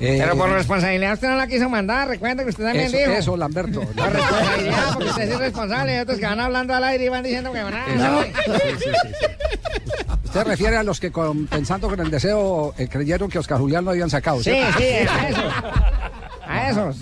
Eh, 0.00 0.16
Pero 0.18 0.36
por 0.36 0.48
responsabilidad 0.50 1.12
usted 1.12 1.28
no 1.28 1.36
la 1.36 1.46
quiso 1.46 1.68
mandar. 1.68 2.08
Recuerda 2.08 2.42
que 2.44 2.48
usted 2.50 2.64
también 2.64 2.86
eso, 2.86 2.96
dijo. 2.96 3.10
eso, 3.12 3.36
Lamberto. 3.36 3.82
Por 3.82 4.10
responsabilidad, 4.12 4.94
porque 4.94 5.10
usted 5.10 5.22
es 5.28 5.34
irresponsable. 5.34 5.94
Y 5.96 5.98
otros 6.00 6.18
que 6.18 6.24
van 6.26 6.40
hablando 6.40 6.74
al 6.74 6.82
aire 6.84 7.04
y 7.04 7.08
van 7.08 7.22
diciendo 7.22 7.52
que 7.52 7.62
van 7.62 7.74
a. 7.74 7.86
No. 7.88 8.20
Usted 10.24 10.44
refiere 10.44 10.76
a 10.78 10.82
los 10.82 10.98
que 10.98 11.12
con- 11.12 11.46
pensando 11.46 11.88
con 11.88 12.00
el 12.00 12.10
deseo 12.10 12.74
eh, 12.78 12.88
creyeron 12.88 13.28
que 13.30 13.38
Oscar 13.38 13.58
Julián 13.58 13.84
lo 13.84 13.90
habían 13.90 14.08
sacado. 14.08 14.38
Sí, 14.38 14.44
¿cierto? 14.50 14.78
sí, 14.78 14.84
a 15.08 15.28
esos. 15.28 15.52
A 16.46 16.70
esos. 16.70 16.96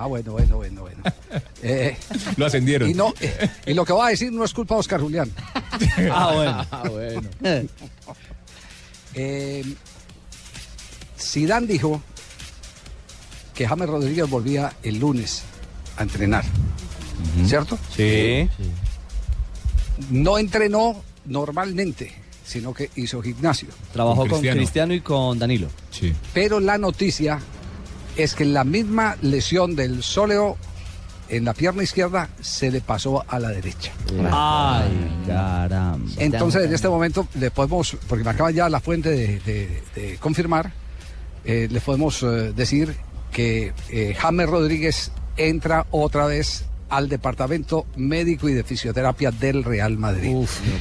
Ah, 0.00 0.06
bueno, 0.06 0.30
bueno, 0.32 0.56
bueno, 0.58 0.82
bueno. 0.82 1.02
Eh, 1.60 1.96
Lo 2.36 2.46
ascendieron. 2.46 2.88
y, 2.88 2.94
no, 2.94 3.12
eh, 3.20 3.50
y 3.66 3.74
lo 3.74 3.84
que 3.84 3.92
voy 3.92 4.06
a 4.06 4.10
decir 4.10 4.30
no 4.32 4.44
es 4.44 4.54
culpa 4.54 4.76
de 4.76 4.80
Oscar 4.80 5.00
Julián. 5.00 5.30
Ah, 6.12 6.32
bueno. 6.34 6.66
Ah, 6.70 6.88
bueno. 6.88 7.28
Eh, 9.14 9.64
Zidane 11.18 11.66
dijo 11.66 12.00
que 13.54 13.66
James 13.66 13.88
Rodríguez 13.88 14.28
volvía 14.30 14.72
el 14.84 14.98
lunes 15.00 15.42
a 15.96 16.04
entrenar. 16.04 16.44
¿Cierto? 17.46 17.76
Sí. 17.94 18.48
No 20.10 20.38
entrenó 20.38 21.02
normalmente, 21.26 22.12
sino 22.44 22.72
que 22.72 22.90
hizo 22.94 23.20
gimnasio. 23.20 23.68
Trabajó 23.92 24.20
Con 24.22 24.28
con 24.28 24.38
Cristiano. 24.40 24.58
Cristiano. 24.60 24.94
y 24.94 25.00
con 25.00 25.38
Danilo. 25.40 25.68
Sí. 25.90 26.12
Pero 26.32 26.60
la 26.60 26.78
noticia 26.78 27.40
es 28.18 28.34
que 28.34 28.44
la 28.44 28.64
misma 28.64 29.16
lesión 29.22 29.74
del 29.76 30.02
sóleo 30.02 30.56
en 31.30 31.44
la 31.44 31.52
pierna 31.54 31.82
izquierda 31.82 32.28
se 32.40 32.70
le 32.70 32.80
pasó 32.80 33.24
a 33.28 33.38
la 33.38 33.48
derecha. 33.50 33.92
Ay, 34.32 35.10
caramba. 35.26 36.10
Entonces, 36.16 36.64
en 36.64 36.74
este 36.74 36.88
momento 36.88 37.28
le 37.34 37.50
podemos, 37.50 37.96
porque 38.08 38.24
me 38.24 38.30
acaba 38.30 38.50
ya 38.50 38.68
la 38.68 38.80
fuente 38.80 39.10
de, 39.10 39.38
de- 39.40 39.82
de 39.94 40.16
confirmar, 40.18 40.72
eh, 41.44 41.68
le 41.70 41.80
podemos 41.80 42.22
eh, 42.22 42.52
decir 42.56 42.94
que 43.30 43.72
eh, 43.90 44.14
James 44.18 44.48
Rodríguez 44.48 45.12
entra 45.36 45.86
otra 45.90 46.26
vez 46.26 46.64
al 46.88 47.10
departamento 47.10 47.84
médico 47.96 48.48
y 48.48 48.54
de 48.54 48.64
fisioterapia 48.64 49.30
del 49.30 49.62
Real 49.62 49.98
Madrid. 49.98 50.34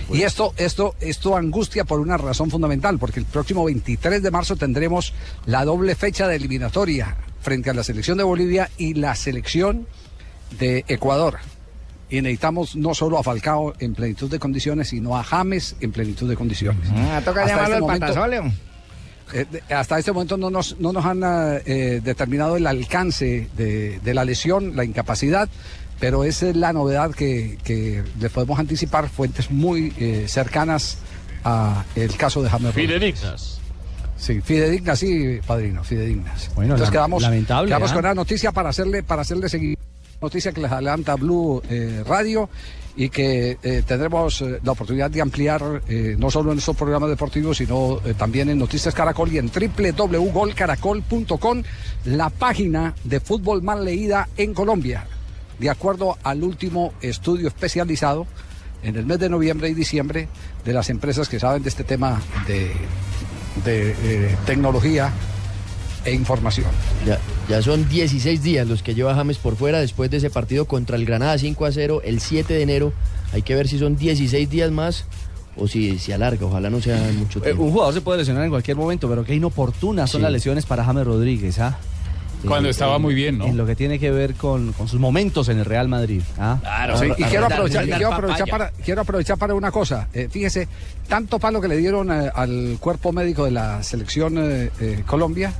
y 0.09 0.21
esto, 0.21 0.53
esto, 0.55 0.95
esto 1.01 1.35
angustia 1.35 1.83
por 1.83 1.99
una 1.99 2.15
razón 2.15 2.49
fundamental, 2.49 2.97
porque 2.97 3.19
el 3.19 3.25
próximo 3.25 3.65
23 3.65 4.23
de 4.23 4.31
marzo 4.31 4.55
tendremos 4.55 5.13
la 5.45 5.65
doble 5.65 5.95
fecha 5.95 6.25
de 6.29 6.37
eliminatoria 6.37 7.17
frente 7.41 7.69
a 7.69 7.73
la 7.73 7.83
selección 7.83 8.17
de 8.17 8.23
Bolivia 8.23 8.69
y 8.77 8.93
la 8.93 9.15
selección 9.15 9.87
de 10.59 10.83
Ecuador. 10.87 11.37
Y 12.09 12.21
necesitamos 12.21 12.75
no 12.75 12.93
solo 12.93 13.17
a 13.17 13.23
Falcao 13.23 13.73
en 13.79 13.93
plenitud 13.93 14.29
de 14.31 14.39
condiciones, 14.39 14.89
sino 14.89 15.17
a 15.17 15.23
James 15.23 15.75
en 15.81 15.91
plenitud 15.91 16.29
de 16.29 16.35
condiciones. 16.35 16.87
Ah, 16.95 17.21
toca 17.23 17.41
Hasta 17.43 17.55
llamarlo 17.55 17.63
este 17.63 17.75
el 17.75 17.81
momento- 17.81 18.05
eh, 19.33 19.45
hasta 19.73 19.99
este 19.99 20.13
momento 20.13 20.37
no 20.37 20.49
nos, 20.49 20.79
no 20.79 20.93
nos 20.93 21.05
han 21.05 21.21
eh, 21.65 21.99
determinado 22.01 22.55
el 22.55 22.65
alcance 22.65 23.49
de, 23.57 23.99
de 23.99 24.13
la 24.13 24.23
lesión, 24.23 24.77
la 24.77 24.85
incapacidad, 24.85 25.49
pero 25.99 26.23
esa 26.23 26.47
es 26.49 26.55
la 26.55 26.71
novedad 26.71 27.11
que, 27.13 27.57
que 27.65 28.03
le 28.21 28.29
podemos 28.29 28.57
anticipar 28.57 29.09
fuentes 29.09 29.51
muy 29.51 29.93
eh, 29.99 30.25
cercanas 30.29 30.99
a 31.43 31.83
el 31.95 32.15
caso 32.15 32.41
de 32.41 32.49
James 32.49 32.73
Rodríguez. 32.95 33.59
Sí, 34.17 34.41
fidedignas, 34.41 34.99
sí, 34.99 35.39
padrino, 35.45 35.83
fidedignas. 35.83 36.49
Bueno, 36.55 36.73
Entonces 36.73 36.91
quedamos, 36.91 37.21
lamentable, 37.21 37.69
quedamos 37.69 37.91
¿ah? 37.91 37.93
con 37.93 38.05
una 38.05 38.15
noticia 38.15 38.51
para 38.51 38.69
hacerle, 38.69 39.03
para 39.03 39.21
hacerle 39.21 39.47
seguir. 39.47 39.77
Noticia 40.19 40.51
que 40.51 40.61
les 40.61 40.71
adelanta 40.71 41.13
Blue 41.15 41.61
eh, 41.69 42.03
Radio 42.07 42.49
y 42.95 43.09
que 43.09 43.59
eh, 43.61 43.83
tendremos 43.85 44.41
eh, 44.41 44.57
la 44.63 44.71
oportunidad 44.71 45.11
de 45.11 45.21
ampliar 45.21 45.61
no 46.17 46.31
solo 46.31 46.51
en 46.51 46.57
estos 46.57 46.75
programas 46.75 47.09
deportivos, 47.09 47.57
sino 47.57 47.99
también 48.17 48.49
en 48.49 48.57
Noticias 48.57 48.95
Caracol 48.95 49.31
y 49.31 49.37
en 49.37 49.51
www.golcaracol.com, 49.51 51.63
la 52.05 52.31
página 52.31 52.95
de 53.03 53.19
fútbol 53.19 53.61
más 53.61 53.79
leída 53.79 54.27
en 54.35 54.55
Colombia. 54.55 55.05
De 55.59 55.69
acuerdo 55.69 56.17
al 56.23 56.43
último 56.43 56.95
estudio 57.01 57.49
especializado 57.49 58.25
en 58.81 58.95
el 58.95 59.05
mes 59.05 59.19
de 59.19 59.29
noviembre 59.29 59.69
y 59.69 59.75
diciembre 59.75 60.27
de 60.65 60.73
las 60.73 60.89
empresas 60.89 61.29
que 61.29 61.39
saben 61.39 61.61
de 61.61 61.69
este 61.69 61.83
tema 61.83 62.19
de, 62.47 62.71
de 63.63 63.91
eh, 64.03 64.35
tecnología 64.45 65.11
e 66.05 66.13
información. 66.13 66.67
Ya, 67.05 67.19
ya 67.49 67.61
son 67.61 67.87
16 67.89 68.41
días 68.41 68.67
los 68.67 68.81
que 68.83 68.95
lleva 68.95 69.13
James 69.15 69.37
por 69.37 69.55
fuera 69.55 69.79
después 69.79 70.09
de 70.09 70.17
ese 70.17 70.29
partido 70.29 70.65
contra 70.65 70.95
el 70.95 71.05
Granada 71.05 71.37
5 71.37 71.65
a 71.65 71.71
0 71.71 72.01
el 72.05 72.19
7 72.21 72.53
de 72.53 72.61
enero. 72.61 72.93
Hay 73.33 73.41
que 73.41 73.55
ver 73.55 73.67
si 73.67 73.77
son 73.79 73.97
16 73.97 74.49
días 74.49 74.71
más 74.71 75.05
o 75.57 75.67
si 75.67 75.97
se 75.99 76.13
alarga. 76.13 76.45
Ojalá 76.45 76.69
no 76.69 76.79
sea 76.81 76.97
mucho 77.17 77.39
Eh, 77.39 77.43
tiempo. 77.43 77.63
un 77.63 77.71
jugador 77.71 77.93
se 77.93 78.01
puede 78.01 78.19
lesionar 78.19 78.43
en 78.43 78.49
cualquier 78.51 78.77
momento, 78.77 79.09
pero 79.09 79.25
qué 79.25 79.35
inoportunas 79.35 80.09
son 80.09 80.19
Sí. 80.21 80.23
las 80.23 80.31
lesiones 80.31 80.65
para 80.65 80.85
James 80.85 81.05
Rodríguez, 81.05 81.59
¿ah? 81.59 81.77
Cuando 82.45 82.67
Eh, 82.69 82.71
estaba 82.71 82.99
muy 82.99 83.13
bien, 83.15 83.37
¿no? 83.37 83.45
En 83.45 83.57
lo 83.57 83.65
que 83.65 83.75
tiene 83.75 83.97
que 83.99 84.11
ver 84.11 84.35
con, 84.35 84.73
con 84.73 84.87
sus 84.87 84.99
momentos 84.99 85.49
en 85.49 85.59
el 85.59 85.65
Real 85.65 85.87
Madrid. 85.87 86.21
¿ah? 86.37 86.59
Sí, 86.99 87.07
y 87.17 87.23
quiero 87.23 87.45
aprovechar, 87.47 87.85
y 87.87 87.91
quiero 87.91 88.13
aprovechar 88.13 88.47
para, 88.49 88.71
quiero 88.83 89.01
aprovechar 89.01 89.37
para 89.37 89.53
una 89.55 89.71
cosa. 89.71 90.07
Eh, 90.13 90.27
fíjese, 90.29 90.67
tanto 91.07 91.39
palo 91.39 91.59
que 91.61 91.67
le 91.67 91.77
dieron 91.77 92.11
eh, 92.11 92.29
al 92.33 92.77
cuerpo 92.79 93.11
médico 93.11 93.45
de 93.45 93.51
la 93.51 93.81
selección 93.83 94.37
eh, 94.37 94.69
eh, 94.79 95.03
Colombia, 95.05 95.51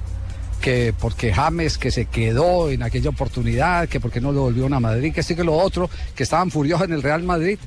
que 0.57 0.93
porque 0.99 1.33
James 1.33 1.77
que 1.77 1.91
se 1.91 2.05
quedó 2.05 2.69
en 2.69 2.83
aquella 2.83 3.09
oportunidad, 3.09 3.87
que 3.87 3.99
porque 3.99 4.21
no 4.21 4.31
lo 4.31 4.41
volvió 4.41 4.65
a 4.65 4.79
Madrid, 4.79 5.13
que 5.13 5.23
sí 5.23 5.35
que 5.35 5.43
lo 5.43 5.55
otro, 5.55 5.89
que 6.15 6.23
estaban 6.23 6.51
furiosos 6.51 6.87
en 6.87 6.93
el 6.93 7.03
Real 7.03 7.23
Madrid, 7.23 7.57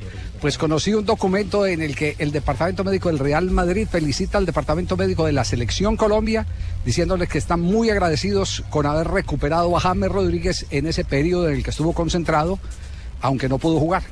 pues 0.40 0.58
conocí 0.58 0.92
un 0.94 1.04
documento 1.04 1.66
en 1.66 1.82
el 1.82 1.94
que 1.94 2.16
el 2.18 2.32
Departamento 2.32 2.84
Médico 2.84 3.08
del 3.08 3.18
Real 3.18 3.50
Madrid 3.50 3.86
felicita 3.90 4.38
al 4.38 4.46
Departamento 4.46 4.96
Médico 4.96 5.26
de 5.26 5.32
la 5.32 5.44
Selección 5.44 5.96
Colombia, 5.96 6.46
diciéndoles 6.84 7.28
que 7.28 7.38
están 7.38 7.60
muy 7.60 7.90
agradecidos 7.90 8.64
con 8.70 8.86
haber 8.86 9.08
recuperado 9.08 9.76
a 9.76 9.80
James 9.80 10.10
Rodríguez 10.10 10.66
en 10.70 10.86
ese 10.86 11.04
periodo 11.04 11.48
en 11.48 11.56
el 11.56 11.62
que 11.62 11.70
estuvo 11.70 11.92
concentrado, 11.92 12.58
aunque 13.20 13.48
no 13.48 13.58
pudo 13.58 13.78
jugar. 13.78 14.02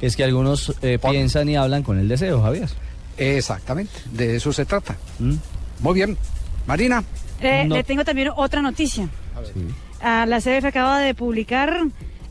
Es 0.00 0.16
que 0.16 0.24
algunos 0.24 0.74
eh, 0.82 0.98
piensan 0.98 1.48
y 1.48 1.56
hablan 1.56 1.82
con 1.82 1.98
el 1.98 2.08
deseo, 2.08 2.42
Javier. 2.42 2.68
Exactamente, 3.16 3.92
de 4.10 4.36
eso 4.36 4.52
se 4.52 4.64
trata. 4.64 4.96
¿Mm? 5.18 5.34
Muy 5.80 5.94
bien. 5.94 6.16
Marina. 6.66 7.04
Eh, 7.42 7.64
No. 7.66 7.76
Le 7.76 7.84
tengo 7.84 8.04
también 8.04 8.30
otra 8.34 8.62
noticia. 8.62 9.08
Ah, 10.00 10.26
la 10.26 10.40
CBF 10.40 10.64
acaba 10.66 10.98
de 11.00 11.14
publicar 11.14 11.78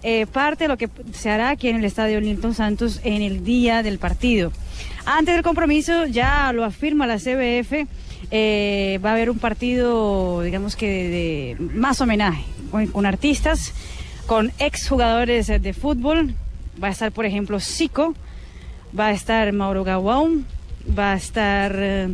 eh, 0.04 0.26
parte 0.26 0.66
de 0.66 0.68
lo 0.68 0.78
que 0.78 0.90
se 1.14 1.30
hará 1.30 1.50
aquí 1.50 1.70
en 1.70 1.78
el 1.78 1.86
estadio 1.86 2.20
Nilton 2.20 2.54
Santos 2.54 3.00
en 3.04 3.22
el 3.22 3.44
día 3.44 3.84
del 3.84 3.98
partido. 4.00 4.52
Antes 5.06 5.34
del 5.36 5.44
compromiso, 5.44 6.06
ya 6.06 6.52
lo 6.54 6.64
afirma 6.66 7.08
la 7.08 7.18
CBF, 7.18 7.88
eh, 8.32 9.00
va 9.04 9.10
a 9.12 9.14
haber 9.14 9.30
un 9.30 9.40
partido, 9.40 10.42
digamos 10.42 10.76
que 10.76 10.88
de, 10.88 11.10
de 11.10 11.74
más 11.74 12.02
homenaje, 12.02 12.44
con, 12.72 12.88
con 12.88 13.06
artistas, 13.06 13.74
con 14.28 14.52
exjugadores 14.60 15.48
de 15.48 15.74
fútbol. 15.74 16.34
Va 16.82 16.88
a 16.88 16.92
estar, 16.92 17.12
por 17.12 17.26
ejemplo, 17.26 17.60
Zico, 17.60 18.14
va 18.98 19.08
a 19.08 19.12
estar 19.12 19.52
Mauro 19.54 19.84
Gawão, 19.84 20.44
va 20.98 21.14
a 21.14 21.16
estar 21.16 21.74
eh, 21.76 22.10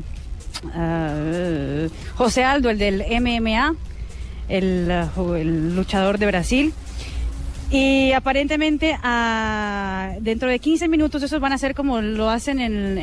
ah, 0.74 1.88
José 2.16 2.44
Aldo, 2.44 2.70
el 2.70 2.78
del 2.78 3.04
MMA, 3.22 3.76
el, 4.50 4.88
ju- 5.16 5.36
el 5.38 5.76
luchador 5.76 6.18
de 6.18 6.26
Brasil. 6.28 6.74
Y 7.70 8.14
aparentemente 8.14 8.98
ah, 9.04 10.14
dentro 10.22 10.48
de 10.48 10.58
15 10.60 10.88
minutos 10.88 11.22
esos 11.22 11.42
van 11.42 11.52
a 11.52 11.58
ser 11.58 11.76
como 11.76 12.00
lo 12.00 12.30
hacen 12.30 12.62
en 12.62 12.98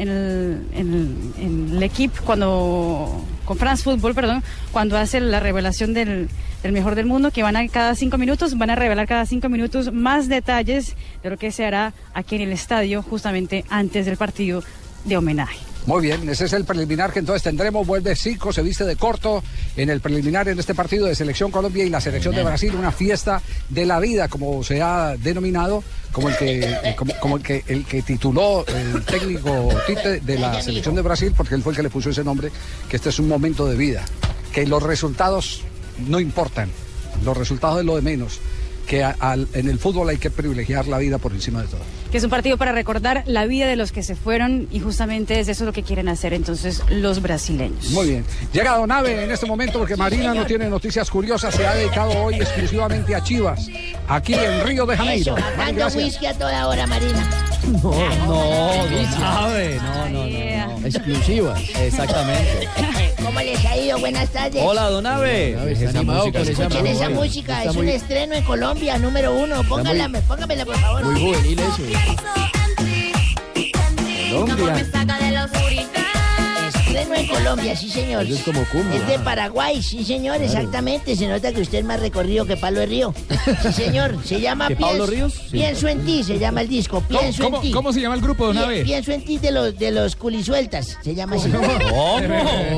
el 0.74 1.82
equipo 1.82 2.22
cuando 2.24 3.22
con 3.44 3.58
France 3.58 3.82
Football, 3.84 4.14
perdón, 4.14 4.42
cuando 4.72 4.96
hace 4.96 5.20
la 5.20 5.38
revelación 5.38 5.92
del, 5.92 6.30
del 6.62 6.72
mejor 6.72 6.94
del 6.94 7.04
mundo, 7.04 7.30
que 7.30 7.42
van 7.42 7.56
a 7.56 7.68
cada 7.68 7.94
cinco 7.94 8.16
minutos, 8.16 8.56
van 8.56 8.70
a 8.70 8.74
revelar 8.74 9.06
cada 9.06 9.26
cinco 9.26 9.50
minutos 9.50 9.92
más 9.92 10.28
detalles 10.30 10.96
de 11.22 11.28
lo 11.28 11.36
que 11.36 11.52
se 11.52 11.66
hará 11.66 11.92
aquí 12.14 12.36
en 12.36 12.40
el 12.42 12.52
estadio 12.52 13.02
justamente 13.02 13.66
antes 13.68 14.06
del 14.06 14.16
partido 14.16 14.62
de 15.04 15.18
homenaje. 15.18 15.58
Muy 15.86 16.00
bien, 16.00 16.26
ese 16.30 16.46
es 16.46 16.52
el 16.54 16.64
preliminar 16.64 17.12
que 17.12 17.18
entonces 17.18 17.42
tendremos. 17.42 17.86
Vuelve 17.86 18.16
Zico, 18.16 18.52
se 18.54 18.62
viste 18.62 18.84
de 18.84 18.96
corto 18.96 19.44
en 19.76 19.90
el 19.90 20.00
preliminar 20.00 20.48
en 20.48 20.58
este 20.58 20.74
partido 20.74 21.06
de 21.06 21.14
Selección 21.14 21.50
Colombia 21.50 21.84
y 21.84 21.90
la 21.90 22.00
Selección 22.00 22.34
de 22.34 22.42
Brasil, 22.42 22.74
una 22.74 22.90
fiesta 22.90 23.42
de 23.68 23.84
la 23.84 24.00
vida, 24.00 24.28
como 24.28 24.64
se 24.64 24.80
ha 24.80 25.14
denominado, 25.18 25.84
como 26.10 26.30
el 26.30 26.36
que, 26.38 26.60
eh, 26.60 26.94
como, 26.96 27.12
como 27.20 27.36
el 27.36 27.42
que, 27.42 27.62
el 27.66 27.84
que 27.84 28.00
tituló 28.00 28.64
el 28.66 29.02
técnico 29.04 29.68
Tite 29.86 30.20
de 30.20 30.38
la 30.38 30.62
Selección 30.62 30.94
de 30.94 31.02
Brasil, 31.02 31.34
porque 31.36 31.54
él 31.54 31.62
fue 31.62 31.72
el 31.72 31.76
que 31.76 31.82
le 31.82 31.90
puso 31.90 32.08
ese 32.08 32.24
nombre, 32.24 32.50
que 32.88 32.96
este 32.96 33.10
es 33.10 33.18
un 33.18 33.28
momento 33.28 33.66
de 33.66 33.76
vida, 33.76 34.02
que 34.52 34.66
los 34.66 34.82
resultados 34.82 35.60
no 36.08 36.18
importan, 36.18 36.70
los 37.26 37.36
resultados 37.36 37.80
es 37.80 37.84
lo 37.84 37.96
de 37.96 38.02
menos, 38.02 38.40
que 38.86 39.04
a- 39.04 39.16
en 39.52 39.68
el 39.68 39.78
fútbol 39.78 40.08
hay 40.08 40.16
que 40.18 40.30
privilegiar 40.30 40.86
la 40.88 40.96
vida 40.96 41.18
por 41.18 41.32
encima 41.32 41.60
de 41.60 41.68
todo. 41.68 41.80
Que 42.14 42.18
es 42.18 42.22
un 42.22 42.30
partido 42.30 42.56
para 42.56 42.70
recordar 42.70 43.24
la 43.26 43.44
vida 43.44 43.66
de 43.66 43.74
los 43.74 43.90
que 43.90 44.04
se 44.04 44.14
fueron 44.14 44.68
y 44.70 44.78
justamente 44.78 45.40
es 45.40 45.48
eso 45.48 45.64
lo 45.64 45.72
que 45.72 45.82
quieren 45.82 46.06
hacer 46.08 46.32
entonces 46.32 46.80
los 46.88 47.20
brasileños. 47.20 47.90
Muy 47.90 48.06
bien. 48.06 48.24
Llega 48.52 48.76
Donave 48.76 49.24
en 49.24 49.32
este 49.32 49.46
momento 49.46 49.80
porque 49.80 49.96
Marina 49.96 50.32
no 50.32 50.46
tiene 50.46 50.68
noticias 50.70 51.10
curiosas. 51.10 51.52
Se 51.56 51.66
ha 51.66 51.74
dedicado 51.74 52.10
hoy 52.22 52.36
exclusivamente 52.36 53.16
a 53.16 53.20
Chivas, 53.24 53.66
aquí 54.06 54.34
en 54.34 54.64
Río 54.64 54.86
de 54.86 54.96
Janeiro. 54.96 55.36
Eso, 55.36 55.46
Mari, 55.56 55.82
whisky 56.04 56.26
a 56.26 56.34
toda 56.34 56.68
hora, 56.68 56.86
Marina. 56.86 57.28
No, 57.82 57.90
no, 58.26 59.10
sabe. 59.18 59.76
No, 59.82 60.08
no, 60.08 60.26
no, 60.28 60.78
no. 60.80 60.86
Exclusiva. 60.86 61.58
Exactamente. 61.80 62.68
¿Cómo 63.24 63.40
les 63.40 63.64
ha 63.64 63.76
ido? 63.76 63.98
Buenas 63.98 64.28
tardes. 64.28 64.62
Hola, 64.62 64.90
Don 64.90 65.06
Ave. 65.06 65.72
Está 65.72 65.98
animado 65.98 66.30
con 66.30 66.42
esa 66.42 66.50
Escuchen 66.52 66.86
esa 66.86 67.08
música. 67.08 67.64
es 67.64 67.74
muy- 67.74 67.84
un 67.84 67.88
estreno 67.88 68.34
en 68.34 68.44
Colombia, 68.44 68.98
número 68.98 69.34
uno. 69.34 69.62
Póngala, 69.64 70.10
póngamela, 70.28 70.66
por 70.66 70.76
favor. 70.76 71.04
Muy 71.04 71.20
juvenil 71.20 71.58
eso. 71.58 71.82
Colombia. 74.46 75.23
Estreno 77.14 77.38
en 77.38 77.44
Colombia, 77.44 77.76
sí, 77.76 77.90
señor. 77.90 78.24
Eso 78.24 78.34
es 78.34 78.42
como 78.42 78.64
cumbia. 78.66 78.96
Es 78.96 79.06
de 79.06 79.18
Paraguay, 79.20 79.82
sí, 79.82 80.04
señor, 80.04 80.42
exactamente. 80.42 81.16
Se 81.16 81.26
nota 81.28 81.52
que 81.52 81.60
usted 81.60 81.78
es 81.78 81.84
más 81.84 82.00
recorrido 82.00 82.44
que 82.46 82.56
Pablo 82.56 82.80
de 82.80 82.86
Río. 82.86 83.14
Sí, 83.62 83.72
señor. 83.72 84.16
Se 84.24 84.40
llama 84.40 84.68
¿Que 84.68 84.76
Pablo 84.76 85.06
Pienso- 85.06 85.10
Ríos? 85.12 85.32
Sí. 85.34 85.48
Pienso 85.52 85.88
en 85.88 86.04
ti, 86.04 86.22
se 86.24 86.38
llama 86.38 86.60
el 86.62 86.68
disco. 86.68 87.02
¿Cómo- 87.06 87.20
Pienso 87.20 87.42
cómo- 87.44 87.56
en 87.56 87.62
ti. 87.62 87.70
cómo 87.72 87.92
se 87.92 88.00
llama 88.00 88.14
el 88.14 88.20
grupo, 88.20 88.46
don 88.46 88.56
Pi- 88.56 88.62
Abe? 88.62 88.84
Pienso 88.84 89.12
en 89.12 89.24
ti 89.24 89.38
de 89.38 89.50
los, 89.50 89.78
de 89.78 89.90
los 89.90 90.16
culisueltas. 90.16 90.98
Se 91.02 91.14
llama 91.14 91.36
así. 91.36 91.50
¿Cómo? 91.50 91.64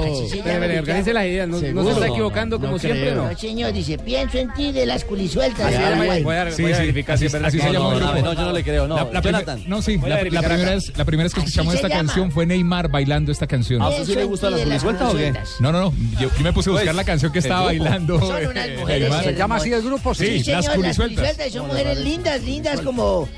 Así 0.07 0.28
se 0.30 0.37
llama. 0.43 0.66
organice 0.78 1.12
las 1.12 1.24
ideas, 1.26 1.49
no, 1.49 1.61
no 1.61 1.84
se 1.84 1.91
está 1.93 2.07
equivocando 2.09 2.61
como 2.61 2.78
siempre, 2.78 3.14
¿no? 3.14 3.30
No, 3.30 3.39
señor, 3.39 3.72
dice, 3.72 3.99
pienso 3.99 4.39
en 4.39 4.53
ti 4.55 4.72
de 4.72 4.87
las 4.87 5.05
culisueltas. 5.05 5.66
Así 5.66 5.76
de 5.82 5.95
voy 6.22 6.37
a- 6.37 6.51
Sí, 6.51 6.62
voy 6.62 6.72
a 6.72 6.78
verificar 6.78 7.18
si 7.18 7.26
es 7.26 7.34
así, 7.34 7.43
verdad 7.43 7.49
así 7.49 7.57
que 7.59 7.62
se 7.62 7.68
no, 7.68 7.72
llama 7.74 7.84
no, 7.91 7.93
el 7.97 8.01
no, 8.01 8.12
grupo. 8.12 8.24
no, 8.26 8.32
yo 8.34 8.41
no 8.43 8.53
le 8.53 8.64
creo, 8.64 8.87
no. 8.89 9.11
La, 9.12 9.20
Jonathan. 9.20 9.62
no, 9.66 9.82
sí, 9.82 9.99
la, 9.99 10.20
primera 10.20 10.49
vez, 10.57 10.93
la 10.97 11.05
primera 11.05 11.24
vez 11.24 11.34
que 11.34 11.41
escuchamos 11.41 11.74
esta 11.74 11.89
canción 11.89 12.30
fue 12.30 12.47
Neymar 12.47 12.89
bailando 12.91 13.32
esta 13.32 13.47
canción. 13.47 13.82
¿A 13.82 13.89
usted 13.89 14.05
sí 14.05 14.14
le 14.14 14.24
gustan 14.27 14.53
las 14.53 14.61
culisueltas 14.62 15.14
o 15.14 15.16
qué? 15.16 15.33
No, 15.61 15.72
no, 15.72 15.81
no. 15.81 15.93
Yo, 16.20 16.29
yo 16.37 16.43
me 16.43 16.53
puse 16.53 16.70
a 16.70 16.72
buscar 16.72 16.87
Pues, 16.87 16.97
la 16.97 17.05
canción 17.05 17.33
que 17.33 17.39
estaba 17.41 17.62
bailando. 17.66 18.18
Son 18.20 18.47
unas 18.47 18.66
eh, 18.68 18.77
mujeres 18.79 19.01
Neymar. 19.09 19.24
¿Se 19.24 19.35
llama 19.35 19.57
así 19.57 19.72
el 19.72 19.83
grupo? 19.83 20.14
Sí, 20.14 20.27
Sí, 20.27 20.45
señor, 20.45 20.64
las 20.64 20.74
culisueltas. 20.74 21.47
y 21.47 21.51
son 21.51 21.66
mujeres 21.68 21.99
lindas, 21.99 22.43
lindas 22.43 22.81
como... 22.81 23.29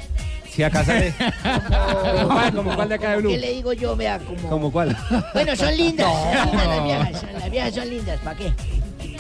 Si 0.54 0.62
acá 0.64 0.84
sale. 0.84 1.14
¿Como 2.18 2.28
cuál, 2.34 2.52
como 2.54 2.74
cuál 2.74 2.88
de 2.88 2.94
acá 2.96 3.10
de 3.12 3.16
Blue? 3.18 3.30
¿Qué 3.30 3.38
le 3.38 3.52
digo 3.52 3.72
yo? 3.74 3.94
Vea, 3.94 4.18
como... 4.18 4.48
¿Como 4.48 4.72
cuál? 4.72 4.96
Bueno, 5.32 5.54
son 5.54 5.76
lindas, 5.76 6.06
son 6.34 6.46
lindas 6.50 6.66
las 6.68 6.84
viejas, 6.84 7.24
las 7.38 7.50
viejas 7.50 7.74
son 7.74 7.88
lindas, 7.90 8.20
¿para 8.20 8.36
qué? 8.38 8.52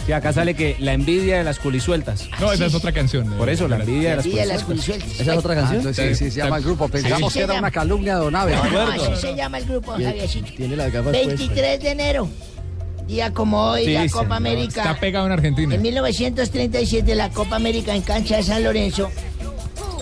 Si 0.08 0.12
acá 0.14 0.32
sale 0.32 0.54
que 0.54 0.74
la 0.78 0.94
envidia 0.94 1.36
de 1.36 1.44
las 1.44 1.58
culisueltas. 1.58 2.30
No, 2.40 2.50
esa 2.50 2.64
es 2.64 2.74
otra 2.74 2.92
canción. 2.92 3.30
Por 3.36 3.50
eso, 3.50 3.68
la 3.68 3.76
envidia 3.76 4.08
de 4.12 4.16
las 4.16 4.24
Envidia 4.24 4.46
de 4.46 4.54
las 4.54 4.64
culisueltas. 4.64 5.20
¿Esa 5.20 5.32
es 5.32 5.38
otra 5.38 5.52
Ah, 5.52 5.56
canción? 5.56 5.76
entonces 5.80 6.16
sí, 6.18 6.24
sí, 6.24 6.30
se 6.30 6.38
llama 6.38 6.56
el 6.56 6.64
grupo. 6.64 6.88
Pensamos 6.88 7.30
Sí. 7.30 7.40
que 7.40 7.44
era 7.44 7.58
una 7.58 7.70
calumnia 7.70 8.14
de 8.16 8.20
Donave. 8.24 8.56
No, 8.56 8.64
no, 8.70 8.80
así 8.92 9.20
se 9.20 9.34
llama 9.36 9.58
el 9.58 9.66
grupo, 9.66 9.92
Javiercito. 9.92 10.50
Tiene 10.56 10.76
las 10.76 10.90
gafas 10.90 11.12
23 11.12 11.80
de 11.82 11.90
enero, 11.90 12.26
día 13.06 13.34
como 13.34 13.62
hoy, 13.64 13.84
Sí, 13.84 13.92
la. 13.92 14.08
Copa 14.08 14.36
América. 14.36 14.80
Está 14.80 14.98
pegado 14.98 15.26
en 15.26 15.32
Argentina. 15.32 15.74
En 15.74 15.82
1937, 15.82 17.14
la 17.14 17.28
Copa 17.28 17.56
América 17.56 17.94
en 17.94 18.00
cancha 18.00 18.38
de 18.38 18.44
San 18.44 18.64
Lorenzo. 18.64 19.10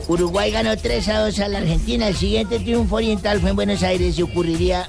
Uruguay 0.07 0.53
ganó 0.53 0.77
3 0.77 1.09
a 1.09 1.19
2 1.19 1.41
a 1.41 1.49
la 1.49 1.59
Argentina. 1.59 2.07
El 2.07 2.15
siguiente 2.15 2.61
triunfo 2.61 2.95
oriental 2.95 3.41
fue 3.41 3.51
en 3.51 3.57
Buenos 3.57 3.83
Aires 3.83 4.17
y 4.17 4.23
ocurriría 4.23 4.89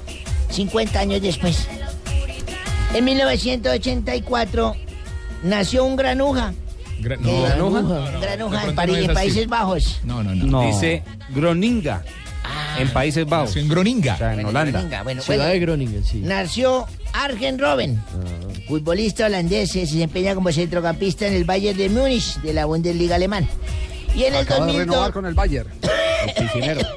50 0.50 1.00
años 1.00 1.20
después. 1.22 1.66
En 2.94 3.04
1984 3.04 4.76
nació 5.42 5.84
un 5.84 5.96
granuja. 5.96 6.52
Gra- 7.00 7.16
¿Qué? 7.16 7.22
no, 7.24 7.42
¿Granuja? 7.42 7.80
no, 7.82 8.10
no, 8.10 8.20
granuja 8.20 8.64
en, 8.64 8.74
París- 8.74 8.98
en. 9.08 9.14
Países 9.14 9.46
Bajos. 9.48 10.00
No, 10.04 10.22
no, 10.22 10.34
no. 10.34 10.62
Dice 10.66 11.02
Groninga. 11.30 12.02
En 12.78 12.88
Países 12.90 13.26
Bajos. 13.26 13.56
En 13.56 13.68
Groninga. 13.68 14.14
O 14.14 14.18
sea, 14.18 14.34
en 14.34 14.44
Holanda. 14.46 14.78
Groninga, 14.78 15.02
bueno, 15.02 15.22
Ciudad 15.22 15.38
bueno. 15.38 15.52
de 15.52 15.60
Groningen, 15.60 16.04
sí. 16.04 16.18
Nació 16.20 16.86
Arjen 17.12 17.58
Robben, 17.58 18.00
futbolista 18.68 19.26
holandés, 19.26 19.70
se 19.70 19.80
desempeña 19.80 20.34
como 20.34 20.50
centrocampista 20.52 21.26
en 21.26 21.34
el 21.34 21.44
Bayern 21.44 21.76
de 21.78 21.88
Múnich 21.88 22.36
de 22.40 22.52
la 22.52 22.64
Bundesliga 22.66 23.16
alemana. 23.16 23.46
Y 24.14 24.24
en 24.24 24.34
el 24.34 24.42
Acaba 24.42 24.66
de 24.66 24.72
2002 24.72 24.86
renovar 24.86 25.12
con 25.12 25.26
el 25.26 25.34
Bayern. 25.34 25.68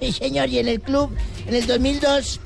Sí, 0.01 0.11
señor, 0.13 0.49
y 0.49 0.57
en 0.57 0.67
el 0.67 0.81
club, 0.81 1.15
en 1.45 1.53
el 1.53 1.67
2002, 1.67 2.39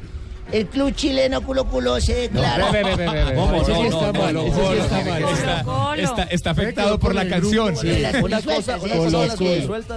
el 0.51 0.67
club 0.67 0.93
chileno 0.95 1.41
Culo 1.41 1.65
Culo 1.65 1.99
se 1.99 2.13
declara. 2.13 2.67
Está 2.67 3.33
no, 3.33 3.47
mal, 3.47 3.55
no, 3.55 3.61
ese 3.61 3.65
sí 3.65 3.71
no, 3.71 3.87
está 3.87 4.11
no, 4.11 4.43
mal. 4.43 5.99
está- 5.99 6.05
Está, 6.05 6.23
está 6.23 6.49
afectado 6.51 6.99
por 6.99 7.15
la 7.15 7.27
canción. 7.27 7.73
De 7.75 8.21
Una 8.23 8.41
cosa- 8.41 8.77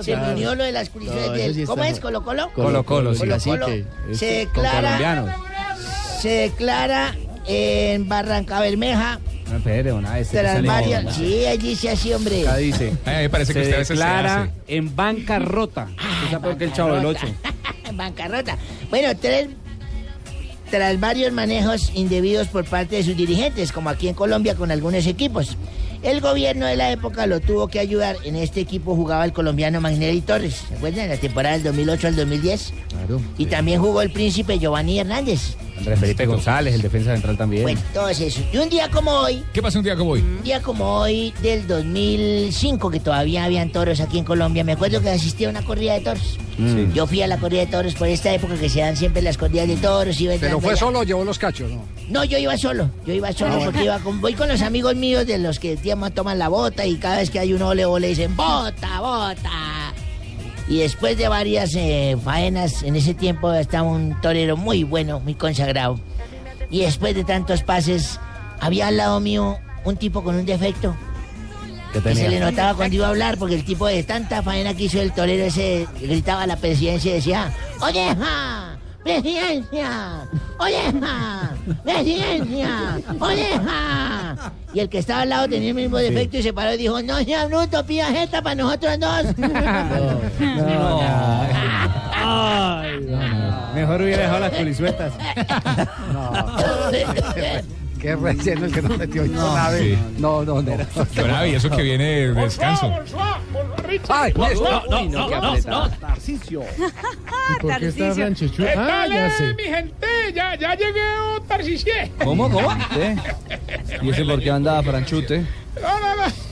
Se 0.03 0.13
claro. 0.13 0.33
unió 0.33 0.55
lo 0.55 0.65
de 0.65 0.73
las 0.73 0.91
curisueltas. 0.91 1.29
No, 1.29 1.35
eso 1.35 1.55
sí 1.55 1.65
¿Cómo 1.65 1.85
es? 1.85 2.01
¿Colo 2.01 2.23
Colo? 2.25 2.51
Colo 2.55 2.85
Colo, 2.85 3.15
sí. 3.15 3.21
Colo 3.21 3.35
Así 3.35 3.51
Colo 3.51 3.67
que 3.67 3.85
se 4.15 4.49
Con 4.55 4.63
declara, 4.65 5.37
se 6.21 6.29
declara 6.29 7.15
en 7.47 8.09
Barranca 8.09 8.61
Bermeja 8.61 9.21
No, 9.51 9.57
espere, 9.57 9.93
una 9.93 10.19
este 10.19 10.37
que 10.37 10.43
tras 10.43 10.63
varias. 10.65 11.15
Sí, 11.15 11.45
ahí 11.45 11.59
dice 11.59 11.91
así, 11.91 12.13
hombre. 12.13 12.43
Acá 12.47 12.57
dice. 12.57 12.93
Ay, 13.05 13.25
me 13.25 13.31
parece 13.31 13.53
que 13.55 13.61
se 13.61 13.65
usted 13.65 13.75
a 13.75 13.79
veces 13.79 13.99
se 13.99 14.05
declara 14.05 14.43
hace. 14.43 14.53
en 14.69 14.97
bancarrota. 14.97 15.89
Está 16.25 16.41
peor 16.41 16.59
que 16.59 16.65
el 16.65 16.73
chavo 16.73 16.95
del 16.95 17.07
8. 17.07 17.27
Bancarrota. 17.95 18.57
Bueno, 18.91 19.09
tres. 19.21 19.49
Tras 20.71 21.01
varios 21.01 21.33
manejos 21.33 21.91
indebidos 21.95 22.49
por 22.49 22.65
parte 22.65 22.97
de 22.97 23.03
sus 23.03 23.17
dirigentes, 23.17 23.73
como 23.73 23.89
aquí 23.89 24.09
en 24.09 24.15
Colombia 24.15 24.55
con 24.55 24.71
algunos 24.71 25.07
equipos. 25.07 25.57
El 26.03 26.21
gobierno 26.21 26.67
de 26.67 26.77
la 26.77 26.93
época 26.93 27.27
lo 27.27 27.41
tuvo 27.41 27.69
que 27.69 27.79
ayudar. 27.81 28.17
En 28.25 28.37
este 28.37 28.61
equipo 28.61 28.95
jugaba 28.95 29.25
el 29.25 29.33
colombiano 29.33 29.81
Magnelli 29.81 30.21
Torres, 30.21 30.63
¿se 30.69 30.75
acuerdan? 30.77 31.05
En 31.05 31.11
la 31.11 31.17
temporada 31.17 31.55
del 31.57 31.65
2008 31.65 32.07
al 32.07 32.17
2010. 32.17 32.73
Claro. 32.91 33.21
Y 33.37 33.47
también 33.47 33.81
jugó 33.81 34.01
el 34.03 34.11
príncipe 34.13 34.59
Giovanni 34.59 35.01
Hernández. 35.01 35.57
Andrés 35.77 36.01
Felipe 36.01 36.27
González, 36.27 36.75
el 36.75 36.83
defensa 36.83 37.13
central 37.13 37.37
también. 37.37 37.63
Bueno, 37.63 37.81
todo 37.95 38.09
eso. 38.09 38.25
Y 38.53 38.57
un 38.59 38.69
día 38.69 38.89
como 38.91 39.13
hoy, 39.13 39.45
¿Qué 39.53 39.63
pasa 39.63 39.79
un 39.79 39.85
día 39.85 39.95
como 39.97 40.11
hoy? 40.13 40.21
un 40.21 40.43
día 40.43 40.61
como 40.61 40.85
hoy 40.99 41.33
del 41.41 41.69
2005, 41.69 42.91
que 42.91 42.99
todavía 43.01 43.45
habían 43.45 43.71
toros 43.71 44.01
aquí 44.01 44.19
en 44.19 44.25
Colombia, 44.25 44.65
me 44.65 44.73
acuerdo 44.73 45.01
que 45.01 45.11
asistí 45.11 45.45
a 45.45 45.49
una 45.51 45.63
corrida 45.63 45.95
de 45.95 46.01
toros. 46.01 46.39
Mm. 46.59 46.93
Yo 46.93 47.07
fui 47.07 47.23
a 47.23 47.29
la 47.29 47.39
corrida 47.39 47.61
de 47.61 47.67
toros 47.69 47.95
por 47.95 48.09
esta 48.09 48.35
época 48.35 48.57
que 48.57 48.69
se 48.69 48.81
dan 48.81 48.97
siempre 48.97 49.23
las 49.23 49.39
corridas 49.39 49.69
de 49.69 49.77
toros. 49.77 50.21
Iba 50.21 50.35
Pero 50.41 50.61
fue 50.61 50.73
allá. 50.73 50.81
solo 50.81 50.99
o 51.01 51.03
llevó 51.05 51.25
los 51.25 51.39
cachos, 51.39 51.71
¿no? 51.71 51.85
No, 52.09 52.25
yo 52.25 52.39
iba 52.39 52.59
solo. 52.59 52.91
Yo 53.07 53.15
iba 53.15 53.33
solo 53.33 53.53
Ah, 53.53 53.57
bueno. 53.59 53.71
porque 53.71 53.85
iba 53.85 53.99
con, 54.01 54.21
voy 54.21 54.35
con 54.35 54.49
los 54.49 54.63
amigos 54.63 54.97
míos 54.97 55.25
de 55.29 55.39
los 55.39 55.61
que 55.61 55.77
digamos, 55.89 56.13
toman 56.13 56.39
la 56.39 56.49
bota 56.49 56.85
y 56.85 56.97
cada 56.97 57.17
vez 57.17 57.31
que 57.31 57.39
hay 57.39 57.55
un 57.55 57.63
ole 57.63 57.87
le 57.99 58.09
dicen 58.09 58.37
bota, 58.37 59.01
bota. 59.01 59.95
Y 60.69 60.81
después 60.81 61.17
de 61.17 61.29
varias 61.29 61.75
eh, 61.75 62.15
faenas, 62.23 62.83
en 62.83 62.95
ese 62.95 63.15
tiempo 63.15 63.51
estaba 63.55 63.89
un 63.89 64.21
torero 64.21 64.59
muy 64.59 64.85
bueno, 64.85 65.19
muy 65.21 65.35
consagrado. 65.35 65.99
Y 66.71 66.83
después 66.83 67.15
de 67.15 67.25
tantos 67.25 67.63
pases, 67.63 68.21
había 68.61 68.89
al 68.89 68.99
lado 68.99 69.19
mío 69.19 69.57
un 69.87 69.97
tipo 69.97 70.23
con 70.23 70.37
un 70.37 70.45
defecto. 70.45 70.95
¿Qué 71.95 72.03
Que 72.03 72.15
se 72.15 72.29
le 72.29 72.39
notaba 72.39 72.75
cuando 72.75 72.95
iba 72.95 73.07
a 73.07 73.09
hablar, 73.09 73.39
porque 73.39 73.55
el 73.55 73.65
tipo 73.65 73.87
de 73.87 74.03
tanta 74.03 74.43
faena 74.43 74.75
que 74.75 74.85
hizo 74.85 75.01
el 75.01 75.13
torero 75.13 75.45
ese 75.45 75.89
gritaba 76.03 76.43
a 76.43 76.47
la 76.47 76.57
presidencia 76.57 77.13
y 77.13 77.15
decía, 77.15 77.51
¡Oyeja! 77.81 78.68
¡Presidencia! 79.09 80.29
¡Oyeja! 80.59 81.57
¡Presidencia! 81.83 83.01
¡Oyeja! 83.19 84.53
Y 84.75 84.81
el 84.81 84.91
que 84.91 84.99
estaba 84.99 85.23
al 85.23 85.31
lado 85.31 85.49
tenía 85.49 85.71
el 85.71 85.75
mismo 85.75 85.97
defecto 85.97 86.37
y 86.37 86.43
se 86.43 86.53
paró 86.53 86.75
y 86.75 86.77
dijo, 86.77 87.01
no 87.01 87.17
sea 87.21 87.47
bruto, 87.47 87.87
pida 87.87 88.09
jeta 88.09 88.43
para 88.43 88.57
nosotros 88.57 89.01
dos. 89.01 89.25
Mejor 93.75 94.03
hubiera 94.03 94.25
dejado 94.25 94.41
las 94.41 94.53
colisuetas. 94.53 95.15
Qué 98.01 98.15
relleno 98.17 98.67
el 98.67 98.73
que 98.73 98.83
nos 98.83 98.97
metió 98.99 99.23
hoy. 99.23 99.29
No, 100.19 100.45
no, 100.45 100.63
no, 100.63 101.47
y 101.47 101.55
eso 101.55 101.69
que 101.71 101.83
viene 101.83 102.05
de 102.05 102.35
descanso. 102.35 102.93
Ay, 104.09 104.33
No, 104.37 104.49
no, 104.49 104.83
no, 104.89 105.03
no, 105.03 105.09
no, 105.09 105.29
qué 105.29 105.37
no, 105.37 105.49
apretado. 105.49 105.89
no. 105.89 105.97
Tarcisio. 106.01 106.63
¿Y 106.63 107.61
por 107.61 107.79
qué 107.79 107.87
está? 107.89 108.15
¿Qué 108.15 108.69
Ah, 108.77 109.07
ya 109.09 109.27
eh, 109.27 109.31
sé. 109.31 109.55
mi 109.55 109.63
gente? 109.65 110.07
Ya, 110.35 110.55
ya 110.57 110.75
llegué, 110.75 111.01
oh, 111.21 111.41
Tarcisé. 111.43 112.13
¿Cómo? 112.23 112.51
¿Cómo? 112.51 112.69
¿Y 114.03 114.11
ese 114.11 114.25
por 114.25 114.41
qué 114.41 114.51
anda 114.51 114.83
franchute? 114.83 115.45
No, 115.81 116.01
no, 116.01 116.17
no. 116.17 116.48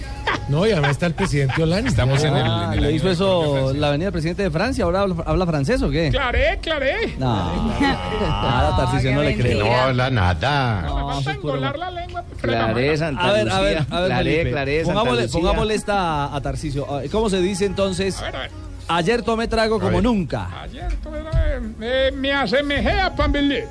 No, 0.49 0.65
y 0.65 0.71
además 0.71 0.93
está 0.93 1.07
el 1.07 1.15
presidente 1.15 1.61
Holanda. 1.61 1.91
Estamos 1.91 2.23
en 2.23 2.37
el. 2.37 2.43
Ah, 2.47 2.67
en 2.69 2.73
el 2.75 2.81
¿Le 2.83 2.87
año 2.89 2.97
hizo 2.97 3.11
eso 3.11 3.73
la 3.75 3.89
avenida 3.89 4.07
del 4.07 4.13
presidente 4.13 4.45
de 4.45 4.51
Francia? 4.51 4.85
¿Ahora 4.85 5.01
habla, 5.01 5.17
habla 5.27 5.47
francés 5.47 5.83
o 5.83 5.91
qué? 5.91 6.09
Claré, 6.11 6.59
claré. 6.63 7.15
No, 7.19 7.33
a 7.33 8.69
la 8.71 8.77
Tarcisio 8.77 9.13
no 9.15 9.23
le 9.23 9.37
creo. 9.37 9.65
No 9.67 9.75
habla 9.77 10.11
nada. 10.11 10.83
Me 10.83 10.89
falta 11.15 11.33
engolar 11.33 11.79
la 11.79 11.91
lengua. 11.91 12.25
Claré, 12.41 12.97
Santa 12.97 13.23
A 13.25 13.33
ver, 13.33 13.51
a 13.51 13.61
ver, 13.61 13.79
a 13.91 14.01
ver, 14.01 14.09
Claré, 14.09 14.31
Felipe. 14.31 14.51
claré, 14.51 14.85
Santa 14.85 14.93
pongámosle, 15.01 15.23
Lucía. 15.25 15.41
pongámosle 15.41 15.75
esta 15.75 16.35
a 16.37 16.41
Tarcisio. 16.41 16.87
Ah, 16.89 17.01
¿Cómo 17.11 17.29
se 17.29 17.41
dice 17.41 17.65
entonces? 17.65 18.21
A 18.21 18.25
ver, 18.27 18.37
a 18.37 18.39
ver. 18.41 18.51
Ayer 18.89 19.23
tomé 19.23 19.49
trago 19.49 19.81
como 19.81 20.01
nunca. 20.01 20.49
Ayer 20.63 20.95
tuve, 21.03 21.19
eh, 21.19 21.61
eh, 21.81 22.13
me 22.15 22.33
asemejé 22.33 23.01
a 23.01 23.13
Pambelé. 23.15 23.67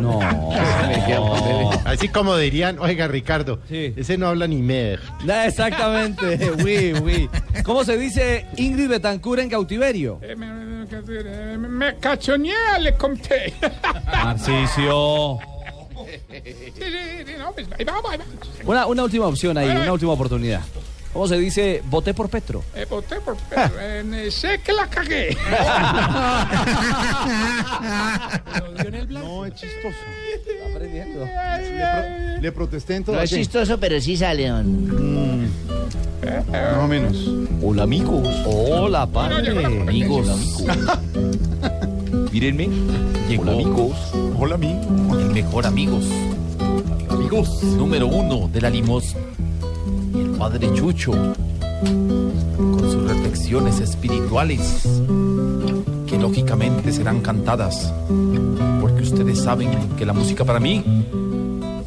No. 0.00 0.20
Así 1.84 2.08
como 2.08 2.36
dirían, 2.36 2.78
oiga 2.78 3.06
Ricardo, 3.08 3.60
Sí. 3.68 3.94
ese 3.96 4.18
no 4.18 4.26
habla 4.28 4.46
ni 4.46 4.62
mer. 4.62 5.00
Exactamente. 5.46 6.50
Oui, 6.64 6.92
oui. 7.02 7.28
¿Cómo 7.64 7.84
se 7.84 7.96
dice 7.96 8.46
Ingrid 8.56 8.88
Betancourt 8.88 9.40
en 9.40 9.48
cautiverio? 9.50 10.18
Eh, 10.22 10.34
me, 10.36 10.46
me, 10.52 11.68
me- 11.68 11.96
cachoneé, 11.96 12.54
le 12.80 12.94
conté. 12.94 13.54
Vamos. 14.12 14.42
Una, 18.64 18.86
una 18.86 19.04
última 19.04 19.26
opción 19.26 19.56
ahí, 19.58 19.68
una 19.70 19.92
última 19.92 20.12
oportunidad. 20.12 20.60
¿Cómo 21.16 21.28
se 21.28 21.38
dice 21.38 21.82
voté 21.88 22.12
por 22.12 22.28
Petro? 22.28 22.62
Eh, 22.74 22.84
voté 22.90 23.18
por 23.22 23.38
Pedro. 23.38 23.72
Eh, 23.80 24.30
sé 24.30 24.60
que 24.62 24.70
la 24.74 24.86
cagué. 24.86 25.34
No, 29.08 29.46
es 29.46 29.54
chistoso. 29.54 29.96
Eh, 30.80 32.38
Le 32.40 32.52
protesté 32.52 32.96
en 32.96 33.04
No 33.06 33.20
es 33.20 33.30
chistoso, 33.30 33.80
pero 33.80 33.98
sí 34.00 34.16
sale, 34.16 34.48
don. 34.48 35.46
Más 36.50 36.76
o 36.78 36.86
menos. 36.86 37.16
Hola 37.62 37.84
amigos. 37.84 38.28
Hola, 38.44 39.06
padre. 39.06 39.64
Amigos. 39.64 40.62
Mírenme. 42.32 42.68
Hola 43.38 43.52
amigos. 43.52 43.96
Hola 44.38 44.54
amigos. 44.56 44.86
El 45.22 45.30
mejor 45.30 45.66
amigos. 45.66 46.04
Amigos. 47.08 47.62
Número 47.62 48.06
uno 48.06 48.48
de 48.48 48.60
la 48.60 48.68
limosna. 50.16 50.32
El 50.32 50.38
padre 50.38 50.72
Chucho. 50.74 51.12
Con 52.56 52.80
sus 52.80 53.02
reflexiones 53.08 53.80
espirituales. 53.80 54.82
Que 56.06 56.18
lógicamente 56.18 56.92
serán 56.92 57.20
cantadas. 57.20 57.92
Porque 58.80 59.02
ustedes 59.02 59.40
saben 59.40 59.70
que 59.96 60.06
la 60.06 60.12
música 60.12 60.44
para 60.44 60.60
mí 60.60 60.84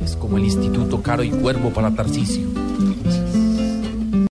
es 0.04 0.16
como 0.16 0.38
el 0.38 0.46
Instituto 0.46 1.02
Caro 1.02 1.24
y 1.24 1.30
Cuervo 1.30 1.70
para 1.72 1.92
Tarcisio. 1.92 2.48